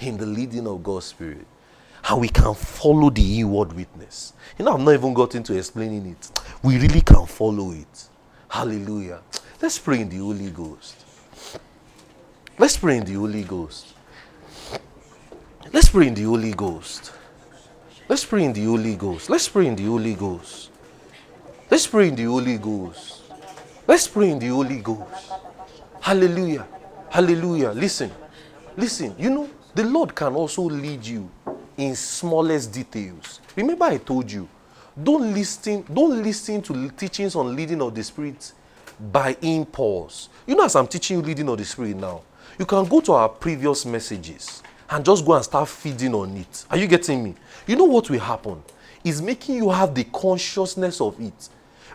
in 0.00 0.16
the 0.16 0.26
leading 0.26 0.66
of 0.66 0.82
God's 0.82 1.06
Spirit. 1.06 1.46
And 2.08 2.20
we 2.20 2.28
can 2.28 2.54
follow 2.54 3.10
the 3.10 3.40
inward 3.40 3.72
witness. 3.72 4.32
You 4.58 4.64
know, 4.64 4.74
I've 4.74 4.80
not 4.80 4.94
even 4.94 5.12
got 5.12 5.34
into 5.34 5.56
explaining 5.56 6.06
it. 6.06 6.30
We 6.62 6.78
really 6.78 7.02
can 7.02 7.26
follow 7.26 7.72
it. 7.72 8.08
Hallelujah. 8.48 9.20
Let's 9.60 9.78
pray 9.78 10.00
in 10.00 10.08
the 10.08 10.18
Holy 10.18 10.50
Ghost. 10.50 11.04
Let's 12.58 12.76
pray 12.76 12.96
in 12.96 13.04
the 13.04 13.14
Holy 13.14 13.42
Ghost. 13.44 13.94
Let's 15.72 15.90
pray 15.90 16.06
in 16.06 16.14
the 16.14 16.22
Holy 16.22 16.52
Ghost. 16.52 17.12
Let's 18.08 18.24
pray 18.24 18.44
in 18.44 18.54
the 18.54 18.64
Holy 18.64 18.96
Ghost. 18.96 19.28
Let's 19.28 19.50
pray 19.50 19.66
in 19.66 19.76
the 19.76 19.84
Holy 19.84 20.14
Ghost. 20.14 20.70
Let's 21.70 21.86
pray 21.86 22.08
in 22.08 22.16
the 22.16 22.24
Holy 22.24 22.56
Ghost. 22.56 23.20
Let's 23.86 24.08
pray 24.08 24.30
in 24.30 24.38
the 24.38 24.48
Holy 24.48 24.78
Ghost. 24.78 25.30
Hallelujah. 26.00 26.66
Hallelujah. 27.10 27.72
Listen. 27.72 28.10
Listen. 28.78 29.14
You 29.18 29.28
know, 29.28 29.50
the 29.74 29.84
Lord 29.84 30.14
can 30.14 30.34
also 30.34 30.62
lead 30.62 31.04
you 31.04 31.28
in 31.76 31.94
smallest 31.94 32.72
details. 32.72 33.40
Remember, 33.54 33.84
I 33.84 33.98
told 33.98 34.32
you, 34.32 34.48
don't 35.00 35.34
listen, 35.34 35.84
don't 35.92 36.22
listen 36.22 36.62
to 36.62 36.88
teachings 36.92 37.36
on 37.36 37.54
leading 37.54 37.82
of 37.82 37.94
the 37.94 38.02
Spirit 38.02 38.54
by 39.12 39.36
impulse. 39.42 40.30
You 40.46 40.56
know, 40.56 40.64
as 40.64 40.74
I'm 40.76 40.86
teaching 40.86 41.18
you 41.18 41.22
leading 41.22 41.48
of 41.50 41.58
the 41.58 41.64
Spirit 41.66 41.96
now, 41.96 42.22
you 42.58 42.64
can 42.64 42.86
go 42.86 43.02
to 43.02 43.12
our 43.12 43.28
previous 43.28 43.84
messages 43.84 44.62
and 44.90 45.04
just 45.04 45.24
go 45.24 45.34
and 45.34 45.44
start 45.44 45.68
feeding 45.68 46.14
on 46.14 46.36
it. 46.36 46.64
Are 46.70 46.76
you 46.76 46.86
getting 46.86 47.22
me? 47.22 47.34
You 47.66 47.76
know 47.76 47.84
what 47.84 48.08
will 48.08 48.18
happen? 48.18 48.62
Is 49.04 49.20
making 49.22 49.56
you 49.56 49.70
have 49.70 49.94
the 49.94 50.04
consciousness 50.04 51.00
of 51.00 51.20
it. 51.20 51.48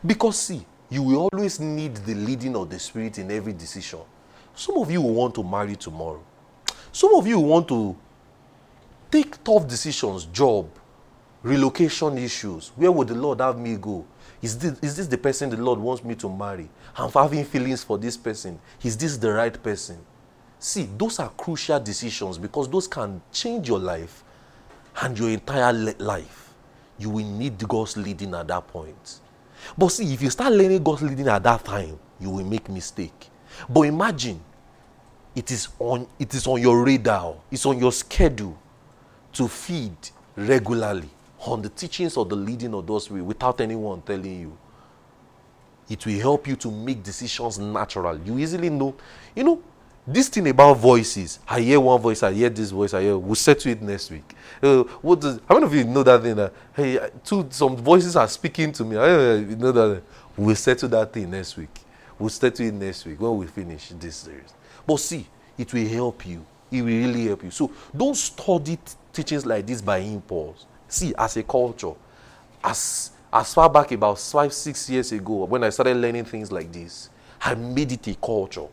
Because, 0.05 0.39
see, 0.39 0.65
you 0.89 1.01
will 1.03 1.29
always 1.31 1.59
need 1.59 1.95
the 1.95 2.13
leading 2.13 2.55
of 2.55 2.69
the 2.69 2.77
Spirit 2.79 3.17
in 3.17 3.31
every 3.31 3.53
decision. 3.53 3.99
Some 4.55 4.77
of 4.77 4.91
you 4.91 5.01
will 5.01 5.13
want 5.13 5.35
to 5.35 5.43
marry 5.43 5.75
tomorrow. 5.75 6.23
Some 6.91 7.15
of 7.15 7.25
you 7.25 7.39
will 7.39 7.47
want 7.47 7.67
to 7.69 7.95
take 9.09 9.43
tough 9.43 9.67
decisions, 9.67 10.25
job, 10.25 10.69
relocation 11.41 12.17
issues. 12.17 12.71
Where 12.75 12.91
would 12.91 13.07
the 13.07 13.15
Lord 13.15 13.41
have 13.41 13.57
me 13.57 13.75
go? 13.75 14.05
Is 14.41 14.57
this, 14.57 14.77
is 14.81 14.97
this 14.97 15.07
the 15.07 15.17
person 15.17 15.49
the 15.49 15.57
Lord 15.57 15.79
wants 15.79 16.03
me 16.03 16.15
to 16.15 16.29
marry? 16.29 16.69
I'm 16.95 17.11
having 17.11 17.43
feelings 17.45 17.83
for 17.83 17.97
this 17.97 18.17
person. 18.17 18.59
Is 18.83 18.95
this 18.97 19.17
the 19.17 19.31
right 19.31 19.63
person? 19.63 19.97
See, 20.63 20.87
those 20.97 21.19
are 21.19 21.27
crucial 21.27 21.77
decisions 21.77 22.37
because 22.37 22.69
those 22.69 22.87
can 22.87 23.21
change 23.33 23.67
your 23.67 23.79
life 23.79 24.23
and 25.01 25.19
your 25.19 25.29
entire 25.29 25.73
life. 25.73 26.53
You 26.97 27.09
will 27.09 27.25
need 27.25 27.67
God's 27.67 27.97
leading 27.97 28.33
at 28.33 28.47
that 28.47 28.65
point. 28.69 29.19
But 29.77 29.89
see, 29.89 30.13
if 30.13 30.21
you 30.21 30.29
start 30.29 30.53
learning 30.53 30.81
God's 30.81 31.01
leading 31.01 31.27
at 31.27 31.43
that 31.43 31.65
time, 31.65 31.99
you 32.17 32.29
will 32.29 32.45
make 32.45 32.69
mistake. 32.69 33.27
But 33.69 33.81
imagine 33.81 34.39
it 35.35 35.51
is 35.51 35.67
on 35.79 36.07
it 36.17 36.33
is 36.33 36.47
on 36.47 36.61
your 36.61 36.81
radar, 36.81 37.35
it's 37.51 37.65
on 37.65 37.77
your 37.77 37.91
schedule 37.91 38.57
to 39.33 39.49
feed 39.49 39.97
regularly 40.37 41.09
on 41.45 41.61
the 41.61 41.67
teachings 41.67 42.15
of 42.15 42.29
the 42.29 42.37
leading 42.37 42.73
of 42.73 42.87
those 42.87 43.09
without 43.09 43.59
anyone 43.59 44.01
telling 44.01 44.39
you. 44.39 44.57
It 45.89 46.05
will 46.05 46.19
help 46.19 46.47
you 46.47 46.55
to 46.55 46.71
make 46.71 47.03
decisions 47.03 47.59
natural. 47.59 48.17
You 48.21 48.39
easily 48.39 48.69
know, 48.69 48.95
you 49.35 49.43
know, 49.43 49.61
this 50.05 50.27
thing 50.27 50.47
about 50.49 50.75
voices. 50.75 51.39
I 51.47 51.61
hear 51.61 51.79
one 51.79 52.01
voice, 52.01 52.23
I 52.23 52.33
hear 52.33 52.49
this 52.49 52.71
voice, 52.71 52.93
I 52.93 53.01
hear. 53.03 53.17
We'll 53.17 53.35
settle 53.35 53.71
it 53.71 53.81
next 53.81 54.11
week. 54.11 54.35
Uh, 54.61 54.83
what 55.01 55.21
does? 55.21 55.39
How 55.47 55.55
many 55.55 55.65
of 55.65 55.73
you 55.73 55.83
know 55.85 56.03
that 56.03 56.21
thing? 56.21 56.35
That 56.35 56.53
hey, 56.75 56.99
two 57.23 57.47
some 57.49 57.77
voices 57.77 58.15
are 58.15 58.27
speaking 58.27 58.71
to 58.73 58.83
me. 58.83 58.97
I 58.97 59.35
you 59.35 59.55
know 59.55 59.71
that. 59.71 60.01
We'll 60.35 60.55
settle 60.55 60.89
that 60.89 61.13
thing 61.13 61.29
next 61.29 61.55
week. 61.57 61.79
We'll 62.17 62.29
settle 62.29 62.65
it 62.65 62.73
next 62.73 63.05
week 63.05 63.21
when 63.21 63.37
we 63.37 63.45
finish 63.47 63.89
this 63.89 64.15
series. 64.15 64.53
But 64.85 64.97
see, 64.97 65.27
it 65.57 65.71
will 65.71 65.87
help 65.87 66.25
you. 66.25 66.43
It 66.71 66.81
will 66.81 66.87
really 66.87 67.27
help 67.27 67.43
you. 67.43 67.51
So 67.51 67.71
don't 67.95 68.15
study 68.15 68.79
teachings 69.13 69.45
like 69.45 69.65
this 69.65 69.81
by 69.81 69.99
impulse. 69.99 70.65
See, 70.87 71.13
as 71.17 71.37
a 71.37 71.43
culture, 71.43 71.93
as 72.63 73.11
as 73.31 73.53
far 73.53 73.69
back 73.69 73.91
about 73.91 74.19
five, 74.19 74.51
six 74.53 74.89
years 74.89 75.11
ago, 75.11 75.45
when 75.45 75.63
I 75.63 75.69
started 75.69 75.97
learning 75.97 76.25
things 76.25 76.51
like 76.51 76.71
this, 76.71 77.09
I 77.41 77.55
made 77.55 77.91
it 77.91 78.07
a 78.07 78.15
culture 78.15 78.67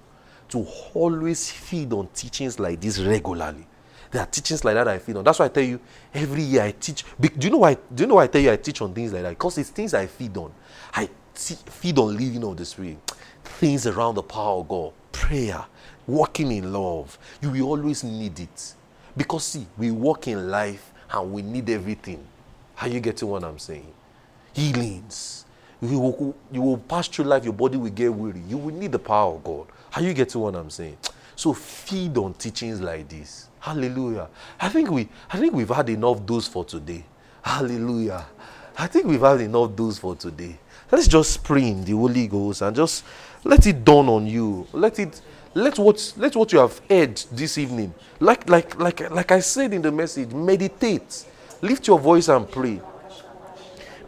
to 0.50 0.66
always 0.94 1.50
feed 1.50 1.92
on 1.92 2.08
teachings 2.14 2.58
like 2.58 2.80
this 2.80 2.98
regularly. 2.98 3.66
There 4.10 4.20
are 4.20 4.26
teachings 4.26 4.64
like 4.64 4.74
that 4.74 4.88
I 4.88 4.98
feed 4.98 5.16
on. 5.16 5.24
That's 5.24 5.38
why 5.38 5.46
I 5.46 5.48
tell 5.48 5.62
you 5.62 5.80
every 6.12 6.42
year 6.42 6.62
I 6.62 6.72
teach. 6.72 7.04
Do 7.20 7.30
you 7.40 7.50
know 7.50 7.58
why? 7.58 7.76
Do 7.94 8.02
you 8.02 8.06
know 8.08 8.16
why 8.16 8.24
I 8.24 8.26
tell 8.26 8.42
you 8.42 8.50
I 8.50 8.56
teach 8.56 8.82
on 8.82 8.92
things 8.92 9.12
like 9.12 9.22
that? 9.22 9.30
Because 9.30 9.58
it's 9.58 9.70
things 9.70 9.94
I 9.94 10.06
feed 10.06 10.36
on. 10.36 10.52
I 10.92 11.08
feed 11.34 11.98
on 11.98 12.16
living 12.16 12.44
of 12.44 12.56
the 12.56 12.64
spirit, 12.64 12.98
things 13.44 13.86
around 13.86 14.16
the 14.16 14.22
power 14.22 14.60
of 14.60 14.68
God, 14.68 14.92
prayer, 15.12 15.64
walking 16.06 16.50
in 16.50 16.72
love. 16.72 17.16
You 17.40 17.50
will 17.50 17.62
always 17.62 18.02
need 18.02 18.40
it 18.40 18.74
because 19.16 19.44
see, 19.44 19.66
we 19.78 19.90
walk 19.90 20.28
in 20.28 20.50
life 20.50 20.92
and 21.10 21.32
we 21.32 21.42
need 21.42 21.70
everything. 21.70 22.24
Are 22.80 22.88
you 22.88 23.00
getting 23.00 23.28
what 23.28 23.44
I'm 23.44 23.58
saying? 23.58 23.92
Healings. 24.52 25.44
You 25.82 25.98
will, 25.98 26.36
you 26.52 26.60
will 26.60 26.78
pass 26.78 27.08
through 27.08 27.24
life, 27.26 27.44
your 27.44 27.54
body 27.54 27.76
will 27.78 27.90
get 27.90 28.12
weary. 28.12 28.42
You 28.46 28.58
will 28.58 28.74
need 28.74 28.92
the 28.92 28.98
power 28.98 29.34
of 29.34 29.44
God. 29.44 29.66
Are 29.94 30.02
you 30.02 30.14
getting 30.14 30.40
what 30.40 30.54
I'm 30.54 30.70
saying? 30.70 30.98
So 31.34 31.52
feed 31.52 32.16
on 32.18 32.34
teachings 32.34 32.80
like 32.80 33.08
this. 33.08 33.48
Hallelujah. 33.58 34.28
I 34.60 34.68
think 34.68 34.90
we 34.90 35.08
I 35.30 35.38
think 35.38 35.54
we've 35.54 35.68
had 35.68 35.88
enough 35.88 36.24
dose 36.24 36.46
for 36.46 36.64
today. 36.64 37.04
Hallelujah. 37.42 38.26
I 38.78 38.86
think 38.86 39.06
we've 39.06 39.20
had 39.20 39.40
enough 39.40 39.74
dose 39.74 39.98
for 39.98 40.14
today. 40.14 40.58
Let's 40.90 41.08
just 41.08 41.42
pray 41.42 41.68
in 41.68 41.84
the 41.84 41.92
Holy 41.92 42.26
Ghost 42.26 42.62
and 42.62 42.74
just 42.74 43.04
let 43.44 43.66
it 43.66 43.84
dawn 43.84 44.08
on 44.08 44.26
you. 44.26 44.66
Let 44.72 44.98
it 44.98 45.20
let 45.54 45.78
what 45.78 46.12
let 46.16 46.36
what 46.36 46.52
you 46.52 46.58
have 46.60 46.80
heard 46.88 47.16
this 47.32 47.58
evening. 47.58 47.92
Like 48.20 48.48
like 48.48 48.78
like 48.78 49.10
like 49.10 49.32
I 49.32 49.40
said 49.40 49.72
in 49.72 49.82
the 49.82 49.92
message, 49.92 50.30
meditate. 50.32 51.26
Lift 51.62 51.86
your 51.86 51.98
voice 51.98 52.28
and 52.28 52.50
pray. 52.50 52.80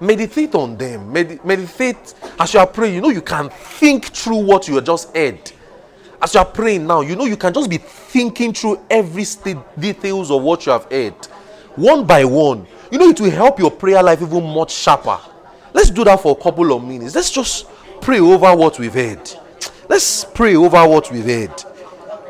Meditate 0.01 0.55
on 0.55 0.77
them. 0.77 1.13
Med- 1.13 1.45
meditate 1.45 2.15
as 2.39 2.55
you 2.55 2.61
are 2.61 2.67
praying. 2.67 2.95
You 2.95 3.01
know 3.01 3.11
you 3.11 3.23
can 3.23 3.51
think 3.51 4.07
through 4.07 4.45
what 4.45 4.69
you 4.69 4.77
have 4.77 4.85
just 4.85 5.15
heard 5.17 5.53
as 6.23 6.35
you 6.35 6.41
are 6.41 6.47
praying 6.47 6.87
now, 6.87 7.01
you 7.01 7.17
know 7.17 7.25
you 7.25 7.37
can 7.37 7.53
just 7.53 7.69
be 7.69 7.79
thinking 7.79 8.53
through 8.53 8.81
every 8.89 9.25
state 9.25 9.57
details 9.79 10.31
of 10.31 10.43
what 10.43 10.65
you 10.65 10.73
have 10.73 10.85
heard, 10.91 11.15
one 11.75 12.07
by 12.07 12.25
one. 12.25 12.67
You 12.91 12.99
know 12.99 13.09
it 13.09 13.21
will 13.21 13.31
help 13.31 13.59
your 13.59 13.71
prayer 13.71 14.03
life 14.03 14.23
even 14.23 14.45
much 14.55 14.73
sharper. 14.73 15.19
Let's 15.73 15.91
do 15.91 16.05
that 16.05 16.21
for 16.21 16.37
a 16.39 16.43
couple 16.43 16.73
of 16.73 16.85
minutes. 16.85 17.15
Let's 17.15 17.31
just 17.31 17.67
pray 18.01 18.21
over 18.21 18.55
what 18.55 18.79
we've 18.79 18.95
heard. 18.95 19.31
Let's 19.89 20.25
pray 20.25 20.55
over 20.55 20.87
what 20.87 21.11
we've 21.11 21.25
heard. 21.25 21.65